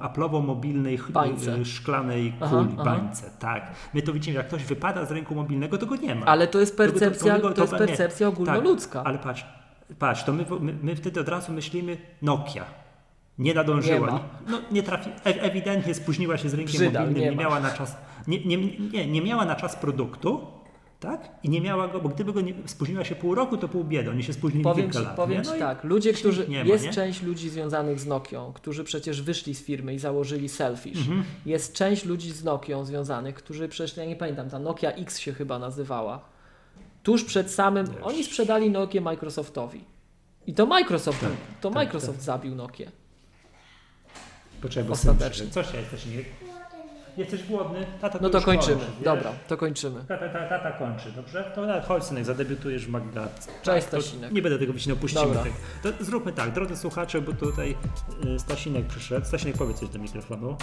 aplowo-mobilnej 0.00 0.98
Bańce. 1.08 1.58
yy, 1.58 1.64
szklanej 1.64 2.32
Aha, 2.40 2.56
kuli, 2.56 2.68
aha. 2.74 2.84
bańce. 2.84 3.30
Tak. 3.38 3.70
My 3.94 4.02
to 4.02 4.12
widzimy, 4.12 4.36
jak 4.36 4.48
ktoś 4.48 4.64
wypada 4.64 5.04
z 5.04 5.10
rynku 5.10 5.34
mobilnego, 5.34 5.78
to 5.78 5.86
go 5.86 5.96
nie 5.96 6.14
ma. 6.14 6.26
Ale 6.26 6.46
to 6.46 6.60
jest 6.60 6.76
To- 6.76 6.82
to- 6.86 6.92
to 6.92 6.98
percepcja, 6.98 7.40
to 7.40 7.52
to 7.52 7.60
jest 7.62 7.74
percepcja 7.74 8.28
ogólnoludzka. 8.28 8.98
Tak, 8.98 9.06
ale 9.08 9.18
patrz, 9.18 9.44
patrz, 9.98 10.24
to 10.24 10.32
my, 10.32 10.44
my, 10.60 10.74
my 10.82 10.96
wtedy 10.96 11.20
od 11.20 11.28
razu 11.28 11.52
myślimy 11.52 11.96
Nokia. 12.22 12.64
Nie 13.38 13.54
nadążyła. 13.54 14.10
Nie 14.12 14.18
no, 14.50 14.58
nie 14.70 14.82
trafi, 14.82 15.10
e, 15.10 15.42
ewidentnie 15.42 15.94
spóźniła 15.94 16.36
się 16.36 16.48
z 16.48 16.54
rynkiem 16.54 16.84
mobilnym, 16.84 17.14
nie 17.14 17.30
nie, 17.30 17.36
miała 17.36 17.60
na 17.60 17.70
czas, 17.70 17.96
nie, 18.26 18.44
nie, 18.44 18.56
nie, 18.92 19.06
nie 19.06 19.22
miała 19.22 19.44
na 19.44 19.54
czas 19.54 19.76
produktu, 19.76 20.46
tak? 21.06 21.28
I 21.42 21.48
nie 21.48 21.60
miała 21.60 21.88
go, 21.88 22.00
bo 22.00 22.08
gdyby 22.08 22.32
go 22.32 22.40
nie, 22.40 22.54
spóźniła 22.66 23.04
się 23.04 23.14
pół 23.14 23.34
roku, 23.34 23.56
to 23.56 23.68
pół 23.68 23.84
biedy. 23.84 24.10
Oni 24.10 24.22
się 24.22 24.32
spóźnili 24.32 24.64
Powiem 24.64 24.84
kilka 24.84 24.98
ci, 24.98 25.04
lat. 25.04 25.16
powiem 25.16 25.42
No 25.44 25.52
tak, 25.58 25.84
ludzie, 25.84 26.12
którzy. 26.12 26.46
ma, 26.48 26.54
jest 26.54 26.84
nie? 26.84 26.92
część 26.92 27.22
ludzi 27.22 27.50
związanych 27.50 28.00
z 28.00 28.06
Nokią, 28.06 28.52
którzy 28.52 28.84
przecież 28.84 29.22
wyszli 29.22 29.54
z 29.54 29.64
firmy 29.64 29.94
i 29.94 29.98
założyli 29.98 30.48
Selfish. 30.48 30.98
Mhm. 30.98 31.24
Jest 31.46 31.72
część 31.74 32.04
ludzi 32.04 32.32
z 32.32 32.44
Nokią 32.44 32.84
związanych, 32.84 33.34
którzy 33.34 33.68
przecież, 33.68 33.96
ja 33.96 34.04
nie 34.04 34.16
pamiętam, 34.16 34.50
ta 34.50 34.58
Nokia 34.58 34.92
X 34.92 35.18
się 35.18 35.32
chyba 35.32 35.58
nazywała. 35.58 36.20
Tuż 37.02 37.24
przed 37.24 37.50
samym. 37.50 37.86
Wiesz. 37.86 37.96
Oni 38.02 38.24
sprzedali 38.24 38.70
Nokię 38.70 39.00
Microsoftowi. 39.00 39.84
I 40.46 40.54
to 40.54 40.66
Microsoft, 40.66 41.20
Tak, 41.20 41.30
to 41.60 41.68
tak, 41.68 41.74
Microsoft 41.74 42.22
zabił 42.22 42.54
Nokię. 42.54 42.90
Poczekaj, 44.62 44.84
bo 44.84 44.92
Ostatecznie. 44.92 45.36
syn 45.46 45.50
przyszedł. 45.50 45.66
Co 45.68 45.72
się 45.72 45.78
jesteś 45.78 46.06
nie? 46.06 46.45
Jesteś 47.16 47.42
głodny? 47.44 47.86
Tata 48.00 48.18
No 48.22 48.30
to 48.30 48.40
kończymy. 48.40 48.76
kończy? 48.76 49.04
Dobra, 49.04 49.32
to 49.48 49.56
kończymy. 49.56 50.04
Tata, 50.08 50.28
tata, 50.28 50.48
tata 50.48 50.72
kończy, 50.72 51.12
dobrze? 51.12 51.52
To 51.54 51.66
nawet 51.66 51.84
chodź 51.84 52.04
synek, 52.04 52.24
zadebiutujesz 52.24 52.86
w 52.86 52.90
Magdatce. 52.90 53.50
Cześć, 53.62 53.86
to 53.86 54.02
Stasinek. 54.02 54.32
Nie 54.32 54.42
będę 54.42 54.58
tego 54.58 54.72
wycinał, 54.72 54.96
puścimy 54.96 55.34
tego. 55.36 55.56
To 55.98 56.04
zróbmy 56.04 56.32
tak, 56.32 56.52
drodzy 56.52 56.76
słuchacze, 56.76 57.20
bo 57.20 57.32
tutaj 57.32 57.76
y, 58.36 58.38
Stasinek 58.38 58.86
przyszedł. 58.86 59.26
Stasinek, 59.26 59.56
powiedz 59.56 59.80
coś 59.80 59.88
do 59.88 59.98
mikrofonu. 59.98 60.56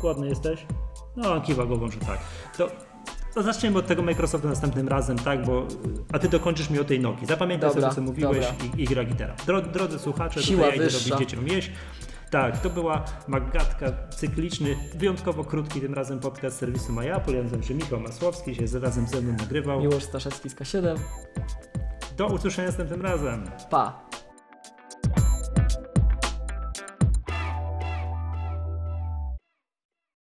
Głodny 0.00 0.28
jesteś? 0.28 0.66
No, 1.16 1.40
kiwa 1.40 1.64
głową, 1.64 1.90
że 1.90 1.98
tak. 1.98 2.18
To, 2.58 2.68
to 3.34 3.42
zaczniemy 3.42 3.78
od 3.78 3.86
tego 3.86 4.02
Microsoftu 4.02 4.48
następnym 4.48 4.88
razem, 4.88 5.18
tak, 5.18 5.44
bo... 5.46 5.66
A 6.12 6.18
ty 6.18 6.28
dokończysz 6.28 6.70
mi 6.70 6.78
o 6.78 6.84
tej 6.84 7.00
Noki. 7.00 7.26
Zapamiętaj 7.26 7.70
Dobra, 7.70 7.82
sobie, 7.82 7.94
co 7.94 8.00
mówiłeś 8.02 8.46
dobra. 8.46 8.64
i, 8.78 8.82
i 8.82 8.84
gra 8.84 9.04
gitara. 9.04 9.34
Dro, 9.46 9.62
drodzy 9.62 9.98
słuchacze, 9.98 10.42
Siła 10.42 10.56
tutaj 10.64 10.78
ja 10.78 10.84
idę 10.84 10.84
wyższa. 10.84 11.14
robić 11.14 11.30
dzieciom 11.30 11.48
jeść. 11.48 11.70
Tak, 12.32 12.60
to 12.60 12.70
była 12.70 13.04
magatka 13.28 13.86
cykliczny, 14.10 14.76
wyjątkowo 14.94 15.44
krótki 15.44 15.80
tym 15.80 15.94
razem 15.94 16.20
podcast 16.20 16.58
serwisu 16.58 16.92
MyApple. 16.92 17.32
Ja 17.32 17.42
nazywam 17.42 17.62
się 17.62 17.74
Michał 17.74 18.00
Masłowski, 18.00 18.54
się 18.54 18.66
razem 18.80 19.06
ze 19.06 19.20
mną 19.20 19.36
nagrywał. 19.38 19.80
Miłosz 19.80 20.02
Staszewski 20.02 20.50
z 20.50 20.54
K7. 20.54 20.96
Do 22.16 22.26
usłyszenia 22.26 22.72
tym 22.72 23.02
razem. 23.02 23.44
Pa! 23.70 24.08